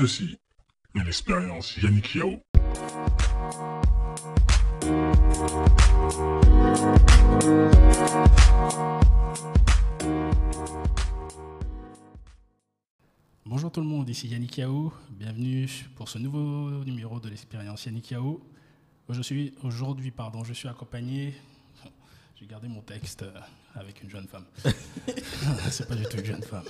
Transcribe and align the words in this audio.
Ceci 0.00 0.38
est 0.94 1.04
l'expérience 1.04 1.76
Yannick 1.76 2.14
Yao. 2.14 2.40
Bonjour 13.44 13.70
tout 13.70 13.80
le 13.82 13.86
monde, 13.86 14.08
ici 14.08 14.28
Yannick 14.28 14.56
Yao. 14.56 14.90
Bienvenue 15.10 15.68
pour 15.96 16.08
ce 16.08 16.16
nouveau 16.16 16.82
numéro 16.86 17.20
de 17.20 17.28
l'expérience 17.28 17.84
Yannick 17.84 18.10
Yao. 18.10 18.40
Aujourd'hui, 19.62 20.10
pardon, 20.12 20.44
je 20.44 20.54
suis 20.54 20.68
accompagné. 20.68 21.34
J'ai 22.36 22.46
gardé 22.46 22.68
mon 22.68 22.80
texte 22.80 23.24
euh, 23.24 23.38
avec 23.74 24.02
une 24.02 24.08
jeune 24.08 24.26
femme. 24.26 24.46
C'est 25.70 25.86
pas 25.86 25.94
du 25.94 26.04
tout 26.04 26.16
une 26.16 26.24
jeune 26.24 26.42
femme. 26.42 26.64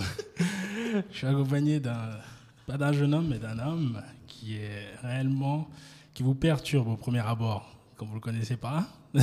Je 1.12 1.17
suis 1.17 1.29
accompagné 1.29 1.79
d'un 1.79 2.19
pas 2.71 2.79
d'un 2.79 2.93
jeune 2.93 3.14
homme, 3.14 3.27
mais 3.29 3.39
d'un 3.39 3.59
homme 3.59 4.00
qui 4.29 4.55
est 4.55 4.95
réellement 5.03 5.68
qui 6.14 6.22
vous 6.22 6.36
perturbe 6.36 6.86
au 6.86 6.96
premier 6.96 7.18
abord, 7.18 7.68
comme 7.96 8.08
vous 8.08 8.14
le 8.14 8.21
connaissez 8.21 8.57
pas, 8.57 8.86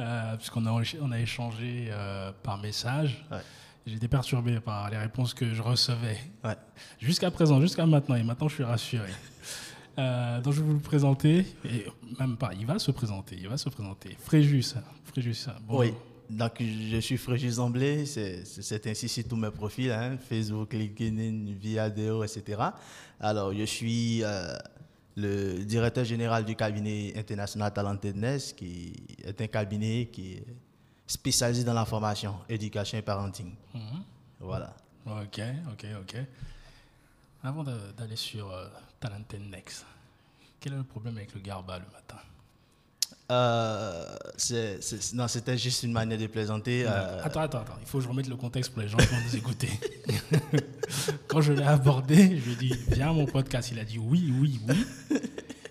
euh, 0.00 0.36
puisqu'on 0.36 0.66
a 0.66 0.82
on 1.00 1.12
a 1.12 1.20
échangé 1.20 1.88
euh, 1.90 2.32
par 2.42 2.58
message. 2.58 3.24
Ouais. 3.30 3.38
J'étais 3.86 4.08
perturbé 4.08 4.58
par 4.58 4.90
les 4.90 4.96
réponses 4.96 5.34
que 5.34 5.54
je 5.54 5.62
recevais. 5.62 6.18
Ouais. 6.42 6.56
Jusqu'à 6.98 7.30
présent, 7.30 7.60
jusqu'à 7.60 7.86
maintenant, 7.86 8.16
et 8.16 8.24
maintenant 8.24 8.48
je 8.48 8.54
suis 8.54 8.64
rassuré. 8.64 9.10
Euh, 9.98 10.40
donc 10.40 10.52
je 10.52 10.60
vais 10.60 10.66
vous 10.66 10.74
le 10.74 10.80
présenter, 10.80 11.46
et 11.64 11.86
même 12.18 12.36
pas, 12.36 12.50
il 12.58 12.66
va 12.66 12.80
se 12.80 12.90
présenter, 12.90 13.36
il 13.40 13.48
va 13.48 13.56
se 13.56 13.68
présenter. 13.68 14.16
Fréjus, 14.18 14.74
Fréjus, 15.04 15.46
bon. 15.68 15.78
Oui. 15.78 15.94
Donc, 16.28 16.60
je 16.60 16.98
suis 16.98 17.16
Fréjus 17.16 17.58
Amblé, 17.58 18.04
c'est 18.06 18.86
ainsi 18.86 19.08
sur 19.08 19.24
tous 19.28 19.36
mes 19.36 19.50
profils, 19.50 19.90
hein, 19.90 20.16
Facebook, 20.18 20.72
LinkedIn, 20.72 21.52
Viadeo, 21.60 22.24
etc. 22.24 22.62
Alors, 23.20 23.54
je 23.54 23.64
suis 23.64 24.22
euh, 24.24 24.56
le 25.16 25.64
directeur 25.64 26.04
général 26.04 26.44
du 26.44 26.56
cabinet 26.56 27.12
international 27.16 27.72
Talentedness, 27.72 28.52
qui 28.52 28.92
est 29.24 29.40
un 29.40 29.46
cabinet 29.46 30.08
qui 30.12 30.34
est 30.34 30.46
spécialisé 31.06 31.64
dans 31.64 31.74
la 31.74 31.84
formation, 31.84 32.36
éducation 32.48 32.98
et 32.98 33.02
parenting. 33.02 33.54
Mhm. 33.74 34.02
Voilà. 34.40 34.74
Ok, 35.06 35.40
ok, 35.72 35.86
ok. 36.00 36.16
Avant 37.44 37.62
d'aller 37.62 38.16
sur 38.16 38.50
euh, 38.50 38.66
Talented 38.98 39.40
Next, 39.48 39.86
quel 40.58 40.72
est 40.72 40.76
le 40.76 40.82
problème 40.82 41.16
avec 41.16 41.32
le 41.34 41.40
garba 41.40 41.78
le 41.78 41.84
matin? 41.92 42.18
Euh, 43.32 44.04
c'est- 44.36 44.80
c'est- 44.80 45.12
non, 45.14 45.26
c'était 45.26 45.58
juste 45.58 45.82
une 45.82 45.92
manière 45.92 46.16
de 46.18 46.26
plaisanter. 46.28 46.84
euh, 46.86 47.22
Attends, 47.24 47.40
attends, 47.40 47.58
attends, 47.62 47.76
il 47.80 47.86
faut 47.86 47.98
que 47.98 48.04
je 48.04 48.08
remette 48.08 48.28
le 48.28 48.36
contexte 48.36 48.72
pour 48.72 48.82
les 48.82 48.88
gens 48.88 48.98
qui 48.98 49.06
vont 49.06 49.20
nous 49.24 49.36
écouter. 49.36 49.68
Quand 51.26 51.40
je 51.40 51.52
l'ai 51.52 51.64
abordé, 51.64 52.38
je 52.38 52.44
lui 52.44 52.52
ai 52.52 52.56
dit, 52.56 52.74
viens 52.88 53.10
à 53.10 53.12
mon 53.12 53.26
podcast. 53.26 53.70
Il 53.72 53.78
a 53.80 53.84
dit 53.84 53.98
oui, 53.98 54.32
oui, 54.40 54.60
oui. 54.68 55.20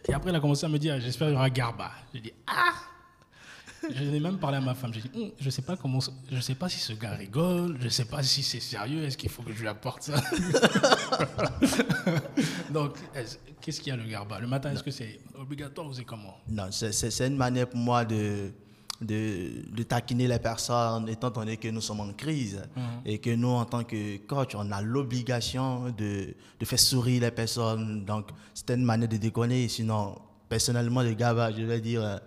Et 0.10 0.14
après, 0.14 0.30
il 0.32 0.36
a 0.36 0.40
commencé 0.40 0.66
à 0.66 0.70
me 0.70 0.78
dire, 0.78 1.00
j'espère 1.00 1.28
qu'il 1.30 1.34
y 1.36 1.38
aura 1.38 1.50
Garba. 1.50 1.92
J'ai 2.14 2.20
dit, 2.20 2.34
ah 2.48 2.74
Je 3.94 4.04
l'ai 4.04 4.20
même 4.20 4.38
parlé 4.38 4.58
à 4.58 4.62
ma 4.62 4.74
femme. 4.76 4.94
J'ai 4.94 5.02
dit, 5.02 5.12
Hum, 5.16 5.32
je 5.40 5.50
sais 5.50 5.62
pas 5.62 5.76
comment, 5.78 6.00
je 6.32 6.40
sais 6.40 6.56
pas 6.56 6.70
si 6.70 6.80
ce 6.80 6.94
gars 6.94 7.12
rigole, 7.12 7.78
je 7.82 7.90
sais 7.90 8.06
pas 8.06 8.24
si 8.24 8.42
c'est 8.44 8.60
sérieux, 8.60 9.04
est-ce 9.04 9.18
qu'il 9.18 9.30
faut 9.30 9.44
que 9.44 9.54
je 9.54 9.60
lui 9.62 9.68
apporte 9.68 10.04
ça? 10.04 10.16
Donc, 12.72 12.98
est-ce- 13.16 13.38
qu'est-ce 13.62 13.80
qu'il 13.82 13.92
y 13.92 13.94
a 13.94 13.98
le 13.98 14.10
Garba? 14.10 14.40
Le 14.40 14.48
matin, 14.48 14.72
est-ce 14.72 14.84
que 14.84 14.92
c'est 14.92 15.20
obligatoire 15.40 15.88
ou 15.88 15.94
c'est 15.94 16.04
comment? 16.06 16.38
Non, 16.50 16.68
c'est- 16.72 16.92
c'est 16.92 17.12
c'est 17.12 17.28
une 17.28 17.38
manière 17.38 17.68
pour 17.70 17.80
moi 17.80 18.06
de, 18.06 18.52
de, 19.02 19.50
de 19.76 19.84
taquiner 19.84 20.28
les 20.28 20.40
personnes, 20.40 21.08
étant 21.10 21.30
donné 21.30 21.58
que 21.58 21.68
nous 21.68 21.82
sommes 21.82 22.00
en 22.02 22.14
crise 22.14 22.62
et 23.06 23.18
que 23.20 23.30
nous, 23.36 23.50
en 23.50 23.66
tant 23.66 23.84
que 23.84 24.18
coach, 24.26 24.56
on 24.56 24.72
a 24.72 24.82
l'obligation 24.82 25.90
de, 25.92 26.34
de 26.60 26.66
faire 26.66 26.80
sourire 26.80 27.22
les 27.22 27.32
personnes. 27.32 28.06
Donc, 28.06 28.30
c'était 28.54 28.76
une 28.76 28.86
manière 28.86 29.10
de 29.10 29.18
déconner. 29.18 29.68
Sinon, 29.68 30.18
personnellement, 30.50 31.02
le 31.02 31.14
gaba, 31.14 31.52
je 31.52 31.64
vais 31.64 31.82
dire, 31.82 32.04
euh, 32.04 32.18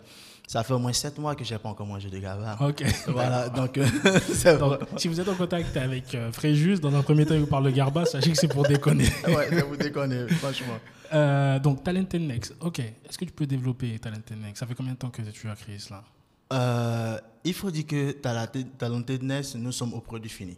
ça 0.49 0.65
fait 0.65 0.73
au 0.73 0.79
moins 0.79 0.95
sept 0.95 1.19
mois 1.19 1.35
que 1.37 1.45
je 1.45 1.53
n'ai 1.53 1.59
pas 1.59 1.69
encore 1.69 1.87
mangé 1.87 2.09
de 2.09 2.19
gaba. 2.19 2.57
Ok. 2.61 2.83
Voilà, 3.07 3.49
donc, 3.59 3.77
euh, 3.77 3.87
Donc, 4.59 4.79
si 4.97 5.07
vous 5.07 5.21
êtes 5.21 5.29
en 5.29 5.35
contact 5.35 5.77
avec 5.77 6.15
euh, 6.15 6.33
Fréjus, 6.33 6.81
dans 6.81 6.95
un 6.95 7.03
premier 7.03 7.27
temps, 7.27 7.35
il 7.35 7.41
vous 7.41 7.47
parle 7.47 7.65
de 7.65 7.71
Garba, 7.71 8.07
sachez 8.07 8.33
que 8.33 8.37
c'est 8.39 8.49
pour 8.49 8.67
déconner. 8.67 9.05
ouais, 9.29 9.63
vous 9.63 9.77
déconne, 9.77 10.27
franchement. 10.31 10.79
Euh, 11.13 11.59
donc, 11.59 11.85
Talented 11.85 12.23
Next. 12.23 12.55
Ok. 12.61 12.79
Est-ce 12.79 13.19
que 13.19 13.27
tu 13.27 13.33
peux 13.33 13.47
développer 13.47 13.99
Talented 13.99 14.41
Next? 14.41 14.61
Ça 14.61 14.67
fait 14.67 14.75
combien 14.75 14.95
de 14.95 14.99
temps 14.99 15.11
que 15.11 15.21
tu 15.21 15.51
as 15.51 15.55
créé 15.55 15.79
cela? 15.79 16.03
Euh, 16.51 17.19
il 17.45 17.53
faut 17.53 17.71
dire 17.71 17.87
que 17.87 18.13
Talented- 18.13 18.77
Talentedness, 18.79 19.55
nous 19.57 19.71
sommes 19.73 19.93
au 19.93 20.01
produit 20.01 20.31
fini. 20.31 20.57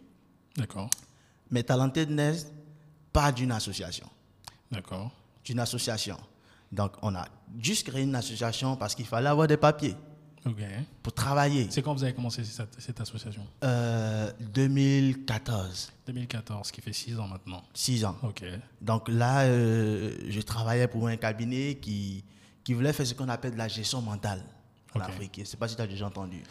D'accord. 0.55 0.89
Mais 1.49 1.63
Talentedness, 1.63 2.47
pas 3.11 3.31
d'une 3.33 3.51
association. 3.51 4.07
D'accord. 4.71 5.11
d'une 5.43 5.59
association. 5.59 6.15
Donc, 6.71 6.93
on 7.01 7.13
a 7.15 7.25
juste 7.59 7.87
créé 7.87 8.03
une 8.03 8.15
association 8.15 8.75
parce 8.77 8.95
qu'il 8.95 9.05
fallait 9.05 9.29
avoir 9.29 9.47
des 9.47 9.57
papiers 9.57 9.95
pour 11.03 11.13
travailler. 11.13 11.67
C'est 11.69 11.81
quand 11.83 11.93
vous 11.93 12.03
avez 12.03 12.13
commencé 12.13 12.43
cette, 12.43 12.79
cette 12.81 12.99
association? 12.99 13.45
Euh, 13.63 14.31
2014, 14.39 15.91
2014, 16.07 16.71
qui 16.71 16.81
fait 16.81 16.93
6 16.93 17.19
ans 17.19 17.27
maintenant. 17.27 17.61
6 17.73 18.05
ans. 18.05 18.15
Ok. 18.23 18.43
Donc 18.81 19.07
là, 19.09 19.41
euh, 19.41 20.15
je 20.29 20.41
travaillais 20.41 20.87
pour 20.87 21.07
un 21.07 21.15
cabinet 21.17 21.75
qui, 21.75 22.23
qui 22.63 22.73
voulait 22.73 22.93
faire 22.93 23.05
ce 23.05 23.13
qu'on 23.13 23.29
appelle 23.29 23.51
de 23.53 23.57
la 23.57 23.67
gestion 23.67 24.01
mentale 24.01 24.43
en. 24.95 24.99
Afrique. 24.99 25.33
Je 25.35 25.41
ne 25.41 25.45
sais 25.45 25.57
pas 25.57 25.67
si 25.67 25.75
tu 25.75 25.81
as 25.81 25.87
déjà 25.87 26.07
entendu. 26.07 26.41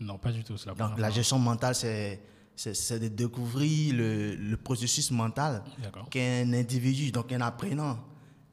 Non, 0.00 0.18
pas 0.18 0.30
du 0.32 0.44
tout. 0.44 0.54
La 0.66 0.74
Donc, 0.74 0.98
la 0.98 1.10
gestion 1.10 1.38
mentale, 1.38 1.74
c'est 1.74 2.20
c'est- 2.54 2.98
de 2.98 3.06
découvrir 3.08 3.94
le, 3.94 4.34
le 4.34 4.56
processus 4.56 5.10
mental 5.12 5.62
qu'un 6.10 6.52
individu, 6.52 7.12
donc 7.12 7.30
un 7.32 7.40
apprenant, 7.40 7.98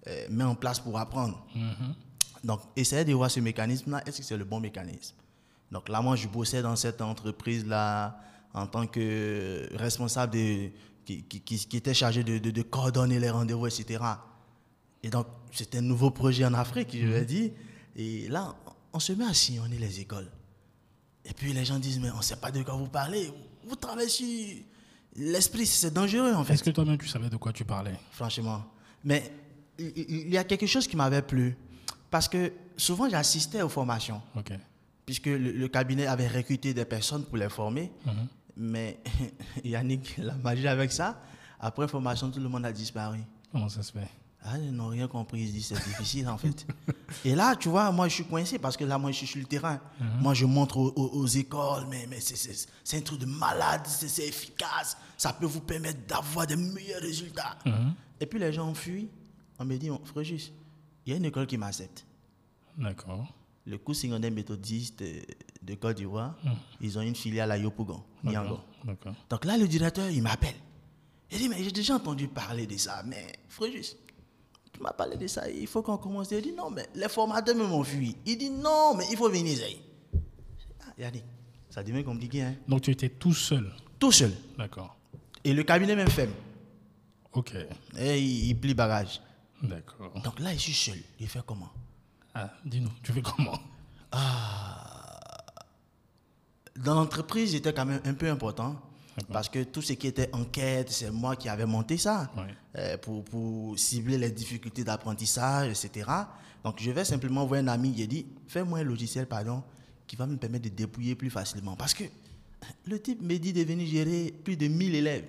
euh, 0.07 0.27
met 0.29 0.43
en 0.43 0.55
place 0.55 0.79
pour 0.79 0.97
apprendre. 0.99 1.45
Mhm. 1.55 1.93
Donc, 2.43 2.61
essayez 2.75 3.05
de 3.05 3.13
voir 3.13 3.31
ce 3.31 3.39
mécanisme-là, 3.39 4.03
est-ce 4.05 4.19
que 4.19 4.23
c'est 4.23 4.37
le 4.37 4.43
bon 4.45 4.59
mécanisme? 4.59 5.15
Donc 5.71 5.89
là, 5.89 6.01
moi, 6.01 6.15
je 6.15 6.27
bossais 6.27 6.61
dans 6.61 6.75
cette 6.75 7.01
entreprise-là 7.01 8.19
en 8.53 8.67
tant 8.67 8.85
que 8.87 9.67
responsable 9.75 10.33
de, 10.33 10.69
qui, 11.05 11.23
qui, 11.23 11.41
qui- 11.41 11.65
qui 11.67 11.77
était 11.77 11.93
chargé 11.93 12.23
de, 12.23 12.37
de- 12.37 12.51
de 12.51 12.61
coordonner 12.61 13.19
les 13.19 13.29
rendez-vous, 13.29 13.67
etc. 13.67 14.03
Et 15.03 15.09
donc, 15.09 15.27
c'était 15.51 15.79
un 15.79 15.81
nouveau 15.81 16.11
projet 16.11 16.45
en 16.45 16.53
Afrique, 16.53 16.89
je 16.93 17.05
vais 17.07 17.25
dire. 17.25 17.51
Et 17.95 18.27
là, 18.27 18.55
on 18.93 18.99
se 18.99 19.13
met 19.13 19.25
à 19.25 19.33
sillonner 19.33 19.77
les 19.77 19.99
écoles. 19.99 20.29
Et 21.25 21.33
puis 21.33 21.51
les 21.53 21.65
gens 21.65 21.79
disent, 21.79 21.99
mais 21.99 22.11
on 22.11 22.17
ne 22.17 22.21
sait 22.23 22.35
pas 22.35 22.51
de 22.51 22.61
quoi 22.63 22.75
vous 22.75 22.87
parlez. 22.87 23.31
Vous 23.67 23.75
travaillez 23.75 24.09
sur 24.09 24.27
l'esprit, 25.15 25.65
c'est 25.65 25.91
dangereux 25.93 26.33
en 26.33 26.43
fait 26.43 26.53
Est-ce 26.53 26.63
que 26.63 26.69
toi-même, 26.69 26.97
tu 26.99 27.07
savais 27.07 27.29
de 27.29 27.37
quoi 27.37 27.51
tu 27.51 27.65
parlais? 27.65 27.95
Franchement. 28.11 28.63
Mais 29.03 29.31
il- 29.79 30.29
y 30.29 30.37
a 30.37 30.43
quelque 30.43 30.65
chose 30.67 30.87
qui 30.87 30.95
m'avait 30.95 31.21
plu. 31.21 31.55
Parce 32.11 32.27
que 32.29 32.51
souvent, 32.77 33.09
j'assistais 33.09 33.61
aux 33.61 33.69
formations, 33.69 34.21
puisque 35.05 35.25
le, 35.25 35.37
le 35.51 35.67
cabinet 35.67 36.07
avait 36.07 36.27
recruté 36.27 36.73
des 36.73 36.85
personnes 36.85 37.23
pour 37.25 37.37
les 37.37 37.49
former. 37.49 37.91
Mhm. 38.05 38.13
Mais 38.57 38.99
Yannick, 39.63 40.15
la 40.17 40.33
magie 40.35 40.67
avec 40.67 40.91
ça, 40.91 41.19
après 41.59 41.87
formation, 41.87 42.29
tout 42.31 42.39
le 42.39 42.47
monde 42.49 42.65
a 42.65 42.71
disparu. 42.71 43.19
Comment 43.51 43.69
ça 43.69 43.83
se 43.83 43.91
fait? 43.91 44.07
Ah, 44.47 44.57
ils 44.59 44.71
n'ont 44.71 44.89
rien 44.89 45.07
compris, 45.07 45.41
ils 45.41 45.47
se 45.47 45.53
disent 45.53 45.65
c'est 45.73 45.89
difficile 45.89 46.27
en 46.29 46.37
fait. 46.37 46.67
Et 47.25 47.33
là, 47.33 47.55
tu 47.55 47.67
vois, 47.67 47.91
moi 47.91 48.07
je 48.07 48.13
suis 48.13 48.25
coincé 48.25 48.59
parce 48.59 48.77
que 48.77 48.83
là, 48.85 48.97
moi 48.99 49.11
je 49.11 49.17
suis 49.17 49.27
sur 49.27 49.39
le 49.39 49.45
terrain. 49.45 49.79
Moi 50.21 50.35
je 50.35 50.45
montre 50.45 50.77
aux, 50.77 50.93
aux- 50.95 51.17
aux 51.19 51.25
écoles, 51.25 51.85
mais, 51.89 52.05
mais 52.07 52.19
c'est- 52.21 52.95
un 52.95 53.01
truc 53.01 53.19
de 53.19 53.25
malade, 53.25 53.81
c'est 53.87 54.07
c'est 54.07 54.27
efficace, 54.27 54.97
ça 55.17 55.33
peut 55.33 55.47
vous 55.47 55.61
permettre 55.61 56.05
d'avoir 56.07 56.45
des 56.45 56.55
meilleurs 56.57 57.01
résultats. 57.01 57.57
Mhm. 57.65 57.93
Et 58.21 58.25
puis 58.27 58.37
les 58.39 58.53
gens 58.53 58.69
ont 58.69 58.75
fui. 58.75 59.09
On 59.59 59.65
me 59.65 59.77
dit, 59.77 59.89
oh, 59.89 59.99
Fréjus, 60.03 60.51
il 61.05 61.11
y 61.11 61.13
a 61.13 61.17
une 61.17 61.25
école 61.25 61.47
qui 61.47 61.57
m'accepte. 61.57 62.05
D'accord. 62.77 63.25
Le 63.65 63.77
cours 63.77 63.95
secondaire 63.95 64.31
méthodiste 64.31 65.01
euh, 65.01 65.21
de 65.63 65.73
Côte 65.75 65.97
d'Ivoire, 65.97 66.35
ils 66.81 66.97
ont 66.99 67.01
une 67.01 67.15
filiale 67.15 67.51
à 67.51 67.57
Yopougon, 67.57 68.03
Niango. 68.23 68.59
Donc 69.29 69.45
là, 69.45 69.57
le 69.57 69.67
directeur, 69.67 70.09
il 70.09 70.21
m'appelle. 70.21 70.55
Il 71.31 71.39
dit, 71.39 71.49
mais 71.49 71.63
j'ai 71.63 71.71
déjà 71.71 71.95
entendu 71.95 72.27
parler 72.27 72.67
de 72.67 72.77
ça, 72.77 73.01
mais 73.03 73.25
Fréjus, 73.49 73.95
tu 74.71 74.81
m'as 74.81 74.91
parlé 74.91 75.17
de 75.17 75.25
ça, 75.25 75.49
il 75.49 75.65
faut 75.67 75.81
qu'on 75.81 75.97
commence. 75.97 76.29
Il 76.31 76.41
dit, 76.41 76.51
non, 76.51 76.69
mais 76.69 76.87
les 76.93 77.09
formateurs 77.09 77.55
m'ont 77.55 77.83
fui. 77.83 78.15
Il 78.25 78.37
dit, 78.37 78.51
non, 78.51 78.93
mais 78.95 79.05
il 79.09 79.17
faut 79.17 79.29
venir. 79.29 79.57
Ah, 80.81 80.93
Yannick, 80.97 81.23
ça 81.69 81.81
devient 81.81 82.03
compliqué, 82.03 82.43
hein. 82.43 82.55
Donc, 82.67 82.81
tu 82.81 82.91
étais 82.91 83.09
tout 83.09 83.33
seul. 83.33 83.73
Tout 83.97 84.11
seul. 84.11 84.33
D'accord. 84.57 84.95
Et 85.43 85.53
le 85.53 85.63
cabinet 85.63 85.95
même 85.95 86.09
ferme. 86.09 86.33
Ok. 87.33 87.55
Et 87.97 88.19
il, 88.19 88.49
il 88.49 88.59
plie 88.59 88.73
bagage. 88.73 89.21
D'accord. 89.61 90.11
Donc 90.23 90.39
là, 90.39 90.53
je 90.53 90.59
suis 90.59 90.73
seul. 90.73 90.99
Il 91.19 91.27
fait 91.27 91.41
comment? 91.45 91.71
Ah, 92.33 92.51
dis-nous, 92.65 92.91
tu 93.01 93.13
fais 93.13 93.21
comment? 93.21 93.59
Dans 96.77 96.95
l'entreprise, 96.95 97.51
j'étais 97.51 97.73
quand 97.73 97.85
même 97.85 98.01
un 98.03 98.13
peu 98.13 98.29
important. 98.29 98.79
Parce 99.31 99.47
que 99.47 99.63
tout 99.63 99.81
ce 99.81 99.93
qui 99.93 100.07
était 100.07 100.29
enquête, 100.35 100.91
c'est 100.91 101.09
moi 101.09 101.37
qui 101.37 101.47
avais 101.47 101.65
monté 101.65 101.97
ça 101.97 102.29
Ouais. 102.35 102.53
euh, 102.77 102.97
pour, 102.97 103.23
pour 103.23 103.79
cibler 103.79 104.17
les 104.17 104.29
difficultés 104.29 104.83
d'apprentissage, 104.83 105.69
etc. 105.69 106.09
Donc, 106.65 106.81
je 106.81 106.91
vais 106.91 107.05
simplement 107.05 107.45
voir 107.45 107.61
un 107.61 107.69
ami, 107.69 107.93
il 107.97 108.07
dit, 108.09 108.25
fais-moi 108.47 108.79
un 108.79 108.83
logiciel, 108.83 109.25
pardon, 109.25 109.63
qui 110.05 110.17
va 110.17 110.27
me 110.27 110.35
permettre 110.35 110.65
de 110.65 110.69
dépouiller 110.75 111.15
plus 111.15 111.29
facilement. 111.29 111.77
Parce 111.77 111.93
que 111.93 112.03
le 112.85 113.01
type 113.01 113.21
me 113.21 113.37
dit 113.37 113.53
de 113.53 113.63
venir 113.63 113.87
gérer 113.87 114.33
plus 114.43 114.57
de 114.57 114.67
1000 114.67 114.95
élèves. 114.95 115.25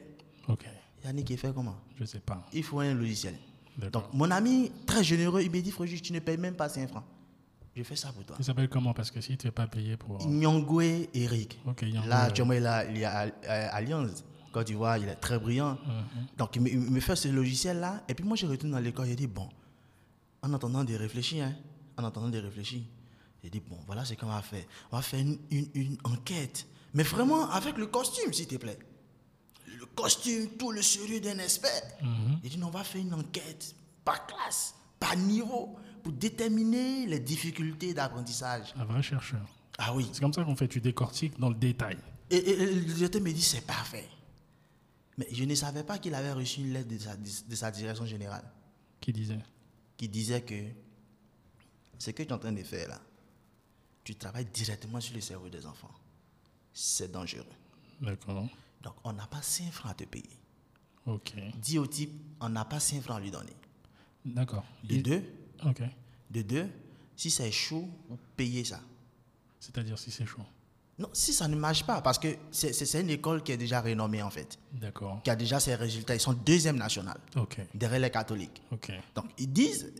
Ok. 0.48 0.64
Yannick, 1.04 1.30
il 1.30 1.38
fait 1.38 1.54
comment? 1.54 1.76
Je 2.00 2.04
sais 2.06 2.18
pas. 2.18 2.44
Il 2.52 2.64
faut 2.64 2.80
un 2.80 2.92
logiciel. 2.92 3.36
Donc, 3.92 4.04
mon 4.12 4.30
ami, 4.30 4.72
très 4.86 5.04
généreux, 5.04 5.42
il 5.42 5.50
m'a 5.50 5.60
dit, 5.60 5.70
frère, 5.70 5.88
tu 6.02 6.12
ne 6.12 6.18
payes 6.20 6.38
même 6.38 6.54
pas 6.54 6.68
5 6.68 6.88
francs. 6.88 7.04
Je 7.74 7.82
fais 7.82 7.96
ça 7.96 8.10
pour 8.10 8.24
toi. 8.24 8.36
Il 8.38 8.44
s'appelle 8.44 8.68
comment? 8.70 8.94
Parce 8.94 9.10
que 9.10 9.20
si 9.20 9.36
tu 9.36 9.46
n'es 9.46 9.50
pas 9.50 9.66
payé 9.66 9.98
pour. 9.98 10.26
Nyongwe 10.26 11.08
Eric. 11.12 11.58
Ok, 11.66 11.82
Nyongwe, 11.82 12.08
Là, 12.08 12.22
actuellement, 12.22 12.54
il, 12.54 12.66
a, 12.66 12.90
il 12.90 12.96
est 12.98 13.04
à, 13.04 13.28
à 13.46 13.54
Alliance. 13.76 14.24
Quand 14.50 14.64
tu 14.64 14.72
vois, 14.72 14.98
il 14.98 15.06
est 15.08 15.16
très 15.16 15.38
brillant. 15.38 15.72
Mhm. 15.86 16.26
Donc, 16.38 16.56
il 16.56 16.62
me, 16.62 16.68
il 16.70 16.78
me 16.80 17.00
fait 17.00 17.16
ce 17.16 17.28
logiciel-là. 17.28 18.02
Et 18.08 18.14
puis, 18.14 18.24
moi, 18.24 18.34
je 18.36 18.46
retourne 18.46 18.72
dans 18.72 18.78
l'école. 18.78 19.08
Il 19.08 19.16
dit, 19.16 19.26
bon, 19.26 19.48
en 20.42 20.54
attendant 20.54 20.84
de 20.84 20.94
réfléchir, 20.94 21.44
hein, 21.44 21.54
en 21.98 22.04
attendant 22.04 22.30
de 22.30 22.38
réfléchir, 22.38 22.80
j'ai 23.44 23.50
dit, 23.50 23.60
bon, 23.60 23.76
voilà 23.86 24.06
ce 24.06 24.14
qu'on 24.14 24.26
va 24.26 24.40
faire. 24.40 24.64
On 24.90 24.96
va 24.96 25.02
faire 25.02 25.20
une, 25.20 25.38
une- 25.50 25.68
une 25.74 25.96
enquête. 26.04 26.66
Mais 26.94 27.02
vraiment, 27.02 27.50
avec 27.50 27.76
le 27.76 27.86
costume, 27.88 28.32
s'il 28.32 28.46
te 28.46 28.56
plaît. 28.56 28.78
Le 29.78 29.86
costume, 29.86 30.48
tout 30.58 30.70
le 30.72 30.82
sérieux 30.82 31.20
d'un 31.20 31.38
expert. 31.38 31.82
Mhm. 32.02 32.38
Il 32.44 32.50
dit, 32.50 32.60
on 32.62 32.70
va 32.70 32.84
faire 32.84 33.00
une 33.00 33.14
enquête 33.14 33.74
par 34.04 34.26
classe, 34.26 34.74
par 35.00 35.16
niveau, 35.16 35.76
pour 36.02 36.12
déterminer 36.12 37.06
les 37.06 37.18
difficultés 37.20 37.92
d'apprentissage. 37.94 38.72
Un 38.76 38.84
vrai 38.84 39.02
chercheur. 39.02 39.46
Ah 39.78 39.94
oui. 39.94 40.08
C'est 40.12 40.20
comme 40.20 40.32
ça 40.32 40.44
qu'on 40.44 40.56
fait, 40.56 40.68
tu 40.68 40.80
décortiques 40.80 41.38
dans 41.38 41.48
le 41.50 41.54
détail. 41.56 41.98
Et, 42.30 42.36
et- 42.36 42.62
et 42.62 42.74
le 42.74 42.80
directeur 42.94 43.20
me 43.22 43.32
dit, 43.32 43.42
c'est 43.42 43.66
parfait. 43.66 44.08
Mais 45.18 45.26
je 45.32 45.44
ne 45.44 45.54
savais 45.54 45.82
pas 45.82 45.98
qu'il 45.98 46.14
avait 46.14 46.32
reçu 46.32 46.60
une 46.60 46.72
lettre 46.72 46.88
de 46.88 46.98
sa, 46.98 47.16
de 47.16 47.54
sa 47.56 47.70
direction 47.70 48.04
générale 48.06 48.44
Qui 49.00 49.12
disait? 49.12 49.38
Qui 49.96 50.08
disait 50.08 50.42
que 50.42 50.54
ce 51.98 52.10
que 52.10 52.22
tu 52.22 52.28
es 52.28 52.32
en 52.32 52.38
train 52.38 52.52
de 52.52 52.62
faire 52.62 52.88
là, 52.88 53.00
tu 54.04 54.14
travailles 54.14 54.46
directement 54.52 55.00
sur 55.00 55.14
le 55.14 55.20
cerveau 55.20 55.48
des 55.48 55.64
enfants. 55.66 55.90
C'est 56.72 57.10
dangereux. 57.10 57.44
D'accord. 58.00 58.46
Donc, 58.86 58.94
on 59.02 59.12
n'a 59.12 59.26
pas 59.26 59.42
5 59.42 59.72
francs 59.72 59.90
à 59.90 59.94
te 59.94 60.04
payer. 60.04 60.30
Ok. 61.06 61.32
Dis 61.60 61.76
au 61.76 61.88
type, 61.88 62.12
on 62.40 62.48
n'a 62.48 62.64
pas 62.64 62.78
5 62.78 63.02
francs 63.02 63.16
à 63.16 63.20
lui 63.20 63.32
donner. 63.32 63.52
D'accord. 64.24 64.64
De 64.84 64.94
Il- 64.94 65.02
deux, 65.02 65.24
Ok. 65.66 65.82
de 66.30 66.42
deux, 66.42 66.68
si 67.16 67.28
c'est 67.28 67.50
chaud, 67.50 67.88
payez 68.36 68.62
ça. 68.64 68.78
C'est-à-dire 69.58 69.98
si 69.98 70.12
c'est 70.12 70.24
chaud. 70.24 70.42
Non, 71.00 71.08
si 71.12 71.32
ça 71.32 71.48
ne 71.48 71.56
marche 71.56 71.84
pas, 71.84 72.00
parce 72.00 72.16
que 72.20 72.28
c'est- 72.52 73.00
une 73.00 73.10
école 73.10 73.42
qui 73.42 73.50
est 73.50 73.56
déjà 73.56 73.80
renommée 73.80 74.22
en 74.22 74.30
fait, 74.30 74.56
D'accord. 74.72 75.20
qui 75.24 75.30
a 75.30 75.34
déjà 75.36 75.58
ses 75.58 75.74
résultats. 75.74 76.14
Ils 76.14 76.20
sont 76.20 76.32
deuxième 76.32 76.76
national, 76.76 77.18
Ok. 77.34 77.60
derrière 77.74 78.00
les 78.00 78.10
catholiques. 78.10 78.62
Ok. 78.70 78.92
Donc, 79.16 79.26
ils 79.36 79.52
disent, 79.52 79.92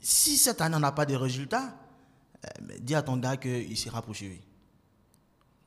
si 0.00 0.38
cette 0.38 0.62
année 0.62 0.76
on 0.76 0.80
n'a 0.80 0.92
pas 0.92 1.04
de 1.04 1.14
résultats, 1.16 1.76
euh, 2.46 2.48
dis 2.80 2.94
à 2.94 3.02
ton 3.02 3.18
gars 3.18 3.36
qu'il 3.36 3.76
sera 3.76 4.00
poursuivi. 4.00 4.40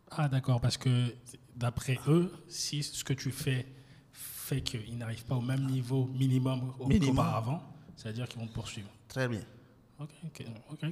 Ah, 0.09 0.27
d'accord, 0.27 0.59
parce 0.59 0.77
que 0.77 1.13
d'après 1.55 1.99
eux, 2.07 2.31
si 2.47 2.83
ce 2.83 3.03
que 3.03 3.13
tu 3.13 3.31
fais 3.31 3.65
fait 4.11 4.61
qu'ils 4.61 4.97
n'arrivent 4.97 5.25
pas 5.25 5.35
au 5.35 5.41
même 5.41 5.65
niveau 5.69 6.05
minimum 6.13 6.73
au- 6.79 6.87
Minimum. 6.87 7.15
qu'auparavant, 7.15 7.63
c'est-à-dire 7.95 8.27
qu'ils 8.27 8.39
vont 8.41 8.47
te 8.47 8.53
poursuivre. 8.53 8.89
Très 9.07 9.27
bien. 9.27 9.41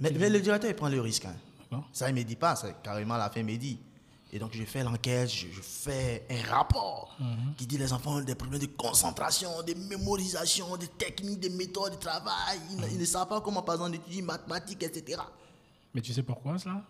Mais, 0.02 0.30
le 0.30 0.40
directeur, 0.40 0.70
il 0.70 0.76
prend 0.76 0.90
le 0.90 1.02
risque. 1.02 1.26
hein. 1.26 1.84
Ça, 1.92 2.10
il 2.10 2.14
ne 2.16 2.20
me 2.20 2.24
dit 2.24 2.36
pas, 2.36 2.56
c'est 2.56 2.82
carrément 2.82 3.18
la 3.18 3.30
fin, 3.30 3.44
me 3.44 3.56
dit. 3.58 3.80
Et 4.32 4.40
donc, 4.40 4.52
je 4.56 4.64
fais 4.64 4.84
l'enquête, 4.84 5.30
je, 5.30 5.48
je 5.52 5.62
fais 5.62 6.26
un 6.30 6.42
rapport 6.50 7.16
qui 7.58 7.68
dit 7.68 7.78
les 7.78 7.92
enfants 7.94 8.16
ont 8.18 8.22
des 8.22 8.34
problèmes 8.36 8.62
de 8.62 8.66
concentration, 8.68 9.50
de 9.68 9.74
mémorisation, 9.76 10.76
de 10.78 10.86
techniques, 10.88 11.40
de 11.40 11.50
méthodes 11.50 11.94
de 11.94 11.98
travail. 11.98 12.60
Ils, 12.72 12.78
ne- 12.78 12.88
ils 12.88 12.98
ne 13.00 13.06
savent 13.06 13.28
pas 13.28 13.42
comment, 13.42 13.62
par 13.62 13.76
exemple, 13.76 13.96
étudier 13.96 14.22
mathématiques, 14.24 14.82
etc. 14.84 15.22
Mais 15.94 16.02
tu 16.02 16.12
sais 16.14 16.24
pourquoi 16.24 16.58
cela? 16.58 16.82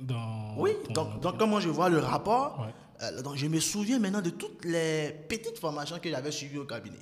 Dans, 0.00 0.54
Oui, 0.56 0.70
ton- 0.84 0.92
donc, 0.92 1.20
donc 1.20 1.38
comment 1.38 1.58
je 1.60 1.68
vois 1.68 1.88
le 1.88 1.98
rapport, 1.98 2.60
Ouais. 2.60 2.74
euh, 3.02 3.22
donc 3.22 3.34
je 3.36 3.46
me 3.48 3.58
souviens 3.58 3.98
maintenant 3.98 4.22
de 4.22 4.30
toutes 4.30 4.64
les 4.64 5.12
petites 5.28 5.58
formations 5.58 5.98
que 5.98 6.08
j'avais 6.08 6.30
suivies 6.30 6.58
au 6.58 6.64
cabinet. 6.64 6.98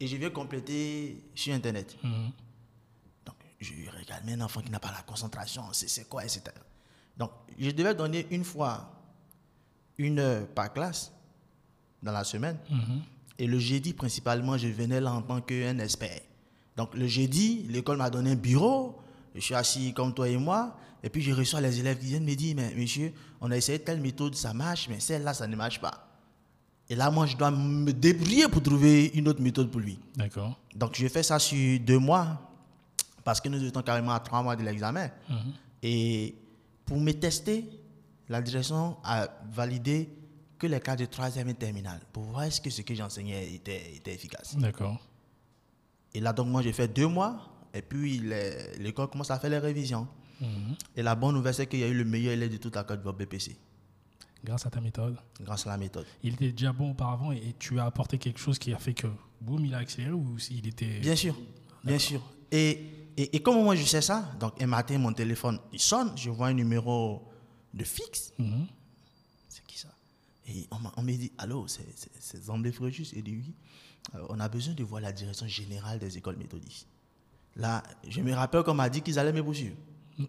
Et 0.00 0.06
je 0.08 0.16
viens 0.16 0.30
compléter 0.30 1.22
sur 1.34 1.54
Internet. 1.54 1.96
Mhm. 2.02 2.30
Donc, 3.24 3.36
je 3.60 3.72
regarde, 3.98 4.22
mais 4.24 4.32
un 4.32 4.40
enfant 4.40 4.60
qui 4.60 4.70
n'a 4.70 4.80
pas 4.80 4.90
la 4.90 5.02
concentration, 5.02 5.62
c'est 5.72 5.88
c'est 5.88 6.08
quoi, 6.08 6.24
etc. 6.24 6.42
Donc, 7.16 7.30
je 7.58 7.70
devais 7.70 7.94
donner 7.94 8.26
une 8.30 8.44
fois 8.44 8.90
une 9.98 10.18
heure 10.18 10.46
par 10.48 10.72
classe 10.72 11.12
dans 12.02 12.12
la 12.12 12.24
semaine. 12.24 12.58
Mhm. 12.68 13.02
Et 13.38 13.46
le 13.46 13.58
jeudi, 13.58 13.92
principalement, 13.94 14.56
je 14.58 14.68
venais 14.68 15.00
là 15.00 15.12
en 15.12 15.22
tant 15.22 15.40
qu'un 15.40 15.78
expert. 15.78 16.20
Donc, 16.76 16.94
le 16.94 17.06
jeudi, 17.06 17.64
l'école 17.68 17.96
m'a 17.98 18.10
donné 18.10 18.32
un 18.32 18.34
bureau. 18.36 18.98
Je 19.34 19.40
suis 19.40 19.54
assis 19.54 19.92
comme 19.94 20.12
toi 20.14 20.28
et 20.28 20.36
moi. 20.36 20.76
Et 21.02 21.10
puis, 21.10 21.22
je 21.22 21.32
reçois 21.32 21.60
les 21.60 21.78
élèves 21.78 21.98
qui 21.98 22.06
viennent 22.06 22.24
me 22.24 22.34
dire, 22.34 22.54
mais 22.56 22.74
monsieur, 22.74 23.12
on 23.40 23.50
a 23.50 23.56
essayé 23.56 23.78
telle 23.78 24.00
méthode, 24.00 24.34
ça 24.34 24.52
marche, 24.52 24.88
mais 24.88 25.00
celle-là, 25.00 25.34
ça 25.34 25.46
ne 25.46 25.56
marche 25.56 25.80
pas. 25.80 26.02
Et 26.88 26.94
là, 26.94 27.10
moi, 27.10 27.26
je 27.26 27.36
dois 27.36 27.50
me 27.50 27.92
débrouiller 27.92 28.48
pour 28.48 28.62
trouver 28.62 29.06
une 29.14 29.28
autre 29.28 29.42
méthode 29.42 29.70
pour 29.70 29.80
lui. 29.80 29.98
D'accord. 30.14 30.58
Donc, 30.74 30.96
je 30.96 31.06
fais 31.08 31.22
ça 31.22 31.38
sur 31.38 31.80
deux 31.80 31.98
mois, 31.98 32.40
parce 33.24 33.40
que 33.40 33.48
nous 33.48 33.62
étions 33.64 33.82
carrément 33.82 34.12
à 34.12 34.20
trois 34.20 34.42
mois 34.42 34.56
de 34.56 34.62
l'examen. 34.62 35.10
Mhm. 35.28 35.52
Et 35.82 36.34
pour 36.84 36.98
me 36.98 37.12
tester, 37.12 37.68
la 38.28 38.40
direction 38.40 38.96
a 39.04 39.28
validé 39.52 40.08
que 40.58 40.66
les 40.66 40.80
cas 40.80 40.96
de 40.96 41.04
troisième 41.04 41.48
et 41.48 41.54
terminale, 41.54 42.00
pour 42.12 42.22
voir 42.24 42.44
est-ce 42.44 42.60
que 42.60 42.70
ce 42.70 42.82
que 42.82 42.94
j'enseignais 42.94 43.52
était, 43.52 43.94
était 43.94 44.14
efficace. 44.14 44.56
D'accord. 44.56 44.98
Et 46.14 46.20
là, 46.20 46.32
donc, 46.32 46.48
moi, 46.48 46.62
j'ai 46.62 46.72
fait 46.72 46.88
deux 46.88 47.08
mois, 47.08 47.52
et 47.74 47.82
puis 47.82 48.22
l'école 48.78 49.08
commence 49.08 49.30
à 49.30 49.38
faire 49.38 49.50
les 49.50 49.58
révisions. 49.58 50.08
Et 50.96 51.02
la 51.02 51.14
bonne 51.14 51.34
nouvelle, 51.34 51.54
c'est 51.54 51.66
qu'il 51.66 51.80
y 51.80 51.84
a 51.84 51.88
eu 51.88 51.94
le 51.94 52.04
meilleur 52.04 52.32
élève 52.32 52.50
de 52.52 52.56
toute 52.58 52.74
la 52.74 52.84
Côte 52.84 52.98
d'Ivoire 52.98 53.14
BPC, 53.14 53.56
Grâce 54.44 54.66
à 54.66 54.70
ta 54.70 54.80
méthode. 54.80 55.16
grâce 55.40 55.66
à 55.66 55.70
la 55.70 55.76
méthode. 55.78 56.06
Il 56.22 56.34
était 56.34 56.52
déjà 56.52 56.72
bon 56.72 56.90
auparavant 56.92 57.32
et, 57.32 57.38
et 57.38 57.54
tu 57.58 57.78
as 57.80 57.86
apporté 57.86 58.18
quelque 58.18 58.38
chose 58.38 58.58
qui 58.58 58.72
a 58.72 58.78
fait 58.78 58.94
que, 58.94 59.06
boum, 59.40 59.64
il 59.64 59.74
a 59.74 59.78
accéléré 59.78 60.12
ou 60.12 60.38
s'il 60.38 60.66
était... 60.68 61.00
Bien 61.00 61.16
sûr, 61.16 61.34
bien 61.82 61.98
sûr. 61.98 62.20
Et, 62.52 63.08
et, 63.16 63.34
et 63.36 63.42
comment 63.42 63.62
moi 63.64 63.74
je 63.74 63.84
sais 63.84 64.02
ça 64.02 64.30
Donc, 64.38 64.60
un 64.62 64.66
matin, 64.66 64.98
mon 64.98 65.12
téléphone, 65.12 65.58
il 65.72 65.80
sonne, 65.80 66.12
je 66.16 66.30
vois 66.30 66.48
un 66.48 66.52
numéro 66.52 67.26
de 67.74 67.82
fixe. 67.82 68.32
Mhm. 68.38 68.66
C'est 69.48 69.64
qui 69.66 69.78
ça? 69.78 69.88
Et 70.46 70.66
on 70.70 70.78
m'a 70.78 70.92
on 70.96 71.02
m'a 71.02 71.12
dit, 71.12 71.32
allô, 71.38 71.66
c'est- 71.66 72.38
Zamblé 72.44 72.70
Fréjus 72.72 73.08
Il 73.14 73.24
dit 73.24 73.36
oui. 73.36 73.54
On 74.28 74.38
a 74.38 74.48
besoin 74.48 74.74
de 74.74 74.84
voir 74.84 75.00
la 75.00 75.10
direction 75.12 75.48
générale 75.48 75.98
des 75.98 76.16
écoles 76.18 76.36
méthodistes. 76.36 76.86
Là, 77.56 77.82
je 78.06 78.20
me 78.20 78.32
rappelle 78.32 78.62
qu'on 78.62 78.74
m'a 78.74 78.88
dit 78.88 79.00
qu'ils 79.02 79.18
allaient 79.18 79.32
me 79.32 79.42
poursuivre. 79.42 79.74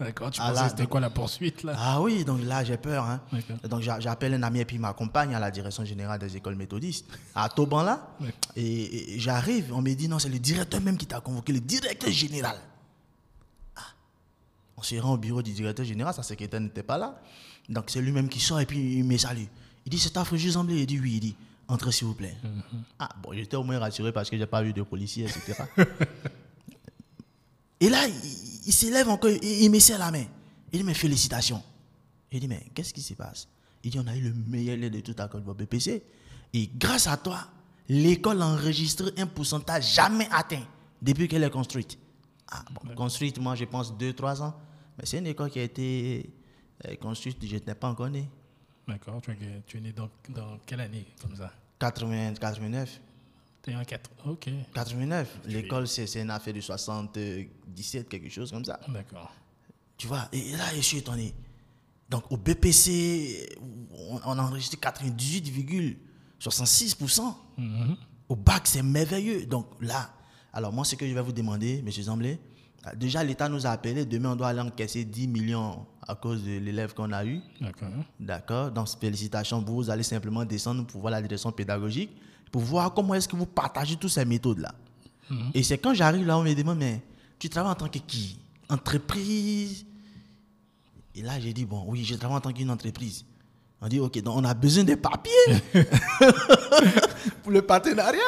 D'accord, 0.00 0.32
tu 0.32 0.40
Ah, 0.42 0.50
pensais 0.52 0.70
c'était 0.70 0.86
quoi 0.86 0.98
la 0.98 1.10
poursuite 1.10 1.62
là? 1.62 1.74
Ah 1.78 2.00
oui, 2.02 2.24
donc 2.24 2.42
là, 2.42 2.64
j'ai 2.64 2.76
peur. 2.76 3.04
Hein. 3.04 3.20
Donc 3.68 3.82
j'a- 3.82 4.00
j'appelle 4.00 4.34
un 4.34 4.42
ami 4.42 4.58
et 4.58 4.64
puis 4.64 4.76
il 4.76 4.80
m'accompagne 4.80 5.32
à 5.32 5.38
la 5.38 5.48
direction 5.52 5.84
générale 5.84 6.18
des 6.18 6.36
écoles 6.36 6.56
méthodistes, 6.56 7.06
à 7.36 7.48
Toban 7.48 7.84
là. 7.84 8.08
Et, 8.56 9.14
et 9.14 9.20
j'arrive, 9.20 9.72
on 9.72 9.82
me 9.82 9.94
dit 9.94 10.08
non, 10.08 10.18
c'est 10.18 10.28
le 10.28 10.40
directeur 10.40 10.80
même 10.80 10.96
qui 10.96 11.06
t'a 11.06 11.20
convoqué, 11.20 11.52
le 11.52 11.60
directeur 11.60 12.10
général. 12.10 12.56
Ah. 13.76 13.82
On 14.76 14.82
se 14.82 14.96
rend 14.96 15.12
au 15.14 15.18
bureau 15.18 15.40
du 15.40 15.52
directeur 15.52 15.86
général, 15.86 16.12
sa 16.14 16.24
secrétaire 16.24 16.60
n'était 16.60 16.82
pas 16.82 16.98
là. 16.98 17.20
Donc 17.68 17.84
c'est 17.88 18.00
lui-même 18.00 18.28
qui 18.28 18.40
sort 18.40 18.58
et 18.58 18.66
puis 18.66 18.96
il 18.98 19.04
me 19.04 19.16
salue. 19.16 19.44
Il 19.84 19.90
dit 19.90 20.00
c'est 20.00 20.10
ta 20.10 20.24
frère 20.24 20.40
Zamblé 20.40 20.80
Il 20.80 20.86
dit 20.86 20.98
oui, 20.98 21.12
il 21.14 21.20
dit 21.20 21.36
entrez 21.68 21.92
s'il 21.92 22.08
vous 22.08 22.14
plaît. 22.14 22.36
Ah 22.98 23.10
bon, 23.22 23.32
j'étais 23.34 23.56
au 23.56 23.62
moins 23.62 23.78
rassuré 23.78 24.10
parce 24.10 24.28
que 24.30 24.36
j'ai 24.36 24.46
pas 24.46 24.62
vu 24.62 24.72
de 24.72 24.82
policiers, 24.82 25.26
etc. 25.26 25.62
Et 27.78 27.88
là, 27.90 27.98
il, 28.66 28.72
s'élève 28.72 29.08
encore, 29.08 29.30
il, 29.30 29.42
il 29.44 29.70
me 29.70 29.78
serre 29.78 29.98
la 29.98 30.10
main. 30.10 30.24
Il 30.72 30.80
dit, 30.80 30.84
mais 30.84 30.94
félicitations. 30.94 31.62
Il 32.30 32.40
dit, 32.40 32.48
mais 32.48 32.66
qu'est-ce 32.74 32.92
qui 32.92 33.00
se 33.02 33.14
passe? 33.14 33.48
Il 33.84 33.90
dit, 33.90 33.98
on 33.98 34.06
a 34.06 34.16
eu 34.16 34.20
le 34.20 34.34
meilleur 34.34 34.76
de 34.90 35.00
toute 35.00 35.18
la 35.18 35.28
Côte 35.28 35.40
d'Ivoire, 35.40 35.56
BPC. 35.56 36.02
Et 36.52 36.70
grâce 36.76 37.06
à 37.06 37.16
toi, 37.16 37.46
l'école 37.88 38.42
a 38.42 38.46
enregistré 38.46 39.10
un 39.16 39.26
pourcentage 39.26 39.94
jamais 39.94 40.28
atteint 40.30 40.62
depuis 41.00 41.28
qu'elle 41.28 41.44
est 41.44 41.50
construite. 41.50 41.98
Ah, 42.50 42.64
bon, 42.70 42.94
construite, 42.94 43.38
moi, 43.38 43.54
je 43.54 43.64
pense, 43.64 43.92
2-3 43.92 44.42
ans. 44.42 44.54
Mais 44.98 45.06
c'est 45.06 45.18
une 45.18 45.26
école 45.26 45.50
qui 45.50 45.58
a 45.58 45.62
été 45.64 46.30
euh, 46.86 46.96
construite, 46.96 47.38
je 47.44 47.54
n'étais 47.54 47.74
pas 47.74 47.88
encore 47.88 48.08
né. 48.10 48.28
D'accord, 48.88 49.20
tu, 49.20 49.30
es- 49.32 49.62
tu 49.66 49.78
es 49.78 49.80
né 49.80 49.92
dans, 49.92 50.08
dans 50.30 50.58
quelle 50.64 50.80
année 50.80 51.06
comme 51.20 51.34
ça? 51.36 51.52
80, 51.80 52.34
89. 52.34 53.00
T'es 53.66 53.74
un 53.74 53.84
4. 53.84 54.10
Ok, 54.26 54.48
89. 54.74 55.40
L'école, 55.46 55.88
c'est 55.88 56.06
c'est 56.06 56.22
une 56.22 56.30
affaire 56.30 56.54
de 56.54 56.60
77, 56.60 58.08
quelque 58.08 58.28
chose 58.30 58.50
comme 58.52 58.64
ça. 58.64 58.78
d'accord. 58.88 59.32
Tu 59.98 60.06
vois, 60.06 60.28
et 60.32 60.52
là, 60.52 60.64
je 60.76 60.80
suis 60.82 60.98
étonné. 60.98 61.34
Donc, 62.08 62.30
au 62.30 62.36
BPC, 62.36 63.56
on, 63.92 64.20
on 64.24 64.38
a 64.38 64.42
enregistré 64.42 64.78
98,66%. 64.78 67.34
Mhm. 67.58 67.96
Au 68.28 68.36
bac, 68.36 68.66
c'est 68.66 68.82
merveilleux. 68.82 69.46
Donc, 69.46 69.66
là, 69.80 70.10
alors 70.52 70.70
moi, 70.72 70.84
ce 70.84 70.94
que 70.96 71.06
je 71.08 71.14
vais 71.14 71.20
vous 71.22 71.32
demander, 71.32 71.78
M. 71.78 71.90
Zamblé, 71.90 72.38
déjà, 72.96 73.22
l'État 73.24 73.48
nous 73.48 73.66
a 73.66 73.70
appelé. 73.70 74.04
Demain, 74.04 74.32
on 74.32 74.36
doit 74.36 74.48
aller 74.48 74.60
encaisser 74.60 75.04
10 75.04 75.28
millions 75.28 75.86
à 76.06 76.14
cause 76.14 76.44
de 76.44 76.58
l'élève 76.58 76.92
qu'on 76.94 77.10
a 77.12 77.24
eu. 77.24 77.40
D'accord. 77.60 77.88
D'accord 78.20 78.70
Donc, 78.70 78.88
félicitations. 79.00 79.60
Vous 79.62 79.88
allez 79.90 80.02
simplement 80.04 80.44
descendre 80.44 80.86
pour 80.86 81.00
voir 81.00 81.10
la 81.12 81.22
direction 81.22 81.50
pédagogique, 81.52 82.10
pour 82.50 82.62
voir 82.62 82.92
comment 82.94 83.14
est-ce 83.14 83.28
que 83.28 83.36
vous 83.36 83.46
partagez 83.46 83.96
toutes 83.96 84.10
ces 84.10 84.24
méthodes-là. 84.24 84.74
Et 85.54 85.62
c'est 85.62 85.78
quand 85.78 85.92
j'arrive 85.92 86.24
là, 86.26 86.38
on 86.38 86.42
me 86.42 86.54
demande, 86.54 86.78
mais 86.78 87.02
tu 87.38 87.48
travailles 87.48 87.72
en 87.72 87.74
tant 87.74 87.88
que 87.88 87.98
qui? 87.98 88.38
Entreprise? 88.68 89.84
Et 91.14 91.22
là, 91.22 91.40
j'ai 91.40 91.52
dit, 91.52 91.64
bon, 91.64 91.84
oui, 91.88 92.04
je 92.04 92.14
travaille 92.14 92.36
en 92.36 92.40
tant 92.40 92.52
qu'une 92.52 92.70
entreprise. 92.70 93.24
On 93.82 93.88
dit, 93.88 94.00
OK, 94.00 94.18
donc 94.22 94.36
on 94.36 94.44
a 94.44 94.54
besoin 94.54 94.84
des 94.84 94.96
papiers 94.96 95.30
pour 97.42 97.52
le 97.52 97.62
partenariat. 97.62 98.18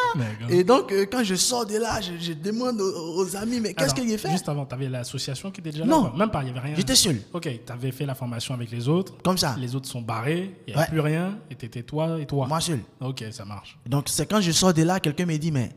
Et 0.48 0.62
donc, 0.64 0.92
euh, 0.92 1.06
quand 1.10 1.24
je 1.24 1.34
sors 1.36 1.64
de 1.66 1.76
là, 1.76 2.00
je, 2.00 2.12
je 2.18 2.32
demande 2.34 2.80
aux, 2.80 3.16
aux 3.22 3.36
amis, 3.36 3.60
mais 3.60 3.74
qu'est-ce 3.74 3.94
que 3.94 4.06
j'ai 4.06 4.18
fait? 4.18 4.30
Juste 4.30 4.48
avant, 4.48 4.66
tu 4.66 4.74
avais 4.74 4.88
l'association 4.88 5.50
qui 5.50 5.60
était 5.60 5.70
déjà 5.72 5.84
Non. 5.84 6.04
là 6.04 6.10
quoi 6.10 6.18
Même 6.18 6.30
pas, 6.30 6.42
il 6.42 6.44
n'y 6.44 6.50
avait 6.50 6.60
rien. 6.60 6.74
J'étais 6.76 6.94
seul, 6.94 7.20
Ok, 7.32 7.48
tu 7.64 7.72
avais 7.72 7.92
fait 7.92 8.06
la 8.06 8.14
formation 8.14 8.54
avec 8.54 8.70
les 8.70 8.88
autres. 8.88 9.14
comme 9.22 9.38
ça, 9.38 9.56
Les 9.58 9.74
autres 9.74 9.88
sont 9.88 10.02
barrés, 10.02 10.54
il 10.66 10.70
n'y 10.70 10.74
avait 10.74 10.82
Ouais. 10.82 10.88
plus 10.90 11.00
rien, 11.00 11.38
et 11.50 11.54
tu 11.56 11.66
étais 11.66 11.82
toi 11.82 12.20
et 12.20 12.26
toi. 12.26 12.46
moi 12.46 12.60
seul. 12.60 12.80
Ok, 13.00 13.24
ça 13.30 13.44
marche. 13.44 13.78
Donc, 13.86 14.08
c'est 14.08 14.26
quand 14.26 14.40
je 14.40 14.52
sors 14.52 14.74
de 14.74 14.82
là, 14.82 15.00
quelqu'un 15.00 15.26
me 15.26 15.36
dit, 15.38 15.50
mais 15.50 15.70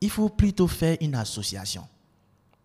il 0.00 0.10
faut 0.10 0.28
plutôt 0.28 0.68
faire 0.68 0.96
une 1.00 1.14
association. 1.16 1.82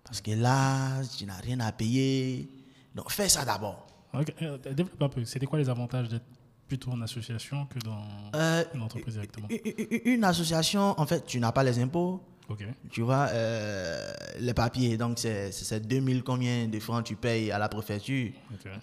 Parce 0.04 0.22
que 0.22 0.32
là, 0.32 1.02
tu 1.18 1.26
n'as 1.26 1.38
rien 1.42 1.60
à 1.62 1.72
payer. 1.72 2.48
Donc, 2.94 3.10
fais 3.12 3.30
ça 3.30 3.46
d'abord. 3.46 3.88
Ok, 4.14 4.34
euh, 4.42 4.58
développe 4.74 5.02
un 5.02 5.10
peu. 5.10 5.26
C'était 5.26 5.46
quoi 5.46 5.58
les 5.58 5.70
avantages 5.70 6.10
d'être 6.10 6.26
plutôt 6.72 6.92
en 6.92 7.02
association 7.02 7.66
que 7.66 7.80
dans 7.80 8.02
Euh, 8.34 8.64
une 8.74 8.82
entreprise 8.82 9.16
directement 9.16 9.48
une- 10.06 10.24
association, 10.24 10.98
en 10.98 11.06
fait, 11.06 11.26
tu 11.26 11.38
n'as 11.40 11.52
pas 11.52 11.64
les 11.64 11.78
impôts, 11.80 12.22
tu 12.90 13.02
vois, 13.02 13.28
euh, 13.32 14.12
les 14.40 14.54
papiers. 14.54 14.98
Donc, 14.98 15.20
c'est 15.20 15.52
c'est 15.52 15.82
2000 15.86 16.24
combien 16.24 16.68
de 16.68 16.80
francs 16.80 17.04
tu 17.06 17.16
payes 17.18 17.52
à 17.52 17.58
la 17.58 17.68
préfecture 17.70 18.32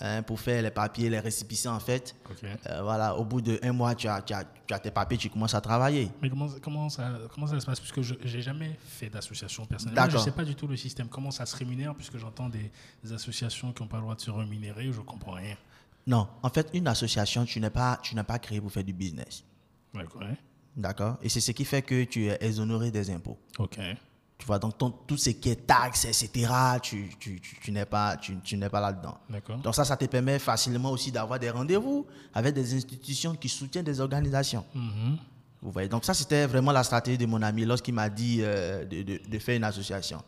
hein, 0.01 0.23
pour 0.23 0.39
faire 0.41 0.63
les 0.63 0.71
papiers, 0.71 1.09
les 1.11 1.19
récépissés, 1.21 1.69
en 1.69 1.81
fait. 1.81 2.15
Euh, 2.45 2.83
voilà, 2.83 3.15
au 3.17 3.25
bout 3.25 3.41
d'un 3.41 3.73
mois, 3.73 3.95
tu 3.95 4.07
as, 4.09 4.21
tu, 4.23 4.33
as, 4.35 4.45
tu 4.67 4.75
as 4.75 4.79
tes 4.79 4.91
papiers, 4.91 5.17
tu 5.19 5.31
commences 5.31 5.55
à 5.55 5.61
travailler. 5.63 6.11
Mais 6.23 6.29
comment, 6.31 6.49
comment, 6.63 6.89
ça, 6.91 7.05
comment 7.35 7.47
ça 7.47 7.59
se 7.61 7.67
passe? 7.67 7.81
Puisque 7.81 8.03
je 8.03 8.15
n'ai 8.15 8.43
jamais 8.43 8.77
fait 8.87 9.09
d'association 9.11 9.65
personnellement. 9.67 10.11
Je 10.11 10.17
ne 10.19 10.23
sais 10.23 10.31
pas 10.41 10.45
du 10.45 10.55
tout 10.55 10.67
le 10.67 10.77
système. 10.77 11.09
Comment 11.09 11.31
ça 11.31 11.45
se 11.47 11.57
rémunère 11.57 11.95
Puisque 11.95 12.17
j'entends 12.19 12.49
des, 12.51 12.71
des 13.05 13.13
associations 13.13 13.73
qui 13.73 13.83
n'ont 13.83 13.89
pas 13.89 13.97
le 13.99 14.03
droit 14.05 14.15
de 14.15 14.21
se 14.21 14.31
rémunérer. 14.31 14.85
Je 14.93 14.99
ne 15.01 15.05
comprends 15.05 15.33
rien? 15.33 15.57
Non, 16.09 16.27
en 16.43 16.49
fait, 16.49 16.69
une 16.75 16.89
association, 16.89 17.45
tu 17.45 17.61
n'es 17.61 17.71
pas, 17.71 17.99
tu 18.03 18.17
n'es 18.17 18.25
pas 18.25 18.39
créé 18.41 18.61
pour 18.61 18.73
faire 18.73 18.83
du 18.83 18.93
business. 18.95 19.45
D'accord. 19.95 20.23
D'accord? 20.77 21.17
Et 21.23 21.29
c'est 21.29 21.41
ce 21.41 21.53
qui 21.53 21.65
fait 21.65 21.83
que 21.83 22.05
tu 22.05 22.27
es 22.27 22.39
exonéré 22.41 22.91
des 22.91 23.11
impôts. 23.11 23.39
Ok. 23.59 23.79
Tu 24.39 24.47
vois, 24.47 24.59
donc 24.61 24.79
ton- 24.79 24.91
tout 24.91 25.17
ce 25.17 25.31
qui 25.31 25.51
est 25.51 25.67
taxes, 25.67 26.05
etc., 26.05 26.49
tu, 26.81 27.11
tu, 27.19 27.41
tu, 27.41 27.59
tu 27.61 27.73
n'es 27.73 27.85
pas, 27.85 28.17
tu, 28.17 28.37
tu 28.45 28.57
n'es 28.57 28.69
pas 28.69 28.81
là-dedans. 28.81 29.19
D'accord. 29.29 29.59
Donc 29.59 29.75
ça, 29.75 29.85
ça 29.85 29.97
te 29.97 30.05
permet 30.07 30.39
facilement 30.39 30.93
aussi 30.93 31.11
d'avoir 31.11 31.39
des 31.41 31.51
rendez-vous 31.51 32.07
avec 32.33 32.55
des 32.55 32.73
institutions 32.75 33.35
qui 33.35 33.49
soutiennent 33.49 33.85
des 33.85 34.01
organisations. 34.01 34.65
Mhm. 34.75 35.19
Vous 35.61 35.73
voyez 35.73 35.89
Donc 35.89 36.05
ça, 36.05 36.15
c'était 36.15 36.47
vraiment 36.47 36.71
la 36.73 36.85
stratégie 36.85 37.19
de 37.19 37.27
mon 37.27 37.43
ami 37.43 37.65
lorsqu'il 37.65 37.95
m'a 37.95 38.09
dit 38.09 38.39
euh, 38.43 38.85
de, 38.85 39.03
de- 39.03 39.21
de 39.29 39.39
faire 39.39 39.57
une 39.57 39.65
association. 39.65 40.19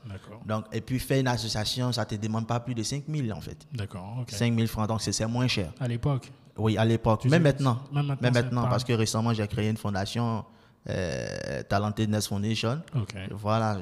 Donc, 0.46 0.64
et 0.72 0.80
puis 0.80 0.98
faire 0.98 1.20
une 1.20 1.28
association, 1.28 1.92
ça 1.92 2.02
ne 2.02 2.06
te 2.06 2.14
demande 2.16 2.46
pas 2.46 2.58
plus 2.60 2.74
de 2.74 2.82
5 2.82 3.04
000 3.08 3.30
en 3.36 3.40
fait. 3.40 3.66
D'accord. 3.72 4.18
Ok. 4.22 4.30
5 4.30 4.54
000 4.54 4.66
francs, 4.66 4.88
donc 4.88 5.00
c'est 5.02 5.26
moins 5.26 5.46
cher. 5.46 5.72
À 5.78 5.86
l'époque? 5.86 6.30
Oui, 6.56 6.76
à 6.76 6.84
l'époque. 6.84 7.24
Même 7.26 7.42
maintenant. 7.44 7.80
même 7.92 8.06
maintenant, 8.06 8.16
Même 8.22 8.34
maintenant, 8.34 8.68
parce 8.68 8.82
que 8.84 8.92
récemment, 8.92 9.32
j'ai 9.32 9.46
créé 9.46 9.70
une 9.70 9.76
fondation, 9.76 10.44
euh, 10.88 11.62
Talentedness 11.68 12.26
Foundation. 12.28 12.82
Ok. 12.96 13.14
Voilà, 13.30 13.78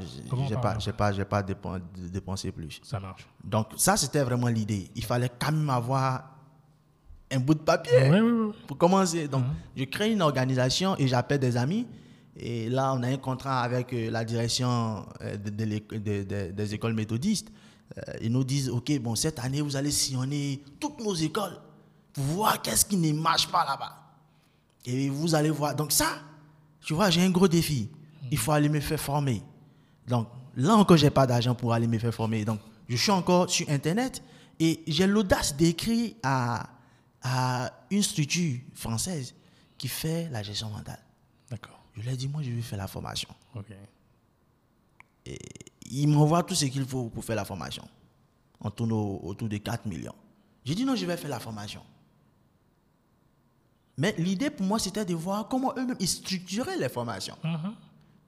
j'ai 0.49 0.57
pas, 0.57 0.79
j'ai 0.79 0.93
pas, 0.93 1.13
j'ai 1.13 1.25
pas 1.25 1.43
dépen- 1.43 1.81
dépensé 2.13 2.53
plus. 2.53 2.81
Ça 2.85 3.01
marche. 3.01 3.27
Donc 3.43 3.69
ça, 3.77 3.97
c'était 3.97 4.23
vraiment 4.23 4.49
l'idée. 4.49 4.91
Il 4.95 5.05
fallait 5.05 5.31
quand 5.39 5.53
même 5.53 5.71
avoir 5.71 6.25
un 7.31 7.41
bout 7.41 7.55
de 7.55 7.61
papier 7.61 7.93
Oui, 8.11 8.21
oui, 8.21 8.31
oui. 8.31 8.53
pour 8.67 8.79
commencer. 8.79 9.29
Donc, 9.29 9.45
Mhm. 9.45 9.55
je 9.77 9.85
crée 9.85 10.13
une 10.13 10.23
organisation 10.23 10.97
et 10.99 11.07
j'appelle 11.07 11.41
des 11.41 11.57
amis. 11.57 11.87
Et 12.41 12.69
là, 12.69 12.95
on 12.95 13.03
a 13.03 13.09
un 13.09 13.17
contrat 13.17 13.61
avec 13.63 13.93
euh, 13.93 14.11
la 14.11 14.25
direction 14.25 15.05
euh, 15.23 15.37
de- 15.37 16.51
des 16.53 16.75
écoles 16.75 16.95
méthodistes. 16.95 17.49
Euh, 17.97 18.03
ils 18.23 18.31
nous 18.33 18.45
disent, 18.45 18.69
OK, 18.71 18.97
bon, 19.01 19.15
cette 19.15 19.39
année, 19.41 19.61
vous 19.61 19.75
allez 19.77 19.91
sillonner 19.91 20.63
toutes 20.79 21.01
nos 21.03 21.15
écoles 21.15 21.59
pour 22.13 22.25
voir 22.25 22.63
qu'est-ce 22.63 22.85
qui 22.85 22.97
ne 22.97 23.13
marche 23.13 23.49
pas 23.49 23.65
là-bas. 23.65 23.95
Et 24.87 25.09
vous 25.11 25.35
allez 25.35 25.51
voir. 25.51 25.75
Donc 25.75 25.93
ça, 25.93 26.07
tu 26.81 26.95
vois, 26.95 27.11
j'ai 27.11 27.23
un 27.23 27.31
gros 27.31 27.49
défi. 27.49 27.91
Il 28.31 28.39
faut 28.39 28.53
aller 28.53 28.69
me 28.69 28.81
faire 28.81 29.01
former. 29.01 29.43
Donc 30.07 30.29
là 30.57 30.75
encore, 30.77 30.97
j'ai 30.97 31.11
pas 31.11 31.27
d'argent 31.27 31.55
pour 31.55 31.73
aller 31.75 31.87
me 31.87 31.99
faire 31.99 32.15
former. 32.15 32.45
Donc 32.45 32.61
je 32.89 32.97
suis 32.97 33.11
encore 33.11 33.51
sur 33.51 33.69
Internet 33.69 34.23
et 34.61 34.81
j'ai 34.87 35.07
l'audace 35.07 35.55
d'écrire 35.57 36.13
à, 36.23 36.69
à 37.23 37.73
une 37.91 38.03
structure 38.03 38.59
française 38.75 39.35
qui 39.77 39.89
fait 39.89 40.29
la 40.31 40.43
gestion 40.43 40.71
mentale. 40.71 41.01
D'accord. 41.51 41.79
Je 41.97 42.03
leur 42.03 42.15
ai 42.15 42.17
dit, 42.17 42.29
moi, 42.29 42.43
je 42.43 42.51
vais 42.51 42.63
faire 42.63 42.79
la 42.79 42.87
formation. 42.87 43.29
Ok. 43.55 43.67
Ils 45.91 46.07
m'envoient 46.09 46.43
tout 46.43 46.55
ce 46.55 46.65
qu'il 46.67 46.85
faut 46.87 47.09
pour 47.09 47.25
faire 47.25 47.37
la 47.37 47.45
formation. 47.45 47.87
On 48.61 48.71
tourne 48.71 48.93
au- 48.93 49.21
autour 49.23 49.49
de 49.49 49.57
4 49.57 49.87
millions. 49.87 50.15
J'ai 50.65 50.75
dit, 50.75 50.85
non, 50.85 50.95
je 50.97 51.07
vais 51.07 51.17
faire 51.17 51.31
la 51.31 51.41
formation. 51.41 51.83
Mais 53.97 54.15
l'idée 54.19 54.51
pour 54.51 54.65
moi, 54.67 54.79
c'était 54.79 55.05
de 55.05 55.15
voir 55.15 55.49
comment 55.49 55.73
eux-mêmes 55.77 55.97
ils 55.99 56.09
structuraient 56.09 56.77
les 56.77 56.89
formations. 56.89 57.37
Mhm. 57.43 57.75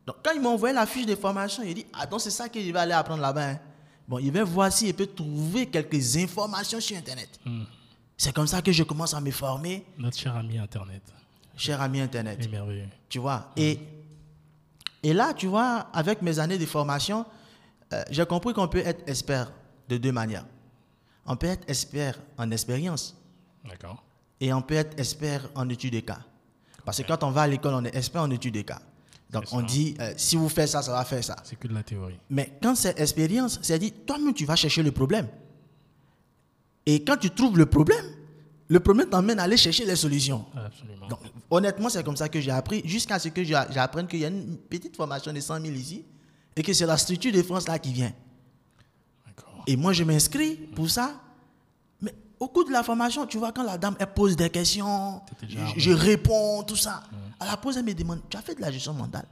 Donc, 0.07 0.17
quand 0.25 0.33
ils 0.35 0.41
m'ont 0.41 0.55
envoyé 0.55 0.75
la 0.75 0.87
fiche 0.87 1.07
de 1.07 1.15
formation, 1.15 1.63
il 1.63 1.75
dit 1.75 1.87
Attends, 1.93 2.19
c'est 2.19 2.31
ça 2.31 2.49
que 2.49 2.61
je 2.61 2.71
vais 2.73 2.79
aller 2.79 2.93
apprendre 2.93 3.23
là-bas. 3.23 3.51
hein. 3.51 3.61
Bon, 4.09 4.19
il 4.19 4.33
va 4.33 4.43
voir 4.43 4.73
s'il 4.73 4.93
peut 4.95 5.07
trouver 5.07 5.67
quelques 5.67 6.17
informations 6.17 6.81
sur 6.81 6.97
Internet. 6.97 7.39
Mhm. 7.45 7.67
C'est 8.21 8.35
comme 8.35 8.47
ça 8.47 8.61
que 8.61 8.71
je 8.71 8.83
commence 8.83 9.15
à 9.15 9.21
me 9.23 9.31
former, 9.31 9.83
Notre 9.97 10.19
cher 10.19 10.37
ami 10.37 10.59
Internet. 10.59 11.01
cher 11.57 11.81
ami 11.81 12.03
Internet. 12.03 12.51
Merveilleux. 12.51 12.85
Tu 13.09 13.19
vois 13.19 13.51
et, 13.57 13.79
et 15.03 15.15
là, 15.15 15.33
tu 15.33 15.47
vois, 15.47 15.87
avec 15.95 16.21
mes 16.21 16.39
années 16.39 16.59
de 16.59 16.67
formation, 16.67 17.25
euh, 17.95 18.03
j'ai 18.11 18.27
compris 18.27 18.53
qu'on 18.53 18.69
peut 18.69 18.83
être 18.85 19.09
expert 19.09 19.51
de 19.89 19.97
deux 19.97 20.13
manières. 20.13 20.45
On 21.25 21.35
peut 21.35 21.47
être 21.47 21.67
expert 21.67 22.21
en 22.37 22.51
expérience 22.51 23.17
D'accord. 23.67 24.05
et 24.39 24.53
on 24.53 24.61
peut 24.61 24.75
être 24.75 25.01
expert 25.01 25.49
en 25.55 25.67
études 25.71 25.95
de 25.95 26.01
cas. 26.01 26.19
Parce 26.85 26.99
que 27.01 27.07
quand 27.07 27.25
on 27.25 27.31
va 27.31 27.41
à 27.43 27.47
l'école, 27.47 27.73
on 27.73 27.85
est 27.87 27.97
expert 27.97 28.21
en 28.21 28.31
études 28.31 28.53
de 28.53 28.61
cas. 28.61 28.83
Donc, 29.31 29.45
on 29.53 29.63
dit 29.63 29.97
euh, 29.99 30.13
si 30.19 30.37
vous 30.37 30.51
faites 30.51 30.69
ça, 30.69 30.83
ça 30.83 30.93
va 30.93 31.07
faire 31.07 31.25
ça. 31.25 31.37
C'est 31.43 31.59
que 31.59 31.69
de 31.69 31.73
la 31.73 31.85
théorie. 31.85 32.19
Mais 32.29 32.53
quand 32.63 32.75
c'est 32.75 33.01
expérience, 33.01 33.59
c'est 33.63 33.79
dit, 33.79 33.93
toi-même, 33.93 34.35
tu 34.35 34.45
vas 34.45 34.57
chercher 34.57 34.83
le 34.83 34.93
problème. 34.93 35.27
Et 36.91 37.05
quand 37.05 37.17
tu 37.17 37.31
trouves 37.31 37.57
le 37.57 37.67
problème, 37.67 38.05
le 38.69 38.81
problème 38.81 39.09
t'emmène 39.09 39.39
à 39.39 39.45
aller 39.45 39.57
chercher 39.57 39.85
les 39.85 39.97
solutions. 39.97 40.45
Absolument. 40.57 41.07
Donc, 41.09 41.21
honnêtement, 41.51 41.89
c'est 41.89 42.03
comme 42.05 42.17
ça 42.17 42.29
que 42.29 42.41
j'ai 42.41 42.51
appris, 42.51 42.83
jusqu'à 42.85 43.19
ce 43.19 43.29
que 43.29 43.43
j'a- 43.45 43.69
j'apprenne 43.71 44.07
qu'il 44.09 44.19
y 44.21 44.25
a 44.25 44.29
une 44.29 44.57
petite 44.57 44.97
formation 44.97 45.33
de 45.33 45.41
100 45.41 45.61
000 45.61 45.75
ici, 45.75 46.05
et 46.57 46.63
que 46.63 46.73
c'est 46.73 46.87
la 46.87 46.97
structure 46.97 47.33
de 47.33 47.43
France 47.43 47.67
là 47.69 47.79
qui 47.79 47.93
vient. 47.93 48.13
Et 49.67 49.77
moi, 49.77 49.93
je 49.93 50.03
m'inscris 50.05 50.57
pour 50.75 50.89
ça. 50.91 51.21
Mais 52.01 52.13
au 52.41 52.49
cours 52.49 52.65
de 52.67 52.73
la 52.73 52.83
formation, 52.83 53.27
tu 53.27 53.39
vois, 53.39 53.53
quand 53.53 53.63
la 53.63 53.79
dame, 53.79 53.95
elle 54.01 54.13
pose 54.13 54.35
des 54.37 54.51
questions, 54.51 55.21
je, 55.49 55.59
je 55.77 55.91
réponds, 55.93 56.63
tout 56.65 56.77
ça. 56.77 57.03
À 57.39 57.47
la 57.47 57.57
pause, 57.57 57.77
elle 57.77 57.85
me 57.85 57.95
demande, 57.95 58.21
tu 58.29 58.37
as 58.37 58.43
fait 58.43 58.55
de 58.55 58.61
la 58.61 58.71
gestion 58.73 58.95
mentale? 58.95 59.27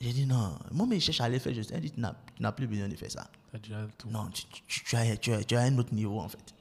J'ai 0.00 0.12
dit 0.12 0.26
non. 0.26 0.52
Moi, 0.70 0.86
mais 0.88 1.00
je 1.00 1.06
cherche 1.06 1.20
à 1.22 1.24
aller 1.24 1.38
faire 1.38 1.54
gestion. 1.54 1.74
Elle 1.76 1.82
dit, 1.82 1.90
tu 1.92 2.00
n'as 2.42 2.52
plus 2.52 2.66
besoin 2.66 2.88
de 2.88 2.94
faire 2.96 3.10
ça. 3.10 3.26
T'as 3.56 3.62
déjà 3.62 3.86
tout. 3.96 4.08
Non, 4.10 4.28
tu, 4.30 4.44
tu- 4.66 4.84
tu 4.84 4.96
as, 4.96 5.16
tu, 5.16 5.32
as, 5.32 5.44
tu 5.44 5.56
as 5.56 5.60
un 5.62 5.78
autre 5.78 5.94
niveau, 5.94 6.20
en 6.20 6.28
fait. 6.28 6.54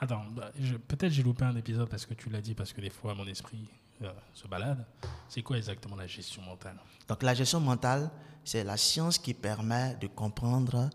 Attends, 0.00 0.24
bah, 0.34 0.50
peut-être 0.86 1.12
j'ai 1.12 1.22
loupé 1.22 1.44
un 1.44 1.56
épisode 1.56 1.88
parce 1.88 2.06
que 2.06 2.14
tu 2.14 2.30
l'as 2.30 2.40
dit, 2.40 2.54
parce 2.54 2.72
que 2.72 2.80
des 2.80 2.90
fois 2.90 3.14
mon 3.14 3.26
esprit 3.26 3.66
euh, 4.02 4.12
se 4.32 4.46
balade. 4.46 4.86
C'est 5.28 5.42
quoi 5.42 5.56
exactement 5.58 5.96
la 5.96 6.06
gestion 6.06 6.40
mentale? 6.42 6.78
Donc, 7.08 7.22
la 7.22 7.34
gestion 7.34 7.60
mentale, 7.60 8.10
c'est 8.44 8.62
la 8.64 8.76
science 8.76 9.18
qui 9.18 9.34
permet 9.34 9.96
de 10.00 10.06
comprendre 10.06 10.88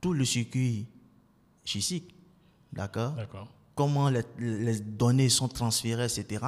tout 0.00 0.12
le 0.14 0.24
circuit 0.24 0.86
physique. 1.64 2.14
D'accord? 2.72 3.12
D'accord. 3.12 3.48
comment 3.74 4.08
les, 4.08 4.22
les 4.38 4.80
données 4.80 5.28
sont 5.28 5.48
transférées, 5.48 6.04
etc. 6.04 6.44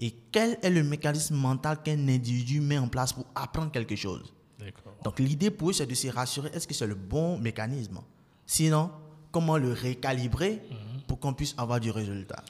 Et 0.00 0.10
quel 0.32 0.58
est 0.62 0.70
le 0.70 0.82
mécanisme 0.82 1.36
mental 1.36 1.82
qu'un 1.82 2.08
individu 2.08 2.60
met 2.60 2.78
en 2.78 2.88
place 2.88 3.12
pour 3.12 3.26
apprendre 3.34 3.70
quelque 3.70 3.94
chose? 3.96 4.32
Donc 5.04 5.18
l'idée 5.18 5.50
pour 5.50 5.70
eux, 5.70 5.72
c'est 5.72 5.86
de 5.86 5.94
se 5.94 6.08
rassurer, 6.08 6.50
est-ce 6.52 6.66
que 6.66 6.74
c'est 6.74 6.86
le 6.86 6.94
bon 6.94 7.38
mécanisme? 7.38 8.00
Sinon, 8.46 8.90
comment 9.30 9.56
le 9.58 9.72
récalibrer 9.72 10.60
pour 11.06 11.18
qu'on 11.20 11.34
puisse 11.34 11.54
avoir 11.58 11.80
du 11.80 11.90
résultat? 11.90 12.42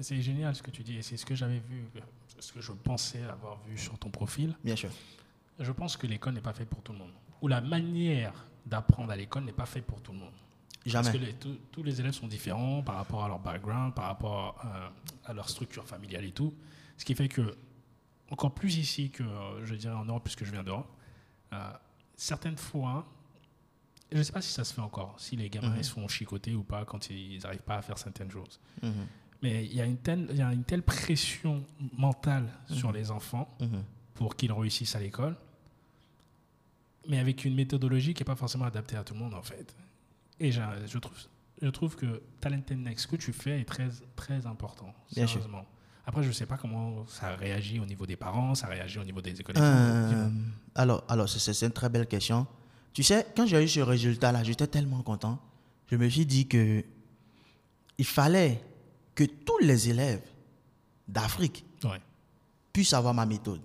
C'est 0.00 0.20
génial 0.22 0.54
ce 0.54 0.62
que 0.62 0.70
tu 0.70 0.82
dis 0.82 0.96
et 0.96 1.02
c'est 1.02 1.16
ce 1.16 1.24
que 1.26 1.34
j'avais 1.34 1.60
vu, 1.60 1.84
ce 2.38 2.52
que 2.52 2.60
je 2.60 2.72
pensais 2.72 3.22
avoir 3.24 3.58
vu 3.68 3.76
sur 3.78 3.96
ton 3.98 4.08
profil. 4.10 4.56
Bien 4.64 4.74
sûr. 4.74 4.90
Je 5.58 5.70
pense 5.70 5.96
que 5.96 6.06
l'école 6.06 6.34
n'est 6.34 6.40
pas 6.40 6.54
faite 6.54 6.68
pour 6.68 6.82
tout 6.82 6.92
le 6.92 6.98
monde. 6.98 7.12
Ou 7.42 7.46
la 7.48 7.60
manière 7.60 8.32
d'apprendre 8.66 9.12
à 9.12 9.16
l'école 9.16 9.44
n'est 9.44 9.52
pas 9.52 9.66
faite 9.66 9.84
pour 9.84 10.00
tout 10.00 10.12
le 10.12 10.18
monde. 10.18 10.32
Parce 10.90 11.06
que 11.08 11.12
Jamais. 11.18 11.26
les- 11.26 11.34
tous- 11.34 11.58
tous 11.70 11.82
les 11.84 12.00
élèves 12.00 12.14
sont 12.14 12.26
différents 12.26 12.82
par 12.82 12.96
rapport 12.96 13.22
à 13.24 13.28
leur 13.28 13.38
background, 13.38 13.94
par 13.94 14.06
rapport 14.06 14.58
euh, 14.64 14.88
à 15.26 15.32
leur 15.32 15.48
structure 15.48 15.86
familiale 15.86 16.24
et 16.24 16.32
tout. 16.32 16.52
Ce 16.96 17.04
qui 17.04 17.14
fait 17.14 17.28
que, 17.28 17.54
encore 18.30 18.52
plus 18.52 18.78
ici 18.78 19.10
que, 19.10 19.22
euh, 19.22 19.64
je 19.64 19.74
dirais 19.74 19.94
en 19.94 20.04
Europe, 20.06 20.24
puisque 20.24 20.44
je 20.44 20.50
viens 20.50 20.64
d'Europe, 20.64 20.88
certaines 22.16 22.56
fois, 22.56 23.06
je 24.10 24.18
ne 24.18 24.22
sais 24.22 24.32
pas 24.32 24.42
si 24.42 24.52
ça 24.52 24.64
se 24.64 24.74
fait 24.74 24.80
encore, 24.80 25.14
si 25.18 25.36
les 25.36 25.48
gamins 25.50 25.70
Mhm. 25.70 25.78
ils 25.78 25.84
se 25.84 25.92
font 25.92 26.06
chicoter 26.08 26.54
ou 26.54 26.62
pas 26.64 26.84
quand 26.84 27.08
ils 27.10 27.40
n'arrivent 27.42 27.62
pas 27.62 27.76
à 27.76 27.82
faire 27.82 27.98
certaines 27.98 28.30
choses. 28.30 28.60
Mhm, 28.82 28.92
Mais 29.42 29.64
il 29.64 29.74
y, 29.74 29.80
a 29.80 29.84
une 29.86 29.96
telle- 29.96 30.28
il 30.30 30.36
y 30.36 30.42
a 30.42 30.52
une 30.52 30.62
telle 30.64 30.82
pression 30.84 31.64
mentale 31.98 32.48
sur 32.70 32.90
Mhm. 32.90 32.94
les 32.94 33.10
enfants 33.10 33.56
pour 34.14 34.36
qu'ils 34.36 34.52
réussissent 34.52 34.94
à 34.94 35.00
l'école, 35.00 35.36
mais 37.08 37.18
avec 37.18 37.44
une 37.44 37.54
méthodologie 37.54 38.14
qui 38.14 38.20
n'est 38.22 38.26
pas 38.26 38.36
forcément 38.36 38.66
adaptée 38.66 38.96
à 38.96 39.02
tout 39.02 39.14
le 39.14 39.20
monde 39.20 39.34
en 39.34 39.42
fait. 39.42 39.74
Et 40.38 40.52
je 40.52 40.98
trouve, 40.98 41.16
je 41.60 41.68
trouve 41.68 41.96
que 41.96 42.22
Talent 42.40 42.62
Next, 42.76 43.02
ce 43.04 43.08
que 43.08 43.16
tu 43.16 43.32
fais 43.32 43.60
est 43.60 43.64
très, 43.64 43.88
très 44.14 44.46
important, 44.46 44.94
Bien 45.14 45.26
sûr. 45.26 45.40
sérieusement. 45.40 45.66
Après, 46.04 46.22
je 46.22 46.28
ne 46.28 46.32
sais 46.32 46.46
pas 46.46 46.56
comment 46.56 47.06
ça 47.06 47.36
réagit 47.36 47.78
au 47.78 47.84
niveau 47.86 48.06
des 48.06 48.16
parents, 48.16 48.54
ça 48.54 48.66
réagit 48.66 48.98
au 48.98 49.04
niveau 49.04 49.20
des 49.20 49.40
écoles. 49.40 49.54
Euh, 49.58 50.28
alors, 50.74 51.04
alors 51.08 51.28
c'est 51.28 51.62
une 51.64 51.70
très 51.72 51.88
belle 51.88 52.06
question. 52.06 52.46
Tu 52.92 53.02
sais, 53.02 53.26
quand 53.36 53.46
j'ai 53.46 53.62
eu 53.62 53.68
ce 53.68 53.80
résultat-là, 53.80 54.42
j'étais 54.42 54.66
tellement 54.66 55.02
content. 55.02 55.38
Je 55.90 55.96
me 55.96 56.08
suis 56.08 56.26
dit 56.26 56.46
que 56.48 56.84
il 57.98 58.04
fallait 58.04 58.60
que 59.14 59.24
tous 59.24 59.58
les 59.60 59.90
élèves 59.90 60.22
d'Afrique 61.06 61.64
Ouais. 61.84 62.00
puissent 62.72 62.94
avoir 62.94 63.14
ma 63.14 63.26
méthode. 63.26 63.60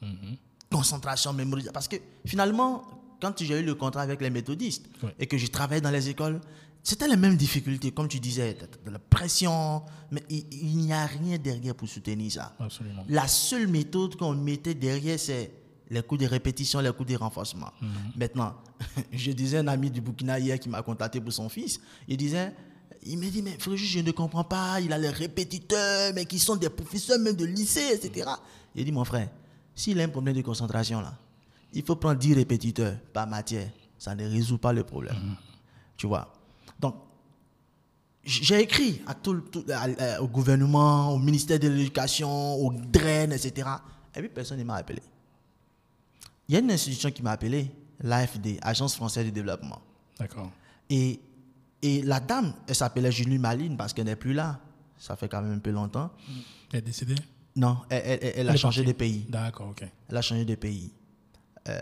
Mhm. 0.00 0.36
Concentration, 0.70 1.32
mémorisation. 1.32 1.72
Parce 1.72 1.88
que 1.88 1.96
finalement, 2.24 2.84
quand 3.20 3.42
j'ai 3.42 3.60
eu 3.60 3.64
le 3.64 3.74
contrat 3.74 4.02
avec 4.02 4.20
les 4.20 4.30
méthodistes 4.30 4.86
et 5.18 5.26
que 5.26 5.36
je 5.38 5.46
travaillais 5.46 5.80
dans 5.80 5.90
les 5.90 6.08
écoles, 6.08 6.40
c'était 6.86 7.08
les 7.08 7.16
mêmes 7.16 7.36
difficultés, 7.36 7.90
comme 7.90 8.06
tu 8.06 8.20
disais, 8.20 8.56
de, 8.84 8.90
la 8.92 9.00
pression, 9.00 9.82
mais 10.12 10.22
il, 10.30 10.46
il 10.52 10.76
n'y 10.76 10.92
a 10.92 11.04
rien 11.04 11.36
derrière 11.36 11.74
pour 11.74 11.88
soutenir 11.88 12.30
ça. 12.30 12.54
Absolument. 12.60 13.04
La 13.08 13.26
seule 13.26 13.66
méthode 13.66 14.14
qu'on 14.14 14.36
mettait 14.36 14.74
derrière, 14.74 15.18
c'est 15.18 15.50
les 15.90 16.00
coups 16.04 16.20
de 16.20 16.28
répétition, 16.28 16.78
les 16.78 16.92
coups 16.92 17.10
de 17.10 17.16
renforcement. 17.16 17.72
Maintenant, 18.16 18.54
je 19.12 19.32
disais 19.32 19.56
à 19.56 19.60
un 19.62 19.66
ami 19.66 19.90
du 19.90 20.00
Burkina 20.00 20.38
hier 20.38 20.60
qui 20.60 20.68
m'a 20.68 20.80
contacté 20.82 21.20
pour 21.20 21.32
son 21.32 21.48
fils, 21.48 21.80
il 22.06 22.16
disait, 22.16 22.54
il 23.02 23.18
me 23.18 23.28
dit, 23.30 23.42
mais 23.42 23.58
frère, 23.58 23.76
je 23.76 23.98
ne 23.98 24.12
comprends 24.12 24.44
pas, 24.44 24.80
il 24.80 24.92
a 24.92 24.98
les 24.98 25.10
répétiteurs, 25.10 26.12
mais 26.14 26.24
qui 26.24 26.38
sont 26.38 26.54
des 26.54 26.70
professeurs 26.70 27.18
même 27.18 27.34
de 27.34 27.46
lycée, 27.46 27.88
etc. 27.94 28.30
Il 28.76 28.84
dit, 28.84 28.92
mon 28.92 29.04
frère, 29.04 29.28
s'il 29.74 30.00
a 30.00 30.04
un 30.04 30.08
problème 30.08 30.36
de 30.36 30.42
concentration, 30.42 31.00
là, 31.00 31.18
il 31.72 31.84
faut 31.84 31.96
prendre 31.96 32.20
10 32.20 32.34
répétiteurs 32.34 32.96
par 33.12 33.26
matière. 33.26 33.68
Ça 33.98 34.14
ne 34.14 34.24
résout 34.24 34.58
pas 34.58 34.72
le 34.72 34.84
problème. 34.84 35.34
Tu 35.96 36.06
vois. 36.06 36.32
J'ai 38.26 38.60
écrit 38.60 39.00
à 39.06 39.14
tout, 39.14 39.32
le- 39.34 39.42
tout- 39.42 39.64
à- 39.72 39.86
à- 40.16 40.20
au 40.20 40.26
gouvernement, 40.26 41.12
au 41.14 41.18
ministère 41.18 41.58
de 41.60 41.68
l'Éducation, 41.68 42.54
au 42.56 42.72
DREN, 42.72 43.32
etc. 43.32 43.68
Et 44.14 44.20
puis 44.20 44.28
personne 44.28 44.58
ne 44.58 44.64
m'a 44.64 44.74
appelé. 44.74 45.00
Il 46.48 46.54
y 46.54 46.56
a 46.56 46.60
une 46.60 46.70
institution 46.70 47.10
qui 47.12 47.22
m'a 47.22 47.32
appelé, 47.32 47.70
l'AFD, 48.00 48.58
Agence 48.62 48.96
française 48.96 49.24
de 49.26 49.30
développement. 49.30 49.80
D'accord. 50.18 50.50
Et, 50.90 51.20
et 51.82 52.02
la 52.02 52.18
dame, 52.20 52.52
elle 52.66 52.74
s'appelait 52.74 53.12
Julie 53.12 53.38
Maline 53.38 53.76
parce 53.76 53.92
qu'elle 53.92 54.06
n'est 54.06 54.16
plus 54.16 54.32
là. 54.32 54.58
Ça 54.98 55.14
fait 55.16 55.28
quand 55.28 55.42
même 55.42 55.52
un 55.54 55.58
peu 55.58 55.70
longtemps. 55.70 56.10
Elle 56.72 56.78
est 56.80 56.82
décédée? 56.82 57.14
Non, 57.54 57.78
elle, 57.90 58.02
elle- 58.04 58.18
elle- 58.22 58.32
elle 58.38 58.48
a 58.50 58.56
changé 58.56 58.82
de 58.84 58.92
pays. 58.92 59.24
D'accord, 59.28 59.68
ok. 59.70 59.84
Elle 60.08 60.16
a 60.16 60.22
changé 60.22 60.44
de 60.44 60.54
pays. 60.56 60.90
Euh, 61.68 61.80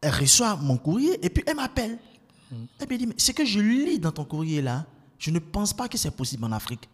elle 0.00 0.14
reçoit 0.14 0.56
mon 0.56 0.76
courrier 0.76 1.24
et 1.24 1.30
puis 1.30 1.42
elle 1.46 1.56
m'appelle. 1.56 1.98
Elle 2.78 2.88
me 2.90 2.96
dit, 2.98 3.06
mais 3.06 3.14
ce 3.16 3.32
que 3.32 3.44
je 3.44 3.58
lis 3.60 3.98
dans 3.98 4.12
ton 4.12 4.24
courrier 4.24 4.60
là, 4.62 4.84
je 5.20 5.30
ne 5.30 5.38
pense 5.38 5.72
pas 5.72 5.86
que 5.88 5.96
c'est 5.98 6.10
possible 6.10 6.44
en 6.46 6.50
Afrique. 6.52 6.88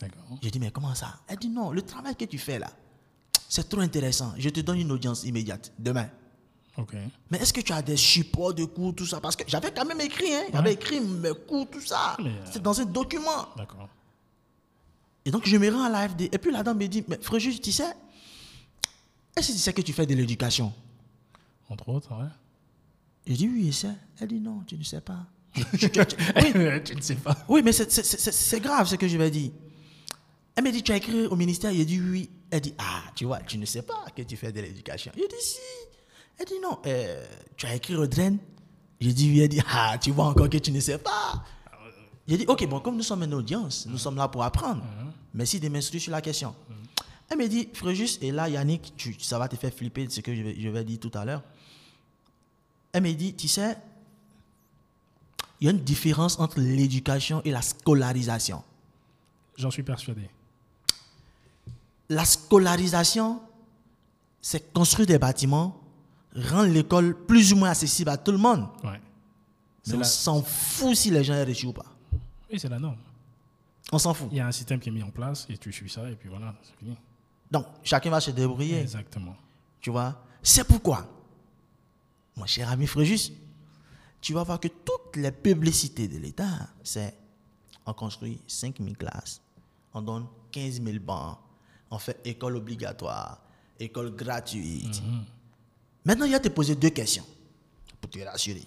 D'accord. 0.00 0.38
J'ai 0.42 0.50
dit, 0.50 0.58
mais 0.60 0.70
comment 0.70 0.94
ça? 0.94 1.20
Elle 1.28 1.38
dit, 1.38 1.48
non, 1.48 1.70
le 1.70 1.80
travail 1.82 2.14
que 2.14 2.24
tu 2.26 2.36
fais 2.36 2.58
là, 2.58 2.70
c'est 3.48 3.66
trop 3.68 3.80
intéressant. 3.80 4.34
Je 4.36 4.50
te 4.50 4.60
donne 4.60 4.78
une 4.80 4.92
audience 4.92 5.24
immédiate, 5.24 5.72
demain. 5.78 6.08
Ok. 6.76 6.94
Mais 7.30 7.38
est-ce 7.38 7.52
que 7.52 7.60
tu 7.60 7.72
as 7.72 7.80
des 7.82 7.96
supports 7.96 8.54
de 8.54 8.64
cours, 8.64 8.94
tout 8.94 9.06
ça? 9.06 9.20
Parce 9.20 9.34
que 9.36 9.44
j'avais 9.48 9.72
quand 9.72 9.84
même 9.84 10.00
écrit, 10.00 10.32
hein, 10.34 10.44
j'avais 10.52 10.74
écrit 10.74 11.00
mes 11.00 11.32
cours, 11.48 11.68
tout 11.70 11.80
ça. 11.80 12.16
Euh, 12.20 12.44
C'est 12.52 12.62
dans 12.62 12.78
un 12.80 12.84
document. 12.84 13.48
D'accord. 13.56 13.88
Et 15.24 15.30
donc, 15.30 15.46
je 15.46 15.56
me 15.56 15.70
rends 15.70 15.84
à 15.84 15.88
l'AFD. 15.88 16.28
Et 16.32 16.38
puis 16.38 16.50
la 16.52 16.62
dame 16.62 16.78
me 16.78 16.86
dit, 16.86 17.04
mais 17.08 17.18
frère 17.20 17.40
Jules, 17.40 17.60
tu 17.60 17.72
sais, 17.72 17.94
est-ce 19.36 19.48
que 19.48 19.52
tu 19.52 19.58
sais 19.58 19.72
que 19.72 19.82
tu 19.82 19.92
fais 19.92 20.06
de 20.06 20.14
l'éducation? 20.14 20.72
Entre 21.68 21.88
autres, 21.88 22.12
ouais. 22.16 22.28
J'ai 23.26 23.34
dit, 23.34 23.48
oui, 23.48 23.66
je 23.66 23.72
sais. 23.72 23.94
Elle 24.20 24.28
dit, 24.28 24.40
non, 24.40 24.62
tu 24.66 24.76
ne 24.76 24.82
sais 24.84 25.00
pas. 25.00 25.26
Oui, 25.72 26.82
tu 26.84 26.96
ne 26.96 27.00
sais 27.00 27.14
pas. 27.16 27.36
oui, 27.48 27.62
mais 27.64 27.72
c'est- 27.72 28.60
grave 28.60 28.86
ce 28.88 28.96
que 28.96 29.08
je 29.08 29.18
ai 29.18 29.30
dit. 29.30 29.52
Elle 30.56 30.64
m'a 30.64 30.70
dit, 30.70 30.82
tu 30.82 30.92
as 30.92 30.96
écrit 30.96 31.26
au 31.26 31.36
ministère? 31.36 31.70
Il 31.70 31.80
a 31.80 31.84
dit, 31.84 32.00
oui. 32.00 32.30
Elle 32.50 32.60
dit, 32.60 32.74
ah, 32.78 33.02
tu 33.14 33.24
vois, 33.26 33.38
tu 33.40 33.58
ne 33.58 33.64
sais 33.66 33.82
pas 33.82 34.04
que 34.16 34.22
tu 34.22 34.36
fais 34.36 34.50
de 34.50 34.60
l'éducation. 34.60 35.12
Il 35.16 35.22
a 35.24 35.26
dit, 35.28 35.34
si. 35.40 35.58
Elle 36.38 36.46
dit, 36.46 36.54
non, 36.62 36.78
euh, 36.86 37.24
tu 37.56 37.66
as 37.66 37.74
écrit 37.74 37.94
au 37.96 38.06
DREN 38.06 38.38
J'ai 39.00 39.12
dit, 39.12 39.30
oui. 39.30 39.40
Elle 39.40 39.48
dit, 39.48 39.60
ah, 39.70 39.96
tu 40.00 40.10
vois 40.10 40.26
encore 40.26 40.48
que 40.48 40.58
tu 40.58 40.72
ne 40.72 40.80
sais 40.80 40.98
pas. 40.98 41.44
J'ai 42.26 42.38
dit, 42.38 42.44
ok, 42.46 42.66
bon, 42.68 42.80
comme 42.80 42.96
nous 42.96 43.02
sommes 43.02 43.22
une 43.22 43.34
audience, 43.34 43.86
nous 43.88 43.98
sommes 43.98 44.16
là 44.16 44.28
pour 44.28 44.42
apprendre. 44.42 44.82
Merci 45.32 45.60
de 45.60 45.68
m'instruire 45.68 46.02
sur 46.02 46.12
la 46.12 46.20
question. 46.20 46.54
Elle 47.30 47.38
m'a 47.38 47.46
dit, 47.46 47.68
Fréjus, 47.74 48.18
et 48.22 48.32
là, 48.32 48.48
Yannick, 48.48 48.94
tu, 48.96 49.14
ça 49.20 49.38
va 49.38 49.48
te 49.48 49.56
faire 49.56 49.72
flipper 49.72 50.06
de 50.06 50.10
ce 50.12 50.20
que 50.22 50.34
je 50.34 50.42
vais, 50.42 50.56
je 50.58 50.68
vais 50.68 50.82
dire 50.82 50.98
tout 50.98 51.10
à 51.14 51.24
l'heure. 51.26 51.42
Elle 52.92 53.02
m'a 53.02 53.12
dit, 53.12 53.34
tu 53.34 53.48
sais, 53.48 53.76
il 55.60 55.64
y 55.64 55.68
a 55.68 55.72
une 55.72 55.80
différence 55.80 56.38
entre 56.38 56.60
l'éducation 56.60 57.42
et 57.44 57.50
la 57.50 57.62
scolarisation. 57.62 58.62
J'en 59.56 59.70
suis 59.70 59.82
persuadé. 59.82 60.28
La 62.08 62.24
scolarisation, 62.24 63.40
c'est 64.40 64.72
construire 64.72 65.06
des 65.08 65.18
bâtiments, 65.18 65.80
rendre 66.34 66.72
l'école 66.72 67.16
plus 67.26 67.52
ou 67.52 67.56
moins 67.56 67.70
accessible 67.70 68.10
à 68.10 68.16
tout 68.16 68.32
le 68.32 68.38
monde. 68.38 68.68
Ouais. 68.84 69.00
Mais 69.88 69.94
on 69.94 69.98
la... 69.98 70.04
s'en 70.04 70.42
fout 70.42 70.94
si 70.94 71.10
les 71.10 71.24
gens 71.24 71.34
y 71.34 71.42
réussissent 71.42 71.64
ou 71.64 71.72
pas. 71.72 71.86
Oui, 72.50 72.58
c'est 72.58 72.68
la 72.68 72.78
norme. 72.78 72.96
On 73.90 73.98
s'en 73.98 74.14
fout. 74.14 74.28
Il 74.30 74.38
y 74.38 74.40
a 74.40 74.46
un 74.46 74.52
système 74.52 74.78
qui 74.78 74.90
est 74.90 74.92
mis 74.92 75.02
en 75.02 75.10
place 75.10 75.46
et 75.48 75.58
tu 75.58 75.72
suis 75.72 75.90
ça 75.90 76.08
et 76.08 76.14
puis 76.14 76.28
voilà, 76.28 76.54
c'est 76.62 76.76
fini. 76.78 76.96
Donc, 77.50 77.66
chacun 77.82 78.10
va 78.10 78.20
se 78.20 78.30
débrouiller. 78.30 78.80
Exactement. 78.80 79.34
Tu 79.80 79.90
vois? 79.90 80.22
C'est 80.42 80.64
pourquoi, 80.64 81.06
mon 82.36 82.46
cher 82.46 82.70
ami 82.70 82.86
Fréjus, 82.86 83.32
tu 84.20 84.32
vas 84.32 84.42
voir 84.42 84.60
que 84.60 84.68
toutes 84.68 85.16
les 85.16 85.32
publicités 85.32 86.08
de 86.08 86.18
l'État, 86.18 86.68
c'est 86.82 87.14
on 87.86 87.94
construit 87.94 88.40
5 88.46 88.78
000 88.80 88.94
classes, 88.94 89.40
on 89.94 90.02
donne 90.02 90.26
15 90.52 90.82
000 90.82 90.98
bancs, 91.00 91.38
on 91.90 91.98
fait 91.98 92.18
école 92.24 92.56
obligatoire, 92.56 93.40
école 93.78 94.14
gratuite. 94.14 95.02
Maintenant, 96.04 96.26
il 96.26 96.32
y 96.32 96.34
a 96.34 96.40
te 96.40 96.48
poser 96.48 96.74
deux 96.74 96.90
questions 96.90 97.24
pour 98.00 98.10
te 98.10 98.18
rassurer. 98.18 98.66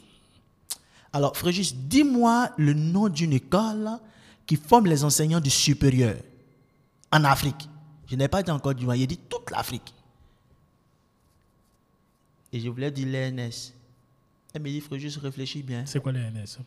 Alors, 1.14 1.36
Fréjus, 1.36 1.74
dis-moi 1.74 2.52
le 2.58 2.74
nom 2.74 3.10
d'une 3.10 3.34
école 3.34 3.90
qui 4.46 4.56
forme 4.56 4.88
les 4.88 5.04
enseignants 5.04 5.40
du 5.40 5.50
supérieur 5.50 6.16
en 7.12 7.24
Afrique. 7.24 7.70
Je 8.08 8.16
n'ai 8.16 8.28
pas 8.28 8.42
dit 8.44 8.52
encore 8.52 8.76
du 8.76 8.86
moins, 8.86 8.96
il 8.96 9.08
dit 9.08 9.18
toute 9.18 9.52
l'Afrique. 9.52 9.94
Et 12.52 12.60
je 12.60 12.70
voulais 12.70 12.92
dire 12.92 13.08
l'ENS. 13.08 13.74
Elle 14.54 14.62
me 14.62 14.68
dit, 14.70 14.76
il 14.76 14.82
faut 14.82 14.98
juste 14.98 15.18
réfléchir 15.18 15.64
bien. 15.64 15.86
C'est 15.86 16.02
quoi 16.02 16.12
les 16.12 16.20
NS 16.20 16.58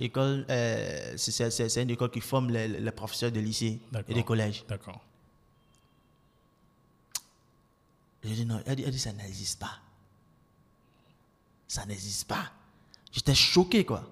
École, 0.00 0.44
euh, 0.50 1.14
c'est- 1.16 1.82
une 1.82 1.90
école 1.90 2.10
qui 2.10 2.20
forme 2.20 2.50
les, 2.50 2.66
les 2.68 2.90
professeurs 2.90 3.30
de 3.30 3.38
lycée 3.40 3.66
et 3.66 3.80
D'accord. 3.92 4.16
de 4.16 4.22
collège. 4.22 4.64
D'accord. 4.68 5.00
J'ai 8.24 8.34
dit 8.34 8.46
non, 8.46 8.60
elle 8.64 8.76
dit, 8.76 8.82
elle 8.86 8.90
dit, 8.90 8.98
ça 8.98 9.12
n'existe 9.12 9.60
pas. 9.60 9.78
Ça 11.68 11.84
n'existe 11.84 12.26
pas. 12.26 12.50
J'étais 13.12 13.34
choqué, 13.34 13.84
quoi. 13.84 14.08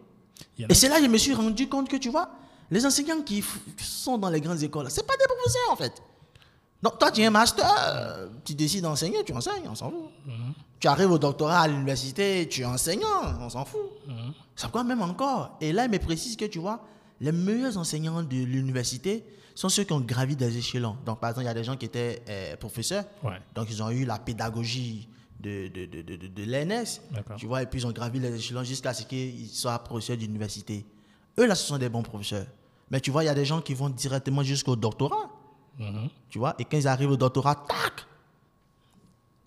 Et 0.58 0.64
a- 0.70 0.74
c'est 0.74 0.88
là 0.88 0.98
que 0.98 1.04
je 1.04 1.10
me 1.10 1.18
suis 1.18 1.34
rendu 1.34 1.68
compte 1.68 1.88
que, 1.88 1.96
tu 1.96 2.10
vois, 2.10 2.30
les 2.70 2.84
enseignants 2.84 3.22
qui 3.22 3.42
sont 3.78 4.18
dans 4.18 4.28
les 4.30 4.40
grandes 4.40 4.62
écoles, 4.62 4.90
ce 4.90 5.00
pas 5.00 5.16
des 5.16 5.24
professeurs, 5.26 5.70
en 5.70 5.76
fait. 5.76 6.02
Donc, 6.82 6.98
toi, 6.98 7.10
tu 7.12 7.22
as 7.22 7.26
un 7.28 7.30
master, 7.30 8.28
tu 8.44 8.54
décides 8.54 8.82
d'enseigner, 8.82 9.22
tu 9.24 9.32
enseignes, 9.32 9.68
on 9.70 9.74
s'en 9.74 9.90
fout. 9.90 10.10
Tu 10.80 10.88
arrives 10.88 11.10
au 11.12 11.18
doctorat 11.18 11.60
à 11.60 11.68
l'université, 11.68 12.48
tu 12.48 12.62
es 12.62 12.64
enseignant, 12.64 13.06
on 13.40 13.48
s'en 13.48 13.64
fout. 13.64 13.80
C'est 14.56 14.70
quoi 14.70 14.82
même 14.82 15.00
encore 15.02 15.56
Et 15.60 15.72
là, 15.72 15.84
il 15.84 15.90
me 15.90 15.98
précise 15.98 16.36
que, 16.36 16.44
tu 16.46 16.58
vois, 16.58 16.80
les 17.20 17.30
meilleurs 17.32 17.78
enseignants 17.78 18.22
de 18.22 18.36
l'université 18.36 19.24
sont 19.54 19.68
ceux 19.68 19.84
qui 19.84 19.92
ont 19.92 20.00
gravi 20.00 20.34
des 20.34 20.56
échelons. 20.58 20.96
Donc, 21.06 21.20
par 21.20 21.30
exemple, 21.30 21.44
il 21.44 21.48
y 21.48 21.50
a 21.50 21.54
des 21.54 21.62
gens 21.64 21.76
qui 21.76 21.84
étaient 21.86 22.22
euh, 22.28 22.56
professeurs, 22.56 23.04
Ouais. 23.22 23.36
donc 23.54 23.68
ils 23.70 23.80
ont 23.82 23.90
eu 23.90 24.04
la 24.04 24.18
pédagogie 24.18 25.08
de, 25.38 25.68
de, 25.68 25.86
de, 25.86 26.02
de, 26.02 26.26
de- 26.28 26.44
l'ENS, 26.44 27.00
tu 27.36 27.46
vois, 27.46 27.62
et 27.62 27.66
puis 27.66 27.80
ils 27.80 27.86
ont 27.86 27.92
gravi 27.92 28.18
les 28.18 28.34
échelons 28.34 28.64
jusqu'à 28.64 28.92
ce 28.94 29.04
qu'ils 29.04 29.48
soient 29.48 29.78
professeurs 29.80 30.16
d'université. 30.16 30.84
Eux, 31.38 31.46
là, 31.46 31.54
ce 31.54 31.66
sont 31.66 31.78
des 31.78 31.88
bons 31.88 32.02
professeurs. 32.02 32.46
Mais 32.90 33.00
tu 33.00 33.10
vois, 33.10 33.22
il 33.24 33.26
y 33.26 33.30
a 33.30 33.34
des 33.34 33.44
gens 33.44 33.60
qui 33.60 33.74
vont 33.74 33.88
directement 33.88 34.42
jusqu'au 34.42 34.74
doctorat, 34.76 35.30
Mhm. 35.82 36.08
tu 36.30 36.38
vois, 36.38 36.54
et 36.58 36.64
quand 36.64 36.76
ils 36.76 36.86
arrivent 36.88 37.10
au 37.10 37.16
doctorat, 37.16 37.54
tac, 37.56 38.06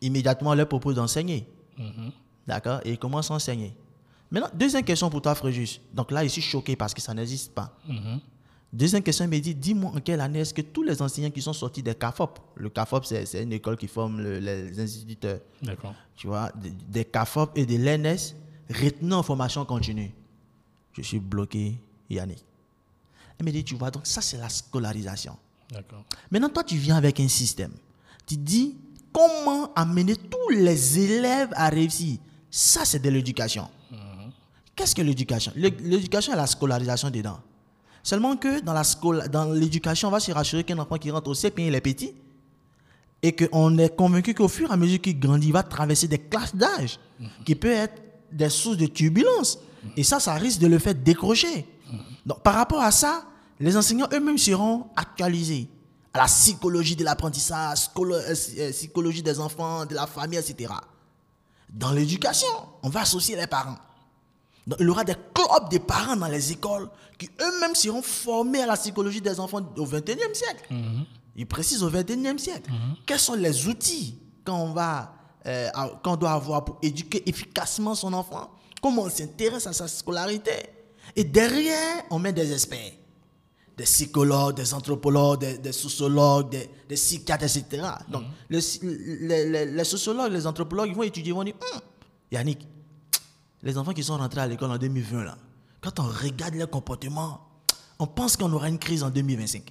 immédiatement, 0.02 0.52
on 0.52 0.54
leur 0.56 0.68
propose 0.68 0.96
d'enseigner. 0.96 1.48
Mhm. 1.78 2.12
D'accord? 2.48 2.80
Et 2.86 2.92
ils 2.92 3.00
commencent 3.00 3.32
à 3.32 3.36
enseigner. 3.36 3.74
Maintenant, 4.32 4.50
deuxième 4.54 4.84
question 4.84 5.10
pour 5.10 5.22
toi, 5.22 5.36
Fréjus. 5.36 5.80
Donc 5.94 6.12
là, 6.12 6.24
je 6.24 6.30
suis 6.30 6.42
choqué 6.42 6.76
parce 6.76 6.94
que 6.94 7.02
ça 7.02 7.14
n'existe 7.14 7.54
pas. 7.54 7.76
Mhm. 7.88 8.20
Deuxième 8.74 9.02
question, 9.04 9.24
il 9.26 9.32
me 9.32 9.40
dit, 9.40 9.56
dis-moi 9.56 9.92
en 9.96 10.02
quelle 10.02 10.20
année 10.20 10.40
est-ce 10.40 10.54
que 10.54 10.62
tous 10.62 10.84
les 10.84 11.02
enseignants 11.02 11.32
qui 11.32 11.42
sont 11.42 11.54
sortis 11.54 11.82
des 11.82 11.96
CAFOP, 11.96 12.40
le 12.56 12.70
CAFOP, 12.70 13.06
c'est 13.06 13.44
une 13.44 13.54
école 13.54 13.78
qui 13.78 13.88
forme 13.88 14.20
le- 14.22 14.40
les 14.40 14.78
instituteurs, 14.80 15.40
D'accord. 15.62 15.94
tu 16.18 16.28
vois, 16.28 16.52
des, 16.56 16.72
des 16.72 17.06
CAFOP 17.06 17.52
et 17.58 17.66
de 17.66 17.78
l'ENS, 17.78 18.34
retenus 18.70 19.14
en 19.14 19.24
formation 19.24 19.64
continue. 19.64 20.12
Je 20.94 21.02
suis 21.04 21.20
bloqué, 21.20 21.78
Yannick. 22.10 22.44
Elle 23.40 23.46
me 23.46 23.52
dit, 23.52 23.64
tu 23.64 23.76
vois, 23.76 23.92
donc 23.92 24.06
ça, 24.06 24.20
c'est 24.22 24.38
la 24.38 24.50
scolarisation. 24.50 25.38
Maintenant, 26.32 26.50
toi, 26.50 26.64
tu 26.64 26.76
viens 26.78 26.96
avec 26.98 27.20
un 27.20 27.28
système. 27.28 27.72
Tu 28.28 28.38
dis 28.38 28.76
comment 29.14 29.74
amener 29.76 30.16
tous 30.16 30.50
les 30.50 31.00
élèves 31.00 31.50
à 31.54 31.70
réussir. 31.70 32.18
Ça, 32.52 32.86
c'est 32.86 33.00
de 33.00 33.10
l'éducation. 33.10 33.68
Qu'est-ce 34.76 34.94
que 34.96 35.02
l'éducation? 35.02 35.52
L'é- 35.56 35.76
L'éducation 35.82 36.34
et 36.34 36.36
la 36.36 36.48
scolarisation 36.48 37.10
dedans. 37.10 37.40
Seulement 38.04 38.36
que 38.38 38.60
dans 38.62 38.74
la 38.74 38.84
scola- 38.84 39.28
dans 39.28 39.52
l'éducation, 39.52 40.10
on 40.10 40.12
va 40.12 40.20
se 40.20 40.32
rassurer 40.32 40.64
qu'un 40.64 40.78
enfant 40.78 40.98
qui 40.98 41.10
rentre 41.12 41.30
au 41.30 41.34
CP, 41.34 41.68
il 41.68 41.74
est 41.76 41.82
petit. 41.82 42.14
Et 43.24 43.34
qu'on 43.36 43.78
est 43.80 43.96
convaincu 43.96 44.34
qu'au 44.36 44.48
fur 44.48 44.70
et 44.70 44.74
à 44.74 44.78
mesure 44.78 45.02
qu'il 45.02 45.20
grandit, 45.20 45.48
il 45.48 45.54
va 45.54 45.64
traverser 45.64 46.08
des 46.08 46.20
classes 46.20 46.56
d'âge 46.56 47.00
qui 47.46 47.56
peuvent 47.56 47.72
être 47.72 48.02
des 48.32 48.50
sources 48.50 48.78
de 48.78 48.86
turbulence. 48.86 49.58
Et 49.98 50.04
ça, 50.04 50.20
ça 50.20 50.34
risque 50.36 50.60
de 50.60 50.68
le 50.68 50.78
faire 50.78 50.94
décrocher. 50.94 51.66
Donc, 52.26 52.42
par 52.44 52.54
rapport 52.56 52.82
à 52.82 52.92
ça, 52.92 53.24
les 53.60 53.78
enseignants 53.78 54.08
eux-mêmes 54.14 54.38
seront 54.38 54.88
actualisés 54.96 55.70
à 56.14 56.20
la 56.20 56.26
psychologie 56.26 56.96
de 56.96 57.04
l'apprentissage, 57.04 57.90
euh, 57.98 58.36
euh, 58.58 58.72
psychologie 58.72 59.22
des 59.22 59.40
enfants, 59.40 59.86
de 59.86 59.96
la 59.96 60.08
famille, 60.08 60.40
etc. 60.40 60.74
Dans 61.70 61.92
l'éducation, 61.92 62.48
on 62.84 62.90
va 62.90 63.02
associer 63.02 63.36
les 63.36 63.48
parents. 63.48 63.78
Donc, 64.66 64.80
il 64.80 64.88
y 64.88 64.90
aura 64.90 65.04
des 65.04 65.16
clubs 65.34 65.70
de 65.70 65.78
parents 65.78 66.16
dans 66.16 66.28
les 66.28 66.52
écoles 66.52 66.90
qui 67.18 67.30
eux-mêmes 67.42 67.76
seront 67.76 68.02
formés 68.02 68.62
à 68.62 68.66
la 68.66 68.78
psychologie 68.78 69.22
des 69.22 69.40
enfants 69.40 69.62
au 69.78 69.86
XXIe 69.86 70.34
siècle. 70.34 70.68
Ils 71.36 71.46
précisent 71.46 71.84
au 71.84 71.90
XXIe 71.90 72.40
siècle. 72.40 72.72
Quels 73.06 73.20
sont 73.20 73.36
les 73.36 73.68
outils 73.68 74.18
qu'on 74.46 74.72
va, 74.72 75.14
euh, 75.46 75.70
qu'on 76.04 76.16
doit 76.16 76.32
avoir 76.32 76.64
pour 76.66 76.78
éduquer 76.82 77.28
efficacement 77.30 77.94
son 77.94 78.14
enfant? 78.14 78.50
Comment 78.82 79.04
on 79.04 79.10
s'intéresse 79.10 79.68
à 79.68 79.74
sa 79.74 79.88
scolarité? 79.88 80.52
Et 81.16 81.24
derrière, 81.24 82.04
on 82.10 82.20
met 82.20 82.34
des 82.34 82.52
experts. 82.54 82.94
Des 83.78 83.84
psychologues, 83.84 84.56
des 84.56 84.74
anthropologues, 84.74 85.40
des, 85.42 85.58
des 85.58 85.72
sociologues, 85.74 86.50
des, 86.50 86.70
des 86.88 86.96
psychiatres, 86.96 87.44
etc. 87.44 87.84
Donc, 88.08 88.24
les- 88.50 88.62
les- 88.82 89.66
les 89.66 89.84
sociologues, 89.84 90.32
les 90.32 90.48
anthropologues, 90.48 90.90
ils 90.90 90.96
vont 90.96 91.04
étudier, 91.04 91.32
ils 91.32 91.36
vont 91.36 91.44
dire, 91.44 91.56
Hum, 91.74 91.82
Yannick, 92.32 92.60
les 93.64 93.78
enfants 93.78 93.94
qui 93.94 94.04
sont 94.04 94.18
rentrés 94.18 94.42
à 94.42 94.48
l'école 94.48 94.72
en 94.72 94.78
2020, 94.78 95.24
là, 95.26 95.38
quand 95.82 96.00
on 96.00 96.04
regarde 96.04 96.56
leur 96.56 96.70
comportement, 96.70 97.42
on 98.00 98.08
pense 98.08 98.38
qu'on 98.38 98.52
aura 98.54 98.70
une 98.70 98.80
crise 98.80 99.04
en 99.04 99.10
2025. 99.10 99.64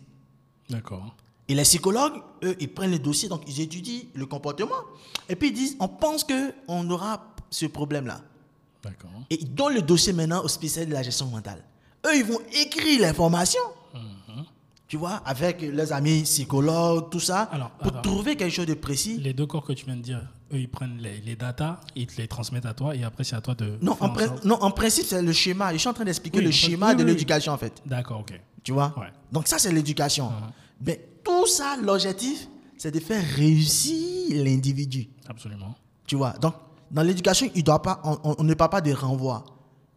D'accord. 0.68 1.14
Et 1.48 1.54
les 1.54 1.62
psychologues, 1.62 2.14
eux, 2.42 2.56
ils 2.60 2.72
prennent 2.72 2.90
les 2.90 2.98
dossiers, 2.98 3.28
donc 3.28 3.42
ils 3.46 3.60
étudient 3.60 4.00
le 4.14 4.26
comportement. 4.26 4.76
Et 5.28 5.36
puis 5.36 5.48
ils 5.48 5.54
disent, 5.54 5.76
on 5.80 5.88
pense 5.88 6.24
qu'on 6.24 6.90
aura 6.90 7.34
ce 7.50 7.66
problème-là. 7.66 8.20
D'accord. 8.82 9.10
Et 9.30 9.40
ils 9.42 9.54
donnent 9.54 9.74
le 9.74 9.82
dossier 9.82 10.12
maintenant 10.12 10.42
aux 10.42 10.48
spécialistes 10.48 10.90
de 10.90 10.94
la 10.94 11.02
gestion 11.02 11.26
mentale. 11.26 11.62
Eux, 12.06 12.16
ils 12.16 12.24
vont 12.24 12.40
écrire 12.52 13.00
l'information. 13.00 13.60
Tu 14.94 14.98
vois, 14.98 15.20
avec 15.26 15.60
leurs 15.60 15.92
amis 15.92 16.22
psychologues, 16.22 17.10
tout 17.10 17.18
ça, 17.18 17.48
Alors, 17.50 17.70
pour 17.70 17.90
alors. 17.90 18.02
trouver 18.02 18.36
quelque 18.36 18.52
chose 18.52 18.66
de 18.66 18.74
précis. 18.74 19.18
Les 19.18 19.32
deux 19.32 19.44
corps 19.44 19.64
que 19.64 19.72
tu 19.72 19.86
viens 19.86 19.96
de 19.96 20.02
dire, 20.02 20.20
eux, 20.52 20.56
ils 20.60 20.68
prennent 20.70 20.98
les, 21.00 21.18
les 21.20 21.34
datas, 21.34 21.80
ils 21.96 22.06
te 22.06 22.16
les 22.20 22.28
transmettent 22.28 22.64
à 22.64 22.74
toi 22.74 22.94
et 22.94 23.02
après, 23.02 23.24
c'est 23.24 23.34
à 23.34 23.40
toi 23.40 23.56
de. 23.56 23.76
Non 23.82 23.96
en, 23.98 24.06
en 24.06 24.16
non, 24.44 24.54
en 24.62 24.70
principe, 24.70 25.04
c'est 25.06 25.20
le 25.20 25.32
schéma. 25.32 25.72
Je 25.72 25.78
suis 25.78 25.88
en 25.88 25.92
train 25.94 26.04
d'expliquer 26.04 26.38
Oui, 26.38 26.44
le 26.44 26.52
schéma 26.52 26.90
oui, 26.90 26.94
de 26.94 27.02
oui, 27.02 27.10
l'éducation, 27.10 27.52
en 27.52 27.58
fait. 27.58 27.72
D'accord, 27.84 28.20
ok. 28.20 28.40
Tu 28.62 28.70
vois? 28.70 28.94
Ouais. 28.96 29.08
Donc 29.32 29.48
ça, 29.48 29.58
c'est 29.58 29.72
l'éducation. 29.72 30.26
Uh-huh. 30.26 30.52
Mais 30.86 31.04
tout 31.24 31.48
ça, 31.48 31.76
l'objectif, 31.82 32.46
c'est 32.78 32.92
de 32.92 33.00
faire 33.00 33.24
réussir 33.34 34.44
l'individu. 34.44 35.08
Absolument. 35.28 35.74
Tu 36.06 36.14
vois? 36.14 36.34
Donc, 36.34 36.54
dans 36.88 37.02
l'éducation, 37.02 37.50
il 37.52 37.64
doit 37.64 37.82
pas, 37.82 38.00
on, 38.04 38.16
on- 38.22 38.36
on 38.38 38.44
ne 38.44 38.54
parle 38.54 38.70
pas 38.70 38.80
de 38.80 38.92
renvoi. 38.92 39.44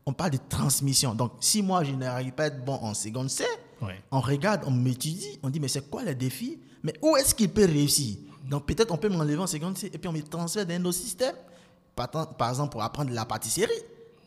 On 0.08 0.14
parle 0.14 0.32
de 0.32 0.40
transmission. 0.50 1.14
Donc, 1.14 1.34
si 1.40 1.62
moi, 1.62 1.84
je 1.84 1.92
n'arrive 1.92 2.32
pas 2.32 2.46
à 2.46 2.48
être 2.48 2.66
bon 2.66 2.80
en 2.82 2.96
seconde 2.96 3.30
C, 3.30 3.44
On 4.12 4.20
regarde, 4.20 4.62
on 4.66 4.72
m'étudie, 4.72 5.40
on 5.44 5.50
dit, 5.50 5.60
mais 5.60 5.68
c'est 5.68 5.90
quoi 5.90 6.04
les 6.04 6.16
défis? 6.16 6.60
Mais 6.84 6.94
où 7.02 7.16
est-ce 7.18 7.36
qu'il 7.36 7.50
peut 7.50 7.66
réussir? 7.66 8.18
Donc, 8.50 8.66
peut-être 8.66 8.92
on 8.92 8.98
peut 8.98 9.10
m'enlever 9.10 9.38
en 9.38 9.48
seconde 9.48 9.78
et 9.84 9.90
puis 9.90 10.08
on 10.08 10.14
me 10.14 10.22
transfère 10.22 10.66
dans 10.66 10.74
un 10.74 10.86
autre 10.86 10.98
système. 10.98 11.36
Par, 11.96 12.10
par 12.10 12.50
exemple, 12.50 12.72
pour 12.72 12.84
apprendre 12.84 13.12
la 13.12 13.26
pâtisserie. 13.26 13.72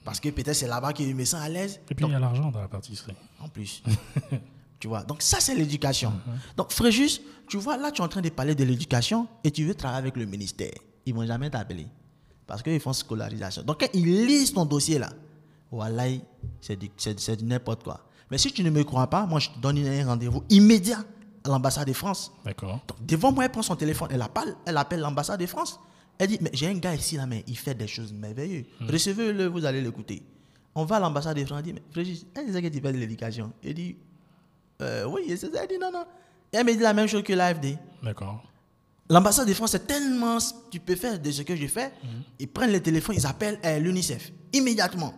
Parce 0.04 0.18
que 0.18 0.28
peut-être 0.30 0.54
c'est 0.54 0.66
là-bas 0.66 0.92
je 0.98 1.04
me 1.04 1.24
sens 1.24 1.42
à 1.42 1.48
l'aise. 1.48 1.80
Et 1.90 1.94
puis, 1.94 2.04
il 2.06 2.12
y 2.12 2.14
a 2.14 2.18
l'argent 2.18 2.50
dans 2.50 2.60
la 2.60 2.68
pâtisserie. 2.68 3.14
En 3.40 3.48
plus. 3.48 3.82
tu 4.80 4.88
vois, 4.88 5.02
donc 5.04 5.22
ça, 5.22 5.40
c'est 5.40 5.54
l'éducation. 5.54 6.12
Donc, 6.56 6.72
Fréjus, 6.72 7.20
tu 7.48 7.58
vois, 7.58 7.76
là, 7.76 7.90
tu 7.90 8.00
es 8.00 8.04
en 8.04 8.08
train 8.08 8.20
de 8.20 8.28
parler 8.28 8.54
de 8.54 8.64
l'éducation 8.64 9.26
et 9.44 9.50
tu 9.50 9.64
veux 9.64 9.74
travailler 9.74 9.98
avec 10.00 10.16
le 10.16 10.26
ministère. 10.26 10.72
Ils 11.06 11.14
vont 11.14 11.26
jamais 11.26 11.50
t'appeler. 11.50 11.86
Parce 12.46 12.62
qu'ils 12.62 12.80
font 12.80 12.92
scolarisation. 12.92 13.62
Donc, 13.62 13.80
quand 13.80 13.88
ils 13.94 14.26
lisent 14.26 14.52
ton 14.52 14.64
dossier 14.64 14.98
là, 14.98 15.10
voilà, 15.70 16.04
c'est 16.60 17.42
n'importe 17.42 17.84
quoi. 17.84 18.00
Mais 18.30 18.38
si 18.38 18.52
tu 18.52 18.62
ne 18.62 18.70
me 18.70 18.84
crois 18.84 19.08
pas, 19.08 19.26
moi, 19.26 19.40
je 19.40 19.50
te 19.50 19.58
donne 19.58 19.78
un 19.78 20.06
rendez-vous 20.06 20.44
immédiat 20.50 21.04
à 21.44 21.48
l'ambassade 21.48 21.88
de 21.88 21.92
France. 21.92 22.32
D'accord. 22.44 22.80
Donc, 22.86 23.04
devant 23.04 23.32
moi, 23.32 23.44
elle 23.44 23.50
prend 23.50 23.62
son 23.62 23.76
téléphone, 23.76 24.08
elle 24.12 24.22
appelle, 24.22 24.54
elle 24.64 24.76
appelle 24.76 25.00
l'ambassade 25.00 25.40
de 25.40 25.46
France. 25.46 25.80
Elle 26.18 26.28
dit, 26.28 26.38
mais 26.40 26.50
j'ai 26.52 26.68
un 26.68 26.74
gars 26.74 26.94
ici, 26.94 27.16
là, 27.16 27.26
mais 27.26 27.42
il 27.46 27.56
fait 27.56 27.74
des 27.74 27.86
choses 27.88 28.12
merveilleuses. 28.12 28.66
Recevez-le, 28.80 29.46
vous 29.46 29.64
allez 29.64 29.80
l'écouter. 29.80 30.22
On 30.74 30.84
va 30.84 30.96
à 30.96 31.00
l'ambassade 31.00 31.36
de 31.36 31.44
France, 31.44 31.60
on 31.60 31.62
dit, 31.62 31.72
mais 31.72 31.82
Frégis, 31.90 32.26
elle 32.34 32.46
disait 32.46 32.62
que 32.62 32.68
tu 32.68 32.80
fais 32.80 32.92
de 32.92 32.98
l'éducation. 32.98 33.52
Elle 33.64 33.74
dit, 33.74 33.96
euh, 34.82 35.04
oui, 35.06 35.22
et 35.28 35.36
c'est 35.36 35.52
ça. 35.52 35.62
Elle 35.62 35.68
dit, 35.68 35.78
non, 35.80 35.90
non. 35.90 36.04
Et 36.52 36.56
elle 36.56 36.66
me 36.66 36.72
dit 36.72 36.78
la 36.78 36.92
même 36.92 37.06
chose 37.08 37.22
que 37.22 37.32
l'AFD. 37.32 37.78
D'accord. 38.02 38.44
L'ambassade 39.08 39.48
de 39.48 39.54
France, 39.54 39.72
c'est 39.72 39.86
tellement 39.86 40.38
stupéfait 40.38 41.18
de 41.18 41.30
ce 41.32 41.42
que 41.42 41.56
je 41.56 41.66
fais. 41.66 41.90
Ils 42.38 42.46
prennent 42.48 42.70
le 42.70 42.80
téléphone, 42.80 43.16
ils 43.18 43.26
appellent 43.26 43.58
euh, 43.64 43.78
l'UNICEF, 43.80 44.30
immédiatement. 44.52 45.14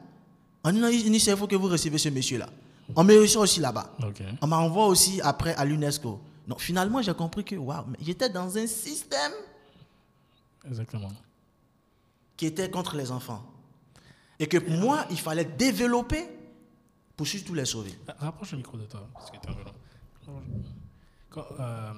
En 0.64 0.72
disant, 0.72 0.88
UNICEF, 0.88 1.35
il 1.35 1.38
faut 1.38 1.46
que 1.46 1.57
vous 1.57 1.68
recevez 1.68 1.98
ce 1.98 2.09
monsieur-là. 2.09 2.48
On 2.97 3.05
me 3.05 3.18
reçoit 3.21 3.42
aussi 3.42 3.61
là-bas. 3.61 3.92
Ok. 4.03 4.23
On 4.40 4.47
m'envoie 4.47 4.87
aussi 4.87 5.21
après 5.23 5.55
à 5.55 5.64
l'UNESCO. 5.64 6.21
Donc 6.49 6.61
finalement, 6.61 7.01
j'ai 7.03 7.14
compris 7.14 7.45
que 7.45 7.55
waouh, 7.57 7.85
j'étais 8.01 8.29
dans 8.29 8.57
un 8.59 8.66
système 8.66 9.33
Exactement. 10.66 11.12
qui 12.37 12.47
était 12.47 12.71
contre 12.71 12.97
les 12.97 13.11
enfants. 13.11 13.45
Et 14.38 14.47
que 14.47 14.59
pour 14.59 14.75
moi, 14.75 15.07
il 15.11 15.18
fallait 15.21 15.45
développer 15.45 16.25
pour 17.16 17.27
surtout 17.27 17.55
les 17.55 17.64
sauver. 17.64 17.97
Ah, 18.09 18.14
Rapproche 18.18 18.53
le 18.53 18.59
micro 18.59 18.77
de 18.77 18.85
toi, 18.85 19.07
parce 19.12 19.31
que 19.31 19.37
un. 19.37 19.55
Quand, 21.31 21.47
euh, 21.61 21.92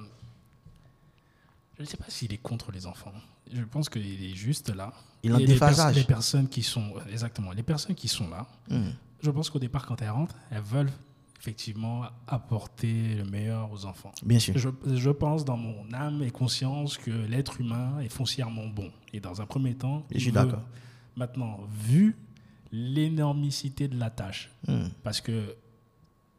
je 1.77 1.81
ne 1.83 1.87
sais 1.87 1.97
pas 1.97 2.05
s'il 2.07 2.31
est 2.33 2.37
contre 2.37 2.71
les 2.71 2.85
enfants. 2.85 3.11
Je 3.51 3.61
pense 3.63 3.89
qu'il 3.89 4.23
est 4.23 4.35
juste 4.35 4.69
là. 4.69 4.93
Il 5.23 5.33
en 5.33 5.37
Et 5.37 5.45
les, 5.45 5.53
déphasage. 5.53 5.95
les 5.95 6.03
personnes 6.03 6.47
qui 6.47 6.63
sont 6.63 6.93
exactement 7.09 7.51
les 7.51 7.63
personnes 7.63 7.95
qui 7.95 8.07
sont 8.07 8.29
là. 8.29 8.45
Hmm. 8.69 8.91
Je 9.25 9.31
pense 9.31 9.49
qu'au 9.49 9.59
départ, 9.59 9.85
quand 9.87 10.01
elles 10.01 10.09
rentrent, 10.11 10.35
elles 10.51 10.61
veulent 10.61 10.91
effectivement 11.39 12.03
apporter 12.27 13.15
le 13.15 13.23
meilleur 13.25 13.71
aux 13.71 13.85
enfants. 13.85 14.11
Bien 14.23 14.39
sûr. 14.39 14.57
Je, 14.57 14.69
je 14.95 15.09
pense 15.09 15.43
dans 15.45 15.57
mon 15.57 15.91
âme 15.93 16.21
et 16.23 16.31
conscience 16.31 16.97
que 16.97 17.11
l'être 17.11 17.59
humain 17.59 17.99
est 18.01 18.09
foncièrement 18.09 18.67
bon. 18.67 18.91
Et 19.13 19.19
dans 19.19 19.41
un 19.41 19.45
premier 19.45 19.73
temps, 19.75 20.05
Je 20.13 20.19
suis 20.19 20.31
d'accord. 20.31 20.61
Maintenant, 21.15 21.59
vu 21.71 22.15
l'énormicité 22.71 23.87
de 23.87 23.97
la 23.97 24.09
tâche, 24.09 24.49
Hmm. 24.67 24.87
parce 25.03 25.21
que 25.21 25.55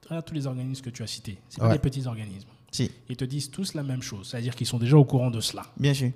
regarde 0.09 0.25
tous 0.25 0.35
les 0.35 0.47
organismes 0.47 0.85
que 0.85 0.91
tu 0.91 1.03
as 1.03 1.07
cités, 1.07 1.39
c'est 1.49 1.61
pas 1.61 1.69
Ouais. 1.69 1.73
des 1.75 1.79
petits 1.81 2.07
organismes. 2.07 2.49
Si, 2.73 2.91
Ils 3.09 3.17
te 3.17 3.25
disent 3.25 3.51
tous 3.51 3.75
la 3.75 3.83
même 3.83 4.03
chose, 4.03 4.29
c'est-à-dire 4.29 4.55
qu'ils 4.55 4.67
sont 4.67 4.79
déjà 4.79 4.97
au 4.97 5.05
courant 5.05 5.31
de 5.31 5.41
cela. 5.41 5.65
bien 5.79 5.95
sûr. 5.95 6.13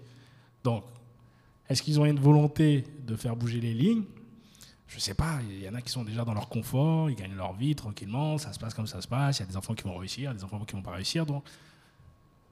Donc, 0.63 0.85
est-ce 1.69 1.83
qu'ils 1.83 1.99
ont 2.01 2.05
une 2.05 2.19
volonté 2.21 2.85
de 3.07 3.17
faire 3.17 3.35
bouger 3.37 3.61
les 3.61 3.73
lignes? 3.75 4.03
Je 4.93 4.99
sais 4.99 5.15
pas. 5.15 5.39
Il 5.49 5.63
y 5.63 5.69
en 5.69 5.75
a 5.75 5.81
qui 5.83 5.91
sont 5.91 6.03
déjà 6.05 6.25
dans 6.25 6.35
leur 6.35 6.49
confort, 6.49 7.09
ils 7.11 7.15
gagnent 7.17 7.37
leur 7.37 7.53
vie 7.55 7.75
tranquillement, 7.77 8.39
ça 8.39 8.53
se 8.53 8.59
passe 8.59 8.75
comme 8.75 8.89
ça 8.89 9.01
se 9.01 9.07
passe. 9.09 9.39
Il 9.39 9.43
y 9.43 9.45
a 9.45 9.47
des 9.47 9.57
enfants 9.57 9.75
qui 9.75 9.85
vont 9.85 9.97
réussir, 9.97 10.35
des 10.35 10.43
enfants 10.43 10.59
qui 10.65 10.75
vont 10.75 10.83
pas 10.83 10.91
réussir. 10.93 11.25
Donc, 11.25 11.45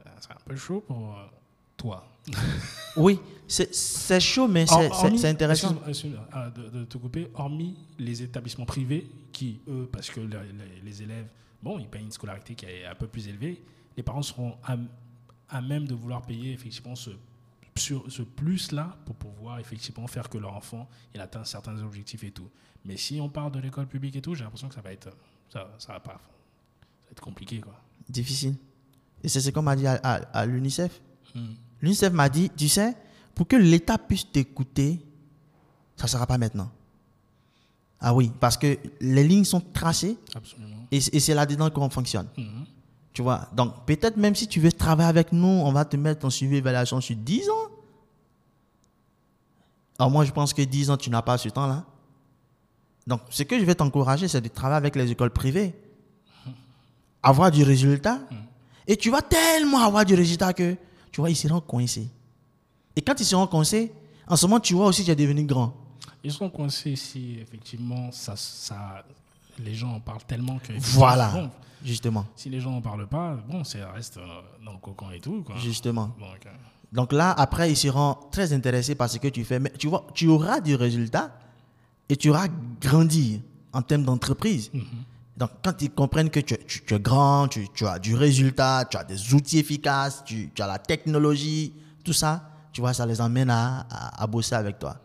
euh, 0.06 0.10
c'est 0.20 0.30
un 0.30 0.36
peu 0.44 0.54
chaud 0.56 0.82
pour 0.86 1.16
euh, 1.18 1.24
toi. 1.76 2.06
Oui, 2.96 3.20
c'est 3.46 4.18
chaud, 4.20 4.48
mais 4.48 4.66
c'est- 4.66 5.24
intéressant. 5.26 5.68
excuse-moi, 5.68 5.88
excuse-moi, 5.88 6.28
ah, 6.32 6.50
de, 6.50 6.68
de 6.68 6.84
te 6.84 6.98
couper, 6.98 7.28
hormis 7.34 7.76
les 7.98 8.22
établissements 8.22 8.64
privés 8.66 9.08
qui, 9.32 9.60
eux, 9.68 9.88
parce 9.92 10.10
que 10.10 10.20
le- 10.20 10.26
les, 10.28 10.80
les 10.84 11.02
élèves, 11.02 11.26
bon, 11.62 11.78
ils 11.78 11.86
payent 11.86 12.02
une 12.02 12.10
scolarité 12.12 12.54
qui 12.54 12.66
est 12.66 12.86
un 12.86 12.94
peu 12.96 13.06
plus 13.06 13.28
élevée, 13.28 13.62
les 13.96 14.02
parents 14.02 14.22
seront 14.22 14.56
à, 14.64 14.76
à 15.48 15.60
même 15.62 15.86
de 15.86 15.94
vouloir 15.94 16.22
payer 16.22 16.52
effectivement 16.52 16.94
ce, 16.96 17.10
sur, 17.78 18.04
ce 18.10 18.22
plus-là 18.22 18.96
pour 19.06 19.14
pouvoir 19.16 19.58
effectivement 19.58 20.06
faire 20.06 20.28
que 20.28 20.38
leur 20.38 20.54
enfant 20.54 20.88
il 21.14 21.20
atteint 21.20 21.44
certains 21.44 21.78
objectifs 21.82 22.22
et 22.24 22.30
tout. 22.30 22.48
Mais 22.84 22.96
si 22.96 23.20
on 23.20 23.28
parle 23.28 23.52
de 23.52 23.58
l'école 23.60 23.86
publique 23.86 24.16
et 24.16 24.22
tout, 24.22 24.34
j'ai 24.34 24.44
l'impression 24.44 24.68
que 24.68 24.74
ça 24.74 24.80
va 24.80 24.92
être, 24.92 25.08
ça, 25.52 25.70
ça 25.78 25.92
va 25.94 26.00
pas, 26.00 26.12
ça 26.12 26.18
va 27.06 27.10
être 27.12 27.20
compliqué 27.20 27.60
quoi. 27.60 27.74
Difficile. 28.08 28.56
Et 29.22 29.28
c'est 29.28 29.40
ce 29.40 29.50
qu'on 29.50 29.62
m'a 29.62 29.76
dit 29.76 29.86
à, 29.86 29.94
à- 30.02 30.14
à 30.38 30.46
l'UNICEF. 30.46 31.00
Hmm. 31.34 31.54
L'UNICEF 31.82 32.12
m'a 32.12 32.28
dit, 32.28 32.50
tu 32.56 32.68
sais, 32.68 32.96
pour 33.34 33.46
que 33.48 33.56
l'État 33.56 33.98
puisse 33.98 34.30
t'écouter, 34.30 35.00
ça 35.96 36.04
ne 36.04 36.08
sera 36.08 36.26
pas 36.26 36.38
maintenant. 36.38 36.70
Ah 38.00 38.14
oui, 38.14 38.30
parce 38.38 38.56
que 38.56 38.78
les 39.00 39.24
lignes 39.26 39.44
sont 39.44 39.60
tracées 39.60 40.16
Absolument. 40.34 40.86
et, 40.92 40.96
et 40.98 41.20
c'est 41.20 41.34
là-dedans 41.34 41.68
qu'on 41.70 41.90
fonctionne. 41.90 42.28
Mhm. 42.36 42.64
Tu 43.12 43.22
vois, 43.22 43.48
donc 43.52 43.84
peut-être 43.86 44.16
même 44.16 44.34
si 44.34 44.46
tu 44.46 44.60
veux 44.60 44.70
travailler 44.70 45.08
avec 45.08 45.32
nous, 45.32 45.46
on 45.46 45.72
va 45.72 45.84
te 45.84 45.96
mettre 45.96 46.26
en 46.26 46.30
suivi 46.30 46.56
évaluation 46.56 47.00
sur 47.00 47.16
10 47.16 47.50
ans. 47.50 47.54
Alors 49.98 50.10
moi, 50.10 50.24
je 50.24 50.30
pense 50.30 50.52
que 50.54 50.62
10 50.62 50.90
ans, 50.90 50.96
tu 50.96 51.10
n'as 51.10 51.22
pas 51.22 51.36
ce 51.38 51.48
temps-là. 51.48 51.84
Donc, 53.06 53.22
ce 53.30 53.42
que 53.42 53.58
je 53.58 53.64
vais 53.64 53.74
t'encourager, 53.74 54.28
c'est 54.28 54.40
de 54.40 54.48
travailler 54.48 54.76
avec 54.76 54.94
les 54.94 55.10
écoles 55.10 55.30
privées. 55.30 55.74
Avoir 57.22 57.50
du 57.50 57.64
résultat. 57.64 58.20
Et 58.86 58.96
tu 58.96 59.10
vas 59.10 59.22
tellement 59.22 59.80
avoir 59.80 60.04
du 60.04 60.14
résultat 60.14 60.52
que, 60.52 60.76
tu 61.10 61.20
vois, 61.20 61.30
ils 61.30 61.36
seront 61.36 61.60
coincés. 61.60 62.08
Et 62.94 63.02
quand 63.02 63.18
ils 63.18 63.24
seront 63.24 63.46
coincés, 63.46 63.92
en 64.26 64.36
ce 64.36 64.46
moment, 64.46 64.60
tu 64.60 64.74
vois 64.74 64.86
aussi 64.86 65.02
que 65.02 65.06
tu 65.06 65.12
es 65.12 65.16
devenu 65.16 65.44
grand. 65.44 65.74
Ils 66.22 66.32
seront 66.32 66.50
coincés 66.50 66.96
si 66.96 67.38
effectivement 67.40 68.10
ça 68.12 68.34
les 69.62 69.74
gens 69.74 69.92
en 69.94 70.00
parlent 70.00 70.24
tellement 70.26 70.58
que. 70.58 70.72
Voilà. 70.78 71.30
Bon, 71.34 71.50
Justement. 71.84 72.26
si 72.34 72.50
les 72.50 72.60
gens 72.60 72.72
n'en 72.72 72.80
parlent 72.80 73.06
pas, 73.06 73.36
bon, 73.48 73.62
ça 73.62 73.92
reste 73.92 74.16
euh, 74.16 74.26
dans 74.64 74.72
le 74.72 74.78
cocon 74.78 75.12
et 75.12 75.20
tout. 75.20 75.44
Quoi. 75.44 75.54
Justement. 75.58 76.06
Donc, 76.18 76.44
euh, 76.46 76.50
Donc 76.92 77.12
là, 77.12 77.30
après, 77.30 77.70
ils 77.70 77.76
seront 77.76 78.16
très 78.32 78.52
intéressés 78.52 78.96
par 78.96 79.08
ce 79.08 79.18
que 79.18 79.28
tu 79.28 79.44
fais. 79.44 79.60
Mais 79.60 79.70
tu 79.78 79.86
vois, 79.86 80.04
tu 80.12 80.26
auras 80.26 80.60
du 80.60 80.74
résultat 80.74 81.30
et 82.08 82.16
tu 82.16 82.30
auras 82.30 82.48
grandi 82.80 83.40
en 83.72 83.82
termes 83.82 84.02
d'entreprise. 84.02 84.72
Donc, 85.36 85.50
quand 85.62 85.80
ils 85.80 85.90
comprennent 85.92 86.30
que 86.30 86.40
tu, 86.40 86.56
tu- 86.66 86.84
tu 86.84 86.94
es 86.94 86.98
grand, 86.98 87.46
tu, 87.46 87.68
tu 87.72 87.86
as 87.86 88.00
du 88.00 88.16
résultat, 88.16 88.84
tu 88.90 88.96
as 88.96 89.04
des 89.04 89.32
outils 89.34 89.58
efficaces, 89.60 90.24
tu, 90.24 90.50
tu 90.52 90.60
as 90.62 90.66
la 90.66 90.80
technologie, 90.80 91.72
tout 92.02 92.12
ça, 92.12 92.50
tu 92.72 92.80
vois, 92.80 92.92
ça 92.92 93.06
les 93.06 93.20
emmène 93.20 93.50
à, 93.50 93.86
à- 93.88 94.20
à 94.22 94.26
bosser 94.26 94.56
avec 94.56 94.80
toi. 94.80 94.96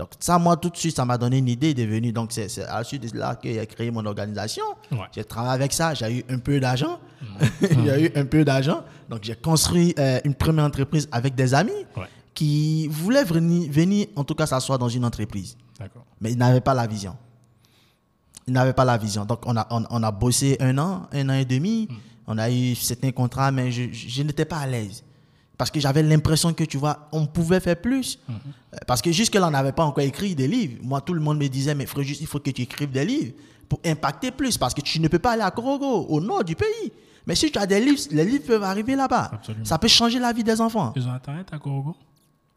Donc, 0.00 0.08
ça, 0.18 0.38
moi, 0.38 0.56
tout 0.56 0.70
de 0.70 0.76
suite, 0.78 0.96
ça 0.96 1.04
m'a 1.04 1.18
donné 1.18 1.36
une 1.38 1.48
idée 1.48 1.74
de 1.74 1.82
venir. 1.82 2.10
Donc, 2.14 2.32
c'est 2.32 2.62
à 2.64 2.78
la 2.78 2.84
suite 2.84 3.12
de 3.12 3.18
là 3.18 3.34
que 3.34 3.52
j'ai 3.52 3.66
créé 3.66 3.90
mon 3.90 4.06
organisation. 4.06 4.64
Ouais. 4.90 4.98
J'ai 5.14 5.24
travaillé 5.24 5.52
avec 5.56 5.74
ça, 5.74 5.92
j'ai 5.92 6.10
eu 6.20 6.24
un 6.30 6.38
peu 6.38 6.58
d'argent. 6.58 6.98
j'ai 7.60 8.04
eu 8.06 8.10
un 8.16 8.24
peu 8.24 8.42
d'argent. 8.42 8.82
Donc, 9.10 9.20
j'ai 9.24 9.34
construit 9.36 9.94
euh, 9.98 10.18
une 10.24 10.34
première 10.34 10.64
entreprise 10.64 11.06
avec 11.12 11.34
des 11.34 11.52
amis 11.52 11.82
ouais, 11.98 12.04
qui 12.32 12.88
voulaient 12.88 13.24
venir, 13.24 13.70
venir, 13.70 14.06
en 14.16 14.24
tout 14.24 14.34
cas, 14.34 14.46
s'asseoir 14.46 14.78
dans 14.78 14.88
une 14.88 15.04
entreprise. 15.04 15.54
Mais 16.18 16.32
ils 16.32 16.38
n'avaient 16.38 16.62
pas 16.62 16.72
la 16.72 16.86
vision. 16.86 17.14
Ils 18.46 18.54
n'avaient 18.54 18.72
pas 18.72 18.86
la 18.86 18.96
vision. 18.96 19.26
Donc, 19.26 19.40
on 19.44 19.54
a, 19.56 19.66
on, 19.70 19.84
on 19.90 20.02
a 20.02 20.10
bossé 20.10 20.56
un 20.60 20.78
an, 20.78 21.08
un 21.12 21.28
an 21.28 21.34
et 21.34 21.44
demi. 21.44 21.88
On 22.26 22.38
a 22.38 22.50
eu 22.50 22.74
certains 22.74 23.10
contrats, 23.12 23.50
mais 23.52 23.70
je- 23.70 23.92
je 23.92 24.22
n'étais 24.22 24.46
pas 24.46 24.58
à 24.60 24.66
l'aise. 24.66 25.04
Parce 25.60 25.70
que 25.70 25.78
j'avais 25.78 26.02
l'impression 26.02 26.54
que, 26.54 26.64
tu 26.64 26.78
vois, 26.78 27.06
on 27.12 27.26
pouvait 27.26 27.60
faire 27.60 27.78
plus. 27.78 28.18
Euh, 28.30 28.32
Parce 28.86 29.02
que 29.02 29.12
jusque-là, 29.12 29.46
on 29.46 29.50
n'avait 29.50 29.72
pas 29.72 29.84
encore 29.84 30.02
écrit 30.02 30.34
des 30.34 30.48
livres. 30.48 30.78
Moi, 30.82 31.02
tout 31.02 31.12
le 31.12 31.20
monde 31.20 31.36
me 31.36 31.46
disait, 31.48 31.74
mais 31.74 31.84
frère, 31.84 32.02
juste, 32.02 32.22
il 32.22 32.26
faut 32.26 32.38
que 32.40 32.48
tu 32.48 32.62
écrives 32.62 32.90
des 32.90 33.04
livres 33.04 33.34
pour 33.68 33.78
impacter 33.84 34.30
plus. 34.30 34.56
Parce 34.56 34.72
que 34.72 34.80
tu 34.80 34.98
ne 35.00 35.08
peux 35.08 35.18
pas 35.18 35.32
aller 35.32 35.42
à 35.42 35.50
Korogo, 35.50 36.06
au 36.08 36.18
nord 36.18 36.44
du 36.44 36.56
pays. 36.56 36.90
Mais 37.26 37.34
si 37.34 37.52
tu 37.52 37.58
as 37.58 37.66
des 37.66 37.78
livres, 37.78 38.00
les 38.10 38.24
livres 38.24 38.46
peuvent 38.46 38.62
arriver 38.62 38.96
là-bas. 38.96 39.32
Ça 39.64 39.76
peut 39.76 39.86
changer 39.88 40.18
la 40.18 40.32
vie 40.32 40.42
des 40.42 40.58
enfants. 40.62 40.94
Ils 40.96 41.06
ont 41.06 41.12
Internet 41.12 41.48
à 41.52 41.58
Korogo 41.58 41.94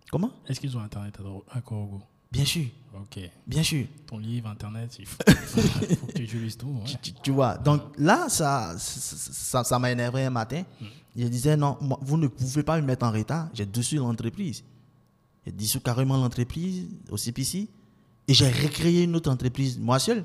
Comment? 0.09 0.29
Est-ce 0.47 0.61
qu'ils 0.61 0.77
ont 0.77 0.81
Internet 0.81 1.17
à 1.53 1.59
Korogo 1.59 1.99
Bien 2.33 2.45
sûr, 2.45 2.65
Ok. 2.95 3.19
bien 3.47 3.61
sûr. 3.63 3.85
Ton 4.07 4.17
livre, 4.17 4.49
Internet, 4.49 4.95
il 4.99 5.05
faut, 5.05 5.17
il 5.27 5.33
faut 5.97 6.07
que 6.07 6.11
tu 6.13 6.23
utilises 6.23 6.57
tout. 6.57 6.67
ouais. 6.67 7.11
Tu, 7.23 7.29
vois, 7.31 7.57
donc 7.57 7.81
là, 7.97 8.27
ça 8.27 8.73
ça- 8.77 9.79
m'a 9.79 9.91
énervé 9.91 10.25
un 10.25 10.29
matin. 10.31 10.63
Je 11.15 11.27
disais, 11.27 11.55
non, 11.55 11.77
moi, 11.79 11.99
vous 12.01 12.17
ne 12.17 12.25
pouvez 12.27 12.63
pas 12.63 12.81
me 12.81 12.85
mettre 12.87 13.05
en 13.05 13.11
retard. 13.11 13.49
J'ai 13.53 13.67
dissous 13.67 13.97
l'entreprise. 13.97 14.63
J'ai 15.45 15.51
dissous 15.51 15.79
carrément 15.79 16.17
l'entreprise 16.17 16.87
au 17.11 17.17
CPC. 17.17 17.67
Et 18.27 18.33
j'ai 18.33 18.49
recréé 18.49 19.03
une 19.03 19.15
autre 19.15 19.29
entreprise, 19.29 19.77
moi 19.77 19.99
seul. 19.99 20.23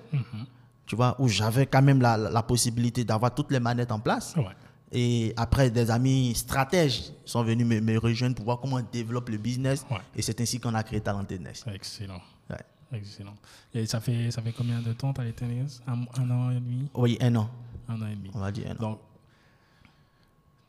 Tu 0.86 0.96
vois, 0.96 1.14
où 1.20 1.28
j'avais 1.28 1.66
quand 1.66 1.82
même 1.82 2.00
la 2.00 2.42
possibilité 2.42 3.04
d'avoir 3.04 3.34
toutes 3.34 3.50
les 3.52 3.60
manettes 3.60 3.92
en 3.92 4.00
place. 4.00 4.34
Ouais. 4.36 4.44
Et 4.92 5.35
après, 5.37 5.70
des 5.70 5.90
amis 5.90 6.35
stratèges 6.35 7.12
sont 7.24 7.42
venus 7.44 7.66
me, 7.66 7.81
me 7.81 7.98
rejoindre 7.98 8.35
pour 8.37 8.46
voir 8.46 8.59
comment 8.61 8.77
on 8.77 8.87
développe 8.90 9.29
le 9.29 9.37
business. 9.37 9.85
Ouais. 9.90 9.98
Et 10.16 10.22
c'est 10.22 10.40
ainsi 10.40 10.59
qu'on 10.59 10.74
a 10.74 10.83
créé 10.83 11.01
Talentedness. 11.01 11.64
Excellent. 11.66 12.20
Ouais. 12.48 12.57
Excellent. 12.92 13.35
Et 13.74 13.85
ça 13.87 14.01
fait, 14.01 14.31
ça 14.31 14.40
fait 14.40 14.53
combien 14.53 14.81
de 14.81 14.92
temps, 14.94 15.12
as 15.12 15.27
été 15.27 15.44
un, 15.87 15.92
un 16.16 16.31
an 16.31 16.51
et 16.51 16.55
demi? 16.55 16.88
Oui, 16.94 17.18
un 17.20 17.37
an. 17.37 17.51
Un 17.88 18.01
an 18.01 18.07
et 18.07 18.16
demi. 18.16 18.31
On 18.35 18.38
va 18.40 18.51
dire 18.51 18.66
un 18.70 18.77
an. 18.77 18.79
Donc, 18.81 19.01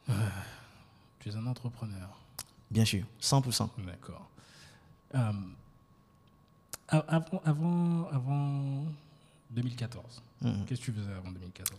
euh, 0.10 0.14
tu 1.20 1.30
es 1.30 1.36
un 1.36 1.46
entrepreneur. 1.48 2.10
Bien 2.70 2.84
sûr, 2.86 3.06
100%. 3.22 3.70
D'accord. 3.86 4.30
Euh, 5.16 5.32
avant, 6.90 7.42
avant, 7.46 8.08
avant 8.12 8.86
2014, 9.52 10.22
Mhm. 10.42 10.66
qu'est-ce 10.66 10.80
que 10.82 10.86
tu 10.86 10.92
faisais 10.94 11.12
avant 11.14 11.32
2014 11.32 11.70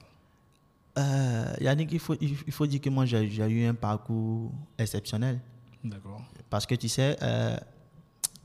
Euh, 1.01 1.55
Yannick, 1.61 1.91
il 1.93 1.99
faut, 1.99 2.15
il 2.21 2.37
il 2.47 2.53
faut 2.53 2.67
dire 2.67 2.81
que 2.81 2.91
moi, 2.91 3.07
j'ai 3.07 3.25
eu 3.27 3.67
un 3.67 3.75
parcours 3.75 4.53
exceptionnel. 4.79 5.41
D'accord. 5.83 6.23
Parce 6.51 6.67
que 6.67 6.75
tu 6.75 6.89
sais, 6.89 7.17
euh, 7.23 7.57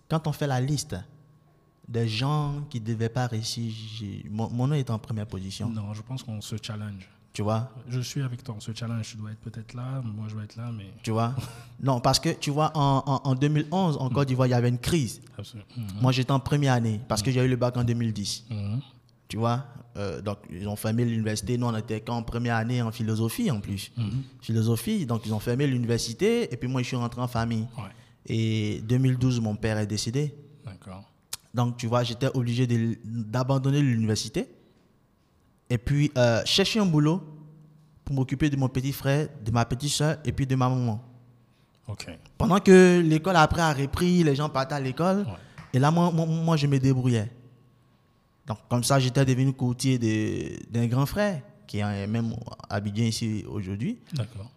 quand 0.10 0.26
on 0.28 0.32
fait 0.32 0.48
la 0.48 0.62
liste 0.62 0.96
des 1.88 2.08
gens 2.08 2.62
qui 2.70 2.80
ne 2.80 2.86
devaient 2.86 3.10
pas 3.10 3.28
réussir, 3.28 3.72
mon, 4.30 4.50
mon 4.50 4.68
nom 4.68 4.76
est 4.76 4.89
en 4.89 4.98
première 5.00 5.28
position. 5.28 5.70
Non, 5.70 5.94
je 5.94 6.02
pense 6.02 6.24
qu'on 6.24 6.39
se 6.41 6.56
challenge. 6.62 7.10
Tu 7.34 7.41
vois? 7.41 7.70
Je 7.89 8.00
suis 8.00 8.22
avec 8.22 8.41
toi, 8.44 8.56
on 8.58 8.62
se 8.62 8.72
challenge. 8.74 9.10
Tu 9.12 9.18
dois 9.18 9.32
être 9.32 9.41
peut-être 9.41 9.74
là, 9.74 10.02
moi 10.04 10.28
je 10.30 10.36
dois 10.36 10.44
être 10.46 10.56
là, 10.56 10.72
mais 10.72 10.94
Tu 11.04 11.12
vois? 11.12 11.36
Non, 11.84 12.00
parce 12.00 12.18
que 12.20 12.30
tu 12.30 12.50
vois, 12.52 12.72
en, 12.76 13.04
en- 13.06 13.22
en 13.30 13.36
2011, 13.36 13.98
en 14.00 14.10
Côte 14.10 14.30
d'Ivoire, 14.30 14.48
il 14.48 14.52
y 14.52 14.54
avait 14.54 14.70
une 14.70 14.80
crise. 14.80 15.20
absolument. 15.38 15.68
Mhm. 15.76 15.88
Moi, 16.02 16.12
j'étais 16.13 16.32
en 16.32 16.39
première 16.39 16.72
année 16.74 17.02
parce 17.10 17.22
que 17.22 17.32
j'ai 17.32 17.44
eu 17.44 17.50
le 17.50 17.58
bac 17.58 17.76
en 17.76 17.84
2010. 17.84 18.46
Mhm. 18.50 18.80
Tu 19.28 19.38
vois 19.38 19.66
Euh, 19.98 20.22
Donc, 20.22 20.40
ils 20.52 20.68
ont 20.68 20.76
fermé 20.76 21.06
l'université. 21.06 21.58
Nous, 21.58 21.66
on 21.66 21.76
était 21.78 22.02
qu'en 22.02 22.22
première 22.22 22.56
année 22.58 22.82
en 22.82 22.92
philosophie 22.92 23.50
en 23.50 23.62
plus. 23.62 23.92
Mhm. 23.98 24.24
Philosophie. 24.42 25.06
Donc, 25.06 25.26
ils 25.26 25.34
ont 25.34 25.40
fermé 25.40 25.66
l'université 25.68 26.54
et 26.54 26.58
puis 26.58 26.68
moi, 26.68 26.82
je 26.82 26.88
suis 26.88 26.98
rentré 26.98 27.22
en 27.22 27.28
famille. 27.30 27.66
Ouais, 27.78 27.92
Et 28.28 28.82
2012, 28.82 29.40
mon 29.40 29.56
père 29.56 29.78
est 29.78 29.88
décédé. 29.88 30.34
d'accord. 30.66 31.04
Donc, 31.54 31.78
tu 31.78 31.88
vois, 31.88 32.04
j'étais 32.04 32.28
obligé 32.34 32.68
d'abandonner 33.06 33.82
l'université 33.82 34.50
et 35.70 35.78
puis 35.78 36.12
euh, 36.18 36.42
chercher 36.46 36.80
un 36.82 36.86
boulot 36.86 37.24
pour 38.04 38.16
m'occuper 38.16 38.50
de 38.50 38.58
mon 38.58 38.68
petit 38.68 38.92
frère, 38.92 39.30
de 39.44 39.52
ma 39.52 39.64
petite 39.64 39.92
soeur 39.92 40.18
et 40.26 40.34
puis 40.34 40.46
de 40.46 40.56
ma 40.56 40.68
maman. 40.68 41.02
Ok. 41.88 42.08
Pendant 42.38 42.60
que 42.60 43.00
l'école 43.00 43.38
après 43.38 43.62
a 43.62 43.72
repris, 43.72 44.24
les 44.24 44.36
gens 44.36 44.50
partaient 44.50 44.76
à 44.76 44.80
l'école. 44.82 45.20
Ouais. 45.20 45.34
Et 45.74 45.80
là, 45.80 45.90
moi, 45.90 46.12
moi, 46.12 46.26
moi, 46.26 46.58
je 46.58 46.68
me 46.68 46.78
débrouillais. 46.80 47.32
Donc, 48.48 48.58
comme 48.70 48.84
ça, 48.84 49.00
j'étais 49.00 49.26
devenu 49.26 49.54
courtier 49.54 49.98
de- 49.98 50.72
d'un 50.72 50.86
grand 50.88 51.06
frère 51.06 51.42
qui 51.68 51.80
est 51.80 52.08
même 52.08 52.36
à 52.70 52.76
Abidjan 52.76 53.06
ici 53.06 53.44
aujourd'hui. 53.48 53.98
D'accord. 54.14 54.50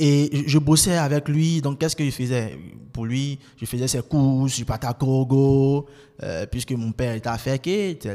Et 0.00 0.44
je- 0.46 0.58
bossais 0.58 0.96
avec 0.96 1.28
lui. 1.28 1.60
Donc, 1.60 1.78
qu'est-ce 1.78 1.96
que 1.96 2.04
je 2.04 2.10
faisais? 2.10 2.56
Pour 2.92 3.04
lui, 3.04 3.38
je 3.60 3.66
faisais 3.66 3.88
ses 3.88 4.00
courses, 4.00 4.56
je 4.56 4.64
partais 4.64 4.86
à 4.86 4.94
Korogo, 4.94 5.86
euh, 6.22 6.46
puisque 6.46 6.72
mon 6.72 6.92
père 6.92 7.14
était 7.14 7.28
à 7.28 7.36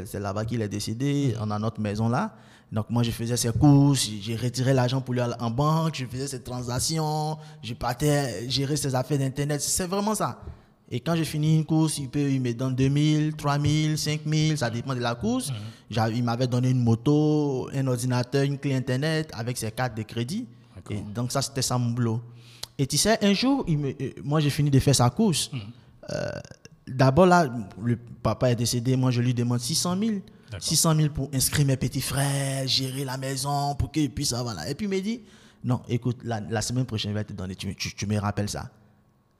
c'est 0.06 0.18
là-bas 0.20 0.44
qu'il 0.46 0.62
est 0.62 0.68
décédé, 0.68 1.34
on 1.40 1.50
a 1.50 1.58
notre 1.58 1.80
maison 1.80 2.08
là. 2.08 2.34
Donc, 2.72 2.86
moi, 2.90 3.02
je 3.02 3.10
faisais 3.10 3.36
ses 3.36 3.52
courses, 3.52 4.08
j'ai 4.20 4.34
retiré 4.34 4.72
l'argent 4.72 5.00
pour 5.00 5.14
lui 5.14 5.20
en 5.22 5.50
banque, 5.50 5.94
je 5.94 6.06
faisais 6.06 6.26
ses 6.26 6.40
transactions, 6.42 7.36
je 7.62 7.74
partais 7.74 8.48
gérer 8.48 8.76
ses 8.76 8.94
affaires 8.94 9.18
d'Internet. 9.18 9.60
C'est 9.60 9.86
vraiment 9.86 10.14
ça. 10.14 10.40
Et 10.94 11.00
quand 11.00 11.16
j'ai 11.16 11.24
fini 11.24 11.56
une 11.56 11.64
course, 11.64 11.98
il, 11.98 12.08
peut, 12.08 12.30
il 12.30 12.40
me 12.40 12.52
donne 12.54 12.76
2000, 12.76 13.34
3000, 13.34 13.98
5000, 13.98 14.56
ça 14.58 14.70
dépend 14.70 14.94
de 14.94 15.00
la 15.00 15.16
course. 15.16 15.50
J'a- 15.90 16.08
Il 16.08 16.22
m'avait 16.22 16.46
donné 16.46 16.70
une 16.70 16.82
moto, 16.84 17.68
un 17.74 17.86
ordinateur, 17.88 18.44
une 18.44 18.58
clé 18.58 18.74
Internet 18.76 19.28
avec 19.34 19.56
ses 19.56 19.72
cartes 19.72 19.96
de 19.96 20.02
crédit. 20.04 20.46
Et 20.94 21.00
donc 21.14 21.32
ça, 21.32 21.42
c'était 21.42 21.62
ça 21.62 21.76
mon 21.78 21.90
boulot. 21.90 22.20
Et 22.78 22.86
tu 22.86 22.96
sais, 22.96 23.18
un 23.24 23.32
jour, 23.32 23.64
il 23.66 23.78
me- 23.78 23.88
euh, 23.90 24.10
moi 24.22 24.38
j'ai 24.38 24.50
fini 24.50 24.70
de 24.70 24.78
faire 24.78 24.94
sa 24.94 25.10
course. 25.10 25.50
Euh, 26.10 26.30
D'abord 26.86 27.24
là, 27.26 27.48
le 27.82 27.96
papa 28.22 28.50
est 28.50 28.56
décédé, 28.56 28.94
moi 28.94 29.10
je 29.10 29.20
lui 29.22 29.32
demande 29.32 29.58
600 29.60 29.96
000. 29.98 30.12
D'accord. 30.50 30.62
600 30.62 30.94
000 30.96 31.08
pour 31.14 31.30
inscrire 31.32 31.66
mes 31.66 31.76
petits 31.78 32.02
frères, 32.02 32.68
gérer 32.68 33.04
la 33.04 33.16
maison, 33.16 33.74
pour 33.74 33.90
qu'ils 33.90 34.10
puissent 34.10 34.34
avoir 34.34 34.54
là. 34.54 34.68
Et 34.68 34.74
puis 34.74 34.84
il 34.86 34.90
me 34.90 35.00
dit, 35.00 35.22
non, 35.64 35.80
écoute, 35.88 36.18
la, 36.22 36.40
la 36.40 36.60
semaine 36.60 36.84
prochaine, 36.84 37.10
je 37.12 37.16
vais 37.16 37.24
te 37.24 37.32
donner, 37.32 37.56
tu, 37.56 37.66
me- 37.68 37.74
tu- 37.74 37.94
tu 37.94 38.06
me 38.06 38.18
rappelles 38.18 38.50
ça. 38.50 38.70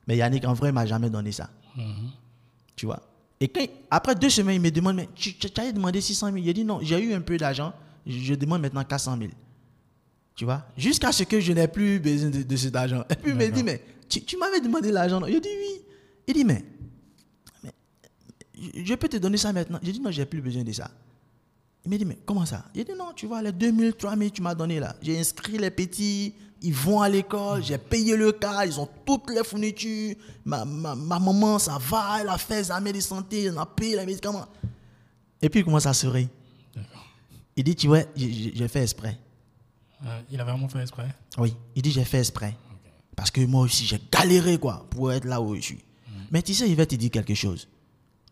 Mais 0.06 0.16
Yannick, 0.16 0.44
en 0.44 0.52
vrai, 0.54 0.70
il 0.70 0.72
m'a 0.72 0.86
jamais 0.86 1.10
donné 1.10 1.32
ça. 1.32 1.50
Mhm. 1.76 2.10
Tu 2.76 2.86
vois? 2.86 3.00
Et 3.40 3.48
quand, 3.48 3.64
après 3.90 4.14
deux 4.14 4.30
semaines, 4.30 4.56
il 4.56 4.60
me 4.60 4.70
demande, 4.70 4.96
mais 4.96 5.08
tu, 5.14 5.34
tu, 5.34 5.48
as 5.60 5.72
demandé 5.72 6.00
600 6.00 6.32
000. 6.32 6.44
J'ai 6.44 6.52
dit, 6.54 6.64
non, 6.64 6.78
j'ai 6.82 6.98
eu 7.02 7.14
un 7.14 7.20
peu 7.20 7.36
d'argent, 7.36 7.72
je, 8.06 8.18
je 8.18 8.34
demande 8.34 8.62
maintenant 8.62 8.84
400 8.84 9.16
000. 9.18 9.30
Tu 10.34 10.44
vois? 10.44 10.66
Jusqu'à 10.76 11.12
ce 11.12 11.22
que 11.24 11.40
je 11.40 11.52
n'ai 11.52 11.68
plus 11.68 11.98
besoin 12.00 12.30
de, 12.30 12.42
de 12.42 12.56
cet 12.56 12.74
argent. 12.76 13.04
Et 13.10 13.14
puis 13.16 13.30
il 13.32 13.36
me 13.36 13.48
dit, 13.48 13.62
mais 13.62 13.82
tu, 14.08 14.22
tu 14.22 14.36
m'avais 14.36 14.60
demandé 14.60 14.90
l'argent. 14.90 15.24
Il 15.26 15.40
dit, 15.40 15.48
oui. 15.48 15.80
Il 16.26 16.34
dit, 16.34 16.44
mais, 16.44 16.64
mais, 17.62 17.72
je- 18.54 18.84
je 18.84 18.94
peux 18.94 19.08
te 19.08 19.16
donner 19.16 19.36
ça 19.36 19.52
maintenant. 19.52 19.78
J'ai 19.82 19.92
dit, 19.92 20.00
non, 20.00 20.10
j'ai 20.10 20.24
plus 20.26 20.40
besoin 20.40 20.62
de 20.64 20.72
ça. 20.72 20.90
Il 21.84 21.90
me 21.90 21.98
dit, 21.98 22.04
mais 22.04 22.18
comment 22.24 22.46
ça? 22.46 22.64
J'ai 22.74 22.84
dit, 22.84 22.92
non, 22.98 23.12
tu 23.14 23.26
vois, 23.26 23.42
les 23.42 23.52
2000, 23.52 23.92
3000 23.94 24.30
tu 24.32 24.42
m'as 24.42 24.54
donné 24.54 24.80
là. 24.80 24.96
J'ai 25.02 25.18
inscrit 25.18 25.58
les 25.58 25.70
petits, 25.70 26.34
ils 26.64 26.72
vont 26.74 27.00
à 27.02 27.08
l'école, 27.10 27.62
j'ai 27.62 27.76
payé 27.78 28.16
le 28.16 28.32
cas, 28.32 28.64
ils 28.64 28.80
ont 28.80 28.88
toutes 29.04 29.30
les 29.30 29.44
fournitures. 29.44 30.16
Ma, 30.44 30.64
ma, 30.64 30.94
ma 30.94 31.18
maman, 31.18 31.58
ça 31.58 31.76
va, 31.78 32.18
elle 32.20 32.28
a 32.30 32.38
fait 32.38 32.54
les 32.54 32.60
examens 32.60 32.90
de 32.90 33.00
santé, 33.00 33.44
elle 33.44 33.58
a 33.58 33.66
payé 33.66 33.96
les 33.96 34.06
médicaments. 34.06 34.46
Et 35.42 35.48
puis 35.50 35.60
il 35.60 35.64
commence 35.64 35.84
à 35.84 35.92
sourire. 35.92 36.28
D'accord. 36.74 37.04
Il 37.54 37.64
dit, 37.64 37.76
tu 37.76 37.86
vois, 37.86 38.00
j'ai- 38.16 38.68
fait 38.68 38.82
exprès. 38.82 39.18
Euh, 40.06 40.20
il 40.30 40.40
a 40.40 40.44
vraiment 40.44 40.68
fait 40.68 40.80
exprès? 40.80 41.08
Oui, 41.36 41.54
il 41.76 41.82
dit, 41.82 41.92
j'ai 41.92 42.04
fait 42.04 42.18
exprès. 42.20 42.56
Parce 43.14 43.30
que 43.30 43.42
moi 43.42 43.60
aussi, 43.62 43.84
j'ai 43.84 44.00
galéré, 44.10 44.58
quoi, 44.58 44.86
pour 44.90 45.12
être 45.12 45.24
là 45.26 45.40
où 45.40 45.54
je 45.56 45.60
suis. 45.60 45.84
Mais 46.30 46.40
tu 46.42 46.54
sais, 46.54 46.68
il 46.68 46.76
va 46.76 46.86
te 46.86 46.94
dire 46.94 47.10
quelque 47.10 47.34
chose. 47.34 47.68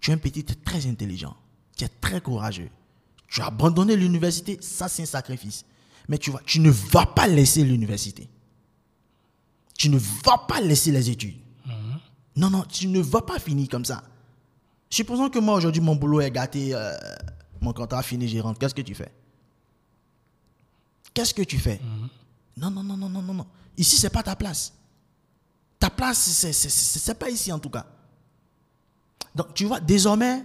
Tu 0.00 0.10
es 0.10 0.14
un 0.14 0.18
petit 0.18 0.42
très 0.42 0.86
intelligent. 0.86 1.36
Tu 1.76 1.84
es 1.84 1.88
très 2.00 2.20
courageux. 2.20 2.70
Tu 3.28 3.40
as 3.42 3.46
abandonné 3.46 3.94
l'université, 3.94 4.58
ça, 4.60 4.88
c'est 4.88 5.02
un 5.02 5.06
sacrifice. 5.06 5.64
Mais 6.08 6.18
tu 6.18 6.30
vois, 6.30 6.40
tu 6.44 6.60
ne 6.60 6.70
vas 6.70 7.06
pas 7.06 7.26
laisser 7.26 7.62
l'université. 7.64 8.28
Tu 9.78 9.88
ne 9.88 9.98
vas 9.98 10.38
pas 10.48 10.60
laisser 10.60 10.90
les 10.92 11.10
études. 11.10 11.36
Non, 12.36 12.50
non, 12.50 12.64
tu 12.68 12.88
ne 12.88 13.00
vas 13.00 13.22
pas 13.22 13.38
finir 13.38 13.68
comme 13.68 13.84
ça. 13.84 14.02
Supposons 14.90 15.28
que 15.30 15.38
moi, 15.38 15.54
aujourd'hui, 15.56 15.80
mon 15.82 15.96
boulot 15.96 16.20
est 16.20 16.30
gâté. 16.30 16.74
euh, 16.74 16.92
mon 17.60 17.72
contrat 17.72 18.02
fini, 18.02 18.28
je 18.28 18.38
rentre. 18.38 18.58
Qu'est-ce 18.58 18.74
que 18.74 18.82
tu 18.82 18.94
fais? 18.94 19.12
Qu'est-ce 21.14 21.34
que 21.34 21.42
tu 21.42 21.58
fais? 21.58 21.80
Non, 22.56 22.70
non, 22.70 22.82
non, 22.82 22.96
non, 22.96 23.08
non, 23.08 23.22
non, 23.22 23.34
non. 23.34 23.46
Ici, 23.76 23.96
c'est 23.96 24.10
pas 24.10 24.22
ta 24.22 24.34
place. 24.36 24.72
Ta 25.78 25.90
place, 25.90 26.18
c'est- 26.18 26.52
c'est 26.52 27.14
pas 27.18 27.28
ici 27.30 27.50
en 27.52 27.58
tout 27.58 27.70
cas. 27.70 27.86
Donc, 29.34 29.54
tu 29.54 29.64
vois, 29.64 29.80
désormais, 29.80 30.44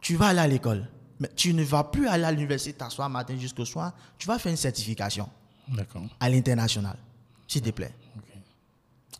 tu 0.00 0.16
vas 0.16 0.28
aller 0.28 0.40
à 0.40 0.46
l'école. 0.48 0.88
Mais 1.22 1.30
tu 1.36 1.54
ne 1.54 1.62
vas 1.62 1.84
plus 1.84 2.08
aller 2.08 2.24
à 2.24 2.32
l'université 2.32 2.72
t'asseoir 2.72 3.08
matin 3.08 3.38
jusqu'au 3.38 3.64
soir. 3.64 3.92
Tu 4.18 4.26
vas 4.26 4.40
faire 4.40 4.50
une 4.50 4.56
certification 4.56 5.28
à 6.18 6.28
l'international, 6.28 6.96
s'il 7.46 7.62
te 7.62 7.70
plaît. 7.70 7.94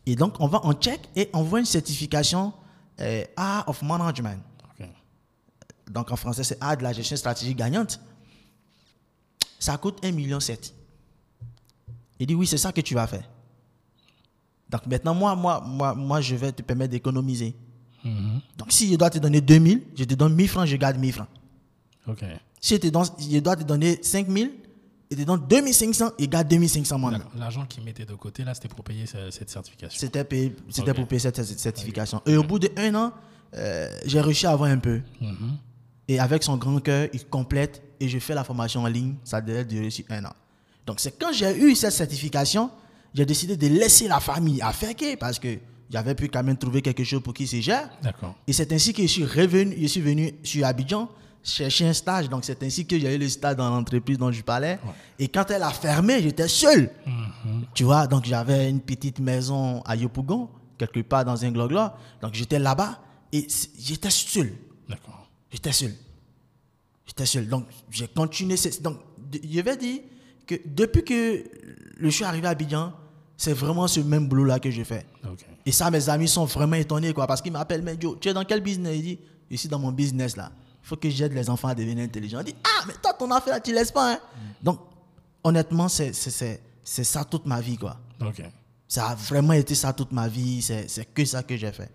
Et 0.04 0.16
donc, 0.16 0.34
on 0.40 0.48
va 0.48 0.58
en 0.66 0.72
check 0.72 1.00
et 1.14 1.30
on 1.32 1.44
voit 1.44 1.60
une 1.60 1.64
certification 1.64 2.52
euh, 3.00 3.24
Art 3.36 3.68
of 3.68 3.82
Management. 3.82 4.40
Donc, 5.88 6.10
en 6.10 6.16
français, 6.16 6.42
c'est 6.42 6.60
Art 6.60 6.76
de 6.76 6.82
la 6.82 6.92
gestion 6.92 7.16
stratégique 7.16 7.56
gagnante. 7.56 8.00
Ça 9.60 9.76
coûte 9.76 10.02
1,7 10.02 10.12
million. 10.12 10.38
Il 12.18 12.26
dit, 12.26 12.34
oui, 12.34 12.48
c'est 12.48 12.58
ça 12.58 12.72
que 12.72 12.80
tu 12.80 12.94
vas 12.94 13.06
faire. 13.06 13.28
Donc, 14.68 14.86
maintenant, 14.86 15.14
moi, 15.14 15.36
moi, 15.36 15.60
moi, 15.64 15.94
moi 15.94 16.20
je 16.20 16.34
vais 16.34 16.50
te 16.50 16.62
permettre 16.62 16.90
d'économiser. 16.90 17.54
Mhm. 18.02 18.40
Donc, 18.58 18.72
si 18.72 18.90
je 18.90 18.96
dois 18.96 19.10
te 19.10 19.18
donner 19.18 19.40
2000, 19.40 19.82
je 19.96 20.02
te 20.02 20.14
donne 20.14 20.34
1000 20.34 20.48
francs, 20.48 20.66
je 20.66 20.74
garde 20.74 20.98
1000 20.98 21.12
francs. 21.12 21.28
Ok. 22.06 22.24
Si 22.60 22.78
te 22.78 22.86
donne, 22.88 23.04
je 23.18 23.38
dois 23.38 23.56
te 23.56 23.62
donner 23.64 23.98
5000, 24.02 24.50
je 25.10 25.16
te 25.16 25.22
donne 25.22 25.42
2500 25.48 26.10
et 26.18 26.28
garde 26.28 26.48
2500 26.48 26.98
moi 26.98 27.10
D'accord. 27.10 27.30
L'argent 27.36 27.66
qu'ils 27.66 27.82
mettaient 27.84 28.04
de 28.04 28.14
côté, 28.14 28.44
là, 28.44 28.54
c'était 28.54 28.68
pour 28.68 28.84
payer 28.84 29.06
ce- 29.06 29.30
cette 29.30 29.50
certification. 29.50 29.98
C'était 29.98 30.94
pour 30.94 31.06
payer 31.06 31.18
cette, 31.20 31.42
certification. 31.44 32.22
Et 32.26 32.36
au 32.36 32.42
bout 32.44 32.58
d'un 32.58 32.94
an, 32.94 33.12
euh, 33.54 33.88
j'ai 34.06 34.20
réussi 34.20 34.46
à 34.46 34.52
avoir 34.52 34.70
un 34.70 34.78
peu. 34.78 35.00
Mhm. 35.20 35.56
Et 36.08 36.18
avec 36.18 36.42
son 36.42 36.56
grand 36.56 36.78
cœur, 36.80 37.08
il 37.12 37.26
complète 37.26 37.82
et 38.00 38.08
je 38.08 38.18
fais 38.18 38.34
la 38.34 38.44
formation 38.44 38.82
en 38.82 38.86
ligne. 38.88 39.14
Ça 39.24 39.40
devait 39.40 39.64
durer 39.64 39.88
un 40.10 40.24
an. 40.24 40.32
Donc, 40.86 40.98
c'est 40.98 41.16
quand 41.18 41.32
j'ai 41.32 41.56
eu 41.56 41.74
cette 41.76 41.92
certification, 41.92 42.70
j'ai 43.14 43.24
décidé 43.26 43.56
de 43.56 43.66
laisser 43.68 44.08
la 44.08 44.18
famille 44.20 44.60
à 44.62 44.72
faire 44.72 44.96
que 44.96 45.14
parce 45.16 45.38
que 45.38 45.58
j'avais 45.90 46.14
pu 46.14 46.28
quand 46.28 46.42
même 46.42 46.56
trouver 46.56 46.82
quelque 46.82 47.04
chose 47.04 47.22
pour 47.22 47.34
qui 47.34 47.46
se 47.46 47.60
gère. 47.60 47.88
D'accord. 48.02 48.34
Et 48.46 48.52
c'est 48.52 48.72
ainsi 48.72 48.92
que 48.92 49.02
je 49.02 49.06
suis 49.06 49.24
revenu, 49.24 49.76
je 49.80 49.86
suis 49.86 50.00
venu 50.00 50.32
sur 50.42 50.64
Abidjan 50.66 51.08
chercher 51.42 51.88
un 51.88 51.92
stage. 51.92 52.28
Donc, 52.28 52.44
c'est 52.44 52.62
ainsi 52.62 52.86
que 52.86 52.98
j'ai 52.98 53.14
eu 53.14 53.18
le 53.18 53.28
stage 53.28 53.56
dans 53.56 53.68
l'entreprise 53.68 54.18
dont 54.18 54.30
je 54.30 54.42
parlais. 54.42 54.78
Et 55.18 55.28
quand 55.28 55.50
elle 55.50 55.62
a 55.62 55.70
fermé, 55.70 56.22
j'étais 56.22 56.48
seul. 56.48 56.90
Tu 57.74 57.84
vois, 57.84 58.06
donc 58.06 58.24
j'avais 58.24 58.70
une 58.70 58.80
petite 58.80 59.18
maison 59.18 59.82
à 59.82 59.96
Yopougon, 59.96 60.48
quelque 60.78 61.00
part 61.00 61.24
dans 61.24 61.44
un 61.44 61.50
gloglo. 61.50 61.88
Donc, 62.20 62.34
j'étais 62.34 62.58
là-bas 62.58 63.00
et 63.32 63.46
j'étais 63.78 64.10
seul. 64.10 64.52
D'accord. 64.88 65.28
J'étais 65.50 65.72
seul. 65.72 65.94
J'étais 67.06 67.26
seul. 67.26 67.48
Donc, 67.48 67.66
j'ai 67.90 68.08
continué. 68.08 68.56
Donc, 68.80 68.98
je 69.32 69.60
vais 69.60 69.76
dire 69.76 70.00
que 70.46 70.54
depuis 70.64 71.04
que 71.04 71.44
je 72.00 72.08
suis 72.08 72.24
arrivé 72.24 72.46
à 72.46 72.50
Abidjan, 72.50 72.92
c'est 73.36 73.54
vraiment 73.54 73.88
ce 73.88 74.00
même 74.00 74.28
boulot-là 74.28 74.60
que 74.60 74.70
je 74.70 74.84
fais. 74.84 75.04
Et 75.66 75.72
ça, 75.72 75.90
mes 75.90 76.08
amis 76.08 76.28
sont 76.28 76.44
vraiment 76.44 76.76
étonnés, 76.76 77.12
quoi, 77.12 77.26
parce 77.26 77.42
qu'ils 77.42 77.52
m'appellent, 77.52 77.82
mais 77.82 77.96
Joe, 77.98 78.16
tu 78.20 78.28
es 78.28 78.32
dans 78.32 78.44
quel 78.44 78.60
business? 78.60 78.94
Il 78.96 79.02
dit, 79.02 79.18
je 79.50 79.56
suis 79.56 79.68
dans 79.68 79.78
mon 79.78 79.90
business, 79.90 80.36
là. 80.36 80.52
Il 80.82 80.86
faut 80.88 80.96
que 80.96 81.08
j'aide 81.08 81.32
les 81.32 81.48
enfants 81.48 81.68
à 81.68 81.74
devenir 81.74 82.04
intelligents. 82.04 82.40
Il 82.40 82.46
dit, 82.52 82.56
ah, 82.64 82.84
mais 82.86 82.94
toi, 83.02 83.12
ton 83.14 83.30
affaire, 83.30 83.62
tu 83.62 83.72
laisses 83.72 83.92
pas, 83.92 84.14
hein. 84.14 84.18
Donc, 84.62 84.80
honnêtement, 85.44 85.88
c'est 85.88 86.12
ça 86.84 87.24
toute 87.24 87.46
ma 87.46 87.60
vie, 87.60 87.76
quoi. 87.78 87.98
Ok. 88.20 88.42
Ça 88.88 89.08
a 89.10 89.14
vraiment 89.14 89.52
été 89.54 89.74
ça 89.74 89.92
toute 89.92 90.12
ma 90.12 90.28
vie. 90.28 90.60
C'est 90.60 91.14
que 91.14 91.24
ça 91.24 91.42
que 91.42 91.56
j'ai 91.56 91.72
fait. 91.72 91.90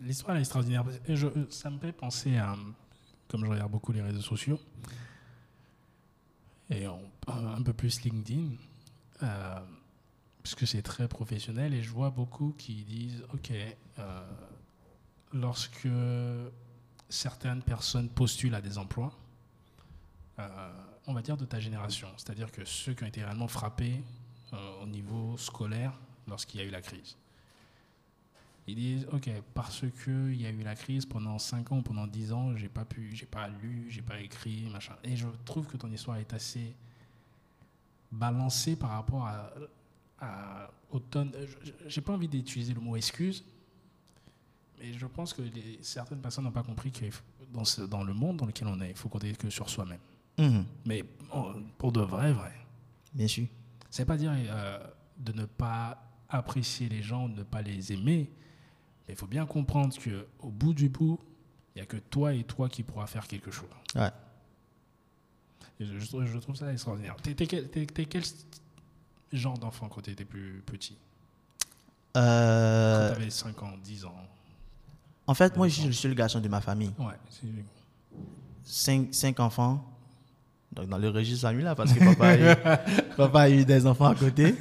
L'histoire 0.00 0.36
est 0.36 0.40
extraordinaire. 0.40 0.84
Et 1.06 1.16
je- 1.16 1.26
ça 1.50 1.70
me 1.70 1.78
fait 1.78 1.92
penser 1.92 2.36
à, 2.36 2.54
comme 3.28 3.44
je 3.44 3.50
regarde 3.50 3.70
beaucoup 3.72 3.92
les 3.92 4.02
réseaux 4.02 4.20
sociaux, 4.22 4.58
et 6.70 6.86
on- 6.86 7.00
un 7.28 7.62
peu 7.62 7.72
plus 7.72 8.02
LinkedIn, 8.02 8.50
euh, 9.22 9.58
puisque 10.42 10.66
c'est 10.66 10.82
très 10.82 11.08
professionnel, 11.08 11.74
et 11.74 11.82
je 11.82 11.90
vois 11.90 12.10
beaucoup 12.10 12.54
qui 12.58 12.84
disent, 12.84 13.22
OK, 13.32 13.50
euh, 13.98 14.26
lorsque 15.32 15.88
certaines 17.14 17.62
personnes 17.62 18.08
postulent 18.08 18.54
à 18.54 18.60
des 18.60 18.76
emplois, 18.76 19.12
euh, 20.38 20.72
on 21.06 21.14
va 21.14 21.22
dire 21.22 21.36
de 21.36 21.44
ta 21.44 21.60
génération, 21.60 22.08
c'est-à-dire 22.16 22.50
que 22.50 22.64
ceux 22.64 22.92
qui 22.94 23.04
ont 23.04 23.06
été 23.06 23.22
réellement 23.22 23.48
frappés 23.48 24.02
euh, 24.52 24.82
au 24.82 24.86
niveau 24.86 25.36
scolaire 25.36 25.92
lorsqu'il 26.26 26.60
y 26.60 26.64
a 26.64 26.66
eu 26.66 26.70
la 26.70 26.82
crise. 26.82 27.16
Ils 28.66 28.74
disent, 28.74 29.06
ok, 29.12 29.30
parce 29.52 29.82
que 30.04 30.32
il 30.32 30.40
y 30.40 30.46
a 30.46 30.50
eu 30.50 30.62
la 30.62 30.74
crise 30.74 31.06
pendant 31.06 31.38
5 31.38 31.70
ans, 31.72 31.82
pendant 31.82 32.06
10 32.06 32.32
ans, 32.32 32.56
j'ai 32.56 32.68
pas 32.68 32.84
pu, 32.84 33.14
j'ai 33.14 33.26
pas 33.26 33.46
lu, 33.46 33.86
j'ai 33.90 34.02
pas 34.02 34.18
écrit, 34.20 34.68
machin. 34.70 34.96
Et 35.04 35.16
je 35.16 35.28
trouve 35.44 35.66
que 35.66 35.76
ton 35.76 35.90
histoire 35.92 36.16
est 36.16 36.32
assez 36.32 36.74
balancée 38.10 38.74
par 38.74 38.90
rapport 38.90 39.26
à, 39.26 39.50
à 40.20 40.70
J'ai 41.86 42.00
pas 42.00 42.14
envie 42.14 42.28
d'utiliser 42.28 42.72
le 42.72 42.80
mot 42.80 42.96
excuse, 42.96 43.44
mais 44.78 44.92
je 44.92 45.06
pense 45.06 45.32
que 45.32 45.42
les- 45.42 45.78
certaines 45.82 46.20
personnes 46.20 46.44
n'ont 46.44 46.50
pas 46.52 46.62
compris 46.62 46.90
que 46.92 47.04
dans, 47.52 47.64
ce- 47.64 47.82
dans 47.82 48.02
le 48.04 48.12
monde 48.14 48.36
dans 48.38 48.46
lequel 48.46 48.68
on 48.68 48.80
est, 48.80 48.90
il 48.90 48.96
faut 48.96 49.08
compter 49.08 49.32
que 49.34 49.50
sur 49.50 49.68
soi-même. 49.70 50.00
Mhm. 50.38 50.64
Mais 50.86 51.04
oh, 51.32 51.52
pour 51.78 51.92
de 51.92 52.00
vrai, 52.00 52.32
vrai. 52.32 52.52
Bien 53.12 53.28
sûr. 53.28 53.46
C'est 53.90 54.04
pas 54.04 54.16
dire 54.16 54.32
euh, 54.34 54.78
de 55.18 55.32
ne 55.32 55.44
pas 55.44 56.02
apprécier 56.28 56.88
les 56.88 57.02
gens, 57.02 57.28
de 57.28 57.38
ne 57.38 57.42
pas 57.44 57.62
les 57.62 57.92
aimer. 57.92 58.30
Mais 59.06 59.14
il 59.14 59.16
faut 59.16 59.26
bien 59.28 59.46
comprendre 59.46 59.96
que 59.96 60.26
au 60.40 60.50
bout 60.50 60.74
du 60.74 60.88
bout, 60.88 61.20
il 61.74 61.78
n'y 61.78 61.82
a 61.82 61.86
que 61.86 61.98
toi 61.98 62.32
et 62.34 62.42
toi 62.44 62.68
qui 62.68 62.82
pourra 62.82 63.06
faire 63.06 63.26
quelque 63.28 63.50
chose. 63.50 63.68
Ouais. 63.94 64.10
Et 65.80 65.84
je, 65.86 65.98
je 65.98 66.06
trouve- 66.06 66.24
je 66.24 66.38
trouve 66.38 66.56
ça 66.56 66.72
extraordinaire. 66.72 67.16
T'es 67.22 67.34
t'es 67.34 67.46
quel, 67.46 67.68
t'es- 67.70 67.86
t'es 67.86 68.06
quel 68.06 68.22
genre 69.32 69.58
d'enfant 69.58 69.88
quand 69.88 70.00
tu 70.00 70.10
étais 70.10 70.24
plus 70.24 70.62
petit? 70.66 70.96
Quand 72.14 72.20
Euh, 72.20 73.10
tu 73.14 73.16
avais 73.20 73.30
5 73.30 73.60
ans, 73.62 73.72
10 73.82 74.04
ans? 74.04 74.14
En 75.26 75.34
fait, 75.34 75.56
moi, 75.56 75.68
je 75.68 75.74
suis 75.74 75.86
le 75.86 75.92
seul 75.92 76.14
garçon 76.14 76.40
de 76.40 76.48
ma 76.48 76.60
famille. 76.60 76.92
Ouais. 76.98 77.14
Cinq, 78.64 79.08
cinq 79.12 79.40
enfants. 79.40 79.84
Donc, 80.72 80.88
dans 80.88 80.98
le 80.98 81.08
registre 81.10 81.46
familial, 81.48 81.74
parce 81.76 81.92
que 81.92 82.04
papa 82.04 82.26
a, 82.28 82.36
eu, 82.38 82.56
papa 83.16 83.40
a 83.42 83.48
eu 83.50 83.64
des 83.64 83.86
enfants 83.86 84.06
à 84.06 84.14
côté. 84.14 84.54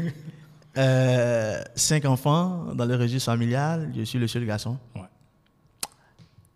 Euh, 0.77 1.61
cinq 1.75 2.05
enfants 2.05 2.73
dans 2.75 2.85
le 2.85 2.95
registre 2.95 3.31
familial. 3.31 3.91
Je 3.95 4.03
suis 4.03 4.19
le 4.19 4.27
seul 4.27 4.45
garçon. 4.45 4.77
Ouais. 4.95 5.01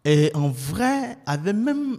Et 0.06 0.32
en 0.36 0.50
vrai, 0.50 1.18
avec 1.26 1.56
même 1.56 1.98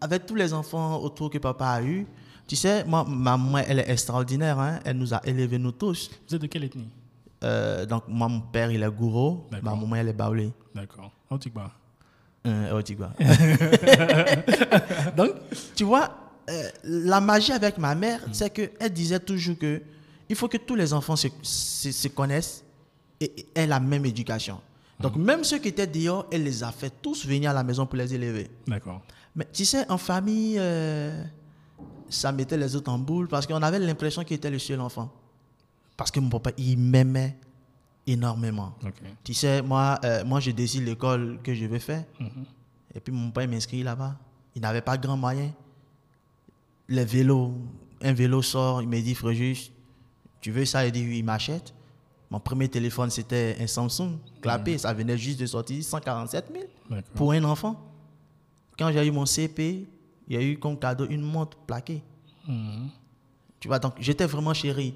avec 0.00 0.24
tous 0.24 0.34
les 0.34 0.52
enfants 0.54 0.96
autour 1.02 1.28
que 1.28 1.36
papa 1.38 1.66
a 1.66 1.82
eu, 1.82 2.06
tu 2.46 2.56
sais, 2.56 2.84
moi, 2.84 3.04
ma 3.06 3.36
maman, 3.36 3.58
elle 3.58 3.80
est 3.80 3.90
extraordinaire. 3.90 4.58
hein. 4.58 4.80
Elle 4.84 4.96
nous 4.96 5.12
a 5.12 5.20
élevés, 5.24 5.58
nous 5.58 5.72
tous. 5.72 6.10
Vous 6.28 6.34
êtes 6.36 6.40
de 6.42 6.46
quelle 6.46 6.64
ethnie? 6.64 6.88
Euh, 7.42 7.86
donc, 7.86 8.04
moi, 8.08 8.28
mon 8.28 8.40
père, 8.40 8.70
il 8.70 8.82
est 8.82 8.90
gourou. 8.90 9.44
Ma 9.50 9.60
D'accord. 9.60 9.76
maman, 9.78 9.96
elle 9.96 10.08
est 10.08 10.12
baoulée. 10.12 10.52
D'accord. 10.74 11.10
Antigua. 11.30 11.70
Euh. 12.46 12.82
Donc, 15.16 15.30
tu 15.74 15.84
vois, 15.84 16.10
euh, 16.48 16.68
la 16.84 17.20
magie 17.20 17.52
avec 17.52 17.78
ma 17.78 17.94
mère, 17.94 18.20
c'est 18.32 18.50
qu'elle 18.50 18.92
disait 18.92 19.20
toujours 19.20 19.58
que 19.58 19.82
il 20.28 20.36
faut 20.36 20.48
que 20.48 20.56
tous 20.56 20.74
les 20.76 20.92
enfants 20.92 21.16
se, 21.16 21.28
se- 21.42 21.92
se 21.92 22.08
connaissent 22.08 22.64
et 23.20 23.32
et 23.40 23.46
aient 23.54 23.66
la 23.66 23.80
même 23.80 24.06
éducation. 24.06 24.60
Donc, 24.98 25.16
même 25.16 25.44
ceux 25.44 25.58
qui 25.58 25.68
étaient 25.68 25.86
dehors, 25.86 26.26
elle 26.30 26.44
les 26.44 26.62
a 26.62 26.70
fait 26.72 26.92
tous 27.02 27.26
venir 27.26 27.50
à 27.50 27.54
la 27.54 27.62
maison 27.62 27.86
pour 27.86 27.96
les 27.96 28.14
élever. 28.14 28.50
D'accord. 28.66 29.00
Mais 29.34 29.46
tu 29.52 29.64
sais, 29.64 29.88
en 29.90 29.96
famille, 29.98 30.56
euh, 30.58 31.22
ça 32.08 32.32
mettait 32.32 32.56
les 32.58 32.74
autres 32.76 32.90
en 32.90 32.98
boule 32.98 33.28
parce 33.28 33.46
qu'on 33.46 33.62
avait 33.62 33.78
l'impression 33.78 34.24
qu'il 34.24 34.36
était 34.36 34.50
le 34.50 34.58
seul 34.58 34.80
enfant. 34.80 35.10
Parce 36.00 36.10
que 36.10 36.18
mon 36.18 36.30
papa, 36.30 36.52
il 36.56 36.78
m'aimait 36.78 37.36
énormément. 38.06 38.74
Tu 39.22 39.34
sais, 39.34 39.60
moi, 39.60 39.98
euh, 40.02 40.24
moi 40.24 40.40
je 40.40 40.50
décide 40.50 40.86
l'école 40.86 41.38
que 41.44 41.52
je 41.52 41.66
vais 41.66 41.78
faire. 41.78 42.04
Mhm. 42.18 42.44
Et 42.94 43.00
puis 43.00 43.12
mon 43.12 43.30
père 43.30 43.46
m'inscrit 43.46 43.82
là-bas. 43.82 44.16
Il 44.54 44.62
n'avait 44.62 44.80
pas 44.80 44.96
grand 44.96 45.18
moyen. 45.18 45.52
Les 46.88 47.04
vélos, 47.04 47.52
un 48.00 48.14
vélo 48.14 48.40
sort, 48.40 48.80
il 48.80 48.88
me 48.88 48.98
dit, 48.98 49.14
Fréjus, 49.14 49.72
tu 50.40 50.50
veux 50.50 50.64
ça? 50.64 50.86
Il 50.86 50.92
dit, 50.92 51.04
oui, 51.04 51.18
il 51.18 51.22
m'achète. 51.22 51.74
Mon 52.30 52.40
premier 52.40 52.70
téléphone, 52.70 53.10
c'était 53.10 53.58
un 53.60 53.66
Samsung 53.66 54.16
clapé. 54.40 54.78
Ça 54.78 54.94
venait 54.94 55.18
juste 55.18 55.38
de 55.38 55.44
sortir 55.44 55.84
147 55.84 56.46
000 56.50 56.64
D'accord. 56.88 57.12
pour 57.12 57.32
un 57.32 57.44
enfant. 57.44 57.78
Quand 58.78 58.90
j'ai 58.90 59.06
eu 59.06 59.10
mon 59.10 59.26
CP, 59.26 59.86
il 60.28 60.34
y 60.34 60.38
a 60.38 60.42
eu 60.42 60.58
comme 60.58 60.78
cadeau 60.78 61.06
une 61.10 61.20
montre 61.20 61.58
plaquée. 61.58 62.02
Mhm. 62.48 62.88
Tu 63.60 63.68
vois, 63.68 63.78
donc 63.78 63.96
j'étais 64.00 64.24
vraiment 64.24 64.54
chéri. 64.54 64.94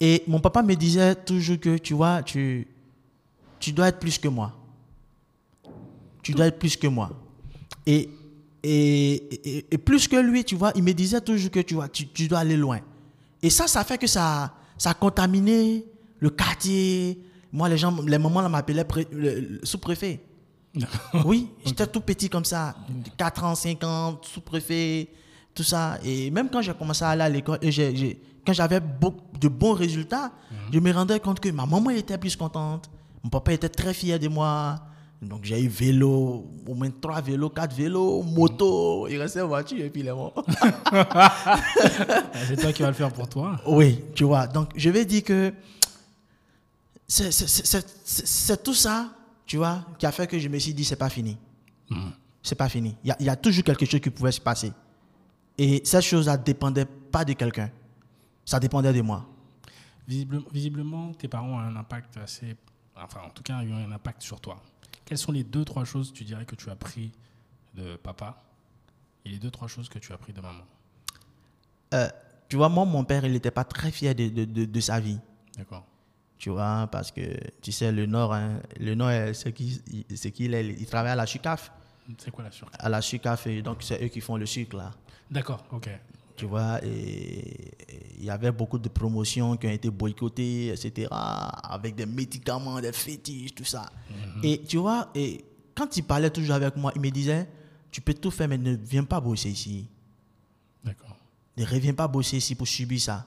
Et 0.00 0.22
mon 0.26 0.40
papa 0.40 0.62
me 0.62 0.74
disait 0.74 1.14
toujours 1.14 1.58
que, 1.60 1.78
tu 1.78 1.94
vois, 1.94 2.22
tu, 2.22 2.66
tu 3.60 3.72
dois 3.72 3.88
être 3.88 3.98
plus 3.98 4.18
que 4.18 4.28
moi. 4.28 4.52
Tu 6.22 6.32
dois 6.32 6.46
être 6.46 6.58
plus 6.58 6.76
que 6.76 6.86
moi. 6.86 7.10
Et, 7.86 8.08
et, 8.62 9.14
et, 9.58 9.66
et 9.70 9.78
plus 9.78 10.08
que 10.08 10.16
lui, 10.16 10.44
tu 10.44 10.56
vois, 10.56 10.72
il 10.74 10.82
me 10.82 10.92
disait 10.92 11.20
toujours 11.20 11.50
que, 11.50 11.60
tu 11.60 11.74
vois, 11.74 11.88
tu, 11.88 12.08
tu 12.08 12.28
dois 12.28 12.40
aller 12.40 12.56
loin. 12.56 12.80
Et 13.42 13.50
ça, 13.50 13.66
ça 13.66 13.84
fait 13.84 13.98
que 13.98 14.06
ça, 14.06 14.54
ça 14.78 14.90
a 14.90 14.94
contaminé 14.94 15.84
le 16.18 16.30
quartier. 16.30 17.18
Moi, 17.52 17.68
les 17.68 17.76
gens, 17.78 17.94
les 18.02 18.18
mamans 18.18 18.48
m'appelaient 18.48 18.86
sous-préfet. 19.62 20.20
Oui, 21.24 21.50
j'étais 21.64 21.86
tout 21.86 22.00
petit 22.00 22.28
comme 22.28 22.44
ça, 22.44 22.74
4 23.16 23.44
ans, 23.44 23.54
5 23.54 23.84
ans, 23.84 24.18
sous-préfet, 24.22 25.08
tout 25.54 25.62
ça. 25.62 25.98
Et 26.04 26.30
même 26.30 26.48
quand 26.50 26.62
j'ai 26.62 26.74
commencé 26.74 27.04
à 27.04 27.10
aller 27.10 27.22
à 27.22 27.28
l'école, 27.28 27.58
et 27.62 28.18
quand 28.46 28.52
j'avais 28.52 28.80
de 28.80 29.48
bons 29.48 29.72
résultats, 29.74 30.32
je 30.72 30.78
me 30.78 30.92
rendais 30.92 31.20
compte 31.20 31.40
que 31.40 31.48
ma 31.50 31.64
maman 31.66 31.90
était 31.90 32.18
plus 32.18 32.36
contente, 32.36 32.90
mon 33.22 33.30
papa 33.30 33.52
était 33.52 33.68
très 33.68 33.94
fier 33.94 34.18
de 34.18 34.28
moi. 34.28 34.80
Donc 35.22 35.40
j'ai 35.44 35.62
eu 35.62 35.68
vélo, 35.68 36.44
au 36.66 36.74
moins 36.74 36.90
3 37.00 37.22
vélos, 37.22 37.48
4 37.48 37.74
vélos, 37.74 38.22
moto, 38.22 39.06
il 39.08 39.16
restait 39.18 39.40
voiture 39.40 39.82
et 39.82 39.88
puis 39.88 40.00
il 40.02 40.08
est 40.08 40.12
mort. 40.12 40.34
C'est 42.46 42.56
toi 42.60 42.72
qui 42.72 42.82
vas 42.82 42.88
le 42.88 42.94
faire 42.94 43.10
pour 43.12 43.28
toi. 43.28 43.58
Oui, 43.66 44.00
tu 44.14 44.24
vois. 44.24 44.46
Donc, 44.46 44.70
je 44.76 44.90
vais 44.90 45.04
dire 45.06 45.22
que 45.24 45.52
c'est- 47.08 48.62
tout 48.62 48.74
ça, 48.74 49.08
tu 49.46 49.56
vois, 49.56 49.84
qui 49.98 50.06
a 50.06 50.12
fait 50.12 50.26
que 50.26 50.38
je 50.38 50.48
me 50.48 50.58
suis 50.58 50.74
dit, 50.74 50.84
c'est 50.84 50.96
pas 50.96 51.08
fini. 51.10 51.36
C'est 52.42 52.54
pas 52.56 52.68
fini. 52.68 52.94
Il 53.04 53.08
y, 53.08 53.10
a- 53.12 53.16
il 53.20 53.26
y 53.26 53.30
a 53.30 53.36
toujours 53.36 53.64
quelque 53.64 53.86
chose 53.86 54.00
qui 54.00 54.10
pouvait 54.10 54.32
se 54.32 54.40
passer. 54.40 54.72
Et 55.58 55.82
cette 55.84 56.02
chose 56.04 56.28
ne 56.28 56.36
dépendait 56.36 56.84
pas 56.86 57.24
de 57.24 57.32
quelqu'un. 57.32 57.70
Ça 58.44 58.58
dépendait 58.60 58.92
de 58.92 59.00
moi. 59.02 59.26
Visiblement, 60.06 60.44
visiblement, 60.52 61.12
tes 61.14 61.28
parents 61.28 61.48
ont 61.54 61.58
un 61.58 61.76
impact 61.76 62.16
assez. 62.18 62.56
Enfin, 62.96 63.20
en 63.26 63.30
tout 63.30 63.42
cas, 63.42 63.58
ont 63.58 63.62
eu 63.62 63.72
un 63.72 63.92
impact 63.92 64.22
sur 64.22 64.40
toi. 64.40 64.60
Quelles 65.04 65.18
sont 65.18 65.32
les 65.32 65.44
deux, 65.44 65.64
trois 65.64 65.84
choses, 65.84 66.12
tu 66.12 66.24
dirais, 66.24 66.44
que 66.44 66.54
tu 66.54 66.68
as 66.68 66.72
appris 66.72 67.12
de 67.74 67.96
papa 67.96 68.42
et 69.24 69.30
les 69.30 69.38
deux, 69.38 69.50
trois 69.50 69.68
choses 69.68 69.88
que 69.88 69.98
tu 69.98 70.12
as 70.12 70.16
appris 70.16 70.32
de 70.32 70.40
maman? 70.40 70.64
Euh, 71.94 72.08
tu 72.48 72.56
vois, 72.56 72.68
moi, 72.68 72.84
mon 72.84 73.04
père, 73.04 73.24
il 73.24 73.32
n'était 73.32 73.50
pas 73.50 73.64
très 73.64 73.90
fier 73.90 74.14
de, 74.14 74.28
de- 74.28 74.44
de- 74.44 74.64
de 74.64 74.80
sa 74.80 75.00
vie. 75.00 75.18
D'accord. 75.56 75.84
Tu 76.38 76.50
vois, 76.50 76.88
parce 76.90 77.10
que, 77.10 77.20
tu 77.62 77.72
sais, 77.72 77.90
le 77.92 78.06
Nord, 78.06 78.34
hein, 78.34 78.60
le 78.78 78.94
Nord, 78.94 79.34
c'est 79.34 79.52
qui- 79.52 79.80
c'est 80.14 80.30
qu'il 80.32 80.52
est, 80.54 80.66
il 80.66 80.86
travaille 80.86 81.12
à 81.12 81.16
la 81.16 81.26
CHUCAF. 81.26 81.72
C'est 82.18 82.30
quoi 82.30 82.44
la 82.44 82.50
sur 82.50 82.68
À 82.78 82.88
la 82.88 83.00
CHUCAF, 83.00 83.46
et 83.46 83.62
donc 83.62 83.82
c'est 83.82 84.02
eux 84.04 84.08
qui 84.08 84.20
font 84.20 84.36
le 84.36 84.44
sucre, 84.46 84.76
là. 84.76 84.90
D'accord, 85.30 85.64
ok. 85.72 85.88
Tu 86.36 86.46
vois, 86.46 86.80
il 86.82 88.24
y 88.24 88.28
avait 88.30 88.50
beaucoup 88.50 88.78
de 88.78 88.88
promotions 88.88 89.56
qui 89.56 89.66
ont 89.66 89.70
été 89.70 89.88
boycottées, 89.90 90.68
etc., 90.68 91.08
avec 91.10 91.94
des 91.94 92.06
médicaments, 92.06 92.80
des 92.80 92.92
fétiches, 92.92 93.54
tout 93.54 93.64
ça. 93.64 93.88
Et 94.42 94.60
tu 94.62 94.78
vois, 94.78 95.10
et 95.14 95.44
quand 95.74 95.96
il 95.96 96.02
parlait 96.02 96.30
toujours 96.30 96.54
avec 96.56 96.74
moi, 96.76 96.92
il 96.96 97.00
me 97.00 97.10
disait, 97.10 97.48
tu 97.90 98.00
peux 98.00 98.14
tout 98.14 98.32
faire, 98.32 98.48
mais 98.48 98.58
ne 98.58 98.74
viens 98.76 99.04
pas 99.04 99.20
bosser 99.20 99.50
ici. 99.50 99.86
D'accord. 100.82 101.16
Ne 101.56 101.64
reviens 101.64 101.94
pas 101.94 102.08
bosser 102.08 102.38
ici 102.38 102.56
pour 102.56 102.66
subir 102.66 103.00
ça. 103.00 103.26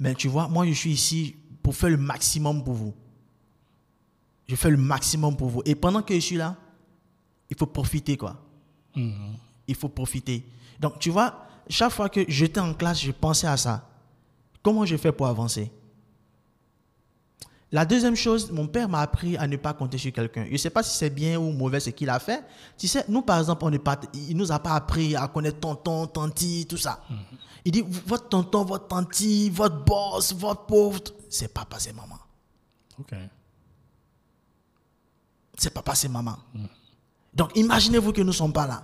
Mais 0.00 0.14
tu 0.14 0.28
vois, 0.28 0.48
moi, 0.48 0.66
je 0.66 0.72
suis 0.72 0.92
ici 0.92 1.36
pour 1.62 1.74
faire 1.74 1.90
le 1.90 1.98
maximum 1.98 2.64
pour 2.64 2.74
vous. 2.74 2.94
Je 4.48 4.56
fais 4.56 4.70
le 4.70 4.76
maximum 4.78 5.36
pour 5.36 5.48
vous. 5.50 5.62
Et 5.66 5.74
pendant 5.74 6.00
que 6.02 6.14
je 6.14 6.20
suis 6.20 6.36
là, 6.36 6.56
il 7.50 7.56
faut 7.58 7.66
profiter, 7.66 8.16
quoi 8.16 8.42
Mhm. 8.94 9.36
Il 9.68 9.74
faut 9.74 9.88
profiter. 9.88 10.44
Donc, 10.80 10.98
tu 10.98 11.10
vois, 11.10 11.46
chaque 11.68 11.92
fois 11.92 12.08
que 12.08 12.24
j'étais 12.28 12.60
en 12.60 12.74
classe, 12.74 13.00
je 13.00 13.12
pensais 13.12 13.46
à 13.46 13.56
ça. 13.56 13.88
Comment 14.62 14.84
je 14.84 14.96
fais 14.96 15.12
pour 15.12 15.26
avancer? 15.26 15.70
La 17.72 17.84
deuxième 17.84 18.14
chose, 18.14 18.50
mon 18.52 18.68
père 18.68 18.88
m'a 18.88 19.00
appris 19.00 19.36
à 19.36 19.46
ne 19.46 19.56
pas 19.56 19.74
compter 19.74 19.98
sur 19.98 20.12
quelqu'un. 20.12 20.44
Je 20.46 20.52
ne 20.52 20.56
sais 20.56 20.70
pas 20.70 20.82
si 20.82 20.96
c'est 20.96 21.10
bien 21.10 21.38
ou 21.38 21.50
mauvais 21.50 21.80
ce 21.80 21.90
qu'il 21.90 22.08
a 22.08 22.18
fait. 22.20 22.44
Tu 22.78 22.86
sais, 22.86 23.04
nous, 23.08 23.22
par 23.22 23.40
exemple, 23.40 23.64
on 23.64 23.70
n'est 23.70 23.78
pas, 23.78 23.98
il 24.14 24.34
ne 24.34 24.38
nous 24.38 24.52
a 24.52 24.58
pas 24.58 24.74
appris 24.74 25.16
à 25.16 25.26
connaître 25.26 25.58
tonton, 25.58 26.06
tanti, 26.06 26.66
tout 26.68 26.76
ça. 26.76 27.02
Il 27.64 27.72
dit, 27.72 27.84
votre 28.06 28.28
tonton, 28.28 28.64
votre 28.64 28.86
tanti, 28.86 29.50
votre 29.50 29.84
boss, 29.84 30.32
votre 30.34 30.66
pauvre, 30.66 31.00
c'est 31.28 31.52
papa, 31.52 31.80
c'est 31.80 31.92
maman. 31.92 32.18
Ok. 33.00 33.14
C'est 35.58 35.70
papa, 35.74 35.94
c'est 35.96 36.08
maman. 36.08 36.36
Donc, 37.34 37.50
imaginez-vous 37.56 38.12
que 38.12 38.20
nous 38.20 38.28
ne 38.28 38.32
sommes 38.32 38.52
pas 38.52 38.66
là. 38.66 38.82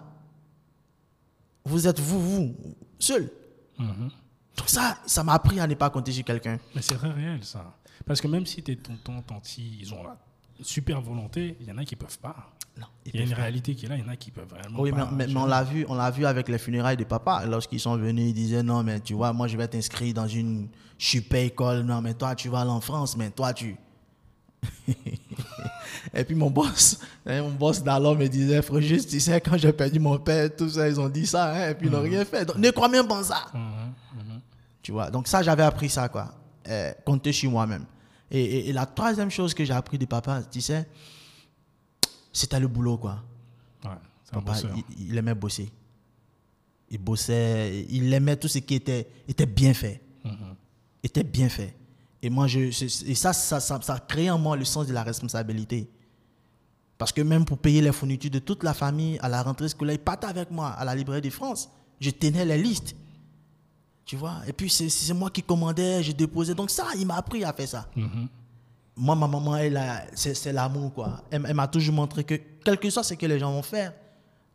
Vous 1.65 1.87
êtes 1.87 2.01
vous, 2.01 2.21
vous, 2.21 2.57
seul. 2.99 3.31
Mhm. 3.79 4.11
Donc 4.57 4.69
ça, 4.69 4.99
ça 5.07 5.23
m'a 5.25 5.35
appris 5.35 5.59
à 5.61 5.67
ne 5.67 5.75
pas 5.75 5.91
compter 5.91 6.13
sur 6.13 6.25
quelqu'un. 6.25 6.59
Mais 6.75 6.83
c'est 6.83 6.95
très 6.95 7.11
réel, 7.11 7.43
ça. 7.43 7.75
Parce 8.07 8.21
que 8.21 8.29
même 8.29 8.45
si 8.47 8.63
tes 8.63 8.77
tontons, 8.77 9.23
tantis, 9.23 9.79
ils 9.81 9.95
ont 9.95 10.03
la 10.03 10.17
super 10.61 11.01
volonté, 11.01 11.57
il 11.61 11.67
y 11.69 11.73
en 11.73 11.79
a 11.79 11.85
qui 11.85 11.97
peuvent 11.97 12.19
pas. 12.19 12.51
Non, 12.79 12.87
Il 13.05 13.15
y 13.17 13.19
a 13.19 13.23
une 13.27 13.35
réalité 13.35 13.75
qui 13.75 13.85
est 13.85 13.89
là, 13.89 13.97
il 13.97 14.01
y 14.03 14.05
en 14.05 14.09
a 14.09 14.17
qui 14.17 14.31
peuvent 14.31 14.49
vraiment 14.49 14.81
Oui, 14.81 14.91
pas. 14.93 15.11
mais- 15.13 15.27
mais 15.27 15.37
on 15.37 15.45
l'a 15.47 15.63
vu, 15.63 15.85
on 15.89 15.95
l'a 15.95 16.11
vu 16.11 16.25
avec 16.25 16.49
les 16.49 16.57
funérailles 16.59 16.97
de 16.97 17.05
papa. 17.05 17.45
Lorsqu'ils 17.47 17.81
sont 17.81 17.97
venus, 17.97 18.31
ils 18.31 18.35
disaient 18.35 18.63
non, 18.63 18.83
mais 18.83 18.99
tu 19.01 19.13
vois, 19.15 19.33
moi 19.33 19.47
je 19.47 19.57
vais 19.59 19.69
t'inscrire 19.69 20.15
dans 20.15 20.27
une 20.27 20.69
super 20.97 21.43
école. 21.45 21.81
Non, 21.83 22.01
mais 22.01 22.15
toi 22.15 22.35
tu 22.35 22.49
vas 22.49 22.61
aller 22.61 22.71
en 22.71 22.81
France, 22.81 23.17
mais 23.17 23.31
toi 23.31 23.53
tu. 23.53 23.77
Et 26.15 26.25
puis 26.25 26.35
mon 26.35 26.51
boss, 26.51 26.99
hein, 27.25 27.43
mon 27.43 27.51
boss 27.53 27.83
d'alors 27.83 28.17
me 28.17 28.27
disait, 28.27 28.61
frère, 28.63 28.81
juste, 28.83 29.09
tu 29.11 29.21
sais, 29.21 29.41
quand 29.41 29.57
j'ai 29.57 29.73
perdu 29.73 29.99
mon 29.99 30.19
père, 30.19 30.55
tout 30.55 30.69
ça, 30.69 30.89
ils 30.89 31.01
ont 31.01 31.09
dit 31.09 31.27
ça, 31.27 31.53
hein, 31.55 31.71
et 31.71 31.75
puis 31.75 31.87
ils 31.87 31.93
n'ont 31.93 32.03
rien 32.03 32.25
fait. 32.25 32.45
Donc 32.45 32.57
ne 32.57 32.71
crois 32.71 32.89
même 32.89 33.07
pas 33.07 33.21
en 33.21 33.23
ça. 33.23 33.47
Mhm, 33.55 34.41
Tu 34.83 34.93
vois, 34.93 35.11
donc 35.11 35.27
ça, 35.29 35.43
j'avais 35.43 35.63
appris 35.63 35.89
ça, 35.89 36.09
quoi. 36.09 36.35
Euh, 36.69 36.93
compter 37.05 37.33
sur 37.33 37.51
moi-même. 37.51 37.85
Et, 38.31 38.41
et- 38.43 38.69
et 38.69 38.73
la 38.73 38.85
troisième 38.87 39.31
chose 39.31 39.55
que 39.55 39.65
j'ai 39.65 39.73
appris 39.73 39.97
de 39.99 40.05
papa, 40.07 40.43
tu 40.51 40.61
sais, 40.61 40.87
c'était 42.33 42.61
le 42.61 42.69
boulot, 42.69 42.99
quoi. 42.99 43.23
Ouais, 43.85 43.91
Papa, 44.33 44.53
il, 44.99 45.09
il 45.11 45.19
aimait 45.19 45.35
bosser. 45.35 45.71
Il 46.91 46.99
bossait, 46.99 47.87
il 47.89 48.13
aimait 48.13 48.37
tout 48.37 48.49
ce 48.49 48.59
qui 48.59 48.75
était, 48.75 49.07
était 49.29 49.47
bien 49.47 49.73
fait. 49.73 50.01
Mhm. 50.25 50.55
Était 51.03 51.25
bien 51.25 51.49
fait. 51.49 51.75
Et 52.23 52.31
moi, 52.31 52.47
je, 52.47 52.61
et 53.11 53.15
ça, 53.15 53.33
ça, 53.33 53.59
ça, 53.61 53.99
créé 54.07 54.31
en 54.31 54.39
moi 54.39 54.57
le 54.57 54.65
sens 54.65 54.87
de 54.87 54.93
la 54.93 55.03
responsabilité. 55.03 55.91
Parce 56.97 57.11
que 57.11 57.21
même 57.21 57.45
pour 57.45 57.59
payer 57.59 57.81
les 57.81 57.91
fournitures 57.93 58.31
de 58.31 58.39
toute 58.39 58.63
la 58.63 58.75
famille 58.75 59.19
à 59.21 59.29
la 59.29 59.43
rentrée 59.43 59.69
scolaire, 59.69 59.97
il 59.97 59.99
partait 59.99 60.29
avec 60.29 60.51
moi 60.51 60.69
à 60.71 60.85
la 60.85 60.95
librairie 60.95 61.21
de 61.21 61.31
France. 61.31 61.69
Je 62.01 62.11
tenais 62.11 62.45
les 62.45 62.59
listes. 62.59 62.95
Tu 64.05 64.17
vois? 64.17 64.37
Et 64.47 64.53
puis, 64.53 64.71
c'est 64.71 65.15
moi 65.15 65.31
qui 65.31 65.43
commandais, 65.43 66.03
je 66.03 66.13
déposais. 66.13 66.55
Donc, 66.55 66.71
ça, 66.71 66.87
il 66.97 67.07
m'a 67.07 67.17
appris 67.17 67.43
à 67.45 67.53
faire 67.53 67.69
ça. 67.69 67.89
Mhm. 67.97 68.29
Moi, 68.97 69.17
ma 69.17 69.27
maman, 69.27 69.57
c'est 70.15 70.53
l'amour, 70.53 70.93
quoi. 70.95 71.25
Elle, 71.31 71.45
elle 71.49 71.55
m'a 71.55 71.67
toujours 71.67 71.95
montré 71.95 72.23
que, 72.23 72.35
quel 72.65 72.79
que 72.79 72.89
soit 72.91 73.03
ce 73.03 73.15
que 73.15 73.27
les 73.27 73.39
gens 73.39 73.51
vont 73.53 73.63
faire, 73.63 73.93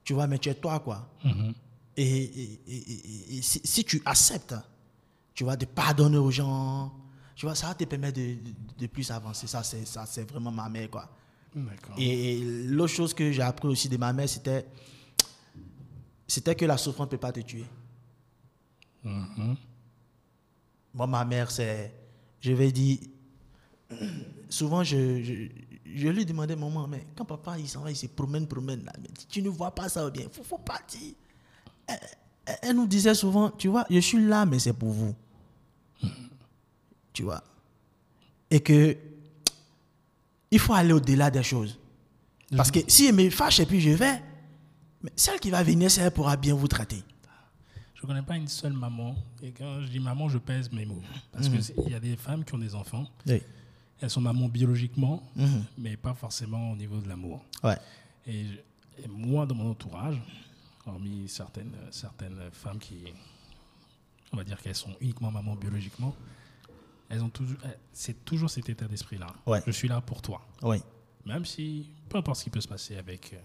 tu 0.03 0.13
vois, 0.13 0.27
mais 0.27 0.37
tu 0.37 0.47
es 0.49 0.53
toi, 0.53 0.79
quoi. 0.79 1.09
Mhm. 1.23 1.53
Et, 1.97 2.03
et- 2.23 2.61
et- 2.67 2.75
et- 2.75 3.37
et 3.37 3.41
si, 3.41 3.59
si 3.63 3.83
tu 3.83 4.01
acceptes, 4.05 4.55
tu 5.33 5.43
vois, 5.43 5.55
de 5.57 5.65
pardonner 5.65 6.17
aux 6.17 6.29
gens, 6.31 6.93
tu 7.37 7.45
vois, 7.45 7.53
ça 7.55 7.73
te 7.75 7.83
permettre 7.85 8.17
de, 8.19 8.33
de- 8.33 8.53
de 8.79 8.87
plus 8.87 9.11
avancer. 9.11 9.45
Ça, 9.47 9.61
c'est 9.63 9.85
ça, 9.85 10.05
c'est 10.07 10.27
vraiment 10.29 10.51
ma 10.51 10.67
mère, 10.69 10.89
quoi. 10.89 11.07
Et, 11.97 12.39
et 12.39 12.43
l'autre 12.67 12.93
chose 12.93 13.13
que 13.13 13.31
j'ai 13.31 13.41
appris 13.43 13.67
aussi 13.67 13.87
de 13.89 13.97
ma 13.97 14.11
mère, 14.11 14.27
c'était, 14.27 14.65
c'était 16.27 16.55
que 16.55 16.65
la 16.65 16.77
souffrance 16.77 17.05
ne 17.07 17.11
peut 17.11 17.17
pas 17.17 17.31
te 17.31 17.39
tuer. 17.41 17.65
Mhm. 19.03 19.55
Moi, 20.93 21.07
ma 21.07 21.23
mère, 21.25 21.51
c'est, 21.51 21.93
je 22.41 22.51
vais 22.53 22.71
dire, 22.71 22.97
souvent, 24.49 24.83
je, 24.83 25.21
je, 25.23 25.33
je 25.95 26.07
lui 26.09 26.25
demandais, 26.25 26.55
maman, 26.55 26.87
mais 26.87 27.05
quand 27.15 27.25
papa, 27.25 27.57
il 27.59 27.69
s'en 27.69 27.81
va, 27.81 27.91
il 27.91 27.95
se 27.95 28.07
promène, 28.07 28.47
promène, 28.47 28.83
là, 28.83 28.93
mais 29.01 29.09
tu 29.29 29.41
ne 29.43 29.49
vois 29.49 29.71
pas 29.73 29.89
ça 29.89 30.05
ou 30.07 30.11
bien, 30.11 30.23
il 30.23 30.29
faut, 30.35 30.43
faut 30.43 30.57
partir. 30.57 31.13
Elle, 32.63 32.75
nous 32.75 32.87
disait 32.87 33.13
souvent, 33.13 33.51
tu 33.51 33.67
vois, 33.67 33.85
je 33.89 33.99
suis 33.99 34.25
là, 34.25 34.45
mais 34.45 34.57
c'est 34.59 34.73
pour 34.73 34.91
vous. 34.91 35.15
Tu 37.17 37.23
vois. 37.23 37.43
Et 38.51 38.59
que, 38.59 38.95
il 40.51 40.59
faut 40.59 40.73
aller 40.75 40.93
au-delà 40.93 41.31
des 41.31 41.41
choses. 41.41 41.75
Parce 42.55 42.69
que 42.69 42.79
si 42.87 43.07
elle 43.07 43.15
me 43.15 43.27
fâche 43.31 43.59
et 43.59 43.65
puis 43.65 43.81
je 43.81 43.89
vais, 43.89 44.21
mais 45.01 45.11
celle 45.15 45.39
qui 45.39 45.49
va 45.49 45.63
venir, 45.63 45.89
c'est 45.89 46.01
elle 46.01 46.11
pourra 46.11 46.37
bien 46.37 46.53
vous 46.53 46.67
traiter. 46.67 47.03
Je 47.95 48.03
ne 48.03 48.07
connais 48.07 48.21
pas 48.21 48.37
une 48.37 48.47
seule 48.47 48.73
maman. 48.73 49.15
Et 49.41 49.51
quand 49.51 49.81
je 49.81 49.87
dis 49.87 49.99
maman, 49.99 50.29
je 50.29 50.37
pèse 50.37 50.71
mes 50.71 50.85
mots. 50.85 51.01
Parce 51.31 51.49
Mhm. 51.49 51.59
qu'il 51.59 51.89
y 51.91 51.95
a 51.95 51.99
des 51.99 52.15
femmes 52.17 52.45
qui 52.45 52.53
ont 52.53 52.59
des 52.59 52.75
enfants. 52.75 53.07
Oui. 53.25 53.41
Elles 53.99 54.11
sont 54.11 54.21
mamans 54.21 54.47
biologiquement, 54.47 55.23
Mhm. 55.35 55.63
mais 55.79 55.97
pas 55.97 56.13
forcément 56.13 56.71
au 56.71 56.75
niveau 56.75 56.99
de 56.99 57.09
l'amour. 57.09 57.43
Ouais. 57.63 57.77
Et, 58.27 58.45
je- 58.45 59.03
et 59.03 59.07
moi, 59.07 59.47
dans 59.47 59.55
mon 59.55 59.71
entourage, 59.71 60.21
hormis 60.85 61.27
certaines, 61.27 61.73
certaines 61.89 62.39
femmes 62.51 62.77
qui, 62.77 62.97
on 64.31 64.37
va 64.37 64.43
dire 64.43 64.61
qu'elles 64.61 64.75
sont 64.75 64.95
uniquement 65.01 65.31
mamans 65.31 65.55
biologiquement, 65.55 66.15
elles 67.09 67.23
ont 67.23 67.29
toujours, 67.29 67.57
eh, 67.65 67.69
c'est 67.93 68.25
toujours 68.25 68.49
cet 68.49 68.69
état 68.69 68.85
d'esprit-là. 68.87 69.27
Ouais. 69.45 69.61
Je 69.65 69.71
suis 69.71 69.87
là 69.87 70.01
pour 70.01 70.21
toi. 70.21 70.41
Oui. 70.61 70.81
Même 71.25 71.45
si, 71.45 71.89
peu 72.09 72.17
importe 72.17 72.37
ce 72.39 72.43
qui 72.45 72.49
peut 72.49 72.61
se 72.61 72.67
passer 72.67 72.97
avec 72.97 73.33
euh, 73.33 73.37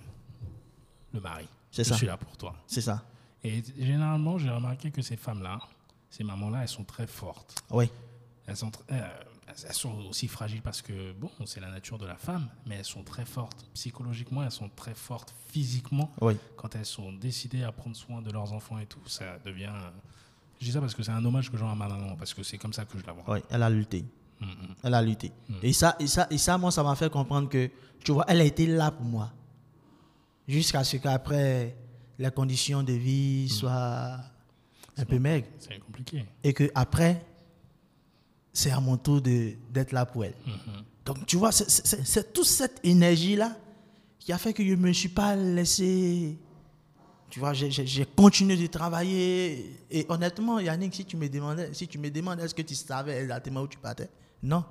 le 1.12 1.20
mari, 1.20 1.46
C'est 1.70 1.84
je 1.84 1.88
ça. 1.90 1.96
suis 1.96 2.06
là 2.06 2.16
pour 2.16 2.36
toi. 2.36 2.54
C'est 2.66 2.80
ça. 2.80 3.04
Et 3.44 3.62
généralement, 3.78 4.38
j'ai 4.38 4.50
remarqué 4.50 4.90
que 4.90 5.02
ces 5.02 5.16
femmes-là, 5.16 5.58
ces 6.10 6.22
mamans-là, 6.24 6.62
elles 6.62 6.68
sont 6.68 6.84
très 6.84 7.06
fortes. 7.06 7.62
Oui. 7.70 7.90
Elles 8.46 8.56
sont, 8.56 8.70
tr- 8.70 8.80
euh, 8.92 9.08
elles 9.48 9.74
sont 9.74 9.94
aussi 10.08 10.28
fragiles 10.28 10.62
parce 10.62 10.80
que, 10.82 11.12
bon, 11.12 11.30
c'est 11.46 11.60
la 11.60 11.70
nature 11.70 11.98
de 11.98 12.06
la 12.06 12.16
femme, 12.16 12.48
mais 12.66 12.76
elles 12.76 12.84
sont 12.84 13.02
très 13.02 13.24
fortes. 13.24 13.66
Psychologiquement, 13.74 14.42
elles 14.44 14.50
sont 14.52 14.68
très 14.68 14.94
fortes. 14.94 15.34
Physiquement, 15.48 16.12
Oui. 16.20 16.36
quand 16.56 16.74
elles 16.76 16.86
sont 16.86 17.12
décidées 17.12 17.64
à 17.64 17.72
prendre 17.72 17.96
soin 17.96 18.22
de 18.22 18.30
leurs 18.30 18.52
enfants 18.52 18.78
et 18.78 18.86
tout, 18.86 19.06
ça 19.06 19.38
devient. 19.44 19.72
Je 20.62 20.66
dis 20.68 20.72
ça 20.72 20.80
parce 20.80 20.94
que 20.94 21.02
c'est 21.02 21.10
un 21.10 21.24
hommage 21.24 21.50
que 21.50 21.56
j'ai 21.56 21.64
à 21.64 21.74
ma 21.74 21.88
maman, 21.88 22.14
parce 22.14 22.32
que 22.32 22.44
c'est 22.44 22.56
comme 22.56 22.72
ça 22.72 22.84
que 22.84 22.96
je 22.96 23.04
la 23.04 23.12
vois. 23.12 23.24
Oui. 23.26 23.40
Elle 23.50 23.64
a 23.64 23.68
lutté. 23.68 24.04
Elle 24.84 24.94
a 24.94 25.02
lutté. 25.02 25.32
Et, 25.60 25.72
ça, 25.72 25.96
et, 25.98 26.06
ça, 26.06 26.28
et 26.30 26.38
ça, 26.38 26.56
moi, 26.56 26.70
ça 26.70 26.84
m'a 26.84 26.94
fait 26.94 27.10
comprendre 27.10 27.48
que, 27.48 27.68
tu 28.04 28.12
vois, 28.12 28.24
elle 28.28 28.40
a 28.40 28.44
été 28.44 28.68
là 28.68 28.92
pour 28.92 29.04
moi. 29.04 29.32
Jusqu'à 30.46 30.84
ce 30.84 30.98
qu'après, 30.98 31.76
les 32.16 32.30
conditions 32.30 32.84
de 32.84 32.92
vie 32.92 33.48
soient 33.48 34.20
un 34.96 35.04
peu 35.04 35.18
maigres. 35.18 35.48
C'est 35.58 35.80
compliqué. 35.80 36.26
Et 36.44 36.52
que 36.52 36.70
après, 36.76 37.26
c'est 38.52 38.70
à 38.70 38.78
mon 38.78 38.96
tour 38.96 39.20
d'être 39.20 39.90
là 39.90 40.06
pour 40.06 40.24
elle. 40.24 40.36
Donc, 41.04 41.26
tu 41.26 41.38
vois, 41.38 41.50
c'est 41.50 42.32
toute 42.32 42.46
cette 42.46 42.78
énergie-là 42.84 43.56
qui 44.20 44.32
a 44.32 44.38
fait 44.38 44.52
que 44.52 44.64
je 44.64 44.70
ne 44.70 44.76
me 44.76 44.92
suis 44.92 45.08
pas 45.08 45.34
laissé. 45.34 46.38
Tu 47.32 47.40
vois, 47.40 47.54
j'ai- 47.54 48.04
continué 48.14 48.58
de 48.58 48.66
travailler. 48.66 49.74
Et 49.90 50.04
honnêtement, 50.10 50.58
Yannick, 50.60 50.94
si 50.94 51.06
tu 51.06 51.16
me 51.16 51.30
demandais, 51.30 51.70
si 51.72 51.88
tu 51.88 51.96
me 51.96 52.10
demandes 52.10 52.38
est-ce 52.40 52.54
que 52.54 52.60
tu 52.60 52.74
savais 52.74 53.22
exactement 53.22 53.62
où 53.62 53.66
tu 53.66 53.78
partais, 53.78 54.10
non. 54.42 54.62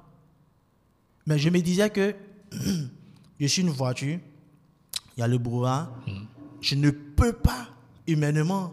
Mais 1.26 1.40
je 1.40 1.50
me 1.50 1.60
disais 1.60 1.90
que 1.90 2.14
je 3.40 3.48
suis 3.48 3.64
une 3.64 3.72
voiture, 3.72 4.20
il 5.18 5.20
y 5.20 5.24
a 5.24 5.28
le 5.28 5.40
brouhaha, 5.40 5.92
je 6.62 6.76
ne 6.76 6.92
peux 6.92 7.34
pas 7.34 7.68
humainement 8.06 8.72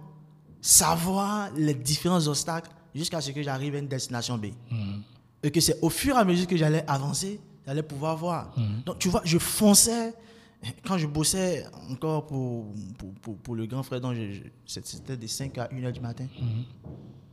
savoir 0.61 1.51
les 1.57 1.73
différents 1.73 2.27
obstacles 2.27 2.71
jusqu'à 2.95 3.23
ce 3.23 3.31
que 3.31 3.43
j'arrive 3.43 3.75
à 3.75 3.79
une 3.79 3.89
destination 3.89 4.37
B. 4.37 4.49
Et 5.43 5.51
que 5.51 5.61
c'est 5.63 5.79
au 5.81 5.89
fur 5.89 6.15
et 6.15 6.19
à 6.19 6.25
mesure 6.27 6.47
que 6.47 6.59
j'allais 6.59 6.85
avancer, 6.87 7.41
j'allais 7.65 7.83
pouvoir 7.83 8.19
voir. 8.19 8.53
Donc, 8.85 8.99
tu 8.99 9.09
vois, 9.09 9.23
je 9.25 9.39
fonçais. 9.39 10.13
Quand 10.85 10.99
je 10.99 11.07
bossais 11.07 11.65
encore 11.91 12.27
pour, 12.27 12.73
pour, 12.99 13.13
pour, 13.15 13.37
pour 13.39 13.55
le 13.55 13.67
grand 13.67 13.83
frère, 13.83 14.01
c'était 14.67 15.17
de 15.17 15.27
5 15.27 15.57
à 15.59 15.69
1 15.73 15.85
heure 15.85 15.93
du 15.93 16.01
matin. 16.01 16.27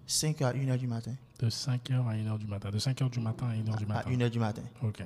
5 0.05 0.41
à 0.41 0.49
1 0.53 0.69
heure 0.69 0.77
du 0.77 0.87
matin. 0.87 1.15
De 1.39 1.49
5h 1.49 2.07
à 2.07 2.15
1h 2.15 2.37
du 2.37 2.47
matin. 2.47 2.69
De 2.69 2.79
5h 2.79 3.09
du 3.09 3.19
matin 3.19 3.47
à 3.47 3.55
1h 3.55 3.77
du 3.77 3.85
À 3.85 3.87
matin. 3.87 4.09
1 4.11 4.21
heure 4.21 4.29
du 4.29 4.39
matin. 4.39 4.61
Ok. 4.83 5.03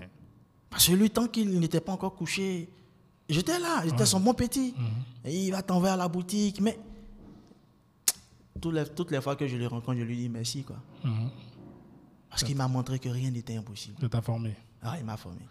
Parce 0.70 0.88
que 0.88 0.93
lui, 0.93 1.09
tant 1.09 1.28
qu'il 1.28 1.59
n'était 1.59 1.82
pas 1.82 1.93
encore 1.93 2.15
couché, 2.15 2.70
j'étais 3.28 3.57
là, 3.59 3.82
j'étais 3.86 4.05
son 4.05 4.20
bon 4.20 4.34
petit. 4.34 4.76
Et 5.26 5.45
il 5.45 5.51
va 5.51 5.61
t'envoyer 5.61 5.93
à 5.93 5.97
la 5.97 6.07
boutique. 6.07 6.61
Mais 6.61 6.78
toutes 8.61 8.74
les, 8.74 8.86
toutes 8.86 9.11
les 9.11 9.22
fois 9.22 9.36
que 9.36 9.47
je 9.47 9.55
le 9.57 9.67
rencontre, 9.67 9.97
je 9.97 10.03
lui 10.03 10.17
dis 10.17 10.30
merci. 10.30 10.63
Quoi. 10.63 10.78
Mhm. 11.03 11.30
Parce 12.30 12.43
qu'il 12.43 12.55
m'a 12.55 12.67
montré 12.67 12.99
que 12.99 13.09
rien 13.09 13.32
n'était 13.32 13.55
impossible. 13.55 13.99
De 13.99 14.07
t'informer. 14.07 14.55
Ah, 14.84 14.95
il 14.99 15.05
m'a 15.05 15.17
formé. 15.17 15.41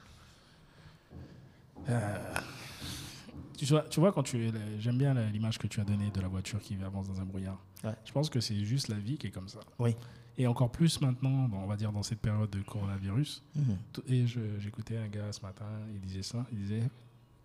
Tu 3.56 3.64
vois, 3.64 3.82
tu 3.82 3.98
vois 3.98 4.12
quand 4.12 4.22
tu 4.22 4.52
j'aime 4.78 4.98
bien 4.98 5.14
l'image 5.32 5.58
que 5.58 5.66
tu 5.66 5.80
as 5.80 5.84
donnée 5.84 6.10
de 6.12 6.20
la 6.20 6.28
voiture 6.28 6.60
qui 6.60 6.76
avance 6.84 7.08
dans 7.08 7.20
un 7.20 7.24
brouillard. 7.24 7.58
Ouais. 7.82 7.94
Je 8.04 8.12
pense 8.12 8.30
que 8.30 8.40
c'est 8.40 8.64
juste 8.64 8.86
la 8.88 8.96
vie 8.96 9.18
qui 9.18 9.26
est 9.26 9.30
comme 9.30 9.48
ça. 9.48 9.58
Oui. 9.80 9.96
Et 10.36 10.46
encore 10.46 10.70
plus 10.70 11.00
maintenant, 11.00 11.50
on 11.52 11.66
va 11.66 11.76
dire 11.76 11.90
dans 11.90 12.04
cette 12.04 12.20
période 12.20 12.50
de 12.50 12.60
coronavirus. 12.62 13.42
Mhm. 13.56 13.76
Et 14.06 14.26
j'écoutais 14.60 14.96
un 14.98 15.08
gars 15.08 15.32
ce 15.32 15.40
matin, 15.40 15.64
il 15.92 16.00
disait 16.00 16.22
ça, 16.22 16.46
il 16.52 16.58
disait 16.58 16.82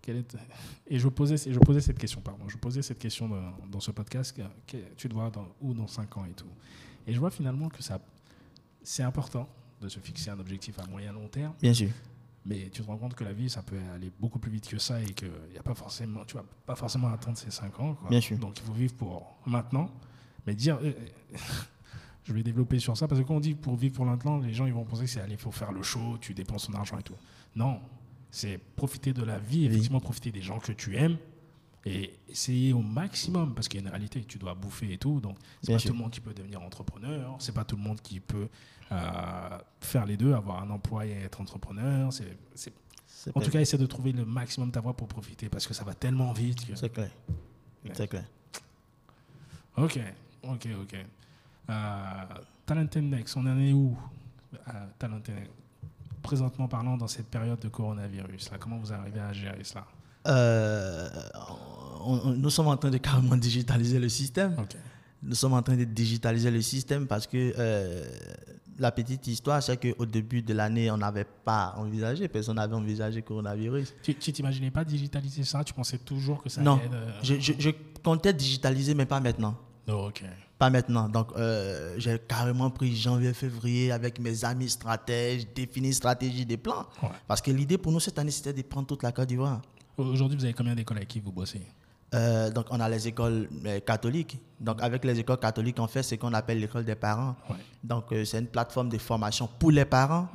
quelle 0.00 0.18
est 0.18 0.36
et 0.86 0.98
je 1.00 1.08
posais 1.08 1.36
je 1.52 1.58
posais 1.58 1.80
cette 1.80 1.98
question 1.98 2.20
pardon, 2.20 2.48
je 2.48 2.58
posais 2.58 2.82
cette 2.82 2.98
question 3.00 3.28
dans, 3.28 3.52
dans 3.72 3.80
ce 3.80 3.90
podcast 3.90 4.36
que- 4.36 4.42
que 4.70 4.76
tu 4.96 5.08
te 5.08 5.14
vois 5.14 5.30
dans 5.30 5.48
où 5.60 5.74
dans 5.74 5.88
5 5.88 6.16
ans 6.16 6.24
et 6.26 6.34
tout. 6.34 6.46
Et 7.08 7.12
je 7.12 7.18
vois 7.18 7.30
finalement 7.32 7.68
que 7.68 7.82
ça 7.82 7.98
c'est 8.84 9.02
important 9.02 9.48
de 9.80 9.88
se 9.88 9.98
fixer 9.98 10.30
un 10.30 10.38
objectif 10.38 10.78
à 10.78 10.86
moyen 10.86 11.12
long 11.12 11.26
terme, 11.26 11.54
Bien 11.60 11.74
sûr. 11.74 11.88
Mais 12.46 12.68
tu 12.70 12.82
te 12.82 12.86
rends 12.86 12.96
compte 12.96 13.14
que 13.14 13.24
la 13.24 13.32
vie 13.32 13.48
ça 13.48 13.62
peut 13.62 13.78
aller 13.94 14.10
beaucoup 14.20 14.38
plus 14.38 14.50
vite 14.50 14.68
que 14.68 14.78
ça 14.78 15.00
et 15.00 15.12
que 15.12 15.26
y 15.54 15.58
a 15.58 15.62
pas 15.62 15.74
forcément 15.74 16.24
tu 16.24 16.34
vas 16.34 16.44
pas 16.66 16.74
forcément 16.74 17.08
attendre 17.08 17.38
ces 17.38 17.50
5 17.50 17.80
ans 17.80 17.94
quoi. 17.94 18.10
Bien 18.10 18.20
sûr. 18.20 18.38
Donc 18.38 18.58
il 18.58 18.64
faut 18.64 18.72
vivre 18.72 18.94
pour 18.94 19.36
maintenant, 19.46 19.90
mais 20.46 20.54
dire 20.54 20.78
euh, 20.82 20.92
je 22.24 22.32
vais 22.32 22.42
développer 22.42 22.78
sur 22.78 22.96
ça 22.96 23.08
parce 23.08 23.20
que 23.20 23.26
quand 23.26 23.36
on 23.36 23.40
dit 23.40 23.54
pour 23.54 23.76
vivre 23.76 23.94
pour 23.94 24.04
l'instant, 24.04 24.38
les 24.38 24.52
gens 24.52 24.66
ils 24.66 24.74
vont 24.74 24.84
penser 24.84 25.04
que 25.04 25.10
c'est 25.10 25.20
aller 25.20 25.36
faut 25.36 25.50
faire 25.50 25.72
le 25.72 25.82
show, 25.82 26.18
tu 26.20 26.34
dépenses 26.34 26.66
ton 26.66 26.74
argent 26.74 26.98
et 26.98 27.02
tout. 27.02 27.16
Non, 27.56 27.80
c'est 28.30 28.58
profiter 28.58 29.12
de 29.12 29.22
la 29.22 29.38
vie, 29.38 29.66
effectivement 29.66 30.00
profiter 30.00 30.32
des 30.32 30.42
gens 30.42 30.58
que 30.58 30.72
tu 30.72 30.96
aimes 30.96 31.18
et 31.86 32.14
essayer 32.28 32.72
au 32.72 32.80
maximum 32.80 33.54
parce 33.54 33.68
qu'il 33.68 33.80
y 33.80 33.82
a 33.82 33.86
une 33.86 33.90
réalité, 33.92 34.22
tu 34.24 34.38
dois 34.38 34.54
bouffer 34.54 34.92
et 34.92 34.98
tout. 34.98 35.20
Donc 35.20 35.36
c'est 35.62 35.72
pas 35.72 35.78
sûr. 35.78 35.90
tout 35.90 35.96
le 35.96 36.02
monde 36.02 36.10
qui 36.12 36.20
peut 36.20 36.34
devenir 36.34 36.62
entrepreneur, 36.62 37.36
c'est 37.38 37.52
pas 37.54 37.64
tout 37.64 37.76
le 37.76 37.82
monde 37.82 38.00
qui 38.00 38.20
peut 38.20 38.48
euh, 38.92 39.58
faire 39.80 40.04
les 40.06 40.16
deux, 40.16 40.34
avoir 40.34 40.62
un 40.62 40.70
emploi 40.70 41.06
et 41.06 41.12
être 41.12 41.40
entrepreneur. 41.40 42.12
C'est, 42.12 42.36
c'est- 42.54 42.72
C'est 43.06 43.34
En 43.34 43.40
tout 43.40 43.50
cas, 43.50 43.60
essaie 43.60 43.78
de 43.78 43.86
trouver 43.86 44.12
le 44.12 44.26
maximum 44.26 44.68
de 44.68 44.74
ta 44.74 44.80
voie 44.80 44.94
pour 44.94 45.08
profiter 45.08 45.48
parce 45.48 45.66
que 45.66 45.72
ça 45.72 45.82
va 45.84 45.94
tellement 45.94 46.32
vite. 46.34 46.66
que- 46.66 46.74
c'est 46.74 46.90
clair. 46.90 47.10
C'est 47.94 48.06
clair. 48.08 48.24
Ok, 49.76 49.98
ok, 50.42 50.68
ok. 50.82 50.96
Euh, 51.70 52.04
Talented 52.66 53.02
Next, 53.04 53.36
on 53.36 53.46
en 53.46 53.58
est 53.58 53.72
où? 53.72 53.96
Euh, 54.54 54.86
Talented 54.98 55.34
Next 55.34 55.50
Présentement 56.22 56.68
parlant, 56.68 56.96
dans 56.96 57.06
cette 57.08 57.28
période 57.28 57.58
de 57.60 57.68
coronavirus, 57.68 58.50
là, 58.50 58.58
comment 58.58 58.78
vous 58.78 58.92
arrivez 58.92 59.20
à 59.20 59.32
gérer 59.32 59.62
cela? 59.64 59.86
Euh, 60.26 61.08
on- 62.04 62.20
on- 62.24 62.30
nous 62.34 62.50
sommes 62.50 62.68
en 62.68 62.76
train 62.76 62.90
de 62.90 62.98
carrément 62.98 63.36
digitaliser 63.36 63.98
le 63.98 64.08
système. 64.08 64.56
Nous 65.22 65.34
sommes 65.34 65.54
en 65.54 65.62
train 65.62 65.76
de 65.76 65.84
digitaliser 65.84 66.50
le 66.50 66.60
système 66.60 67.06
parce 67.06 67.26
que 67.26 67.54
euh, 67.58 68.04
la 68.78 68.90
petite 68.92 69.26
histoire, 69.26 69.62
c'est 69.62 69.76
qu'au 69.78 70.04
début 70.04 70.42
de 70.42 70.52
l'année, 70.52 70.90
on 70.90 70.98
n'avait 70.98 71.24
pas 71.44 71.74
envisagé, 71.78 72.28
personne 72.28 72.56
n'avait 72.56 72.74
envisagé 72.74 73.16
le 73.16 73.22
coronavirus. 73.22 73.94
Tu 74.02 74.14
t'imaginais 74.14 74.70
pas 74.70 74.84
digitaliser 74.84 75.44
ça? 75.44 75.64
Tu 75.64 75.72
pensais 75.72 75.98
toujours 75.98 76.42
que 76.42 76.48
ça 76.50 76.60
non, 76.60 76.74
allait 76.76 76.84
être, 76.86 76.92
euh, 76.94 77.10
je, 77.22 77.34
je- 77.40 77.52
je 77.58 77.70
comptais 78.02 78.32
digitaliser, 78.34 78.94
mais 78.94 79.06
pas 79.06 79.20
maintenant. 79.20 79.56
Non, 79.88 80.06
ok. 80.08 80.24
Pas 80.58 80.70
maintenant. 80.70 81.08
Donc, 81.08 81.28
euh, 81.36 81.94
j'ai 81.98 82.18
carrément 82.18 82.70
pris 82.70 82.94
janvier, 82.96 83.32
février 83.32 83.92
avec 83.92 84.18
mes 84.18 84.44
amis 84.44 84.68
stratèges, 84.70 85.46
défini 85.54 85.92
stratégie, 85.92 86.44
des 86.46 86.56
plans. 86.56 86.86
Ouais. 87.02 87.08
Parce 87.26 87.40
que 87.40 87.50
l'idée 87.50 87.78
pour 87.78 87.92
nous 87.92 88.00
cette 88.00 88.18
année, 88.18 88.30
c'était 88.30 88.52
de 88.52 88.62
prendre 88.62 88.86
toute 88.86 89.02
la 89.02 89.12
Côte 89.12 89.28
d'Ivoire. 89.28 89.60
Aujourd'hui, 89.96 90.36
vous 90.38 90.44
avez 90.44 90.54
combien 90.54 90.74
d'écoles 90.74 90.96
avec 90.98 91.08
qui 91.08 91.20
vous 91.20 91.32
bossez? 91.32 91.62
Euh, 92.14 92.50
donc, 92.50 92.66
on 92.70 92.78
a 92.80 92.88
les 92.88 93.08
écoles 93.08 93.48
euh, 93.66 93.80
catholiques. 93.80 94.38
Donc, 94.60 94.80
avec 94.82 95.04
les 95.04 95.18
écoles 95.18 95.38
catholiques, 95.38 95.76
on 95.80 95.86
fait 95.88 96.02
ce 96.02 96.14
qu'on 96.14 96.32
appelle 96.32 96.60
l'école 96.60 96.84
des 96.84 96.94
parents. 96.94 97.34
Ouais. 97.50 97.56
Donc, 97.82 98.12
euh, 98.12 98.24
c'est 98.24 98.38
une 98.38 98.46
plateforme 98.46 98.88
de 98.88 98.98
formation 98.98 99.48
pour 99.58 99.70
les 99.72 99.84
parents. 99.84 100.28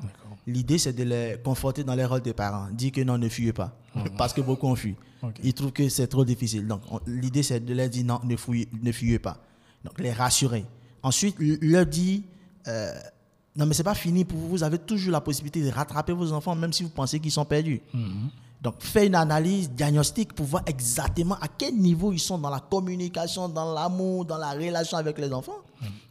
L'idée, 0.46 0.78
c'est 0.78 0.94
de 0.94 1.04
les 1.04 1.38
conforter 1.44 1.84
dans 1.84 1.96
les 1.96 2.06
rôles 2.06 2.22
des 2.22 2.34
parents. 2.34 2.68
Dire 2.72 2.92
que 2.92 3.02
non, 3.02 3.18
ne 3.18 3.30
fuyez 3.30 3.54
pas. 3.54 3.76
Parce 4.18 4.34
que 4.34 4.42
beaucoup 4.42 4.68
ont 4.68 4.76
fui. 4.76 4.96
Ils 5.44 5.54
trouvent 5.54 5.72
que 5.72 5.88
c'est 5.90 6.08
trop 6.08 6.26
difficile. 6.26 6.66
Donc, 6.68 6.82
on- 6.92 7.00
l'idée, 7.08 7.44
c'est 7.44 7.60
de 7.60 7.74
leur 7.74 7.90
dire 7.90 8.06
non, 8.06 8.20
ne 8.24 8.36
fuyez, 8.36 8.68
ne 8.82 8.92
fuyez 8.92 9.20
pas. 9.20 9.38
Donc, 9.84 10.00
les 10.00 10.12
rassurer. 10.12 10.66
Ensuite, 11.04 11.36
leur 11.40 11.86
dire 11.86 12.22
non, 13.56 13.66
mais 13.66 13.74
c'est 13.74 13.84
pas 13.84 13.96
fini 13.96 14.24
pour 14.26 14.38
vous. 14.38 14.50
Vous 14.50 14.64
avez 14.64 14.78
toujours 14.78 15.12
la 15.12 15.22
possibilité 15.22 15.62
de 15.64 15.70
rattraper 15.70 16.14
vos 16.14 16.32
enfants, 16.32 16.56
même 16.56 16.72
si 16.72 16.84
vous 16.84 16.90
pensez 16.90 17.20
qu'ils 17.20 17.32
sont 17.32 17.44
perdus. 17.46 17.82
Mhm. 17.94 18.30
Donc, 18.62 18.82
faire 18.84 19.04
une 19.04 19.16
analyse 19.16 19.70
diagnostique 19.72 20.34
pour 20.34 20.46
voir 20.46 20.64
exactement 20.66 21.36
à 21.36 21.48
quel 21.48 21.76
niveau 21.76 22.12
ils 22.12 22.20
sont 22.20 22.38
dans 22.38 22.50
la 22.50 22.60
communication, 22.60 23.48
dans 23.48 23.74
l'amour, 23.74 24.26
dans 24.26 24.38
la 24.38 24.52
relation 24.52 24.98
avec 24.98 25.18
les 25.18 25.32
enfants. 25.32 25.60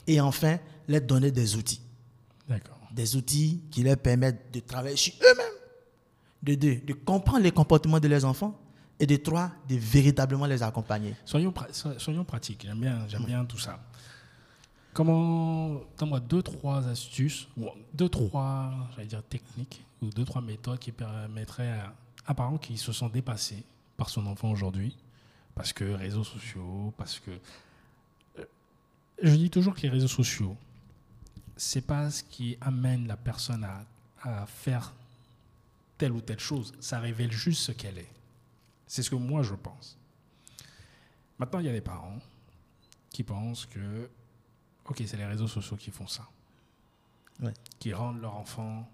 Et 0.07 0.19
enfin, 0.21 0.59
leur 0.89 1.03
donner 1.03 1.31
des 1.31 1.57
outils. 1.57 1.81
D'accord. 2.49 2.79
Des 2.91 3.17
outils 3.17 3.61
qui 3.71 3.83
leur 3.83 3.99
permettent 3.99 4.51
de 4.53 4.61
travailler 4.61 4.97
sur 4.97 5.13
eux-mêmes. 5.21 5.47
De 6.43 6.55
deux, 6.55 6.77
de 6.77 6.95
comprendre 6.95 7.41
les 7.41 7.51
comportements 7.51 8.01
de 8.01 8.09
leurs 8.09 8.25
enfants. 8.25 8.59
Et 9.01 9.07
de 9.07 9.15
trois, 9.17 9.51
de 9.69 9.77
véritablement 9.77 10.47
les 10.47 10.61
accompagner. 10.63 11.15
Soyons, 11.25 11.51
pra- 11.53 11.69
so- 11.73 11.99
soyons 11.99 12.25
pratiques, 12.25 12.63
j'aime 12.67 12.81
bien, 12.81 13.07
j'aime 13.09 13.25
bien 13.27 13.45
tout 13.45 13.59
ça. 13.59 13.79
Comment, 14.93 15.81
donne-moi 15.99 16.19
deux, 16.21 16.43
trois 16.43 16.85
astuces, 16.89 17.47
ou 17.57 17.67
deux, 17.95 18.09
trois, 18.09 18.73
j'allais 18.97 19.07
dire 19.07 19.23
techniques, 19.23 19.85
ou 20.03 20.07
deux, 20.07 20.25
trois 20.25 20.41
méthodes 20.43 20.79
qui 20.81 20.91
permettraient 20.91 21.71
à 21.71 21.93
un 22.29 22.35
parent 22.35 22.59
qui 22.59 22.77
se 22.79 22.93
sent 22.93 23.09
dépassé 23.11 23.65
par 23.97 24.09
son 24.11 24.27
enfant 24.27 24.51
aujourd'hui, 24.51 24.97
parce 25.55 25.73
que 25.73 25.85
réseaux 25.85 26.25
sociaux, 26.25 26.93
parce 26.97 27.19
que. 27.19 27.33
euh, 28.39 28.45
Je 29.23 29.35
dis 29.35 29.51
toujours 29.51 29.75
que 29.75 29.81
les 29.81 29.89
réseaux 29.89 30.07
sociaux, 30.09 30.57
c'est 31.57 31.81
pas 31.87 32.11
ce 32.11 32.23
qui 32.23 32.57
amène 32.61 33.07
la 33.09 33.17
personne 33.17 33.65
à, 33.65 33.85
à 34.23 34.47
faire 34.47 34.93
telle 35.97 36.13
ou 36.13 36.21
telle 36.21 36.39
chose, 36.39 36.73
ça 36.79 37.01
révèle 37.01 37.33
juste 37.33 37.63
ce 37.63 37.73
qu'elle 37.73 37.99
est. 37.99 38.13
C'est 38.87 39.03
ce 39.03 39.11
que 39.11 39.17
moi 39.17 39.43
je 39.43 39.55
pense. 39.55 39.97
Maintenant, 41.39 41.59
il 41.61 41.67
y 41.67 41.69
a 41.69 41.73
des 41.73 41.81
parents 41.81 42.19
qui 43.11 43.25
pensent 43.25 43.67
que, 43.67 44.09
ok, 44.87 45.03
c'est 45.07 45.17
les 45.17 45.27
réseaux 45.27 45.49
sociaux 45.49 45.77
qui 45.77 45.91
font 45.91 46.07
ça, 46.07 46.29
Ouais. 47.41 47.55
qui 47.79 47.93
rendent 47.95 48.21
leur 48.21 48.37
enfant 48.37 48.89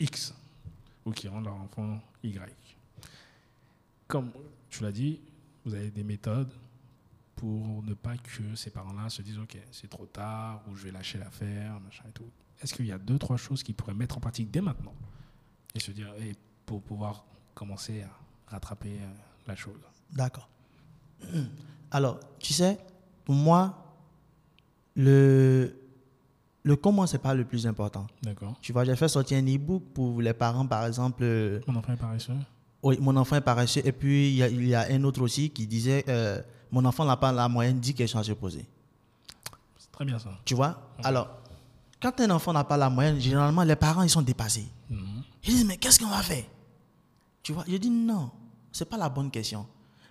X 0.00 0.34
ou 1.04 1.12
qui 1.12 1.28
rendent 1.28 1.44
leur 1.44 1.56
enfant 1.56 2.00
Y. 2.22 2.76
Comme 4.06 4.30
tu 4.68 4.82
l'as 4.82 4.92
dit, 4.92 5.20
vous 5.64 5.74
avez 5.74 5.90
des 5.90 6.04
méthodes 6.04 6.52
pour 7.36 7.82
ne 7.82 7.94
pas 7.94 8.16
que 8.18 8.54
ces 8.54 8.70
parents-là 8.70 9.08
se 9.08 9.22
disent, 9.22 9.38
ok, 9.38 9.58
c'est 9.70 9.88
trop 9.88 10.06
tard 10.06 10.62
ou 10.68 10.76
je 10.76 10.84
vais 10.84 10.92
lâcher 10.92 11.18
l'affaire, 11.18 11.80
machin 11.80 12.04
et 12.08 12.12
tout. 12.12 12.30
Est-ce 12.60 12.74
qu'il 12.74 12.86
y 12.86 12.92
a 12.92 12.98
deux, 12.98 13.18
trois 13.18 13.36
choses 13.36 13.62
qu'ils 13.62 13.74
pourraient 13.74 13.94
mettre 13.94 14.16
en 14.16 14.20
pratique 14.20 14.50
dès 14.50 14.60
maintenant 14.60 14.94
et 15.74 15.80
se 15.80 15.90
dire, 15.90 16.14
et 16.20 16.36
pour 16.66 16.82
pouvoir 16.82 17.24
commencer 17.54 18.02
à 18.02 18.10
rattraper 18.46 18.98
euh, 19.00 19.12
la 19.46 19.56
chose? 19.56 19.80
D'accord. 20.12 20.48
Alors, 21.90 22.20
tu 22.38 22.52
sais, 22.52 22.78
pour 23.24 23.34
moi, 23.34 23.96
le, 24.94 25.74
le 26.64 26.76
comment, 26.76 27.06
c'est 27.06 27.18
pas 27.18 27.34
le 27.34 27.44
plus 27.44 27.66
important. 27.66 28.06
D'accord. 28.22 28.54
Tu 28.60 28.72
vois, 28.72 28.84
j'ai 28.84 28.94
fait 28.96 29.08
sortir 29.08 29.38
un 29.38 29.46
e-book 29.46 29.82
pour 29.94 30.20
les 30.22 30.32
parents, 30.32 30.66
par 30.66 30.86
exemple. 30.86 31.22
euh, 31.24 31.60
Mon 31.66 31.76
enfant 31.76 31.92
est 31.92 31.96
paresseux. 31.96 32.34
Oui, 32.82 32.98
mon 33.00 33.16
enfant 33.16 33.36
est 33.36 33.40
paresseux. 33.40 33.82
Et 33.84 33.92
puis, 33.92 34.30
il 34.30 34.36
y 34.36 34.42
a, 34.42 34.48
il 34.48 34.66
y 34.68 34.74
a 34.74 34.86
un 34.90 35.02
autre 35.04 35.20
aussi 35.22 35.50
qui 35.50 35.66
disait 35.66 36.04
euh, 36.08 36.40
Mon 36.70 36.84
enfant 36.84 37.04
n'a 37.04 37.16
pas 37.16 37.32
la 37.32 37.48
moyenne 37.48 37.78
10 37.80 37.94
questions 37.94 38.18
à 38.18 38.24
se 38.24 38.32
poser. 38.32 38.64
C'est 39.78 39.90
très 39.90 40.04
bien 40.04 40.18
ça. 40.18 40.30
Tu 40.44 40.54
vois? 40.54 40.90
Alors, 41.02 41.28
quand 42.00 42.18
un 42.20 42.30
enfant 42.30 42.52
n'a 42.52 42.64
pas 42.64 42.76
la 42.76 42.90
moyenne, 42.90 43.20
généralement, 43.20 43.62
les 43.64 43.76
parents, 43.76 44.02
ils 44.02 44.10
sont 44.10 44.22
dépassés. 44.22 44.66
Mhm. 44.90 45.22
Ils 45.44 45.50
disent 45.54 45.64
Mais 45.64 45.76
qu'est-ce 45.76 45.98
qu'on 45.98 46.08
va 46.10 46.22
faire? 46.22 46.44
Tu 47.42 47.52
vois? 47.52 47.64
Je 47.68 47.76
dis 47.76 47.90
Non, 47.90 48.30
ce 48.70 48.84
n'est 48.84 48.90
pas 48.90 48.96
la 48.96 49.08
bonne 49.08 49.30
question. 49.30 49.66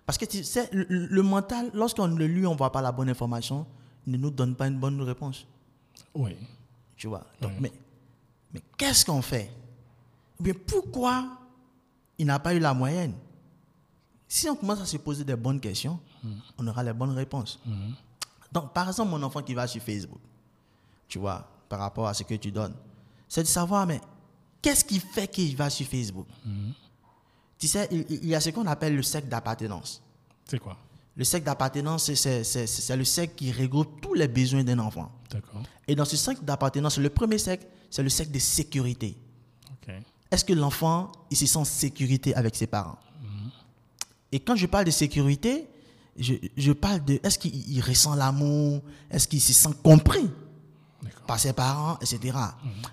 Parce 0.05 0.17
que 0.17 0.25
tu 0.25 0.43
sais, 0.43 0.67
le, 0.73 0.85
le 0.89 1.23
mental, 1.23 1.71
lorsqu'on 1.73 2.07
le 2.07 2.27
lit, 2.27 2.45
on 2.45 2.51
ne 2.53 2.57
voit 2.57 2.71
pas 2.71 2.81
la 2.81 2.91
bonne 2.91 3.09
information, 3.09 3.65
ne 4.07 4.17
nous 4.17 4.31
donne 4.31 4.55
pas 4.55 4.67
une 4.67 4.77
bonne 4.79 5.01
réponse. 5.01 5.45
Oui. 6.16 6.36
Tu 6.95 7.07
vois 7.07 7.26
Donc, 7.41 7.51
Ouais. 7.53 7.57
mais, 7.62 7.72
mais 8.53 8.62
qu'est-ce 8.78 9.05
qu'on 9.05 9.22
fait? 9.22 9.51
Ou 10.39 10.43
bien 10.43 10.53
pourquoi 10.66 11.38
il 12.18 12.26
n'a 12.26 12.39
pas 12.39 12.53
eu 12.53 12.59
la 12.59 12.74
moyenne? 12.74 13.14
Si 14.28 14.49
on 14.49 14.55
commence 14.55 14.82
à 14.82 14.86
se 14.86 14.97
poser 14.97 15.24
des 15.24 15.36
bonnes 15.36 15.59
questions, 15.59 15.99
on 16.57 16.68
aura 16.68 16.84
les 16.84 16.93
bonnes 16.93 17.12
réponses. 17.12 17.59
Mhm. 17.66 17.93
Donc, 18.51 18.74
par 18.74 18.88
exemple, 18.88 19.09
mon 19.12 19.22
enfant 19.24 19.41
qui 19.41 19.53
va 19.53 19.68
sur 19.68 19.82
Facebook, 19.82 20.20
tu 21.07 21.20
vois, 21.20 21.47
par 21.70 21.80
rapport 21.80 22.07
à 22.07 22.14
ce 22.14 22.24
que 22.24 22.36
tu 22.36 22.51
donnes, 22.51 22.76
c'est 23.28 23.43
de 23.43 23.47
savoir, 23.47 23.86
mais 23.88 23.99
qu'est-ce 24.62 24.84
qui 24.86 24.99
fait 24.99 25.28
qu'il 25.28 25.55
va 25.55 25.70
sur 25.70 25.86
Facebook? 25.88 26.28
Tu 27.57 27.68
sais, 27.68 27.88
il, 27.91 28.05
il 28.09 28.26
y 28.28 28.36
a 28.36 28.39
ce 28.41 28.49
qu'on 28.49 28.66
appelle 28.68 28.95
le 28.95 29.03
cercle 29.03 29.28
d'appartenance. 29.28 30.01
C'est 30.45 30.59
quoi? 30.59 30.78
Le 31.16 31.24
cercle 31.24 31.45
d'appartenance, 31.45 32.14
c'est- 32.14 32.95
le 32.95 33.03
cercle 33.05 33.36
qui 33.36 33.51
regroupe 33.51 34.01
tous 34.01 34.14
les 34.14 34.28
besoins 34.28 34.64
d'un 34.64 34.80
enfant. 34.80 35.12
Et 35.88 35.95
dans 35.95 36.05
ce 36.05 36.17
cercle 36.17 36.43
d'appartenance, 36.43 36.97
le 36.97 37.09
premier 37.09 37.38
cercle, 37.38 37.65
c'est 37.89 38.03
le 38.03 38.09
cercle 38.09 38.32
de 38.32 38.39
sécurité. 38.39 39.17
Est-ce 40.32 40.45
que 40.45 40.53
l'enfant, 40.53 41.11
il 41.29 41.36
se 41.38 41.45
sent 41.45 41.57
en 41.57 41.65
sécurité 41.65 42.34
avec 42.36 42.55
ses 42.55 42.67
parents? 42.67 42.97
Et 44.32 44.39
quand 44.39 44.55
je 44.55 44.65
parle 44.65 44.86
de 44.86 44.91
sécurité, 44.91 45.67
je, 46.17 46.36
je 46.55 46.71
parle 46.71 47.03
de 47.03 47.19
est-ce 47.23 47.38
qu'il 47.38 47.53
il 47.69 47.82
ressent 47.82 48.15
l'amour? 48.15 48.82
Est-ce 49.09 49.27
qu'il 49.27 49.41
se 49.41 49.51
sent 49.53 49.75
compris? 49.84 50.29
Par 51.27 51.39
ses 51.39 51.51
parents, 51.53 51.97
etc. 51.99 52.38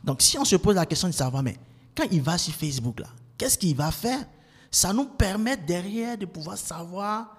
Donc, 0.03 0.23
si 0.23 0.39
on 0.39 0.45
se 0.45 0.57
pose 0.57 0.75
la 0.75 0.87
question 0.87 1.09
de 1.09 1.13
savoir, 1.13 1.43
mais 1.43 1.57
quand 1.95 2.05
il 2.11 2.23
va 2.23 2.39
sur 2.39 2.55
Facebook, 2.55 3.01
là, 3.01 3.09
qu'est-ce 3.37 3.59
qu'il 3.59 3.77
va 3.77 3.91
faire? 3.91 4.25
Ça 4.71 4.93
nous 4.93 5.07
permet 5.07 5.57
derrière 5.57 6.19
de 6.19 6.27
pouvoir 6.27 6.59
savoir 6.59 7.37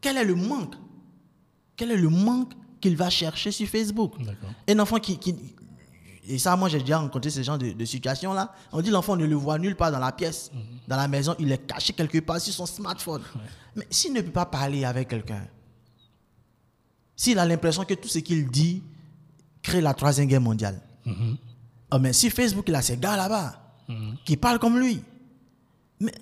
quel 0.00 0.16
est 0.18 0.24
le 0.24 0.34
manque. 0.34 0.74
Quel 1.76 1.90
est 1.90 1.96
le 1.96 2.08
manque 2.08 2.52
qu'il 2.86 2.96
va 2.96 3.10
chercher 3.10 3.50
sur 3.50 3.66
Facebook 3.68 4.12
un 4.68 4.78
enfant 4.78 4.98
qui, 4.98 5.18
qui- 5.18 5.34
Et 6.28 6.38
ça, 6.38 6.56
moi, 6.56 6.68
j'ai 6.68 6.80
déjà 6.80 6.98
rencontré 6.98 7.30
ce 7.30 7.42
genre 7.42 7.58
de, 7.58 7.70
de 7.72 7.84
situation-là. 7.84 8.52
On 8.72 8.80
dit 8.82 8.90
l'enfant 8.90 9.16
ne 9.16 9.24
le 9.26 9.34
voit 9.36 9.58
nulle 9.58 9.76
part 9.76 9.92
dans 9.92 9.98
la 10.00 10.10
pièce. 10.12 10.50
Dans 10.88 10.96
la 10.96 11.06
maison, 11.08 11.34
il 11.38 11.50
est 11.52 11.66
caché 11.66 11.92
quelque 11.92 12.18
part 12.20 12.40
sur 12.40 12.52
son 12.52 12.66
smartphone. 12.66 13.22
Mais 13.76 13.86
s'il 13.90 14.12
ne 14.12 14.20
peut 14.22 14.32
pas 14.32 14.46
parler 14.46 14.84
avec 14.84 15.08
quelqu'un, 15.08 15.46
s'il 17.16 17.38
a 17.38 17.46
l'impression 17.46 17.84
que 17.84 17.94
tout 17.94 18.08
ce 18.08 18.18
qu'il 18.18 18.48
dit 18.50 18.82
crée 19.62 19.80
la 19.80 19.94
troisième 19.94 20.26
guerre 20.26 20.40
mondiale, 20.40 20.80
Mhm. 21.04 21.36
oh, 21.92 21.98
mais 22.00 22.12
si 22.12 22.30
Facebook, 22.30 22.64
il 22.68 22.74
a 22.74 22.82
ces 22.82 22.96
gars 22.96 23.16
là-bas 23.16 23.62
Mhm. 23.88 24.16
qui 24.24 24.36
parlent 24.36 24.58
comme 24.58 24.78
lui. 24.78 25.02
Mais 26.00 26.12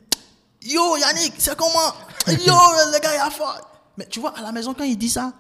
yo, 0.63 0.97
Yannick, 0.99 1.35
c'est 1.39 1.57
comment? 1.57 1.93
Yo, 2.29 2.55
le 2.93 3.01
gars, 3.01 3.15
il 3.15 3.21
a 3.21 3.31
fort. 3.31 3.59
Mais 3.97 4.07
tu 4.07 4.21
vois, 4.21 4.37
à 4.39 4.43
la 4.43 4.53
maison, 4.53 4.75
quand 4.75 4.85
il 4.85 4.99
dit 4.99 5.09
ça, 5.11 5.33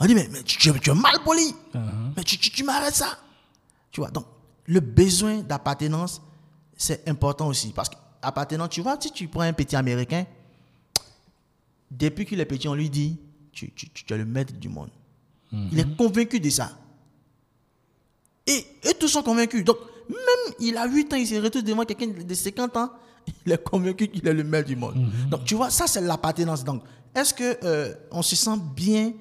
on 0.00 0.06
dit, 0.06 0.14
mais, 0.14 0.28
mais 0.32 0.42
tu, 0.42 0.68
es 0.68 0.94
mal 0.94 1.22
poli. 1.24 1.54
Mhm. 1.74 2.14
Mais 2.16 2.24
tu, 2.24 2.38
tu, 2.38 2.50
tu 2.50 2.64
m'arrêtes 2.64 2.94
ça. 2.94 3.18
Tu 3.90 4.00
vois, 4.00 4.10
donc, 4.10 4.26
le 4.66 4.80
besoin 4.80 5.38
d'appartenance, 5.42 6.22
c'est 6.76 7.08
important 7.08 7.46
aussi. 7.48 7.72
Parce 7.72 7.88
que, 7.88 7.96
appartenance, 8.22 8.70
tu 8.70 8.80
vois, 8.80 8.96
si 9.00 9.12
tu 9.12 9.28
prends 9.28 9.42
un 9.42 9.52
petit 9.52 9.76
Américain, 9.76 10.24
depuis 11.90 12.24
qu'il 12.24 12.40
est 12.40 12.46
petit, 12.46 12.68
on 12.68 12.74
lui 12.74 12.88
dit, 12.90 13.18
tu, 13.52 13.70
tu, 13.72 13.90
tu- 13.90 14.12
es 14.12 14.16
le 14.16 14.24
maître 14.24 14.52
du 14.54 14.68
monde. 14.68 14.90
Il 15.70 15.78
est 15.78 15.96
convaincu 15.96 16.40
de 16.40 16.48
ça. 16.48 16.72
Et, 18.46 18.66
et 18.84 18.94
tous 18.94 19.08
sont 19.08 19.22
convaincus. 19.22 19.62
Donc, 19.64 19.76
même 20.08 20.54
il 20.60 20.76
a 20.78 20.86
8 20.86 21.12
ans, 21.12 21.16
il 21.16 21.26
se 21.26 21.34
retrouve 21.34 21.62
devant 21.62 21.84
quelqu'un 21.84 22.06
de 22.08 22.34
50 22.34 22.76
ans, 22.78 22.90
il 23.46 23.52
est 23.52 23.62
convaincu 23.62 24.08
qu'il 24.08 24.26
est 24.26 24.32
le 24.32 24.44
maître 24.44 24.68
du 24.68 24.76
monde. 24.76 25.06
Donc, 25.28 25.44
tu 25.44 25.54
vois, 25.54 25.68
ça, 25.70 25.86
c'est 25.86 26.00
l'appartenance. 26.00 26.64
Donc, 26.64 26.82
est-ce 27.14 27.34
que 27.34 27.58
euh, 27.64 27.94
on 28.10 28.22
se 28.22 28.34
sent 28.34 28.56
bien 28.74 29.12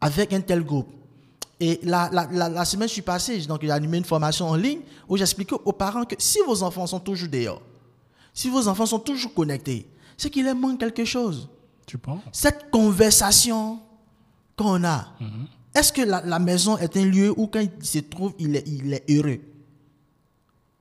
avec 0.00 0.32
un 0.32 0.40
tel 0.40 0.62
groupe. 0.64 0.88
Et 1.60 1.80
la, 1.82 2.08
la, 2.12 2.28
la, 2.30 2.48
la 2.48 2.64
semaine, 2.64 2.86
je 2.88 2.92
suis 2.92 3.02
passé, 3.02 3.38
donc 3.46 3.62
j'ai 3.62 3.70
animé 3.70 3.98
une 3.98 4.04
formation 4.04 4.48
en 4.48 4.54
ligne 4.54 4.80
où 5.08 5.16
j'expliquais 5.16 5.56
aux 5.64 5.72
parents 5.72 6.04
que 6.04 6.14
si 6.18 6.38
vos 6.46 6.62
enfants 6.62 6.86
sont 6.86 7.00
toujours 7.00 7.28
dehors, 7.28 7.60
si 8.32 8.48
vos 8.48 8.68
enfants 8.68 8.86
sont 8.86 9.00
toujours 9.00 9.34
connectés, 9.34 9.88
c'est 10.16 10.30
qu'il 10.30 10.44
leur 10.44 10.54
manque 10.54 10.78
quelque 10.78 11.04
chose. 11.04 11.48
Tu 11.84 11.98
penses? 11.98 12.20
Cette 12.30 12.70
conversation 12.70 13.80
qu'on 14.56 14.84
a, 14.84 15.08
est-ce 15.74 15.92
que 15.92 16.02
la, 16.02 16.22
la 16.24 16.38
maison 16.38 16.76
est 16.78 16.96
un 16.96 17.04
lieu 17.04 17.32
où 17.36 17.48
quand 17.48 17.60
il 17.60 17.84
se 17.84 17.98
trouve, 17.98 18.34
il 18.38 18.54
est, 18.54 18.66
il 18.68 18.92
est 18.94 19.04
heureux? 19.10 19.40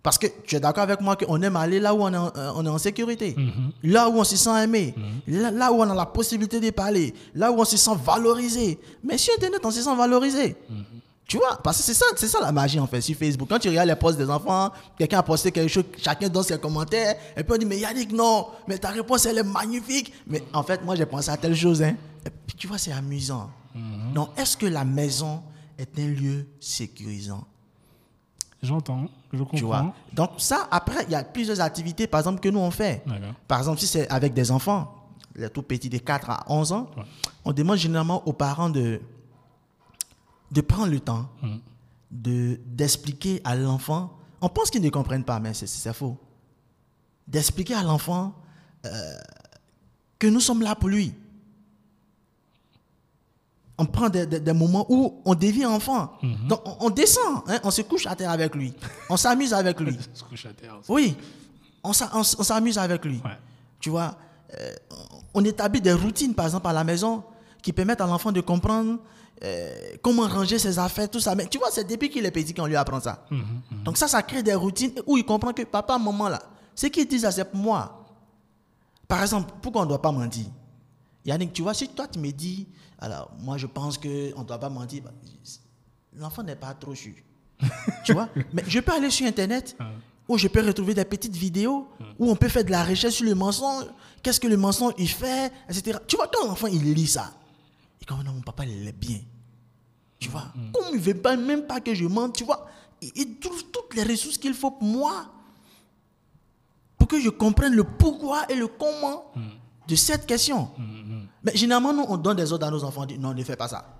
Parce 0.08 0.18
que 0.18 0.28
tu 0.46 0.56
es 0.56 0.62
d'accord 0.62 0.84
avec 0.84 1.02
moi 1.02 1.18
qu'on 1.18 1.42
aime 1.42 1.58
aller 1.58 1.82
là 1.82 1.94
où 1.94 2.02
on 2.02 2.14
est 2.14 2.16
en, 2.16 2.32
euh, 2.38 2.52
on 2.56 2.66
est 2.66 2.70
en 2.70 2.78
sécurité, 2.78 3.36
là 3.84 4.08
où 4.08 4.14
on 4.14 4.24
se 4.24 4.38
sent 4.38 4.64
aimé, 4.64 4.96
là, 5.28 5.52
là 5.52 5.70
où 5.70 5.82
on 5.82 5.90
a 5.90 5.94
la 5.94 6.06
possibilité 6.06 6.62
de 6.62 6.70
parler, 6.70 7.14
là 7.36 7.52
où 7.52 7.60
on 7.60 7.66
se 7.66 7.76
sent 7.76 7.92
valorisé. 8.06 8.80
Mais 9.04 9.18
sur 9.18 9.34
Internet, 9.34 9.60
on 9.66 9.70
se 9.70 9.82
sent 9.82 9.96
valorisé. 9.98 10.56
Tu 11.28 11.36
vois, 11.36 11.58
parce 11.62 11.80
que 11.80 11.84
c'est 11.84 11.94
ça, 11.94 12.06
c'est 12.16 12.30
ça 12.30 12.40
la 12.40 12.54
magie 12.54 12.80
en 12.80 12.88
fait 12.88 13.02
sur 13.02 13.18
Facebook. 13.18 13.50
Quand 13.50 13.60
tu 13.60 13.68
regardes 13.68 13.90
les 13.90 13.98
posts 13.98 14.18
des 14.18 14.30
enfants, 14.30 14.72
quelqu'un 14.98 15.20
a 15.20 15.24
posté 15.24 15.52
quelque 15.52 15.68
chose, 15.70 15.84
chacun 16.02 16.30
donne 16.30 16.44
ses 16.44 16.58
commentaires, 16.58 17.18
et 17.36 17.44
puis 17.44 17.54
on 17.54 17.58
dit 17.58 17.66
mais 17.66 17.80
Yannick 17.80 18.14
non, 18.14 18.48
mais 18.66 18.78
ta 18.78 18.92
réponse 18.92 19.26
elle 19.26 19.40
est 19.40 19.44
magnifique. 19.44 20.14
Mais 20.26 20.42
en 20.54 20.64
fait 20.64 20.86
moi 20.86 20.96
j'ai 20.96 21.06
pensé 21.06 21.32
à 21.32 21.36
telle 21.36 21.54
chose 21.54 21.82
hein. 21.84 21.98
Et 22.26 22.30
puis 22.30 22.56
tu 22.56 22.68
vois 22.68 22.78
c'est 22.78 22.94
amusant. 22.94 23.50
Donc 24.16 24.30
est-ce 24.38 24.56
que 24.56 24.68
la 24.68 24.86
maison 24.86 25.44
est 25.78 26.00
un 26.00 26.08
lieu 26.08 26.48
sécurisant? 26.62 27.46
J'entends, 28.64 29.08
je 29.32 29.44
Tu 29.56 29.64
vois. 29.64 29.78
comprends. 29.82 29.94
Donc 30.14 30.30
ça 30.40 30.68
après 30.72 31.04
il 31.06 31.12
y 31.12 31.16
a 31.16 31.24
plusieurs 31.24 31.62
activités 31.62 32.08
par 32.08 32.20
exemple 32.22 32.40
que 32.40 32.50
nous 32.50 32.60
on 32.60 32.72
fait. 32.72 33.04
Par 33.48 33.60
exemple, 33.60 33.80
si 33.80 33.88
c'est 33.88 34.10
avec 34.10 34.34
des 34.34 34.52
enfants, 34.52 34.94
les 35.36 35.50
tout 35.50 35.62
petits 35.62 35.90
de 35.90 35.98
4 36.00 36.30
à 36.32 36.44
11 36.48 36.72
ans, 36.72 36.90
Ouais. 36.98 37.04
on 37.46 37.54
demande 37.54 37.78
généralement 37.78 38.28
aux 38.28 38.34
parents 38.34 38.70
de, 38.72 39.00
de 40.52 40.62
prendre 40.62 40.88
le 40.92 41.00
temps 41.00 41.28
Mhm. 41.44 41.60
de, 42.12 42.60
d'expliquer 42.66 43.42
à 43.44 43.56
l'enfant. 43.56 44.14
On 44.42 44.50
pense 44.50 44.70
qu'ils 44.72 44.82
ne 44.82 44.90
comprennent 44.90 45.24
pas, 45.26 45.40
mais 45.40 45.54
c'est, 45.54 45.68
c'est 45.68 45.94
faux. 45.94 46.18
D'expliquer 47.28 47.76
à 47.76 47.84
l'enfant 47.84 48.34
euh, 48.86 48.90
que 50.18 50.28
nous 50.28 50.40
sommes 50.40 50.62
là 50.62 50.74
pour 50.76 50.90
lui. 50.90 51.14
On 53.80 53.86
prend 53.86 54.10
des, 54.10 54.26
des- 54.26 54.40
des 54.40 54.54
moments 54.54 54.86
où 54.90 55.22
on 55.24 55.36
devient 55.36 55.68
enfant. 55.68 56.14
Donc 56.48 56.62
on, 56.66 56.88
on 56.88 56.90
descend, 56.90 57.44
hein, 57.48 57.60
on 57.64 57.70
se 57.72 57.84
couche 57.84 58.08
à 58.08 58.16
terre 58.16 58.32
avec 58.32 58.56
lui. 58.56 58.74
On 59.10 59.18
s'amuse 59.18 59.54
avec 59.54 59.80
lui. 59.80 59.96
Se 60.14 60.24
couche 60.24 60.46
à 60.48 60.54
terre. 60.54 60.80
Oui, 60.90 61.16
on 61.84 61.94
s'a- 61.94 62.10
on 62.14 62.20
on 62.22 62.44
s'amuse 62.44 62.78
avec 62.80 63.06
lui. 63.06 63.22
Ouais. 63.24 63.38
Tu 63.80 63.90
vois, 63.92 64.16
euh, 64.60 64.74
on 65.34 65.44
établit 65.46 65.80
des 65.82 65.94
routines, 65.94 66.34
par 66.34 66.46
exemple, 66.48 66.68
à 66.68 66.74
la 66.74 66.84
maison, 66.84 67.24
qui 67.62 67.72
permettent 67.72 68.02
à 68.02 68.08
l'enfant 68.08 68.32
de 68.32 68.42
comprendre 68.42 68.98
euh, 69.44 69.72
comment 70.02 70.24
ranger 70.28 70.58
ses 70.58 70.80
affaires, 70.80 71.08
tout 71.10 71.20
ça. 71.20 71.36
Mais 71.36 71.46
tu 71.46 71.60
vois, 71.60 71.70
c'est 71.72 71.84
depuis 71.88 72.10
qu'il 72.10 72.26
est 72.26 72.32
petit 72.32 72.56
qu'on 72.56 72.66
lui 72.66 72.76
apprend 72.76 73.00
ça. 73.00 73.26
Donc 73.86 73.98
ça, 73.98 74.08
ça 74.08 74.24
crée 74.24 74.42
des 74.42 74.56
routines 74.56 74.94
où 75.06 75.18
il 75.18 75.24
comprend 75.26 75.54
que 75.54 75.62
papa, 75.62 76.00
maman, 76.00 76.30
là, 76.30 76.42
ce 76.74 76.88
qu'ils 76.88 77.08
disent, 77.08 77.30
c'est 77.30 77.46
pour 77.46 77.60
moi. 77.60 78.04
Par 79.08 79.22
exemple, 79.22 79.54
pourquoi 79.62 79.82
on 79.82 79.86
ne 79.86 79.90
doit 79.90 80.02
pas 80.02 80.12
mentir? 80.12 80.46
Yannick, 81.26 81.54
tu 81.54 81.62
vois, 81.62 81.74
si 81.76 81.88
toi, 81.90 82.08
tu 82.08 82.18
me 82.20 82.32
dis, 82.32 82.68
alors, 83.00 83.32
moi, 83.40 83.58
je 83.58 83.68
pense 83.68 83.98
qu'on 83.98 84.08
ne 84.08 84.44
doit 84.44 84.58
pas 84.60 84.70
mentir, 84.70 85.04
bah, 85.04 85.12
l'enfant 86.14 86.44
n'est 86.44 86.56
pas 86.56 86.74
trop 86.74 86.96
sûr. 86.96 87.14
tu 88.04 88.14
vois? 88.14 88.30
Mais 88.54 88.64
je 88.68 88.80
peux 88.80 88.92
aller 88.92 89.10
sur 89.10 89.26
Internet 89.28 89.78
où 90.28 90.38
je 90.38 90.48
peux 90.48 90.66
retrouver 90.66 90.94
des 90.94 91.06
petites 91.06 91.36
vidéos 91.36 91.88
où 92.20 92.30
on 92.30 92.36
peut 92.36 92.50
faire 92.50 92.64
de 92.64 92.72
la 92.72 92.84
recherche 92.84 93.16
sur 93.16 93.26
le 93.26 93.36
mensonge, 93.36 93.86
qu'est-ce 94.22 94.40
que 94.40 94.48
le 94.48 94.58
mensonge 94.58 94.94
il 94.98 95.10
fait, 95.10 95.52
etc. 95.70 96.00
Tu 96.08 96.16
vois, 96.16 96.28
quand 96.28 96.46
l'enfant 96.48 96.68
il 96.68 96.94
lit 96.94 97.08
ça, 97.08 97.34
il 97.96 98.00
dit 98.00 98.06
comme 98.06 98.24
non, 98.24 98.34
mon 98.34 98.42
papa 98.42 98.66
il 98.66 98.88
est 98.88 98.92
bien. 98.92 99.20
Tu 100.20 100.30
vois, 100.30 100.52
comme 100.74 100.86
il 100.92 100.98
ne 100.98 101.02
veut 101.02 101.14
pas, 101.14 101.36
même 101.38 101.66
pas 101.68 101.80
que 101.80 101.94
je 101.94 102.06
mente, 102.06 102.36
tu 102.36 102.44
vois, 102.44 102.68
il, 103.02 103.12
il 103.16 103.40
trouve 103.40 103.64
toutes 103.72 103.94
les 103.96 104.04
ressources 104.04 104.38
qu'il 104.38 104.54
faut 104.56 104.72
pour 104.72 104.88
moi, 104.88 105.28
pour 106.98 107.08
que 107.08 107.20
je 107.22 107.30
comprenne 107.30 107.74
le 107.74 107.84
pourquoi 107.84 108.46
et 108.52 108.56
le 108.56 108.68
comment 108.68 109.32
de 109.88 109.96
cette 109.96 110.26
question. 110.26 110.70
Mais 111.48 111.56
généralement, 111.58 111.94
nous, 111.94 112.06
on 112.10 112.18
donne 112.18 112.36
des 112.38 112.52
ordres 112.52 112.68
à 112.68 112.72
nos 112.72 112.84
enfants, 112.84 113.02
on 113.04 113.06
dit 113.06 113.18
non, 113.18 113.34
ne 113.34 113.44
fais 113.44 113.56
pas 113.56 113.68
ça. 113.70 113.96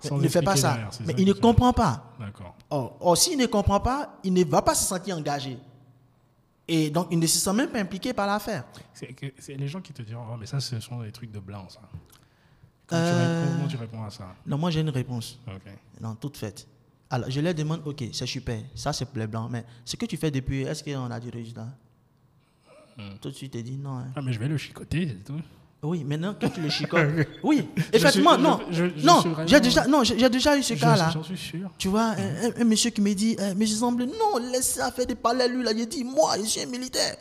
Sans 0.00 0.18
ne 0.18 0.28
fais 0.28 0.40
pas 0.42 0.56
ça. 0.56 0.72
derrière, 0.74 0.90
Mais 1.00 1.12
ça 1.12 1.18
il 1.18 1.26
ne 1.26 1.32
comprend 1.32 1.72
pas. 1.72 2.12
D'accord. 2.18 2.54
Or, 2.70 2.96
or, 3.00 3.16
s'il 3.18 3.36
ne 3.38 3.46
comprend 3.46 3.80
pas, 3.80 4.18
il 4.24 4.32
ne 4.32 4.44
va 4.44 4.62
pas 4.62 4.74
se 4.74 4.84
sentir 4.86 5.16
engagé. 5.16 5.58
Et 6.68 6.90
donc, 6.90 7.08
il 7.10 7.18
ne 7.18 7.26
se 7.26 7.38
sent 7.38 7.52
même 7.52 7.68
pas 7.70 7.80
impliqué 7.80 8.12
par 8.12 8.26
l'affaire. 8.26 8.64
C'est 8.94 9.54
les 9.56 9.66
gens 9.68 9.80
qui 9.80 9.92
te 9.92 10.02
diront, 10.02 10.24
oh, 10.32 10.36
mais 10.38 10.46
ça, 10.46 10.60
ce 10.60 10.78
sont 10.80 11.00
des 11.02 11.10
trucs 11.12 11.32
de 11.32 11.40
blanc, 11.40 11.66
ça. 11.68 11.80
Comment, 12.86 13.02
tu, 13.02 13.08
Euh. 13.10 13.40
réponds, 13.42 13.56
comment 13.56 13.68
tu 13.68 13.76
réponds 13.76 14.04
à 14.04 14.10
ça? 14.10 14.34
Non, 14.46 14.58
moi, 14.58 14.70
j'ai 14.70 14.80
une 14.80 14.90
réponse. 14.90 15.38
Non, 16.00 16.14
toute 16.14 16.36
faite. 16.36 16.66
Alors, 17.10 17.28
je 17.30 17.40
leur 17.40 17.52
demande, 17.54 17.82
ok, 17.84 18.04
c'est 18.12 18.26
super, 18.26 18.58
ça 18.74 18.92
c'est 18.92 19.06
les 19.16 19.26
blancs, 19.26 19.48
mais 19.50 19.64
ce 19.84 19.96
que 19.96 20.06
tu 20.06 20.16
fais 20.16 20.30
depuis, 20.30 20.62
est-ce 20.62 20.82
qu'on 20.82 21.10
a 21.10 21.20
du 21.20 21.28
résultat? 21.28 21.68
Tout 23.20 23.28
de 23.30 23.34
suite, 23.34 23.54
il 23.56 23.62
dit 23.64 23.76
non. 23.76 23.98
hein. 23.98 24.06
Ah, 24.16 24.22
mais 24.22 24.32
je 24.32 24.38
vais 24.38 24.48
le 24.48 24.56
chicoter, 24.56 25.08
c'est 25.08 25.24
tout. 25.24 25.40
Oui, 25.84 26.04
maintenant, 26.04 26.34
quand 26.40 26.48
tu 26.48 26.60
le 26.60 26.68
chicotes. 26.70 27.08
oui, 27.42 27.68
effectivement, 27.92 28.34
suis- 28.34 28.42
non. 28.42 28.60
je- 28.70 28.84
je- 28.88 28.98
je 29.00 29.04
non, 29.06 29.22
j'ai 29.46 29.58
déjà, 29.60 29.86
non, 29.88 30.04
j'ai 30.04 30.16
j'ai 30.16 30.28
déjà 30.30 30.56
eu 30.56 30.62
ce 30.62 30.74
cas-là. 30.74 31.10
J'en 31.12 31.24
suis 31.24 31.36
sûr. 31.36 31.70
Tu 31.76 31.88
vois, 31.88 32.10
un, 32.16 32.46
un- 32.48 32.60
un 32.60 32.64
monsieur 32.64 32.90
qui 32.90 33.00
me 33.00 33.12
dit, 33.14 33.36
euh, 33.40 33.52
mais 33.56 33.66
je 33.66 33.74
semble, 33.74 34.04
non, 34.04 34.36
laissez 34.52 34.78
ça 34.78 34.92
faire 34.92 35.06
des 35.06 35.16
parallèles, 35.16 35.52
lui, 35.56 35.64
là. 35.64 35.72
Il 35.72 35.86
dit, 35.88 36.04
moi, 36.04 36.36
je 36.38 36.44
suis 36.44 36.60
un 36.60 36.66
militaire. 36.66 37.16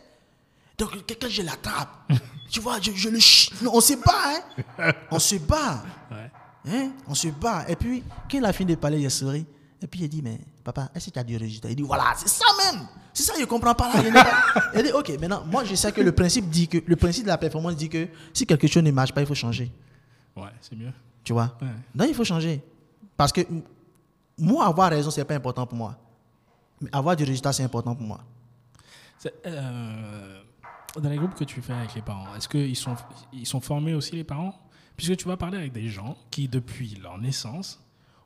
Donc, 0.78 1.06
quelqu'un, 1.08 1.28
je 1.28 1.42
l'attrape. 1.42 1.90
tu 2.52 2.60
vois, 2.60 2.78
je, 2.80 3.10
le 3.10 3.20
ch... 3.20 3.50
Non, 3.64 3.72
on 3.74 3.82
se 3.82 3.94
bat, 3.94 4.44
hein. 4.78 4.92
On 5.12 5.18
se 5.20 5.36
bat. 5.38 5.84
Ouais. 6.12 6.32
Hein? 6.72 6.92
On 7.08 7.16
se 7.16 7.30
bat. 7.30 7.66
Et 7.68 7.76
puis, 7.76 8.04
quand 8.30 8.38
il 8.38 8.46
a 8.46 8.54
fini 8.54 8.76
de 8.76 8.80
parler, 8.80 9.00
il 9.00 9.06
a 9.08 9.10
souri. 9.10 9.44
Et 9.82 9.88
puis, 9.88 10.02
il 10.02 10.08
dit, 10.10 10.22
mais 10.22 10.40
papa, 10.62 10.90
est-ce 10.96 11.08
que 11.08 11.12
tu 11.12 11.20
as 11.20 11.24
du 11.24 11.38
résultat 11.38 11.70
Il 11.70 11.76
dit, 11.76 11.84
voilà, 11.84 12.14
c'est 12.18 12.30
ça 12.30 12.46
même. 12.64 12.88
C'est 13.14 13.24
ça, 13.24 13.34
il 13.38 13.42
ne 13.42 13.46
comprend 13.46 13.74
pas 13.74 13.94
là. 13.94 14.02
Il, 14.76 14.84
dit, 14.84 14.92
ok, 14.92 15.10
maintenant, 15.20 15.44
moi, 15.46 15.64
je 15.64 15.76
sais 15.76 15.92
que 15.92 16.02
le 16.02 16.12
principe 16.12 16.50
dit 16.50 16.68
que, 16.68 16.78
le 16.86 16.96
principe 16.96 17.24
de 17.24 17.30
la 17.30 17.38
performance 17.38 17.76
dit 17.76 17.90
que 17.90 18.08
si 18.34 18.46
quelque 18.46 18.68
chose 18.68 18.84
ne 18.84 18.92
marche 18.92 19.14
pas, 19.14 19.22
il 19.22 19.28
faut 19.28 19.36
changer. 19.36 19.72
Ouais, 20.36 20.50
c'est 20.62 20.76
mieux. 20.76 20.92
Tu 21.24 21.34
vois? 21.34 21.56
Ouais. 21.62 21.68
Non, 21.94 22.06
il 22.08 22.16
faut 22.16 22.24
changer. 22.24 22.62
Parce 23.18 23.32
que 23.32 23.42
moi, 24.38 24.66
avoir 24.66 24.90
raison, 24.90 25.12
ce 25.12 25.20
n'est 25.20 25.26
pas 25.26 25.36
important 25.36 25.66
pour 25.68 25.78
moi. 25.78 25.98
Mais 26.80 26.90
avoir 26.92 27.16
du 27.16 27.24
résultat, 27.24 27.54
c'est 27.54 27.64
important 27.64 27.96
pour 27.96 28.06
moi. 28.06 28.22
Euh, 29.46 30.42
dans 31.00 31.10
les 31.10 31.18
groupes 31.18 31.36
que 31.36 31.44
tu 31.44 31.62
fais 31.62 31.74
avec 31.74 31.94
les 31.94 32.02
parents, 32.02 32.36
est-ce 32.36 32.50
qu'ils 32.50 32.76
sont, 32.76 32.96
ils 33.34 33.46
sont 33.46 33.62
formés 33.62 33.94
aussi, 33.94 34.16
les 34.16 34.24
parents? 34.24 34.56
Puisque 34.98 35.18
tu 35.18 35.28
vas 35.28 35.38
parler 35.38 35.58
avec 35.58 35.74
des 35.74 35.88
gens 35.90 36.18
qui, 36.32 36.48
depuis 36.48 36.96
leur 37.02 37.18
naissance, 37.18 37.80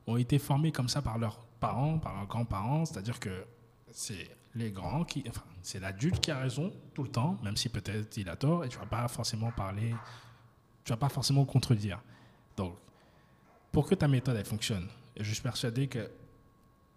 ont 0.08 0.18
été 0.18 0.40
formés 0.40 0.72
comme 0.72 0.90
ça 0.90 1.02
par 1.02 1.18
leurs 1.18 1.40
parents, 1.68 1.98
par 2.00 2.14
leurs 2.16 2.28
grands-parents. 2.28 2.86
C'est-à-dire 2.86 3.20
que 3.20 3.46
c'est 3.92 4.28
les 4.56 4.72
grands 4.72 5.04
qui. 5.04 5.24
Enfin, 5.28 5.44
c'est 5.62 5.80
l'adulte 5.80 6.20
qui 6.20 6.32
a 6.32 6.38
raison 6.40 6.72
tout 6.94 7.04
le 7.04 7.10
temps, 7.10 7.38
même 7.44 7.58
si 7.58 7.70
peut-être 7.70 8.16
il 8.18 8.30
a 8.30 8.36
tort, 8.36 8.64
et 8.66 8.70
tu 8.70 8.78
vas 8.78 8.86
pas 8.86 9.08
forcément 9.08 9.52
parler. 9.52 9.94
Tu 10.84 10.92
vas 10.92 10.98
pas 10.98 11.10
forcément 11.10 11.46
contredire. 11.46 12.00
Donc, 12.58 12.76
pour 13.72 13.88
que 13.88 13.96
ta 13.96 14.08
méthode 14.08 14.36
elle 14.38 14.46
fonctionne, 14.46 14.88
et 15.18 15.24
je 15.24 15.34
suis 15.34 15.42
persuadé 15.42 15.88
que 15.88 16.10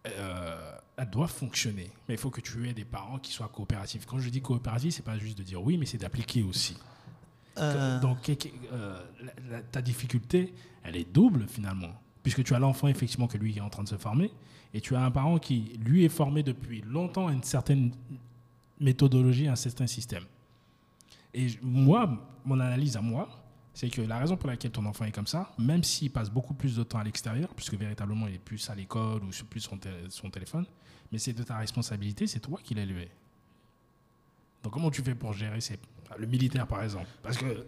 euh, 0.06 0.72
elle 0.96 1.10
doit 1.10 1.28
fonctionner. 1.28 1.90
Mais 2.08 2.14
il 2.14 2.18
faut 2.18 2.30
que 2.30 2.40
tu 2.40 2.68
aies 2.68 2.74
des 2.74 2.84
parents 2.84 3.18
qui 3.18 3.32
soient 3.32 3.48
coopératifs. 3.48 4.06
Quand 4.06 4.18
je 4.18 4.28
dis 4.30 4.40
coopératif, 4.40 4.94
c'est 4.94 5.04
pas 5.04 5.18
juste 5.18 5.38
de 5.38 5.42
dire 5.42 5.62
oui, 5.62 5.76
mais 5.78 5.86
c'est 5.86 5.98
d'appliquer 5.98 6.42
aussi. 6.42 6.76
Euh, 7.58 7.98
Donc, 8.00 8.28
euh, 8.28 9.02
la- 9.20 9.32
la- 9.56 9.62
ta 9.62 9.82
difficulté, 9.82 10.54
elle 10.84 10.96
est 10.96 11.10
double 11.12 11.46
finalement. 11.48 11.92
Puisque 12.22 12.44
tu 12.44 12.54
as 12.54 12.58
l'enfant, 12.58 12.88
effectivement, 12.88 13.26
que 13.26 13.38
lui 13.38 13.56
est 13.56 13.60
en 13.60 13.70
train 13.70 13.82
de 13.82 13.88
se 13.88 13.96
former, 13.96 14.30
et 14.74 14.80
tu 14.80 14.94
as 14.94 15.00
un 15.04 15.10
parent 15.10 15.38
qui, 15.38 15.78
lui, 15.84 16.04
est 16.04 16.08
formé 16.10 16.42
depuis 16.42 16.82
longtemps 16.82 17.28
à 17.28 17.32
une 17.32 17.42
certaine 17.42 17.92
méthodologie, 18.80 19.48
à 19.48 19.52
un 19.52 19.56
certain 19.56 19.86
système. 19.86 20.24
Et 21.34 21.46
moi, 21.62 22.10
mon 22.44 22.58
analyse 22.60 22.96
à 22.96 23.00
moi, 23.00 23.28
c'est 23.74 23.90
que 23.90 24.02
la 24.02 24.18
raison 24.18 24.36
pour 24.36 24.48
laquelle 24.48 24.70
ton 24.72 24.84
enfant 24.86 25.04
est 25.04 25.12
comme 25.12 25.26
ça, 25.26 25.52
même 25.58 25.84
s'il 25.84 26.10
passe 26.10 26.30
beaucoup 26.30 26.54
plus 26.54 26.74
de 26.76 26.82
temps 26.82 26.98
à 26.98 27.04
l'extérieur, 27.04 27.54
puisque 27.54 27.74
véritablement 27.74 28.26
il 28.26 28.34
est 28.34 28.38
plus 28.38 28.68
à 28.70 28.74
l'école 28.74 29.22
ou 29.24 29.30
plus 29.48 29.60
son, 29.60 29.78
son 30.08 30.30
téléphone, 30.30 30.66
mais 31.12 31.18
c'est 31.18 31.32
de 31.32 31.42
ta 31.42 31.56
responsabilité, 31.58 32.26
c'est 32.26 32.40
toi 32.40 32.58
qui 32.62 32.74
l'as 32.74 32.82
élevé. 32.82 33.08
Donc 34.62 34.72
comment 34.72 34.90
tu 34.90 35.02
fais 35.02 35.14
pour 35.14 35.32
gérer 35.32 35.60
ces- 35.60 35.78
le 36.18 36.26
militaire 36.26 36.66
par 36.66 36.82
exemple? 36.82 37.06
Parce 37.22 37.36
que, 37.38 37.66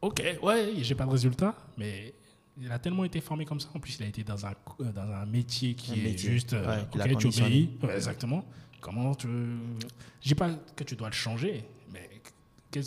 ok, 0.00 0.22
ouais, 0.42 0.72
j'ai 0.78 0.94
pas 0.94 1.04
de 1.06 1.10
résultat, 1.10 1.54
mais 1.76 2.12
il 2.60 2.70
a 2.72 2.78
tellement 2.78 3.04
été 3.04 3.20
formé 3.20 3.44
comme 3.44 3.60
ça. 3.60 3.68
En 3.74 3.80
plus, 3.80 3.96
il 3.98 4.04
a 4.04 4.06
été 4.06 4.24
dans 4.24 4.46
un, 4.46 4.52
euh, 4.80 4.92
dans 4.92 5.02
un 5.10 5.26
métier 5.26 5.74
qui 5.74 5.92
Un 5.92 5.94
est 5.96 6.02
métier, 6.02 6.30
juste, 6.30 6.52
euh, 6.54 6.66
ouais, 6.66 6.86
qu'il 6.90 7.00
a 7.00 7.04
ok, 7.04 7.10
tu 7.10 7.14
conditionné. 7.16 7.48
obéis, 7.48 7.78
Ouais, 7.82 7.94
exactement. 7.96 8.44
Comment 8.80 9.14
tu, 9.14 9.26
je 10.22 10.28
dis 10.28 10.34
pas 10.34 10.50
que 10.74 10.84
tu 10.84 10.96
dois 10.96 11.08
le 11.08 11.14
changer, 11.14 11.64
mais 11.92 12.08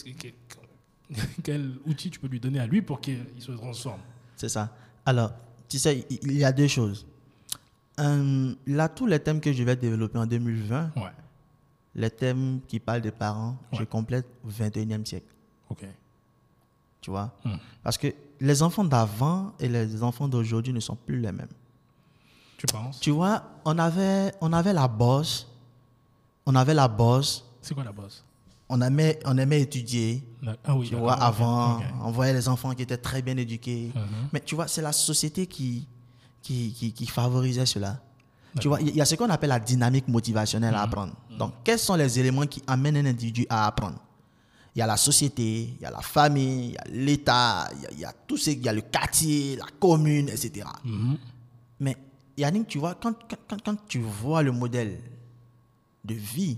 quel 1.44 1.74
outil 1.86 2.10
tu 2.10 2.20
peux 2.20 2.28
lui 2.28 2.40
donner 2.40 2.60
à 2.60 2.68
lui 2.68 2.82
pour 2.82 3.02
qu'il 3.02 3.26
se 3.40 3.52
transforme? 3.52 4.02
C'est 4.36 4.50
ça. 4.50 4.74
Alors, 5.06 5.32
tu 5.68 5.78
sais, 5.80 6.06
il 6.10 6.34
y 6.38 6.44
a 6.44 6.52
deux 6.52 6.68
choses. 6.68 7.06
Euh, 8.00 8.54
là, 8.68 8.88
tous 8.88 9.06
les 9.08 9.20
thèmes 9.20 9.42
que 9.42 9.52
je 9.52 9.64
vais 9.64 9.76
développer 9.76 10.18
en 10.20 10.26
2020, 10.26 10.92
Ouais, 10.96 11.02
les 11.96 12.10
thèmes 12.10 12.62
qui 12.68 12.80
parlent 12.80 13.02
des 13.02 13.12
parents, 13.12 13.58
je 13.74 13.84
complète 13.84 14.26
au 14.46 14.50
21e 14.50 15.06
siècle. 15.06 15.34
ok. 15.70 15.86
Tu 17.02 17.10
vois 17.12 17.32
Hmm. 17.46 17.56
Parce 17.84 17.98
que 17.98 18.08
les 18.40 18.62
enfants 18.64 18.84
d'avant 18.84 19.54
et 19.60 19.68
les 19.68 20.02
enfants 20.04 20.28
d'aujourd'hui 20.28 20.74
ne 20.74 20.80
sont 20.80 20.96
plus 20.96 21.20
les 21.20 21.32
mêmes. 21.32 21.48
Tu 22.58 22.66
penses? 22.68 23.00
Tu 23.00 23.12
vois, 23.12 23.44
on 23.66 23.78
avait, 23.80 24.34
on 24.42 24.52
avait 24.54 24.74
la 24.74 24.88
bosse, 24.88 25.48
on 26.46 26.56
avait 26.56 26.74
la 26.74 26.88
bosse, 26.88 27.46
C'est 27.62 27.74
quoi 27.74 27.84
la 27.84 27.92
bosse? 27.92 28.24
On 28.72 28.82
aimait, 28.82 29.20
on 29.26 29.38
aimait 29.38 29.62
étudier. 29.62 30.24
Ah 30.64 30.76
oui, 30.76 30.88
Tu 30.90 30.96
vois, 30.96 31.14
avant, 31.14 31.82
on 32.04 32.12
voyait 32.12 32.34
les 32.34 32.48
enfants 32.48 32.74
qui 32.76 32.84
étaient 32.84 32.98
très 32.98 33.22
bien 33.22 33.36
éduqués. 33.38 33.92
Mhm. 33.96 34.04
Mais 34.32 34.42
tu 34.42 34.56
vois, 34.56 34.68
c'est 34.68 34.82
la 34.82 34.92
société 34.92 35.48
qui, 35.48 35.88
qui, 36.42 36.72
qui, 36.74 36.94
qui 36.94 37.06
favorisait 37.08 37.66
cela. 37.66 38.00
Tu 38.60 38.68
vois, 38.68 38.80
il 38.82 38.96
y 38.96 39.02
a 39.02 39.06
ce 39.06 39.16
qu'on 39.16 39.30
appelle 39.30 39.50
la 39.50 39.60
dynamique 39.60 40.08
motivationnelle 40.08 40.76
à 40.76 40.82
apprendre. 40.84 41.14
Donc, 41.38 41.54
quels 41.64 41.80
sont 41.80 41.96
les 41.96 42.20
éléments 42.20 42.46
qui 42.46 42.62
amènent 42.68 42.98
un 42.98 43.06
individu 43.06 43.46
à 43.50 43.68
apprendre? 43.68 43.98
Il 44.76 44.80
y 44.80 44.82
a 44.82 44.88
la 44.88 44.98
société, 44.98 45.74
il 45.78 45.82
y 45.82 45.86
a 45.86 45.92
la 45.92 46.02
famille, 46.02 46.68
il 46.70 46.74
y 46.74 46.78
a 46.78 46.84
l'État, 47.06 47.70
il 47.76 47.82
y 47.82 47.86
a, 47.86 47.92
il 47.92 48.00
y 48.00 48.06
a 48.06 48.14
tout 48.14 48.38
ce, 48.38 48.52
il 48.52 48.64
y 48.64 48.70
a 48.70 48.74
le 48.74 48.82
quartier, 48.82 49.56
la 49.56 49.66
commune, 49.80 50.30
etc. 50.30 50.66
Mhm. 50.86 51.18
Mais 51.82 51.98
Yannick, 52.38 52.68
tu 52.68 52.78
vois, 52.78 52.96
quand, 52.96 53.14
quand, 53.48 53.58
quand- 53.64 53.86
tu 53.88 54.00
vois 54.00 54.44
le 54.44 54.52
modèle 54.52 55.00
de 56.06 56.14
vie 56.14 56.58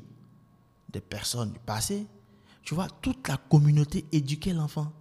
des 0.91 1.01
personnes 1.01 1.51
du 1.51 1.59
passé, 1.59 2.05
tu 2.63 2.75
vois, 2.75 2.87
toute 3.01 3.27
la 3.27 3.37
communauté 3.37 4.05
éduquait 4.11 4.53
l'enfant. 4.53 4.91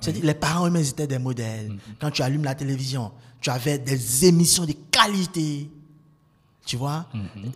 C'est-à-dire, 0.00 0.24
les 0.24 0.34
parents 0.34 0.66
eux-mêmes 0.66 0.82
étaient 0.84 1.06
des 1.06 1.18
modèles. 1.18 1.78
Quand 2.00 2.10
tu 2.10 2.22
allumes 2.22 2.44
la 2.44 2.54
télévision, 2.54 3.12
tu 3.42 3.50
avais 3.50 3.78
des 3.78 4.24
émissions 4.24 4.64
de 4.64 4.72
qualité. 4.90 5.70
Tu 6.64 6.76
vois, 6.76 7.06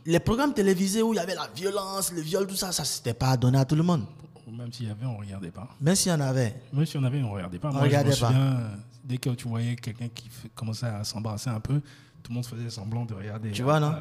les 0.04 0.20
programmes 0.20 0.52
télévisés 0.52 1.00
où 1.02 1.14
il 1.14 1.16
y 1.16 1.18
avait 1.18 1.34
la 1.34 1.48
violence, 1.48 2.12
le 2.12 2.20
viol, 2.20 2.46
tout 2.46 2.56
ça, 2.56 2.72
ça 2.72 2.84
c'était 2.84 3.14
pas 3.14 3.36
donné 3.38 3.56
à 3.58 3.64
tout 3.64 3.74
le 3.76 3.82
monde. 3.82 4.04
Même 4.50 4.72
s'il 4.72 4.86
y 4.86 4.90
avait, 4.90 5.06
on 5.06 5.16
regardait 5.16 5.50
pas. 5.50 5.68
Même 5.80 5.94
s'il 5.96 6.12
y 6.12 6.14
en 6.14 6.20
avait. 6.20 6.54
Même 6.72 6.86
si 6.86 6.96
on 6.96 7.02
avait, 7.04 7.22
on 7.22 7.32
regardait 7.32 7.58
pas. 7.58 7.70
On 7.70 7.74
Moi, 7.74 7.82
regardait 7.82 8.12
je 8.12 8.16
me 8.16 8.20
pas. 8.20 8.28
souviens, 8.28 8.70
dès 9.04 9.18
que 9.18 9.30
tu 9.30 9.48
voyais 9.48 9.74
quelqu'un 9.76 10.08
qui 10.08 10.30
commençait 10.54 10.86
à 10.86 11.02
s'embrasser 11.02 11.50
un 11.50 11.58
peu, 11.60 11.80
tout 12.22 12.30
le 12.30 12.34
monde 12.36 12.46
faisait 12.46 12.70
semblant 12.70 13.04
de 13.04 13.14
regarder. 13.14 13.50
Tu 13.50 13.62
vois, 13.62 13.80
non. 13.80 13.92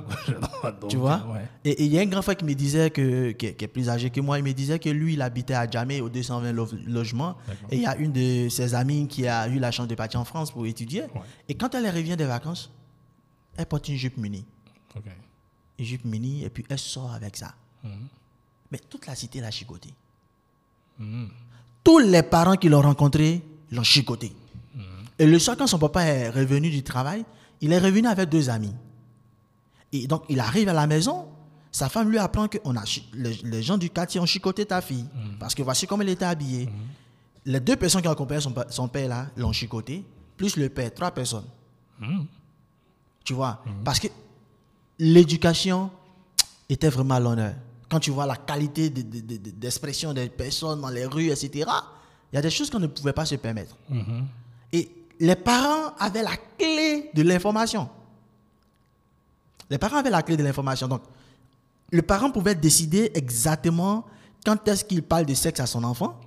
Tu 0.89 0.97
vois? 0.97 1.25
ouais. 1.33 1.47
Et 1.63 1.85
il 1.85 1.91
y 1.91 1.97
a 1.97 2.01
un 2.01 2.05
grand 2.05 2.21
frère 2.21 2.37
qui 2.37 2.45
me 2.45 2.53
disait, 2.53 2.89
que, 2.91 3.31
qui, 3.31 3.47
est, 3.47 3.53
qui 3.55 3.65
est 3.65 3.67
plus 3.67 3.89
âgé 3.89 4.09
que 4.11 4.21
moi, 4.21 4.37
il 4.37 4.43
me 4.43 4.51
disait 4.53 4.77
que 4.79 4.89
lui, 4.89 5.13
il 5.13 5.21
habitait 5.21 5.53
à 5.55 5.67
Djamé, 5.69 5.99
au 6.01 6.09
220 6.09 6.51
lo- 6.51 6.67
logements. 6.87 7.37
Et 7.71 7.77
il 7.77 7.81
y 7.81 7.85
a 7.87 7.95
une 7.97 8.11
de 8.11 8.47
ses 8.49 8.75
amies 8.75 9.07
qui 9.07 9.27
a 9.27 9.47
eu 9.47 9.57
la 9.59 9.71
chance 9.71 9.87
de 9.87 9.95
partir 9.95 10.19
en 10.19 10.25
France 10.25 10.51
pour 10.51 10.65
étudier. 10.67 11.03
Ouais. 11.03 11.21
Et 11.49 11.55
quand 11.55 11.73
elle 11.75 11.87
revient 11.89 12.15
des 12.17 12.25
vacances, 12.25 12.71
elle 13.57 13.65
porte 13.65 13.89
une 13.89 13.95
jupe 13.95 14.17
mini. 14.17 14.45
Ok. 14.95 15.05
Une 15.79 15.85
jupe 15.85 16.05
mini, 16.05 16.43
et 16.43 16.49
puis 16.49 16.63
elle 16.69 16.79
sort 16.79 17.13
avec 17.13 17.35
ça. 17.35 17.53
Mhm. 17.83 17.91
Mais 18.71 18.79
toute 18.89 19.05
la 19.07 19.15
cité 19.15 19.41
l'a 19.41 19.51
chicoté. 19.51 19.89
Tous 21.83 21.99
les 21.99 22.23
parents 22.23 22.55
qui 22.55 22.69
l'ont 22.69 22.81
rencontré 22.81 23.41
l'ont 23.71 23.83
chicoté. 23.83 24.33
Et 25.17 25.25
le 25.25 25.39
soir, 25.39 25.55
quand 25.57 25.67
son 25.67 25.79
papa 25.79 26.03
est 26.03 26.29
revenu 26.29 26.69
du 26.69 26.83
travail, 26.83 27.25
il 27.61 27.71
est 27.71 27.79
revenu 27.79 28.07
avec 28.07 28.29
deux 28.29 28.49
amis. 28.49 28.73
Et 29.93 30.07
donc, 30.07 30.23
il 30.29 30.39
arrive 30.39 30.67
à 30.69 30.73
la 30.73 30.87
maison, 30.87 31.27
sa 31.71 31.89
femme 31.89 32.09
lui 32.09 32.17
apprend 32.17 32.47
que 32.47 32.57
les, 33.13 33.61
gens 33.61 33.77
du 33.77 33.89
quartier 33.89 34.19
ont 34.19 34.25
chicoté 34.25 34.65
ta 34.65 34.81
fille. 34.81 35.05
Parce 35.39 35.55
que 35.55 35.61
voici 35.61 35.87
comment 35.87 36.03
elle 36.03 36.09
était 36.09 36.25
habillée. 36.25 36.69
Les 37.45 37.59
deux 37.59 37.75
personnes 37.75 38.01
qui 38.01 38.07
ont 38.07 38.11
accompagné 38.11 38.41
son, 38.69 38.87
père 38.87 39.07
là 39.07 39.27
l'ont 39.37 39.51
chicoté, 39.51 40.03
plus 40.35 40.57
le 40.57 40.69
père, 40.69 40.93
trois 40.93 41.11
personnes. 41.11 41.45
Tu 43.23 43.33
vois? 43.33 43.63
Parce 43.83 43.99
que 43.99 44.07
l'éducation 44.99 45.89
était 46.69 46.89
vraiment 46.89 47.19
l'honneur. 47.19 47.53
Quand 47.95 48.01
tu 48.01 48.11
vois 48.11 48.25
la 48.25 48.35
qualité 48.35 48.89
de- 48.89 49.03
de- 49.03 49.21
de- 49.21 49.37
de- 49.37 49.51
d'expression 49.51 50.11
des 50.13 50.27
personnes 50.27 50.81
dans 50.81 50.89
les 50.89 51.05
rues, 51.05 51.29
etc., 51.29 51.49
il 52.29 52.35
y 52.35 52.37
a 52.37 52.41
des 52.41 52.49
choses 52.49 52.69
qu'on 52.69 52.81
ne 52.81 52.87
pouvait 52.87 53.13
pas 53.13 53.25
se 53.25 53.35
permettre. 53.35 53.73
Mhm. 53.89 54.25
Et 54.73 54.91
les 55.21 55.35
parents 55.37 55.93
avaient 55.97 56.21
la 56.21 56.35
clé 56.57 57.09
de 57.13 57.21
l'information. 57.21 57.87
Les 59.69 59.77
parents 59.77 59.95
avaient 59.95 60.09
la 60.09 60.21
clé 60.23 60.35
de 60.35 60.43
l'information. 60.43 60.89
Donc, 60.89 61.03
le 61.89 62.01
parent 62.01 62.29
pouvait 62.31 62.53
décider 62.55 63.11
exactement 63.15 64.03
quand 64.45 64.67
est-ce 64.67 64.83
qu'il 64.83 65.01
parle 65.01 65.25
de 65.25 65.33
sexe 65.33 65.61
à 65.61 65.65
son 65.65 65.85
enfant, 65.85 66.19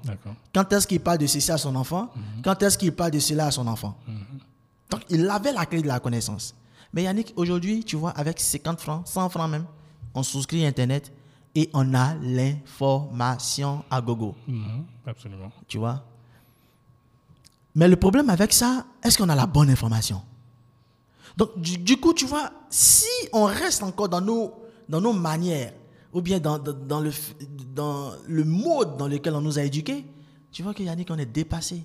quand 0.54 0.72
est-ce 0.72 0.86
qu'il 0.86 1.00
parle 1.00 1.18
de 1.18 1.26
ceci 1.26 1.52
à 1.52 1.58
son 1.58 1.76
enfant, 1.76 2.08
quand 2.42 2.62
est-ce 2.62 2.78
qu'il 2.78 2.92
parle 2.92 3.10
de 3.10 3.18
cela 3.18 3.44
à 3.44 3.50
son 3.50 3.66
enfant. 3.66 3.94
Donc, 4.88 5.02
il 5.10 5.28
avait 5.28 5.52
la 5.52 5.66
clé 5.66 5.82
de 5.82 5.88
la 5.88 6.00
connaissance. 6.00 6.54
Mais 6.94 7.02
Yannick, 7.02 7.34
aujourd'hui, 7.36 7.84
tu 7.84 7.96
vois, 7.96 8.12
avec 8.12 8.40
50 8.40 8.80
francs, 8.80 9.06
100 9.06 9.28
francs 9.28 9.50
même, 9.50 9.66
on 10.14 10.22
souscrit 10.22 10.64
Internet 10.64 11.12
et 11.54 11.70
on 11.72 11.94
a 11.94 12.14
l'information 12.16 13.84
à 13.90 14.00
gogo. 14.00 14.34
Mhm. 14.46 14.84
Absolument. 15.06 15.50
Tu 15.66 15.78
vois? 15.78 16.04
Mais 17.74 17.88
le 17.88 17.96
problème 17.96 18.30
avec 18.30 18.52
ça, 18.52 18.86
est-ce 19.02 19.18
qu'on 19.18 19.28
a 19.28 19.34
la 19.34 19.46
bonne 19.46 19.70
information? 19.70 20.22
Donc, 21.36 21.50
du, 21.60 21.78
du 21.78 21.96
coup, 21.96 22.12
tu 22.12 22.26
vois, 22.26 22.50
si 22.68 23.06
on 23.32 23.44
reste 23.44 23.82
encore 23.82 24.08
dans 24.08 24.20
nos, 24.20 24.52
dans 24.88 25.00
nos 25.00 25.12
manières, 25.12 25.72
ou 26.12 26.20
bien 26.20 26.40
dans, 26.40 26.58
dans, 26.58 26.72
dans 26.72 27.00
le, 27.00 27.12
dans 27.74 28.12
le 28.26 28.44
mode 28.44 28.96
dans 28.96 29.06
lequel 29.06 29.34
on 29.34 29.40
nous 29.40 29.58
a 29.58 29.62
éduqués, 29.62 30.04
tu 30.50 30.62
vois 30.62 30.74
que 30.74 30.82
Yannick, 30.82 31.08
on 31.10 31.18
est 31.18 31.26
dépassé. 31.26 31.84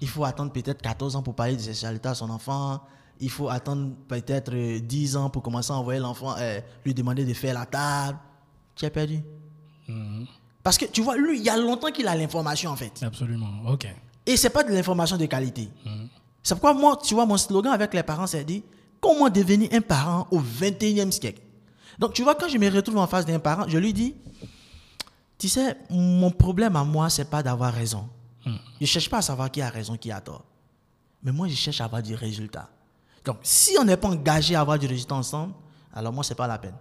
Il 0.00 0.08
faut 0.08 0.24
attendre 0.24 0.52
peut-être 0.52 0.82
14 0.82 1.16
ans 1.16 1.22
pour 1.22 1.34
parler 1.34 1.56
de 1.56 1.60
sexualité 1.60 2.08
à 2.08 2.14
son 2.14 2.28
enfant. 2.28 2.80
Il 3.20 3.30
faut 3.30 3.48
attendre 3.48 3.92
peut-être 4.08 4.52
euh, 4.52 4.80
10 4.80 5.16
ans 5.16 5.30
pour 5.30 5.42
commencer 5.42 5.72
à 5.72 5.76
envoyer 5.76 6.00
l'enfant, 6.00 6.34
euh, 6.36 6.60
lui 6.84 6.92
demander 6.92 7.24
de 7.24 7.32
faire 7.32 7.54
la 7.54 7.64
table. 7.64 8.18
Tu 8.76 8.84
as 8.84 8.90
perdu. 8.90 9.20
Mhm. 9.88 10.26
Parce 10.62 10.78
que 10.78 10.86
tu 10.86 11.02
vois, 11.02 11.16
lui, 11.16 11.38
il 11.38 11.44
y 11.44 11.50
a 11.50 11.56
longtemps 11.56 11.90
qu'il 11.90 12.08
a 12.08 12.16
l'information 12.16 12.70
en 12.70 12.76
fait. 12.76 13.02
Absolument. 13.02 13.50
Ok. 13.68 13.86
Et 14.26 14.36
c'est 14.36 14.50
pas 14.50 14.64
de 14.64 14.72
l'information 14.72 15.16
de 15.16 15.26
qualité. 15.26 15.68
C'est 16.42 16.54
pourquoi 16.54 16.74
moi, 16.74 16.98
tu 17.02 17.14
vois, 17.14 17.26
mon 17.26 17.36
slogan 17.36 17.72
avec 17.72 17.92
les 17.92 18.02
parents, 18.02 18.26
c'est 18.26 18.44
dit 18.44 18.62
comment 19.00 19.28
devenir 19.28 19.68
un 19.72 19.80
parent 19.80 20.26
au 20.30 20.40
21e 20.40 21.10
siècle? 21.10 21.42
Donc, 21.98 22.14
tu 22.14 22.22
vois, 22.22 22.34
quand 22.34 22.48
je 22.48 22.58
me 22.58 22.68
retrouve 22.70 22.96
en 22.96 23.06
face 23.06 23.26
d'un 23.26 23.38
parent, 23.38 23.66
je 23.68 23.78
lui 23.78 23.92
dis 23.92 24.14
tu 25.38 25.48
sais, 25.48 25.76
mon 25.90 26.30
problème 26.30 26.76
à 26.76 26.84
moi, 26.84 27.10
c'est 27.10 27.28
pas 27.28 27.42
d'avoir 27.42 27.72
raison. 27.72 28.08
Je 28.80 28.86
cherche 28.86 29.10
pas 29.10 29.18
à 29.18 29.22
savoir 29.22 29.50
qui 29.50 29.60
a 29.60 29.68
raison, 29.68 29.96
qui 29.96 30.10
a 30.10 30.20
tort. 30.20 30.44
Mais 31.22 31.32
moi, 31.32 31.48
je 31.48 31.54
cherche 31.54 31.80
à 31.80 31.84
avoir 31.84 32.02
du 32.02 32.14
résultat. 32.14 32.68
Donc, 33.24 33.38
si 33.42 33.76
on 33.80 33.84
n'est 33.84 33.96
pas 33.96 34.08
engagé 34.08 34.54
à 34.54 34.60
avoir 34.60 34.78
du 34.78 34.86
résultat 34.86 35.14
ensemble, 35.14 35.54
alors 35.92 36.12
moi, 36.12 36.24
c'est 36.24 36.34
pas 36.34 36.46
la 36.46 36.58
peine. 36.58 36.74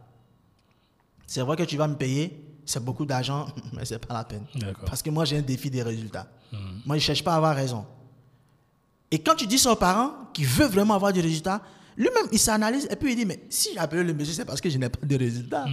C'est 1.25 1.41
vrai 1.41 1.55
que 1.55 1.63
tu 1.63 1.77
vas 1.77 1.87
me 1.87 1.95
payer, 1.95 2.43
c'est 2.65 2.83
beaucoup 2.83 3.05
d'argent, 3.05 3.47
mais 3.73 3.85
c'est 3.85 3.99
pas 3.99 4.13
la 4.13 4.23
peine. 4.23 4.45
Parce 4.85 5.01
que 5.01 5.09
moi, 5.09 5.25
j'ai 5.25 5.37
un 5.37 5.41
défi 5.41 5.69
des 5.69 5.83
résultats. 5.83 6.27
Moi, 6.85 6.97
je 6.97 7.03
cherche 7.03 7.23
pas 7.23 7.33
à 7.33 7.37
avoir 7.37 7.55
raison. 7.55 7.85
Et 9.09 9.19
quand 9.19 9.35
tu 9.35 9.47
dis 9.47 9.57
ça 9.59 9.71
aux 9.71 9.75
parents 9.75 10.11
qui 10.33 10.43
veulent 10.43 10.71
vraiment 10.71 10.95
avoir 10.95 11.11
du 11.13 11.19
résultat, 11.21 11.61
lui-même, 11.97 12.27
il 12.31 12.39
s'analyse 12.39 12.87
et 12.89 12.95
puis 12.95 13.11
il 13.13 13.15
dit, 13.15 13.25
mais 13.25 13.43
si 13.49 13.69
j'ai 13.73 13.79
appelé 13.79 14.03
le 14.03 14.13
monsieur, 14.13 14.33
c'est 14.33 14.45
parce 14.45 14.59
que 14.61 14.69
je 14.69 14.77
n'ai 14.77 14.89
pas 14.89 15.05
de 15.05 15.15
résultat. 15.17 15.65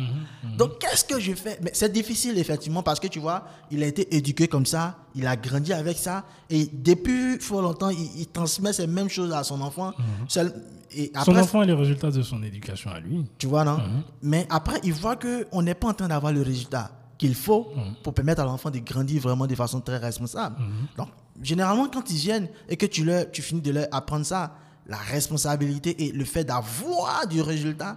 Donc, 0.58 0.78
qu'est-ce 0.78 1.04
que 1.04 1.18
je 1.20 1.32
fais? 1.32 1.58
Mais 1.62 1.70
c'est 1.74 1.90
difficile, 1.92 2.36
effectivement, 2.38 2.82
parce 2.82 3.00
que 3.00 3.06
tu 3.06 3.18
vois, 3.18 3.44
il 3.70 3.82
a 3.82 3.86
été 3.86 4.14
éduqué 4.16 4.48
comme 4.48 4.66
ça, 4.66 4.96
il 5.14 5.26
a 5.26 5.36
grandi 5.36 5.72
avec 5.72 5.96
ça, 5.98 6.24
et 6.50 6.68
depuis 6.72 7.38
fort 7.40 7.62
longtemps, 7.62 7.90
il, 7.90 8.20
il 8.20 8.26
transmet 8.26 8.72
ces 8.72 8.86
mêmes 8.86 9.08
choses 9.08 9.32
à 9.32 9.42
son 9.44 9.60
enfant. 9.60 9.92
Seul- 10.28 10.52
et 10.92 11.12
Son 11.24 11.36
enfant 11.36 11.62
est 11.62 11.66
le 11.66 11.74
résultat 11.74 12.10
de 12.10 12.20
son 12.20 12.42
éducation 12.42 12.90
à 12.90 12.98
lui. 12.98 13.24
tu 13.38 13.46
vois, 13.46 13.64
non? 13.64 13.76
Mhm. 13.78 14.02
Mais 14.22 14.46
après, 14.50 14.80
il 14.82 14.92
voit 14.92 15.14
qu'on 15.16 15.62
n'est 15.62 15.74
pas 15.74 15.88
en 15.88 15.94
train 15.94 16.08
d'avoir 16.08 16.32
le 16.32 16.42
résultat 16.42 16.90
qu'il 17.16 17.34
faut 17.36 17.68
Mhm. 17.76 17.94
pour 18.02 18.12
permettre 18.12 18.40
à 18.42 18.44
l'enfant 18.44 18.70
de 18.70 18.78
grandir 18.80 19.22
vraiment 19.22 19.46
de 19.46 19.54
façon 19.54 19.80
très 19.80 19.98
responsable. 19.98 20.56
Donc, 20.96 21.08
généralement, 21.40 21.86
quand 21.88 22.10
ils 22.10 22.16
viennent 22.16 22.48
et 22.68 22.76
que 22.76 22.86
tu, 22.86 23.04
leur, 23.04 23.30
tu 23.30 23.40
finis 23.40 23.60
de 23.60 23.70
leur 23.70 23.86
apprendre 23.92 24.26
ça, 24.26 24.52
la 24.86 24.96
responsabilité 24.96 26.04
et 26.04 26.12
le 26.12 26.24
fait 26.24 26.44
d'avoir 26.44 27.26
du 27.26 27.40
résultat, 27.40 27.96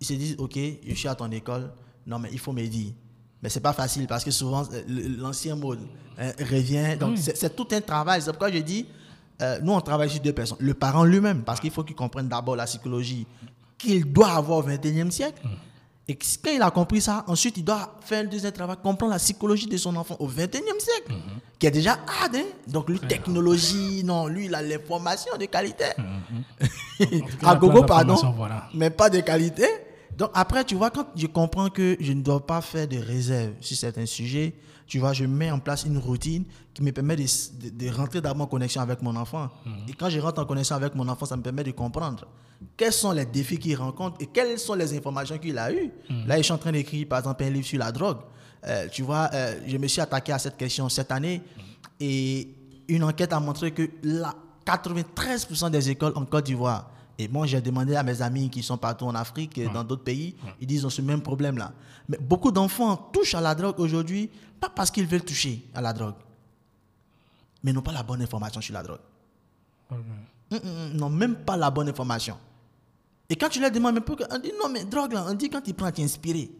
ils 0.00 0.06
se 0.06 0.12
disent, 0.12 0.36
OK, 0.38 0.58
je 0.86 0.94
suis 0.94 1.08
à 1.08 1.14
ton 1.14 1.30
école, 1.30 1.72
non, 2.06 2.18
mais 2.18 2.28
il 2.32 2.38
faut 2.38 2.52
me 2.52 2.66
dire. 2.66 2.92
Mais 3.42 3.48
c'est 3.48 3.60
pas 3.60 3.72
facile 3.72 4.06
parce 4.06 4.24
que 4.24 4.30
souvent, 4.30 4.64
euh, 4.72 4.82
l'ancien 5.18 5.54
mode 5.54 5.80
euh, 6.18 6.32
revient. 6.50 6.96
Donc, 6.98 7.18
c'est 7.18 7.54
tout 7.54 7.68
un 7.72 7.80
travail. 7.80 8.22
C'est 8.22 8.30
pourquoi 8.30 8.50
je 8.50 8.58
dis, 8.58 8.86
euh, 9.42 9.58
nous, 9.62 9.72
on 9.72 9.80
travaille 9.80 10.08
sur 10.08 10.20
deux 10.20 10.32
personnes. 10.32 10.58
Le 10.60 10.74
parent 10.74 11.04
lui-même, 11.04 11.42
parce 11.42 11.60
qu'il 11.60 11.70
faut 11.70 11.84
qu'il 11.84 11.96
comprenne 11.96 12.28
d'abord 12.28 12.56
la 12.56 12.64
psychologie 12.64 13.26
qu'il 13.76 14.10
doit 14.10 14.32
avoir 14.32 14.58
au 14.58 14.62
21e 14.62 15.10
siècle. 15.10 15.42
Et 16.06 16.16
quand 16.16 16.50
il 16.52 16.60
a 16.60 16.70
compris 16.70 17.00
ça, 17.00 17.24
ensuite, 17.28 17.56
il 17.56 17.64
doit 17.64 17.94
faire 18.02 18.20
un 18.24 18.28
deuxième 18.28 18.52
travail, 18.52 18.76
comprendre 18.82 19.12
la 19.12 19.18
psychologie 19.18 19.66
de 19.66 19.76
son 19.78 19.96
enfant 19.96 20.16
au 20.18 20.28
21e 20.28 20.78
siècle, 20.78 21.14
qui 21.58 21.66
est 21.66 21.70
déjà 21.70 21.92
hard. 21.92 22.36
hein. 22.36 22.42
Donc, 22.68 22.90
lui, 22.90 22.98
technologie, 23.00 24.02
non, 24.04 24.26
lui, 24.26 24.44
il 24.46 24.54
a 24.54 24.60
l'information 24.60 25.36
de 25.38 25.46
qualité. 25.46 25.84
Cas, 27.40 27.48
à 27.48 27.56
gogo, 27.56 27.82
pardon, 27.84 28.16
Voilà. 28.36 28.68
mais 28.74 28.90
pas 28.90 29.08
de 29.10 29.20
qualité. 29.20 29.66
Donc 30.16 30.30
après, 30.34 30.62
tu 30.64 30.74
vois, 30.76 30.90
quand 30.90 31.06
je 31.16 31.26
comprends 31.26 31.68
que 31.70 31.96
je 31.98 32.12
ne 32.12 32.22
dois 32.22 32.44
pas 32.46 32.60
faire 32.60 32.86
de 32.86 32.98
réserve 32.98 33.52
sur 33.60 33.76
certains 33.76 34.06
sujets, 34.06 34.54
tu 34.86 34.98
vois, 34.98 35.12
je 35.12 35.24
mets 35.24 35.50
en 35.50 35.58
place 35.58 35.84
une 35.84 35.98
routine 35.98 36.44
qui 36.74 36.82
me 36.82 36.92
permet 36.92 37.16
de, 37.16 37.22
de- 37.22 37.70
de 37.70 37.90
rentrer 37.94 38.20
d'abord 38.20 38.44
en 38.44 38.46
connexion 38.48 38.80
avec 38.82 39.00
mon 39.02 39.16
enfant. 39.16 39.48
Et 39.88 39.92
quand 39.94 40.10
je 40.10 40.18
rentre 40.20 40.40
en 40.40 40.44
connexion 40.46 40.76
avec 40.76 40.94
mon 40.94 41.08
enfant, 41.08 41.26
ça 41.26 41.36
me 41.36 41.42
permet 41.42 41.64
de 41.64 41.70
comprendre 41.70 42.26
quels 42.76 42.92
sont 42.92 43.12
les 43.12 43.24
défis 43.26 43.58
qu'il 43.58 43.76
rencontre 43.76 44.16
et 44.20 44.26
quelles 44.26 44.58
sont 44.58 44.74
les 44.74 44.96
informations 44.96 45.38
qu'il 45.38 45.58
a 45.58 45.72
eues. 45.72 45.90
Là, 46.26 46.36
je 46.38 46.42
suis 46.42 46.52
en 46.52 46.58
train 46.58 46.72
d'écrire, 46.72 47.06
par 47.08 47.18
exemple, 47.20 47.42
un 47.44 47.50
livre 47.50 47.66
sur 47.66 47.78
la 47.78 47.90
drogue. 47.92 48.18
Euh, 48.66 48.88
tu 48.90 49.02
vois, 49.02 49.28
euh, 49.34 49.58
je 49.66 49.76
me 49.76 49.86
suis 49.88 50.00
attaqué 50.00 50.32
à 50.32 50.38
cette 50.38 50.56
question 50.56 50.88
cette 50.88 51.12
année 51.12 51.42
et 52.00 52.48
une 52.88 53.04
enquête 53.04 53.32
a 53.32 53.40
montré 53.40 53.70
que 53.72 53.88
la 54.02 54.34
93% 54.66 55.70
des 55.70 55.90
écoles 55.90 56.12
en 56.16 56.24
Côte 56.24 56.46
d'Ivoire, 56.46 56.90
et 57.18 57.28
moi 57.28 57.46
j'ai 57.46 57.60
demandé 57.60 57.94
à 57.94 58.02
mes 58.02 58.22
amis 58.22 58.50
qui 58.50 58.62
sont 58.62 58.76
partout 58.76 59.04
en 59.04 59.14
Afrique 59.14 59.58
et 59.58 59.68
dans 59.68 59.84
d'autres 59.84 60.04
pays, 60.04 60.34
ils 60.60 60.66
disent 60.66 60.84
ont 60.84 60.90
ce 60.90 61.02
même 61.02 61.20
problème-là. 61.22 61.72
Mais 62.08 62.18
beaucoup 62.18 62.50
d'enfants 62.50 62.96
touchent 63.12 63.34
à 63.34 63.40
la 63.40 63.54
drogue 63.54 63.78
aujourd'hui, 63.78 64.30
pas 64.60 64.68
parce 64.68 64.90
qu'ils 64.90 65.06
veulent 65.06 65.24
toucher 65.24 65.64
à 65.74 65.80
la 65.80 65.92
drogue, 65.92 66.14
mais 67.62 67.72
n'ont 67.72 67.82
pas 67.82 67.92
la 67.92 68.02
bonne 68.02 68.22
information 68.22 68.60
sur 68.60 68.74
la 68.74 68.82
drogue. 68.82 69.00
Ok. 69.90 69.98
Hum, 70.50 70.60
hum, 70.62 70.70
hum, 70.70 70.92
n'ont 70.96 71.10
même 71.10 71.36
pas 71.36 71.56
la 71.56 71.70
bonne 71.70 71.88
information. 71.88 72.36
Et 73.28 73.36
quand 73.36 73.48
tu 73.48 73.60
leur 73.60 73.70
demandes, 73.70 73.94
mais 73.94 74.00
pourquoi? 74.00 74.26
On 74.30 74.38
dit 74.38 74.52
non, 74.62 74.68
mais 74.68 74.84
drogue 74.84 75.12
là, 75.12 75.24
on 75.28 75.34
dit 75.34 75.48
quand 75.48 75.66
il 75.66 75.74
prend, 75.74 75.90
tu 75.90 76.02
es 76.02 76.04
inspiré. 76.04 76.50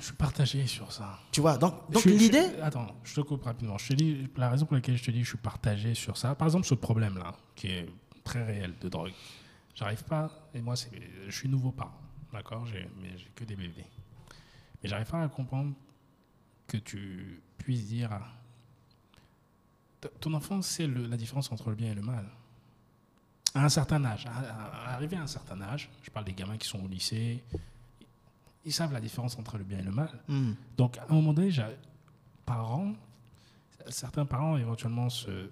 Je 0.00 0.04
suis 0.06 0.14
partagé 0.14 0.66
sur 0.66 0.92
ça. 0.92 1.18
Tu 1.32 1.40
vois, 1.40 1.56
donc, 1.58 1.90
donc 1.90 2.04
l'idée. 2.04 2.50
attends, 2.62 2.86
je 3.04 3.14
te 3.14 3.20
coupe 3.20 3.42
rapidement. 3.44 3.78
Je 3.78 3.88
te 3.88 3.92
dis 3.94 4.28
la 4.36 4.50
raison 4.50 4.66
pour 4.66 4.74
laquelle 4.74 4.96
je 4.96 5.04
te 5.04 5.10
dis 5.10 5.18
que 5.18 5.24
je 5.24 5.30
suis 5.30 5.38
partagé 5.38 5.94
sur 5.94 6.16
ça. 6.16 6.34
Par 6.34 6.46
exemple, 6.48 6.66
ce 6.66 6.74
problème-là, 6.74 7.34
qui 7.54 7.68
est 7.68 7.88
très 8.24 8.42
réel 8.44 8.74
de 8.80 8.88
drogue. 8.88 9.12
J'arrive 9.74 10.04
pas, 10.04 10.30
et 10.54 10.60
moi, 10.60 10.74
je 10.76 11.30
suis 11.34 11.48
nouveau 11.48 11.72
parent, 11.72 11.98
d'accord? 12.32 12.64
J'ai, 12.66 12.88
Mais 13.00 13.16
j'ai 13.16 13.30
que 13.34 13.44
des 13.44 13.56
bébés. 13.56 13.86
Mais 14.82 14.88
j'arrive 14.88 15.06
pas 15.08 15.22
à 15.22 15.28
comprendre 15.28 15.74
que 16.66 16.76
tu 16.76 17.40
puisses 17.58 17.86
dire 17.86 18.12
à- 18.12 18.22
ton 20.20 20.34
enfant 20.34 20.60
sait 20.62 20.86
le- 20.86 21.06
la 21.06 21.16
différence 21.16 21.50
entre 21.50 21.70
le 21.70 21.76
bien 21.76 21.90
et 21.90 21.94
le 21.94 22.02
mal. 22.02 22.26
À 23.54 23.64
un 23.64 23.68
certain 23.68 24.04
âge, 24.04 24.26
à, 24.26 24.30
à- 24.38 24.94
arrivé 24.94 25.16
à 25.16 25.22
un 25.22 25.26
certain 25.26 25.60
âge, 25.62 25.88
je 26.02 26.10
parle 26.10 26.26
des 26.26 26.32
gamins 26.34 26.56
qui 26.58 26.68
sont 26.68 26.82
au 26.84 26.88
lycée, 26.88 27.42
ils 28.64 28.72
savent 28.72 28.92
la 28.92 29.00
différence 29.00 29.38
entre 29.38 29.58
le 29.58 29.64
bien 29.64 29.78
et 29.78 29.82
le 29.82 29.90
mal. 29.92 30.10
Hum, 30.28 30.54
Donc, 30.76 30.98
à 30.98 31.04
un 31.08 31.14
moment 31.14 31.32
donné, 31.32 31.50
parents, 32.46 32.92
certains 33.88 34.24
parents 34.26 34.56
éventuellement 34.56 35.08
se 35.10 35.30
euh, 35.30 35.48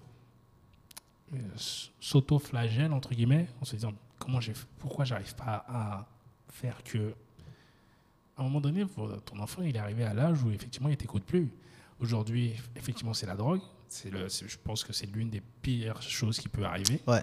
s'auto-flagellent 1.99 2.93
entre 2.93 3.13
guillemets 3.13 3.47
en 3.61 3.65
se 3.65 3.75
disant 3.75 3.93
comment 4.19 4.39
j'ai, 4.39 4.53
pourquoi 4.79 5.05
j'arrive 5.05 5.35
pas 5.35 5.65
à 5.67 6.07
faire 6.49 6.83
que 6.83 7.13
à 8.37 8.41
un 8.41 8.45
moment 8.45 8.61
donné, 8.61 8.83
ton 9.25 9.39
enfant 9.39 9.61
il 9.61 9.75
est 9.75 9.79
arrivé 9.79 10.03
à 10.03 10.13
l'âge 10.13 10.41
où 10.43 10.49
effectivement 10.51 10.89
il 10.89 10.97
t'écoute 10.97 11.23
plus. 11.23 11.51
Aujourd'hui, 11.99 12.55
effectivement, 12.75 13.13
c'est 13.13 13.27
la 13.27 13.35
drogue. 13.35 13.61
C'est 13.87 14.09
le, 14.09 14.27
c'est- 14.27 14.47
je 14.47 14.57
pense 14.57 14.83
que 14.83 14.91
c'est 14.91 15.05
l'une 15.05 15.29
des 15.29 15.41
pires 15.61 16.01
choses 16.01 16.39
qui 16.39 16.49
peut 16.49 16.65
arriver. 16.65 16.99
ouais. 17.07 17.21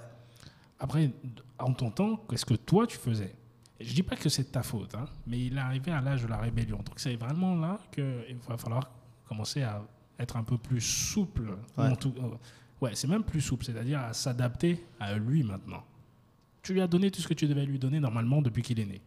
Après, 0.78 1.10
en 1.58 1.74
ton 1.74 1.90
temps, 1.90 2.16
qu'est-ce 2.30 2.46
que 2.46 2.54
toi 2.54 2.86
tu 2.86 2.96
faisais? 2.96 3.34
Je 3.80 3.94
dis 3.94 4.02
pas 4.02 4.14
que 4.16 4.28
c'est 4.28 4.42
de 4.44 4.48
ta 4.48 4.62
faute, 4.62 4.94
hein, 4.94 5.06
mais 5.26 5.38
il 5.46 5.56
est 5.56 5.60
arrivé 5.60 5.90
à 5.90 6.00
l'âge 6.00 6.22
de 6.22 6.28
la 6.28 6.36
rébellion. 6.36 6.76
Donc 6.78 6.94
c'est 6.98 7.16
vraiment 7.16 7.54
là 7.56 7.78
qu'il 7.92 8.36
va 8.46 8.56
falloir 8.58 8.90
commencer 9.26 9.62
à 9.62 9.82
être 10.18 10.36
un 10.36 10.42
peu 10.44 10.58
plus 10.58 10.80
souple. 10.82 11.56
ou 11.78 11.80
Ouais. 11.80 11.96
tout- 11.96 12.12
euh, 12.18 12.28
ouais, 12.82 12.94
c'est 12.94 13.08
même 13.08 13.24
plus 13.24 13.40
souple, 13.40 13.64
c'est-à-dire 13.64 14.00
à 14.00 14.12
s'adapter 14.12 14.84
à 14.98 15.16
lui 15.16 15.42
maintenant. 15.42 15.82
Tu 16.62 16.74
lui 16.74 16.82
as 16.82 16.86
donné 16.86 17.10
tout 17.10 17.22
ce 17.22 17.28
que 17.28 17.32
tu 17.34 17.46
devais 17.48 17.64
lui 17.64 17.78
donner 17.78 18.00
normalement 18.00 18.42
depuis 18.42 18.60
qu'il 18.62 18.78
est 18.80 18.84
né. 18.84 19.00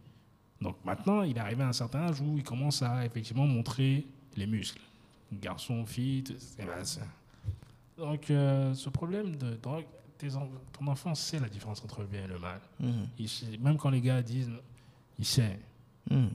Donc 0.60 0.76
maintenant, 0.84 1.22
il 1.22 1.36
est 1.36 1.40
arrivé 1.40 1.62
à 1.62 1.68
un 1.68 1.72
certain 1.72 2.00
âge 2.08 2.20
où 2.20 2.36
il 2.36 2.42
commence 2.42 2.82
à 2.82 3.04
effectivement 3.06 3.46
montrer 3.46 4.04
les 4.36 4.46
muscles. 4.48 4.80
Garçon, 5.32 5.86
fille, 5.86 6.24
c'est- 6.38 7.00
donc 7.96 8.28
euh, 8.30 8.74
ce 8.74 8.88
problème 8.88 9.36
de 9.36 9.54
drogue, 9.54 9.84
tes 10.18 10.34
en- 10.36 10.48
ton 10.72 10.86
enfant 10.86 11.14
sait 11.14 11.38
la 11.40 11.48
différence 11.48 11.82
entre 11.84 12.00
le 12.00 12.06
bien 12.06 12.24
et 12.24 12.28
le 12.28 12.38
mal. 12.38 12.60
Hum, 12.82 13.06
Il 13.18 13.28
sait- 13.28 13.56
même 13.58 13.76
quand 13.76 13.90
les 13.90 14.00
gars 14.00 14.22
disent, 14.22 14.50
il 15.18 15.24
sait. 15.24 15.58
hum. 16.10 16.30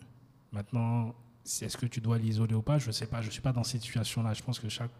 Maintenant, 0.51 1.13
c'est- 1.43 1.65
est-ce 1.65 1.77
que 1.77 1.86
tu 1.86 2.01
dois 2.01 2.17
l'isoler 2.17 2.55
ou 2.55 2.61
pas? 2.61 2.77
Je 2.80 2.88
ne 2.88 2.91
sais 2.91 3.05
pas. 3.07 3.21
Je 3.21 3.27
ne 3.27 3.32
suis 3.32 3.41
pas 3.41 3.51
dans 3.53 3.63
cette 3.63 3.82
situation-là. 3.82 4.34
Je 4.34 4.41
pense 4.43 4.59
que 4.59 4.67
chaque 4.69 4.91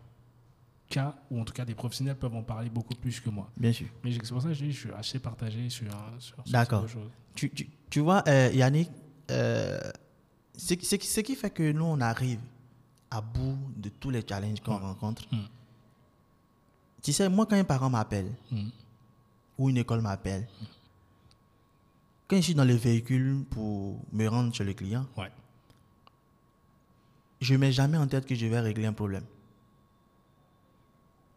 cas, 0.90 1.16
ou 1.30 1.40
en 1.40 1.46
tout 1.46 1.54
cas 1.54 1.66
des 1.66 1.76
professionnels, 1.76 2.16
peuvent 2.16 2.36
en 2.36 2.44
parler 2.44 2.70
beaucoup 2.70 2.96
plus 2.96 3.20
que 3.20 3.30
moi. 3.30 3.50
Bien 3.58 3.72
sûr. 3.74 3.88
Mais 4.04 4.12
c'est 4.12 4.28
pour 4.30 4.42
ça 4.42 4.48
que 4.50 4.54
je 4.54 4.64
dis, 4.66 4.72
je 4.72 4.80
suis 4.80 4.92
assez 4.94 5.20
partagé 5.20 5.70
sur, 5.70 5.86
sur 6.20 6.36
ce 6.46 6.52
D'accord. 6.52 6.86
type 6.86 6.96
de 6.98 7.02
choses. 7.02 7.12
Tu, 7.36 7.50
tu, 7.52 7.70
tu 7.90 8.00
vois, 8.00 8.24
euh, 8.28 8.50
Yannick, 8.54 8.90
euh, 9.32 9.80
ce, 10.56 10.74
qui- 10.74 10.86
ce 10.86 10.96
qui- 10.96 11.08
ce 11.08 11.20
qui 11.22 11.36
fait 11.36 11.50
que 11.52 11.72
nous, 11.72 11.86
on 11.86 12.02
arrive 12.02 12.40
à 13.12 13.22
bout 13.22 13.58
de 13.76 13.90
tous 13.90 14.10
les 14.10 14.24
challenges 14.28 14.62
qu'on 14.62 14.78
rencontre, 14.78 15.24
Mm. 15.32 15.38
Tu 17.02 17.14
sais, 17.14 17.30
moi, 17.30 17.46
quand 17.46 17.56
un 17.56 17.64
parent 17.64 17.90
m'appelle 17.90 18.32
Mm. 18.52 18.70
ou 19.58 19.70
une 19.70 19.78
école 19.78 20.02
m'appelle, 20.02 20.48
quand 22.28 22.36
je 22.38 22.42
suis 22.42 22.54
dans 22.56 22.66
le 22.66 22.76
véhicule 22.76 23.44
pour 23.50 24.00
me 24.12 24.28
rendre 24.28 24.54
chez 24.54 24.64
le 24.64 24.74
client, 24.74 25.06
Ouais. 25.18 25.32
je 27.42 27.54
ne 27.54 27.60
mets 27.60 27.72
jamais 27.72 27.98
en 27.98 28.08
tête 28.08 28.26
que 28.26 28.36
je 28.36 28.46
vais 28.46 28.60
régler 28.60 28.86
un 28.86 28.94
problème. 28.94 29.24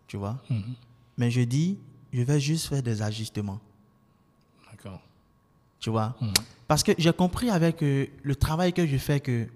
Tu 0.06 0.16
vois? 0.16 0.42
Mhm. 0.50 0.74
Mais 1.16 1.30
je 1.30 1.40
dis, 1.42 1.78
je 2.12 2.22
vais 2.22 2.40
juste 2.40 2.66
faire 2.68 2.82
des 2.82 3.00
ajustements. 3.02 3.60
D'accord. 4.70 5.00
Tu 5.80 5.90
vois? 5.90 6.16
Parce 6.68 6.82
que 6.82 6.92
j'ai 6.98 7.12
compris 7.12 7.50
avec 7.50 7.82
euh, 7.82 8.06
le 8.22 8.36
travail 8.36 8.72
que 8.72 8.86
je 8.86 8.96
fais 8.98 9.20
que 9.20 9.48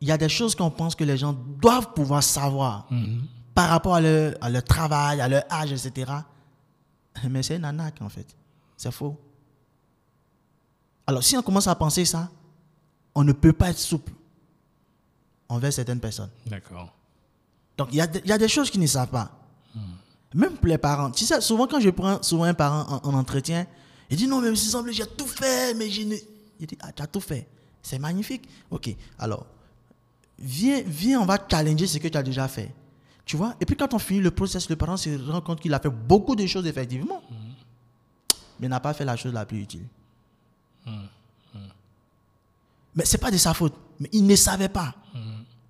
il 0.00 0.06
y 0.08 0.12
a 0.12 0.18
des 0.18 0.28
choses 0.28 0.54
qu'on 0.54 0.70
pense 0.70 0.94
que 0.94 1.02
les 1.04 1.16
gens 1.16 1.32
doivent 1.32 1.92
pouvoir 1.92 2.22
savoir 2.22 2.88
par 3.58 3.70
rapport 3.70 3.96
à 3.96 4.00
leur, 4.00 4.34
à 4.40 4.62
travail, 4.62 5.20
à 5.20 5.26
leur 5.26 5.42
âge, 5.50 5.72
etc. 5.72 6.12
Mais 7.28 7.42
c'est 7.42 7.56
une 7.56 7.64
arnaque, 7.64 8.00
en 8.00 8.08
fait. 8.08 8.36
C'est 8.76 8.92
faux. 8.92 9.18
Alors, 11.08 11.24
si 11.24 11.36
on 11.36 11.42
commence 11.42 11.66
à 11.66 11.74
penser 11.74 12.04
ça, 12.04 12.30
on 13.16 13.24
ne 13.24 13.32
peut 13.32 13.52
pas 13.52 13.70
être 13.70 13.78
souple 13.78 14.12
envers 15.48 15.72
certaines 15.72 15.98
personnes. 15.98 16.30
D'accord. 16.46 16.94
Donc, 17.76 17.88
il 17.90 17.96
y, 17.96 18.00
a 18.00 18.06
y 18.06 18.38
des 18.38 18.46
choses 18.46 18.70
qu'ils 18.70 18.80
ne 18.80 18.86
savent 18.86 19.08
pas. 19.08 19.32
Même 20.34 20.54
pour 20.54 20.68
les 20.68 20.78
parents. 20.78 21.10
Tu 21.10 21.24
sais, 21.24 21.40
souvent, 21.40 21.66
quand 21.66 21.80
je 21.80 21.90
prends 21.90 22.22
souvent 22.22 22.44
un 22.44 22.54
parent 22.54 23.00
en, 23.02 23.08
en 23.08 23.14
entretien, 23.14 23.66
il 24.08 24.16
dit 24.16 24.28
Non, 24.28 24.40
mais 24.40 24.50
il 24.50 24.56
semble 24.56 24.92
j'ai 24.92 25.04
tout 25.04 25.26
fait, 25.26 25.74
mais 25.74 25.90
je 25.90 26.02
ne. 26.02 26.14
Il 26.60 26.66
dit 26.68 26.78
Ah, 26.80 26.92
tu 26.92 27.02
as 27.02 27.08
tout 27.08 27.20
fait. 27.20 27.48
C'est 27.82 27.98
magnifique. 27.98 28.48
Ok, 28.70 28.94
alors, 29.18 29.46
viens, 30.38 30.80
viens, 30.86 31.20
on 31.20 31.26
va 31.26 31.44
challenger 31.50 31.88
ce 31.88 31.98
que 31.98 32.06
tu 32.06 32.16
as 32.16 32.22
déjà 32.22 32.46
fait. 32.46 32.72
Tu 33.28 33.36
vois? 33.36 33.54
Et 33.60 33.66
puis, 33.66 33.76
quand 33.76 33.92
on 33.92 33.98
finit 33.98 34.20
le 34.20 34.30
process, 34.30 34.70
le 34.70 34.76
parent 34.76 34.96
se 34.96 35.10
rend 35.30 35.42
compte 35.42 35.60
qu'il 35.60 35.74
a 35.74 35.78
fait 35.78 35.90
beaucoup 35.90 36.34
de 36.34 36.46
choses, 36.46 36.66
effectivement, 36.66 37.22
mais 38.58 38.68
n'a 38.68 38.80
pas 38.80 38.94
fait 38.94 39.04
la 39.04 39.16
chose 39.16 39.34
la 39.34 39.44
plus 39.44 39.60
utile. 39.60 39.84
Mais 42.94 43.04
ce 43.04 43.12
n'est 43.12 43.20
pas 43.20 43.30
de 43.30 43.36
sa 43.36 43.52
faute. 43.52 43.74
Mais 44.00 44.08
il 44.12 44.26
ne 44.26 44.34
savait 44.34 44.70
pas. 44.70 44.94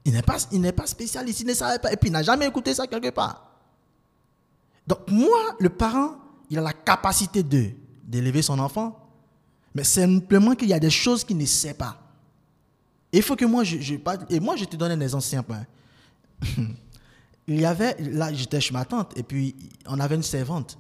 Il 0.05 0.13
n'est 0.13 0.23
pas, 0.23 0.37
il 0.53 0.61
n'est 0.61 0.71
pas 0.71 0.87
spécialiste, 0.87 1.41
il 1.41 1.49
ne 1.49 1.53
savait 1.53 1.81
pas. 1.81 1.93
Et 1.93 1.97
puis 1.97 2.11
il 2.11 2.13
n'a 2.13 2.23
jamais 2.23 2.47
écouté 2.47 2.73
ça 2.75 2.87
quelque 2.87 3.11
part. 3.11 3.51
Donc 4.87 5.01
moi, 5.09 5.57
le 5.59 5.69
parent, 5.69 6.13
il 6.49 6.59
a 6.59 6.63
la 6.63 6.73
capacité 6.73 7.43
de 7.43 7.73
d'élever 8.05 8.41
son 8.41 8.61
enfant, 8.61 9.05
mais 9.75 9.83
simplement 9.83 10.55
qu'il 10.55 10.69
y 10.69 10.73
a 10.73 10.79
des 10.79 10.91
choses 10.91 11.25
qu'il 11.25 11.37
ne 11.37 11.45
sait 11.45 11.75
pas. 11.75 12.01
Il 13.13 13.23
faut 13.23 13.35
que 13.35 13.45
moi, 13.45 13.65
je, 13.65 13.81
je 13.81 13.97
et 14.31 14.39
moi, 14.39 14.55
je 14.55 14.65
te 14.65 14.77
donne 14.77 14.93
un 14.93 15.01
exemple 15.01 15.25
simple. 15.25 15.55
il 17.49 17.61
y 17.61 17.65
avait, 17.65 17.97
là, 17.99 18.33
j'étais 18.33 18.61
chez 18.61 18.75
ma 18.75 18.85
tante, 18.85 19.17
et 19.17 19.23
puis 19.23 19.57
on 19.87 19.99
avait 20.01 20.15
une 20.15 20.23
servante, 20.23 20.79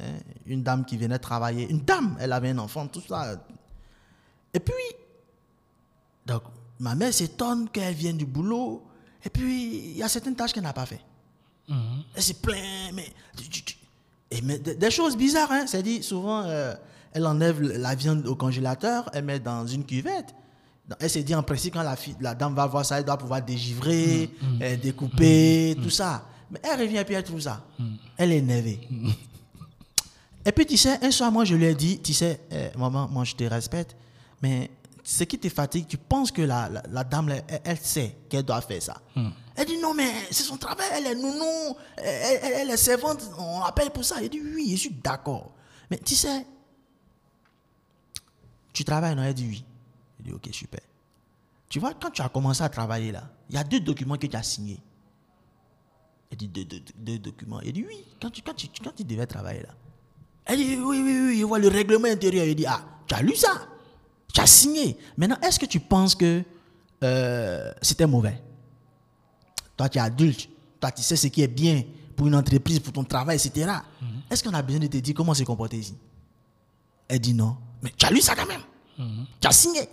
hein, 0.00 0.04
une 0.46 0.62
dame 0.62 0.84
qui 0.84 0.96
venait 0.96 1.18
travailler. 1.18 1.70
Une 1.70 1.80
dame, 1.80 2.16
elle 2.18 2.32
avait 2.32 2.50
un 2.50 2.58
enfant, 2.58 2.86
tout 2.88 3.02
ça. 3.08 3.36
Et 4.52 4.60
puis, 4.60 4.74
donc, 6.26 6.42
ma 6.80 6.94
mère 6.94 7.14
s'étonne 7.14 7.68
qu'elle 7.70 7.94
vienne 7.94 8.16
du 8.16 8.26
boulot. 8.26 8.84
Et 9.24 9.30
puis, 9.30 9.90
il 9.90 9.96
y 9.96 10.02
a 10.02 10.08
certaines 10.08 10.34
tâches 10.34 10.52
qu'elle 10.52 10.64
n'a 10.64 10.72
pas 10.72 10.86
fait. 10.86 11.00
Elle 12.14 12.22
se 12.22 12.32
plaint, 12.32 12.92
mais. 12.94 13.08
Et 14.30 14.40
des, 14.40 14.90
choses 14.90 15.16
bizarres, 15.16 15.52
hein. 15.52 15.66
C'est-à-dire, 15.66 16.02
souvent, 16.02 16.42
euh, 16.42 16.74
elle 17.12 17.26
enlève 17.26 17.60
la 17.62 17.94
viande 17.94 18.26
au 18.26 18.34
congélateur, 18.34 19.08
elle 19.12 19.24
met 19.24 19.38
dans 19.38 19.66
une 19.66 19.84
cuvette. 19.84 20.34
Elle 21.00 21.10
s'est 21.10 21.22
dit, 21.22 21.34
en 21.34 21.42
principe, 21.42 21.74
quand 21.74 21.82
la, 21.82 21.96
fille, 21.96 22.16
la 22.20 22.34
dame 22.34 22.54
va 22.54 22.66
voir 22.66 22.84
ça, 22.84 22.98
elle 22.98 23.04
doit 23.04 23.18
pouvoir 23.18 23.42
dégivrer, 23.42 24.30
euh, 24.62 24.76
découper, 24.76 25.76
tout 25.82 25.90
ça. 25.90 26.26
Mais 26.50 26.60
elle 26.62 26.80
revient 26.80 26.96
et 26.96 27.04
puis 27.04 27.14
elle 27.14 27.22
trouve 27.24 27.40
ça. 27.40 27.62
Elle 28.16 28.32
est 28.32 28.38
énervée. 28.38 28.80
Et 30.46 30.52
puis, 30.52 30.64
tu 30.64 30.78
sais, 30.78 31.04
un 31.04 31.10
soir, 31.10 31.30
moi, 31.30 31.44
je 31.44 31.54
lui 31.54 31.66
ai 31.66 31.74
dit, 31.74 31.98
tu 32.00 32.14
sais, 32.14 32.40
eh, 32.50 32.70
maman, 32.78 33.06
moi, 33.10 33.22
je 33.24 33.34
te 33.34 33.44
respecte, 33.44 33.94
mais 34.40 34.70
ce 35.04 35.24
qui 35.24 35.38
te 35.38 35.46
fatigue, 35.50 35.86
tu 35.86 35.98
penses 35.98 36.32
que 36.32 36.40
la, 36.40 36.70
la, 36.70 36.82
la 36.90 37.04
dame, 37.04 37.28
elle, 37.48 37.60
elle 37.64 37.78
sait 37.78 38.16
qu'elle 38.30 38.44
doit 38.44 38.62
faire 38.62 38.82
ça. 38.82 38.96
Elle 39.56 39.66
dit, 39.66 39.76
non, 39.76 39.92
mais 39.92 40.10
c'est 40.30 40.44
son 40.44 40.56
travail, 40.56 40.86
elle 40.96 41.06
est 41.08 41.14
nounou, 41.16 41.76
elle, 41.98 42.38
elle- 42.42 42.52
elle 42.62 42.70
est 42.70 42.76
servante, 42.78 43.28
on 43.38 43.60
l'appelle 43.60 43.90
pour 43.90 44.04
ça. 44.04 44.16
Elle 44.22 44.30
dit, 44.30 44.40
oui, 44.40 44.70
je 44.70 44.76
suis 44.76 44.90
d'accord. 45.04 45.52
Mais 45.90 45.98
tu 45.98 46.14
sais, 46.14 46.46
tu 48.72 48.84
travailles, 48.84 49.16
non? 49.16 49.24
Elle 49.24 49.34
dit, 49.34 49.46
oui. 49.50 49.64
Elle 50.18 50.26
dit, 50.26 50.32
ok, 50.32 50.48
super. 50.52 50.80
Tu 51.68 51.78
vois, 51.80 51.94
quand 51.94 52.10
tu 52.10 52.22
as 52.22 52.28
commencé 52.28 52.62
à 52.62 52.68
travailler 52.68 53.12
là, 53.12 53.30
il 53.50 53.54
y 53.56 53.58
a 53.58 53.64
deux 53.64 53.80
documents 53.80 54.16
que 54.16 54.26
tu 54.26 54.36
as 54.36 54.42
signés. 54.42 54.80
Elle 56.30 56.38
dit, 56.38 56.48
deux, 56.48 56.64
deux- 56.64 56.82
deux 56.96 57.18
documents. 57.18 57.60
Elle 57.60 57.72
dit, 57.72 57.84
oui, 57.86 58.04
quand 58.20 58.30
tu, 58.30 58.42
quand, 58.42 58.54
tu, 58.54 58.68
quand 58.82 58.94
tu 58.94 59.04
devais 59.04 59.26
travailler 59.26 59.62
là. 59.62 59.74
Elle 60.44 60.56
dit, 60.58 60.76
oui, 60.76 61.02
oui, 61.02 61.20
oui, 61.28 61.38
je 61.40 61.44
vois 61.44 61.58
le 61.58 61.68
règlement 61.68 62.08
intérieur. 62.08 62.44
Elle 62.46 62.54
dit, 62.54 62.66
ah, 62.66 62.82
tu 63.06 63.14
as 63.14 63.22
lu 63.22 63.34
ça? 63.36 63.68
Tu 64.32 64.40
as 64.40 64.46
signé. 64.46 64.96
Maintenant, 65.16 65.38
est-ce 65.42 65.58
que 65.58 65.66
tu 65.66 65.80
penses 65.80 66.14
que 66.14 66.42
euh, 67.04 67.72
c'était 67.82 68.06
mauvais? 68.06 68.42
Toi, 69.76 69.88
tu 69.88 69.98
es 69.98 70.00
adulte. 70.00 70.48
Toi, 70.80 70.90
tu 70.92 71.02
sais 71.02 71.16
ce 71.16 71.26
qui 71.28 71.42
est 71.42 71.48
bien 71.48 71.82
pour 72.16 72.26
une 72.26 72.34
entreprise, 72.34 72.80
pour 72.80 72.92
ton 72.92 73.04
travail, 73.04 73.36
etc. 73.36 73.70
Est-ce 74.30 74.42
qu'on 74.42 74.52
a 74.54 74.62
besoin 74.62 74.80
de 74.80 74.86
te 74.88 74.96
dire 74.98 75.14
comment 75.14 75.34
se 75.34 75.44
comporter 75.44 75.78
ici? 75.78 75.94
Elle 77.08 77.20
dit 77.20 77.32
non. 77.34 77.56
Mais 77.82 77.92
tu 77.96 78.04
as 78.06 78.10
lu 78.10 78.20
ça 78.20 78.34
quand 78.34 78.46
même. 78.46 78.60
Tu 79.40 79.46
as 79.46 79.52
signé. 79.52 79.88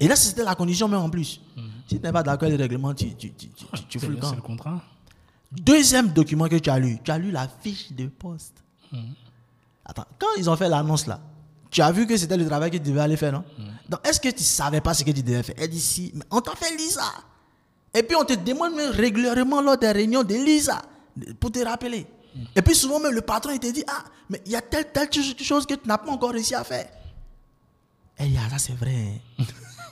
Et 0.00 0.08
là, 0.08 0.16
c'était 0.16 0.44
la 0.44 0.54
condition 0.54 0.88
même 0.88 1.00
en 1.00 1.10
plus. 1.10 1.40
Si 1.86 1.96
tu 1.98 2.02
n'es 2.02 2.12
pas 2.12 2.22
d'accord 2.22 2.46
avec 2.46 2.58
le 2.58 2.64
règlement, 2.64 2.94
tu, 2.94 3.14
tu, 3.14 3.32
tu, 3.32 3.48
tu, 3.88 3.98
fous 3.98 4.08
le 4.08 4.16
camp. 4.16 4.34
contrat. 4.40 4.80
Deuxième 5.52 6.08
document 6.08 6.48
que 6.48 6.56
tu 6.56 6.68
as 6.70 6.78
lu, 6.78 6.98
tu 7.02 7.10
as 7.10 7.18
lu 7.18 7.30
la 7.30 7.48
fiche 7.48 7.92
de 7.92 8.06
poste. 8.06 8.62
Attends, 9.84 10.04
quand 10.18 10.28
ils 10.36 10.48
ont 10.50 10.56
fait 10.56 10.68
l'annonce 10.68 11.06
là, 11.06 11.20
tu 11.70 11.82
as 11.82 11.92
vu 11.92 12.06
que 12.06 12.16
c'était 12.16 12.36
le 12.36 12.46
travail 12.46 12.70
que 12.70 12.76
tu 12.78 12.84
devais 12.90 13.00
aller 13.00 13.16
faire, 13.16 13.32
non? 13.32 13.44
Donc, 13.88 14.06
est-ce 14.06 14.20
que 14.20 14.28
tu 14.28 14.40
ne 14.40 14.40
savais 14.40 14.80
pas 14.80 14.94
ce 14.94 15.04
que 15.04 15.10
tu 15.10 15.22
devais 15.22 15.42
faire? 15.42 15.54
Elle 15.58 15.68
dit 15.70 15.80
si, 15.80 16.12
mais 16.14 16.24
on 16.30 16.40
t'a 16.40 16.54
fait 16.54 16.74
lire 16.76 16.90
ça. 16.90 17.12
Et 17.94 18.02
puis, 18.02 18.16
on 18.16 18.24
te 18.24 18.34
demande 18.34 18.74
même 18.74 18.90
régulièrement 18.90 19.60
lors 19.62 19.76
des 19.78 19.90
réunions 19.90 20.22
de 20.22 20.34
lire 20.34 20.62
ça, 20.62 20.82
pour 21.40 21.50
te 21.50 21.58
rappeler. 21.60 22.06
Et 22.54 22.62
puis, 22.62 22.74
souvent 22.74 23.00
même, 23.00 23.12
le 23.12 23.22
patron, 23.22 23.52
il 23.52 23.58
te 23.58 23.70
dit 23.70 23.84
Ah, 23.86 24.04
mais 24.28 24.42
il 24.46 24.52
y 24.52 24.56
a 24.56 24.60
telle, 24.62 24.92
telle 24.92 25.08
chose 25.42 25.66
que 25.66 25.74
tu 25.74 25.88
n'as 25.88 25.98
pas 25.98 26.10
encore 26.10 26.30
réussi 26.32 26.54
à 26.54 26.64
faire. 26.64 26.88
Elle 28.18 28.30
dit 28.30 28.38
Ah, 28.44 28.50
ça 28.50 28.58
c'est 28.58 28.74
vrai. 28.74 29.20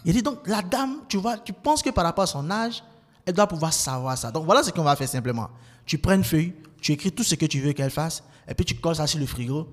il 0.04 0.12
dit 0.12 0.22
donc, 0.22 0.46
la 0.46 0.62
dame, 0.62 0.98
tu 1.08 1.16
vois, 1.16 1.38
tu 1.38 1.52
penses 1.52 1.82
que 1.82 1.90
par 1.90 2.04
rapport 2.04 2.24
à 2.24 2.26
son 2.26 2.50
âge, 2.50 2.82
elle 3.24 3.34
doit 3.34 3.46
pouvoir 3.46 3.72
savoir 3.72 4.16
ça. 4.18 4.30
Donc, 4.30 4.44
voilà 4.44 4.62
ce 4.62 4.70
qu'on 4.70 4.82
va 4.84 4.94
faire 4.96 5.08
simplement. 5.08 5.48
Tu 5.84 5.98
prends 5.98 6.14
une 6.14 6.24
feuille, 6.24 6.54
tu 6.80 6.92
écris 6.92 7.12
tout 7.12 7.22
ce 7.24 7.34
que 7.34 7.46
tu 7.46 7.60
veux 7.60 7.72
qu'elle 7.72 7.90
fasse, 7.90 8.22
et 8.48 8.54
puis 8.54 8.64
tu 8.64 8.74
colles 8.76 8.96
ça 8.96 9.06
sur 9.06 9.18
le 9.18 9.26
frigo, 9.26 9.68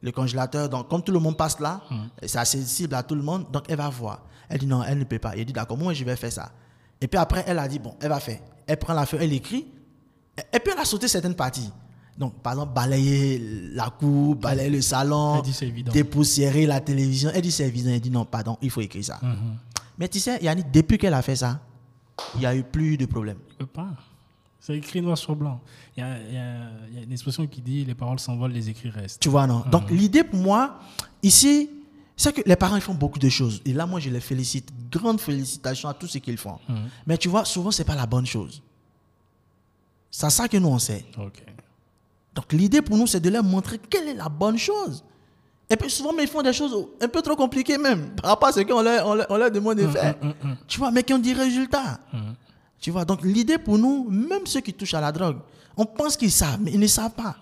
le 0.00 0.12
congélateur. 0.12 0.68
Donc, 0.68 0.88
comme 0.88 1.02
tout 1.02 1.12
le 1.12 1.18
monde 1.18 1.36
passe 1.36 1.58
là, 1.60 1.82
c'est 2.24 2.38
accessible 2.38 2.94
à 2.94 3.02
tout 3.02 3.14
le 3.14 3.22
monde, 3.22 3.50
donc 3.52 3.64
elle 3.68 3.76
va 3.76 3.88
voir. 3.88 4.22
Elle 4.48 4.58
dit 4.60 4.66
non, 4.66 4.82
elle 4.84 4.98
ne 4.98 5.04
peut 5.04 5.18
pas. 5.18 5.36
Il 5.36 5.44
dit 5.44 5.52
d'accord, 5.52 5.76
moi 5.76 5.92
je 5.92 6.04
vais 6.04 6.16
faire 6.16 6.32
ça. 6.32 6.52
Et 7.00 7.08
puis 7.08 7.18
après, 7.18 7.44
elle 7.46 7.58
a 7.58 7.66
dit 7.68 7.78
bon, 7.78 7.94
elle 8.00 8.08
va 8.08 8.20
faire. 8.20 8.38
Elle 8.66 8.78
prend 8.78 8.94
la 8.94 9.06
feuille, 9.06 9.24
elle 9.24 9.32
écrit, 9.32 9.66
et 10.52 10.58
puis 10.60 10.72
elle 10.72 10.78
a 10.80 10.84
sauté 10.84 11.08
certaines 11.08 11.34
parties. 11.34 11.70
Donc, 12.18 12.34
par 12.42 12.54
exemple, 12.54 12.72
balayer 12.74 13.38
la 13.74 13.90
cour, 13.90 14.36
balayer 14.36 14.70
le 14.70 14.80
salon, 14.80 15.34
dépoussiérer 15.92 16.64
la 16.66 16.80
télévision. 16.80 17.30
Elle 17.34 17.42
dit 17.42 17.52
c'est 17.52 17.66
évident. 17.68 17.90
Elle 17.90 18.00
dit 18.00 18.10
non, 18.10 18.24
pardon, 18.24 18.56
il 18.62 18.70
faut 18.70 18.80
écrire 18.80 19.04
ça. 19.04 19.20
Mais 19.98 20.08
tu 20.08 20.18
sais, 20.20 20.42
Yannick, 20.42 20.70
depuis 20.70 20.96
qu'elle 20.98 21.14
a 21.14 21.22
fait 21.22 21.36
ça, 21.36 21.60
il 22.34 22.40
n'y 22.40 22.46
a 22.46 22.54
eu 22.56 22.62
plus 22.62 22.96
de 22.96 23.04
problème. 23.06 23.36
Je 23.52 23.56
peux 23.56 23.66
pas. 23.66 23.88
C'est 24.60 24.76
écrit 24.76 25.00
noir 25.00 25.16
sur 25.18 25.36
blanc. 25.36 25.60
Il 25.96 26.00
y 26.00 26.06
y 26.06 26.08
a- 26.10 26.18
il 26.90 26.96
y 26.96 26.98
a 26.98 27.02
une 27.02 27.12
expression 27.12 27.46
qui 27.46 27.60
dit 27.60 27.84
les 27.84 27.94
paroles 27.94 28.18
s'envolent, 28.18 28.50
les 28.52 28.68
écrits 28.68 28.90
restent. 28.90 29.20
Tu 29.20 29.28
vois, 29.28 29.46
non? 29.46 29.62
Donc, 29.70 29.90
l'idée 29.90 30.24
pour 30.24 30.40
moi, 30.40 30.78
ici, 31.22 31.70
c'est 32.16 32.34
que 32.34 32.40
les 32.46 32.56
parents 32.56 32.76
ils 32.76 32.82
font 32.82 32.94
beaucoup 32.94 33.18
de 33.18 33.28
choses. 33.28 33.60
Et 33.66 33.72
là, 33.74 33.86
moi, 33.86 34.00
je 34.00 34.08
les 34.10 34.20
félicite. 34.20 34.70
Grande 34.90 35.20
félicitations 35.20 35.88
à 35.88 35.94
tout 35.94 36.06
ce 36.06 36.16
qu'ils 36.18 36.38
font. 36.38 36.58
Mais 37.06 37.16
tu 37.18 37.28
vois, 37.28 37.44
souvent, 37.44 37.70
ce 37.70 37.82
n'est 37.82 37.86
pas 37.86 37.94
la 37.94 38.06
bonne 38.06 38.26
chose. 38.26 38.62
C'est 40.10 40.30
ça 40.30 40.48
que 40.48 40.56
nous, 40.56 40.68
on 40.68 40.78
sait. 40.78 41.04
Donc, 42.36 42.52
l'idée 42.52 42.82
pour 42.82 42.96
nous, 42.96 43.06
c'est 43.06 43.18
de 43.18 43.30
leur 43.30 43.42
montrer 43.42 43.78
quelle 43.78 44.08
est 44.08 44.14
la 44.14 44.28
bonne 44.28 44.58
chose. 44.58 45.02
Et 45.68 45.76
puis, 45.76 45.90
souvent, 45.90 46.12
mais 46.12 46.24
ils 46.24 46.28
font 46.28 46.42
des 46.42 46.52
choses 46.52 46.86
un 47.00 47.08
peu 47.08 47.22
trop 47.22 47.34
compliquées 47.34 47.78
même, 47.78 48.10
par 48.10 48.30
rapport 48.30 48.50
à 48.50 48.52
ce 48.52 48.60
qu'on 48.60 48.82
leur, 48.82 49.06
on 49.06 49.14
leur, 49.14 49.26
on 49.30 49.36
leur 49.36 49.50
demande 49.50 49.78
de 49.78 49.88
faire. 49.88 50.14
Tu 50.68 50.78
vois, 50.78 50.90
mais 50.92 51.02
qui 51.02 51.14
ont 51.14 51.18
des 51.18 51.32
résultats. 51.32 51.98
Tu 52.78 52.90
vois, 52.90 53.04
donc 53.04 53.22
l'idée 53.24 53.58
pour 53.58 53.78
nous, 53.78 54.08
même 54.10 54.46
ceux 54.46 54.60
qui 54.60 54.72
touchent 54.72 54.94
à 54.94 55.00
la 55.00 55.10
drogue, 55.10 55.38
on 55.76 55.86
pense 55.86 56.16
qu'ils 56.16 56.30
savent, 56.30 56.60
mais 56.60 56.72
ils 56.72 56.78
ne 56.78 56.86
savent 56.86 57.14
pas. 57.14 57.36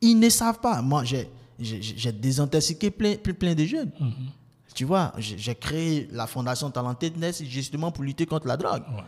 Ils 0.00 0.18
ne 0.18 0.28
savent 0.28 0.60
pas. 0.60 0.82
Moi, 0.82 1.02
j'ai, 1.04 2.12
désintoxiqué 2.12 2.90
plein, 2.90 3.16
plein, 3.16 3.54
de 3.54 3.64
jeunes. 3.64 3.90
Tu 4.74 4.84
vois, 4.84 5.12
j'ai, 5.18 5.54
créé 5.54 6.08
la 6.12 6.26
fondation 6.26 6.70
Talentedness 6.70 7.42
justement 7.44 7.90
pour 7.90 8.04
lutter 8.04 8.26
contre 8.26 8.46
la 8.46 8.56
drogue. 8.56 8.82
Ouais. 8.94 9.02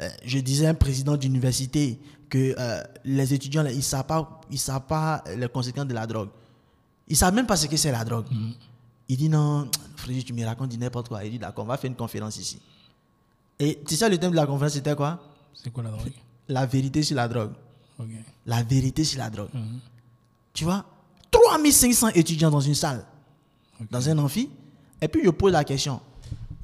Euh, 0.00 0.08
je 0.24 0.38
disais 0.40 0.66
à 0.66 0.70
un 0.70 0.74
président 0.74 1.16
d'université 1.16 2.00
que 2.28 2.54
euh, 2.58 2.82
les 3.04 3.32
étudiants, 3.32 3.64
ils 3.66 3.76
ne 3.76 3.80
savent, 3.82 4.06
pas- 4.06 4.40
ils 4.50 4.58
savent 4.58 4.86
pas 4.86 5.22
les 5.36 5.48
conséquences 5.48 5.86
de 5.86 5.94
la 5.94 6.06
drogue. 6.06 6.30
Ils 7.06 7.12
ne 7.12 7.16
savent 7.16 7.34
même 7.34 7.46
pas 7.46 7.56
ce 7.56 7.66
que 7.66 7.76
c'est 7.76 7.92
la 7.92 8.04
drogue. 8.04 8.26
Il 9.08 9.16
dit 9.16 9.28
non, 9.28 9.68
Frédéric, 9.96 10.26
tu 10.26 10.32
me 10.32 10.44
racontes 10.44 10.76
n'importe 10.78 11.08
quoi. 11.08 11.24
Il 11.24 11.30
dit 11.32 11.38
d'accord, 11.38 11.64
on 11.64 11.68
va 11.68 11.76
faire 11.76 11.90
une 11.90 11.96
conférence 11.96 12.36
ici. 12.38 12.58
Et 13.58 13.78
tu 13.86 13.94
sais, 13.94 14.08
le 14.08 14.18
thème 14.18 14.30
de 14.32 14.36
la 14.36 14.46
conférence, 14.46 14.72
c'était 14.72 14.96
quoi? 14.96 15.20
C'est 15.54 15.70
quoi 15.70 15.82
la 15.84 15.90
drogue? 15.90 16.10
La 16.48 16.66
vérité 16.66 17.02
sur 17.02 17.14
la 17.16 17.28
drogue. 17.28 17.52
La 18.46 18.62
vérité 18.62 19.04
sur 19.04 19.18
la 19.18 19.30
drogue. 19.30 19.50
Tu 20.52 20.64
vois 20.64 20.84
3500 21.30 22.08
étudiants 22.14 22.50
dans 22.50 22.60
une 22.60 22.74
salle, 22.74 23.04
dans 23.90 24.08
un 24.08 24.18
amphi. 24.18 24.50
Et 25.00 25.08
puis, 25.08 25.22
je 25.24 25.30
pose 25.30 25.52
la 25.52 25.64
question. 25.64 26.00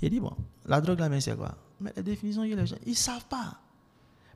Il 0.03 0.11
dit, 0.11 0.21
bon, 0.21 0.33
la 0.67 0.81
drogue, 0.81 0.99
là, 0.99 1.09
mais 1.09 1.21
c'est 1.21 1.37
quoi? 1.37 1.55
Mais 1.81 1.93
la 1.97 2.03
définition, 2.03 2.45
il 2.45 2.51
y 2.51 2.53
a 2.53 2.57
les 2.57 2.67
gens, 2.67 2.77
ils 2.87 2.91
ne 2.91 2.95
savent 2.97 3.25
pas. 3.27 3.55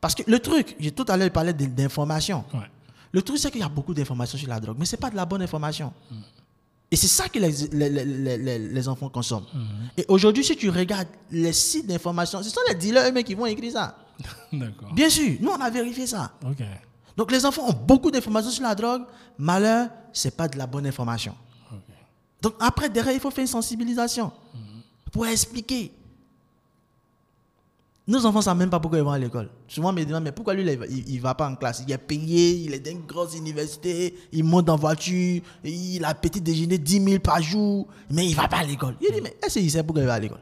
Parce 0.01 0.15
que 0.15 0.23
le 0.31 0.39
truc, 0.39 0.77
j'ai 0.79 0.91
tout 0.91 1.05
à 1.09 1.17
l'heure 1.17 1.31
parlé 1.31 1.53
de- 1.53 1.67
d'information. 1.67 2.45
Ouais. 2.53 2.61
Le 3.13 3.23
truc, 3.23 3.39
c'est 3.39 3.51
qu'il 3.51 3.61
y 3.61 3.65
a 3.65 3.69
beaucoup 3.69 3.95
d'informations 3.95 4.37
sur 4.39 4.49
la 4.49 4.59
drogue, 4.61 4.77
mais 4.79 4.85
ce 4.87 4.97
n'est 4.97 5.01
pas 5.01 5.11
de 5.11 5.17
la 5.17 5.25
bonne 5.25 5.43
information. 5.43 5.93
Et 6.91 6.97
c'est 6.97 7.09
ça 7.09 7.29
que 7.29 7.39
les, 7.39 7.51
les, 7.73 8.05
les, 8.39 8.59
les, 8.59 8.89
enfants 8.89 9.09
consomment. 9.09 9.47
Et 9.97 10.05
aujourd'hui, 10.09 10.45
si 10.45 10.57
tu 10.57 10.69
regardes 10.71 11.09
les 11.31 11.53
sites 11.53 11.87
d'information, 11.87 12.43
ce 12.43 12.51
sont 12.51 12.61
les 12.69 12.75
dealers 12.75 13.09
eux-mêmes 13.09 13.25
qui 13.25 13.35
vont 13.35 13.47
écrire 13.47 13.73
ça. 13.73 13.99
Bien 14.95 15.09
sûr, 15.11 15.37
nous, 15.41 15.49
on 15.51 15.61
a 15.61 15.71
vérifié 15.71 16.07
ça. 16.07 16.33
Donc, 17.17 17.31
les 17.33 17.45
enfants 17.47 17.69
ont 17.69 17.73
beaucoup 17.73 18.11
d'informations 18.11 18.51
sur 18.51 18.63
la 18.63 18.75
drogue. 18.75 19.03
Malheur, 19.39 19.89
ce 20.13 20.29
n'est 20.29 20.33
pas 20.33 20.47
de 20.49 20.57
la 20.59 20.67
bonne 20.67 20.87
information. 20.87 21.35
Donc, 22.43 22.55
après, 22.61 22.89
derrière, 22.89 23.15
il 23.15 23.21
faut 23.21 23.31
faire 23.31 23.43
une 23.43 23.49
sensibilisation 23.49 24.31
pour 25.11 25.27
expliquer. 25.27 25.93
Nos 28.07 28.27
enfants 28.27 28.41
ne 28.41 28.45
savent 28.45 28.59
même 28.59 28.69
pas 28.69 28.81
pourquoi 28.81 28.99
ils 28.99 29.05
vont 29.05 29.13
à 29.13 29.19
l'école. 29.19 29.49
Souvent, 29.67 29.89
on 29.89 29.93
me 29.95 30.05
demande, 30.05 30.25
mais 30.25 30.33
pourquoi 30.33 30.53
lui, 30.53 30.63
il 30.63 31.17
ne 31.17 31.21
va 31.23 31.35
pas 31.35 31.49
en 31.49 31.57
classe? 31.57 31.83
Il 31.87 31.93
est 31.93 31.97
payé, 31.97 32.51
il 32.53 32.75
est 32.75 32.81
dans 32.81 32.91
une 32.91 33.07
grosse 33.07 33.35
université, 33.35 34.15
il 34.31 34.45
monte 34.45 34.69
en 34.69 34.77
voiture, 34.77 35.41
il 35.65 36.05
a 36.05 36.15
petit 36.15 36.43
déjeuner 36.43 36.77
10 36.77 37.03
000 37.03 37.19
par 37.21 37.41
jour, 37.41 37.87
mais 38.11 38.27
il 38.27 38.33
ne 38.33 38.37
va 38.37 38.47
pas 38.47 38.59
à 38.59 38.65
l'école. 38.65 38.97
Il 39.01 39.11
dit, 39.11 39.23
mais 39.23 39.35
est-ce 39.43 39.59
qu'il 39.59 39.71
sait 39.71 39.83
pourquoi 39.83 40.03
il 40.03 40.07
va 40.07 40.15
à 40.15 40.21
l'école? 40.21 40.41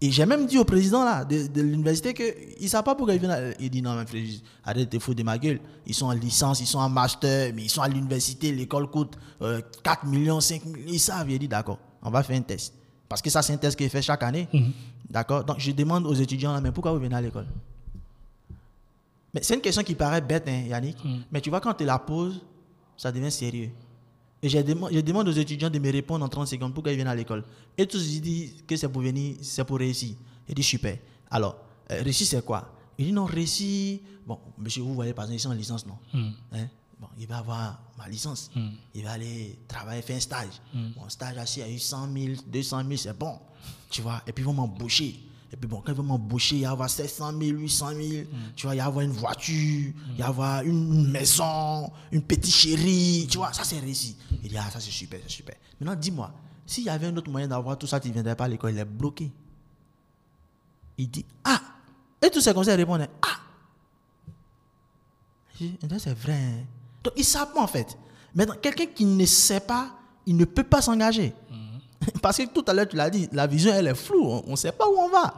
Et 0.00 0.10
j'ai 0.12 0.26
même 0.26 0.46
dit 0.46 0.58
au 0.58 0.64
président 0.64 1.02
là, 1.02 1.24
de, 1.24 1.60
l'université 1.60 2.12
qu'il 2.14 2.26
ne 2.62 2.68
sait 2.68 2.82
pas 2.82 2.94
pourquoi 2.94 3.14
il 3.14 3.20
vient. 3.20 3.30
à- 3.30 3.50
Il 3.58 3.70
dit, 3.70 3.80
non, 3.82 3.94
mais 3.96 4.06
frère, 4.06 4.22
arrête 4.64 4.92
de 4.92 4.98
foutre 4.98 5.16
de 5.16 5.22
ma 5.24 5.38
gueule. 5.38 5.60
Ils 5.86 5.94
sont 5.94 6.06
en 6.06 6.12
licence, 6.12 6.60
ils 6.60 6.66
sont 6.66 6.78
en 6.78 6.88
master, 6.90 7.52
mais 7.54 7.62
ils 7.62 7.70
sont 7.70 7.82
à 7.82 7.88
l'université, 7.88 8.52
l'école 8.52 8.88
coûte 8.90 9.14
euh, 9.42 9.60
4 9.82 10.04
millions, 10.06 10.40
5 10.40 10.64
millions. 10.66 10.86
Ils 10.86 11.00
savent. 11.00 11.28
Il 11.30 11.38
dit, 11.40 11.48
d'accord, 11.48 11.78
on 12.02 12.10
va 12.10 12.22
faire 12.22 12.36
un 12.38 12.42
test. 12.42 12.74
Parce 13.08 13.22
que 13.22 13.30
ça, 13.30 13.40
c'est 13.42 13.52
un 13.54 13.56
test 13.56 13.76
qui 13.76 13.84
est 13.84 13.88
fait 13.88 14.02
chaque 14.02 14.22
année. 14.22 14.48
D'accord? 15.08 15.44
Donc, 15.44 15.58
je 15.58 15.72
demande 15.72 16.06
aux 16.06 16.14
étudiants, 16.14 16.52
là, 16.52 16.60
mais 16.60 16.70
pourquoi 16.72 16.92
vous 16.92 16.98
venez 17.00 17.14
à 17.16 17.20
l'école? 17.20 17.46
Mais 19.34 19.42
c'est 19.42 19.54
une 19.54 19.60
question 19.60 19.82
qui 19.82 19.94
paraît 19.94 20.20
bête, 20.20 20.44
hein, 20.48 20.64
Yannick. 20.68 20.96
Mais 21.30 21.40
tu 21.40 21.50
vois, 21.50 21.60
quand 21.60 21.74
tu 21.74 21.84
la 21.84 21.98
poses, 21.98 22.40
ça 22.96 23.12
devient 23.12 23.30
sérieux. 23.30 23.70
Et 24.42 24.48
je 24.48 24.58
demande, 24.58 24.90
je 24.92 25.00
demande 25.00 25.28
aux 25.28 25.32
étudiants 25.32 25.70
de 25.70 25.78
me 25.78 25.90
répondre 25.90 26.24
en 26.24 26.28
30 26.28 26.46
secondes 26.46 26.72
pourquoi 26.72 26.92
ils 26.92 26.96
viennent 26.96 27.08
à 27.08 27.14
l'école. 27.14 27.44
Et 27.76 27.86
tous 27.86 28.14
ils 28.14 28.20
disent 28.20 28.54
que 28.66 28.76
c'est 28.76 28.88
pour 28.88 29.02
venir, 29.02 29.36
c'est 29.42 29.64
pour 29.64 29.78
réussir. 29.78 30.14
Il 30.48 30.54
dit 30.54 30.62
super. 30.62 30.96
Alors, 31.30 31.56
euh, 31.90 32.02
réussir 32.02 32.26
c'est 32.26 32.44
quoi? 32.44 32.72
Il 32.98 33.06
dit 33.06 33.12
non, 33.12 33.24
réussir. 33.24 33.98
Bon, 34.26 34.38
monsieur, 34.58 34.82
vous 34.82 34.94
voyez, 34.94 35.12
par 35.12 35.24
exemple, 35.24 35.36
ils 35.36 35.40
sont 35.40 35.50
en 35.50 35.54
licence, 35.54 35.86
non? 35.86 35.96
Hein? 36.52 36.68
Bon, 37.00 37.06
il 37.18 37.26
va 37.28 37.38
avoir 37.38 37.80
ma 37.96 38.08
licence. 38.08 38.50
Il 38.94 39.04
va 39.04 39.12
aller 39.12 39.56
travailler, 39.68 40.02
faire 40.02 40.16
un 40.16 40.20
stage. 40.20 40.60
Mon 40.96 41.08
stage 41.08 41.36
assis 41.38 41.62
à 41.62 41.68
eu 41.68 41.78
100 41.78 42.12
000, 42.12 42.26
200 42.46 42.82
000, 42.84 42.96
c'est 42.96 43.16
bon. 43.18 43.38
Tu 43.90 44.02
vois, 44.02 44.20
et 44.26 44.32
puis 44.32 44.42
ils 44.42 44.46
vont 44.46 44.52
m'embaucher. 44.52 45.20
Et 45.50 45.56
puis 45.56 45.66
bon, 45.66 45.80
quand 45.80 45.92
ils 45.92 45.96
vont 45.96 46.02
m'embaucher, 46.02 46.56
il 46.56 46.62
va 46.62 46.68
y 46.68 46.72
avoir 46.72 46.90
700 46.90 47.30
000, 47.40 47.42
800 47.58 47.88
000. 47.94 48.00
Tu 48.56 48.66
vois, 48.66 48.74
il 48.74 48.78
va 48.78 48.84
y 48.84 48.86
avoir 48.86 49.04
une 49.04 49.12
voiture, 49.12 49.54
il 49.54 49.94
va 50.18 50.18
y 50.18 50.22
avoir 50.22 50.62
une 50.62 51.08
maison, 51.10 51.90
une 52.12 52.22
petite 52.22 52.52
chérie. 52.52 53.26
Tu 53.30 53.38
vois, 53.38 53.52
ça 53.52 53.64
c'est 53.64 53.78
réussi. 53.78 54.16
Il 54.42 54.50
dit, 54.50 54.56
ah, 54.58 54.68
ça 54.70 54.80
c'est 54.80 54.90
super, 54.90 55.20
c'est 55.22 55.30
super. 55.30 55.54
Maintenant, 55.80 55.94
dis-moi, 55.98 56.32
s'il 56.66 56.84
y 56.84 56.90
avait 56.90 57.06
un 57.06 57.16
autre 57.16 57.30
moyen 57.30 57.48
d'avoir 57.48 57.78
tout 57.78 57.86
ça, 57.86 57.98
tu 58.00 58.08
ne 58.08 58.12
viendrais 58.12 58.36
pas 58.36 58.44
à 58.44 58.48
l'école, 58.48 58.72
il 58.72 58.78
est 58.78 58.84
bloqué. 58.84 59.30
Il 60.98 61.08
dit, 61.08 61.24
ah 61.44 61.62
Et 62.20 62.28
tous 62.28 62.40
ces 62.40 62.52
conseils 62.52 62.74
répondent, 62.76 63.06
ah 63.22 63.36
je 65.58 65.64
dis, 65.64 65.78
Eh, 65.82 65.98
c'est 65.98 66.12
vrai. 66.18 66.34
hein. 66.34 66.64
Donc, 67.04 67.14
ils 67.16 67.24
savent 67.24 67.52
pas 67.52 67.62
en 67.62 67.66
fait. 67.66 67.96
Maintenant, 68.34 68.54
quelqu'un 68.60 68.86
qui 68.86 69.04
ne 69.04 69.24
sait 69.26 69.60
pas, 69.60 69.90
il 70.26 70.36
ne 70.36 70.44
peut 70.44 70.64
pas 70.64 70.80
s'engager. 70.82 71.32
Parce 72.22 72.38
que 72.38 72.46
tout 72.46 72.64
à 72.66 72.72
l'heure, 72.72 72.88
tu 72.88 72.96
l'as 72.96 73.10
dit, 73.10 73.28
la 73.32 73.46
vision, 73.46 73.72
elle 73.74 73.88
est 73.88 73.94
floue. 73.94 74.24
On 74.46 74.50
ne 74.52 74.56
sait 74.56 74.72
pas 74.72 74.86
où 74.88 74.94
on 74.98 75.08
va. 75.08 75.34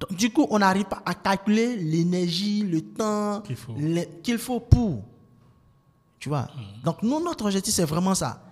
Donc, 0.00 0.16
du 0.18 0.30
coup, 0.32 0.46
on 0.50 0.58
n'arrive 0.58 0.84
pas 0.86 1.02
à 1.06 1.14
calculer 1.14 1.76
l'énergie, 1.76 2.62
le 2.62 2.80
temps 2.80 3.40
Qu'il 3.42 3.54
faut. 3.56 3.74
les- 3.78 4.08
qu'il 4.22 4.38
faut 4.38 4.58
pour. 4.60 5.02
Tu 6.18 6.28
vois? 6.28 6.48
Donc, 6.84 7.02
nous, 7.02 7.22
notre 7.22 7.44
objectif, 7.46 7.72
c'est 7.74 7.84
vraiment 7.84 8.14
ça. 8.14 8.42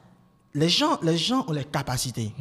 Les 0.54 0.68
gens, 0.68 0.98
les 1.02 1.16
gens 1.16 1.44
ont 1.48 1.52
les 1.52 1.64
capacités. 1.64 2.32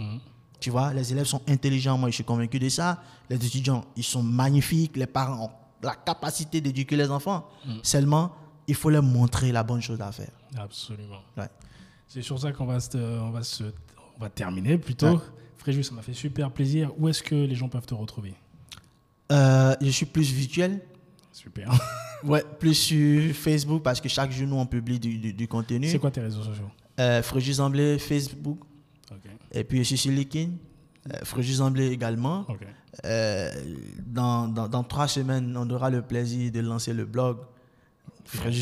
Tu 0.60 0.70
vois, 0.72 0.94
les 0.94 1.12
élèves 1.12 1.26
sont 1.26 1.42
intelligents, 1.48 1.98
moi 1.98 2.10
je 2.10 2.16
suis 2.16 2.24
convaincu 2.24 2.60
de 2.60 2.68
ça. 2.68 3.02
Les 3.30 3.38
étudiants, 3.38 3.86
ils 3.96 4.04
sont 4.04 4.22
magnifiques. 4.24 4.98
Les 4.98 5.06
parents 5.06 5.46
ont 5.46 5.50
la 5.82 5.96
capacité 5.96 6.60
d'éduquer 6.60 6.98
les 6.98 7.10
enfants. 7.10 7.48
Seulement, 7.84 8.32
il 8.70 8.76
faut 8.76 8.90
leur 8.90 9.04
montrer 9.04 9.52
la 9.52 9.64
bonne 9.64 9.82
chose 9.82 10.00
à 10.02 10.12
faire. 10.12 10.32
Absolument. 10.58 11.22
Ouais. 11.38 11.48
C'est 12.08 12.22
sur 12.22 12.40
ça 12.40 12.52
qu'on 12.54 12.66
va, 12.66 12.80
se, 12.80 12.98
on 12.98 13.32
va, 13.32 13.44
se, 13.44 13.64
on 14.18 14.22
va 14.22 14.30
terminer 14.30 14.78
plutôt. 14.78 15.10
Ouais. 15.16 15.20
Fréjus, 15.58 15.84
ça 15.84 15.94
m'a 15.94 16.02
fait 16.02 16.14
super 16.14 16.50
plaisir. 16.52 16.92
Où 16.98 17.08
est-ce 17.10 17.22
que 17.22 17.36
les 17.36 17.56
gens 17.56 17.68
peuvent 17.70 17.86
te 17.86 17.94
retrouver? 17.94 18.34
Euh, 19.32 19.76
je 19.82 19.90
suis 19.90 20.06
plus 20.06 20.32
virtuel. 20.32 20.82
Super. 21.32 21.72
Ouais, 22.22 22.44
plus 22.60 22.74
sur 22.74 23.34
Facebook 23.34 23.82
parce 23.82 24.02
que 24.02 24.10
chaque 24.10 24.30
jour, 24.34 24.46
nous, 24.46 24.58
on 24.58 24.66
publie 24.66 25.00
du, 25.00 25.18
du- 25.18 25.32
du 25.32 25.48
contenu. 25.48 25.88
C'est 25.88 26.00
quoi 26.00 26.12
tes 26.12 26.20
réseaux 26.20 26.44
sociaux? 26.44 26.70
Euh, 27.00 27.22
Fréjus 27.24 27.62
Amblé, 27.62 27.98
Facebook. 27.98 28.60
Ok. 29.10 29.22
Et 29.54 29.64
puis, 29.64 29.78
je 29.78 29.84
suis 29.84 29.98
sur 29.98 30.12
LinkedIn. 30.12 30.52
Euh, 31.14 31.20
Fréjus 31.24 31.62
Amblé 31.62 31.88
également. 31.88 32.46
Euh, 33.06 33.50
dans, 34.06 34.50
dans 34.50 34.84
trois 34.84 35.08
semaines, 35.08 35.56
on 35.56 35.70
aura 35.70 35.90
le 35.90 36.02
plaisir 36.02 36.52
de 36.52 36.60
lancer 36.60 36.92
le 36.94 37.06
blog 37.06 37.38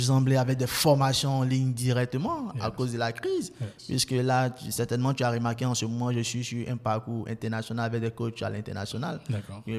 Amblé 0.10 0.36
avec 0.38 0.58
des 0.58 0.68
formations 0.68 1.40
en 1.40 1.44
ligne 1.44 1.74
directement 1.74 2.54
à 2.60 2.72
cause 2.72 2.94
de 2.94 2.98
la 2.98 3.12
crise. 3.12 3.52
Yes. 3.60 3.70
Puisque 3.88 4.12
là, 4.12 4.50
tu- 4.50 4.72
certainement, 4.72 5.14
tu 5.14 5.24
as 5.24 5.32
remarqué 5.32 5.66
en 5.66 5.76
ce 5.76 5.86
moment, 5.86 6.12
je 6.12 6.20
suis 6.22 6.44
sur 6.44 6.68
un 6.70 6.78
parcours 6.78 7.28
international 7.28 7.86
avec 7.86 8.02
des 8.02 8.12
coachs 8.12 8.42
à 8.42 8.50
l'international. 8.50 9.20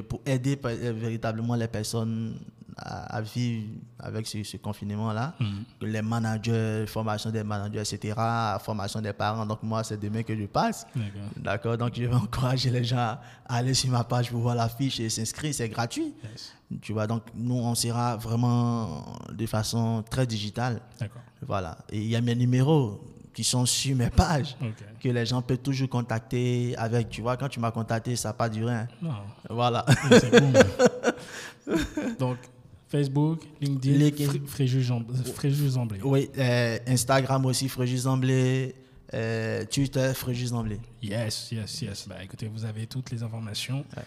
Pour 0.07 0.21
aider 0.25 0.59
euh, 0.65 0.93
véritablement 0.95 1.55
les 1.55 1.67
personnes 1.67 2.35
à, 2.81 3.17
à 3.17 3.21
vivre 3.21 3.67
avec 3.99 4.25
ce, 4.27 4.43
ce 4.43 4.57
confinement-là. 4.57 5.33
Les 5.81 6.01
managers, 6.01 6.85
formation 6.87 7.29
des 7.31 7.43
managers, 7.43 7.79
etc., 7.81 8.13
formation 8.61 9.01
des 9.01 9.13
parents. 9.13 9.45
Donc, 9.45 9.61
moi, 9.63 9.83
c'est 9.83 9.99
demain 9.99 10.23
que 10.23 10.35
je 10.35 10.45
passe. 10.45 10.85
D'accord. 11.37 11.77
Donc, 11.77 11.93
je 11.95 12.03
vais 12.05 12.13
encourager 12.25 12.69
les 12.69 12.83
gens 12.83 12.97
à 12.97 13.19
aller 13.47 13.73
sur 13.73 13.89
ma 13.91 14.03
page 14.03 14.29
pour 14.31 14.39
voir 14.41 14.55
la 14.55 14.69
fiche 14.69 14.99
et 14.99 15.09
s'inscrire. 15.09 15.53
C'est 15.53 15.69
gratuit. 15.69 16.13
Yes. 16.23 16.53
Tu 16.81 16.93
vois, 16.93 17.07
donc, 17.07 17.23
nous, 17.35 17.55
on 17.55 17.75
sera 17.75 18.15
vraiment 18.17 19.03
de 19.31 19.45
façon 19.45 20.03
très 20.09 20.25
digitale. 20.27 20.81
D'accord. 20.99 21.21
Voilà. 21.45 21.77
Et 21.91 21.97
il 21.97 22.07
y 22.07 22.15
a 22.15 22.21
mes 22.21 22.35
numéros 22.35 23.01
qui 23.33 23.43
sont 23.43 23.65
sur 23.65 23.95
mes 23.95 24.09
pages 24.09 24.57
que 25.01 25.07
les 25.07 25.25
gens 25.25 25.41
peuvent 25.41 25.59
toujours 25.59 25.87
contacter 25.87 26.75
avec. 26.77 27.09
Tu 27.09 27.21
vois, 27.21 27.37
quand 27.37 27.47
tu 27.47 27.59
m'as 27.59 27.71
contacté, 27.71 28.15
ça 28.15 28.29
n'a 28.29 28.33
pas 28.33 28.49
duré. 28.49 28.73
hein. 28.73 28.87
Non, 29.01 29.11
Voilà. 29.49 29.85
c'est 30.11 30.41
bon. 30.41 30.51
Donc, 32.19 32.37
Facebook, 32.89 33.41
LinkedIn, 33.61 33.97
LinkedIn. 33.97 34.45
Fréjus 34.45 34.91
Fréjus 35.35 35.69
Zamblé. 35.69 35.99
Oui, 36.03 36.29
euh, 36.37 36.77
Instagram 36.87 37.45
aussi, 37.45 37.69
Fréjus 37.69 37.99
Zamblé. 37.99 38.75
Euh, 39.13 39.65
Twitter, 39.65 40.11
Fréjus 40.13 40.47
Zamblé. 40.47 40.79
Yes, 41.01 41.51
yes, 41.51 41.81
yes. 41.81 42.07
Bah, 42.07 42.23
écoutez, 42.23 42.47
vous 42.47 42.65
avez 42.65 42.85
toutes 42.85 43.11
les 43.11 43.23
informations. 43.23 43.85
Ouais. 43.95 44.03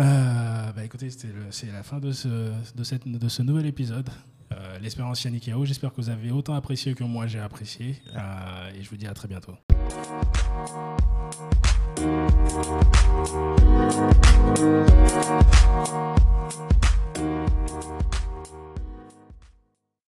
Euh, 0.00 0.72
bah, 0.72 0.84
écoutez, 0.84 1.08
c'est 1.10 1.72
la 1.72 1.82
fin 1.82 1.98
de 1.98 2.12
ce, 2.12 2.28
de, 2.74 2.84
cette, 2.84 3.08
de 3.08 3.28
ce 3.28 3.42
nouvel 3.42 3.66
épisode. 3.66 4.08
Euh, 4.52 4.78
l'espérance 4.80 5.24
Yannick 5.24 5.46
Yao, 5.46 5.64
j'espère 5.64 5.90
que 5.90 6.00
vous 6.00 6.10
avez 6.10 6.30
autant 6.30 6.54
apprécié 6.54 6.94
que 6.94 7.04
moi 7.04 7.26
j'ai 7.26 7.40
apprécié. 7.40 7.88
Ouais. 7.88 7.94
Euh, 8.16 8.70
et 8.78 8.82
je 8.82 8.90
vous 8.90 8.96
dis 8.96 9.06
à 9.06 9.14
très 9.14 9.28
bientôt. 9.28 9.54
Thank 14.48 14.88
you. 16.72 16.77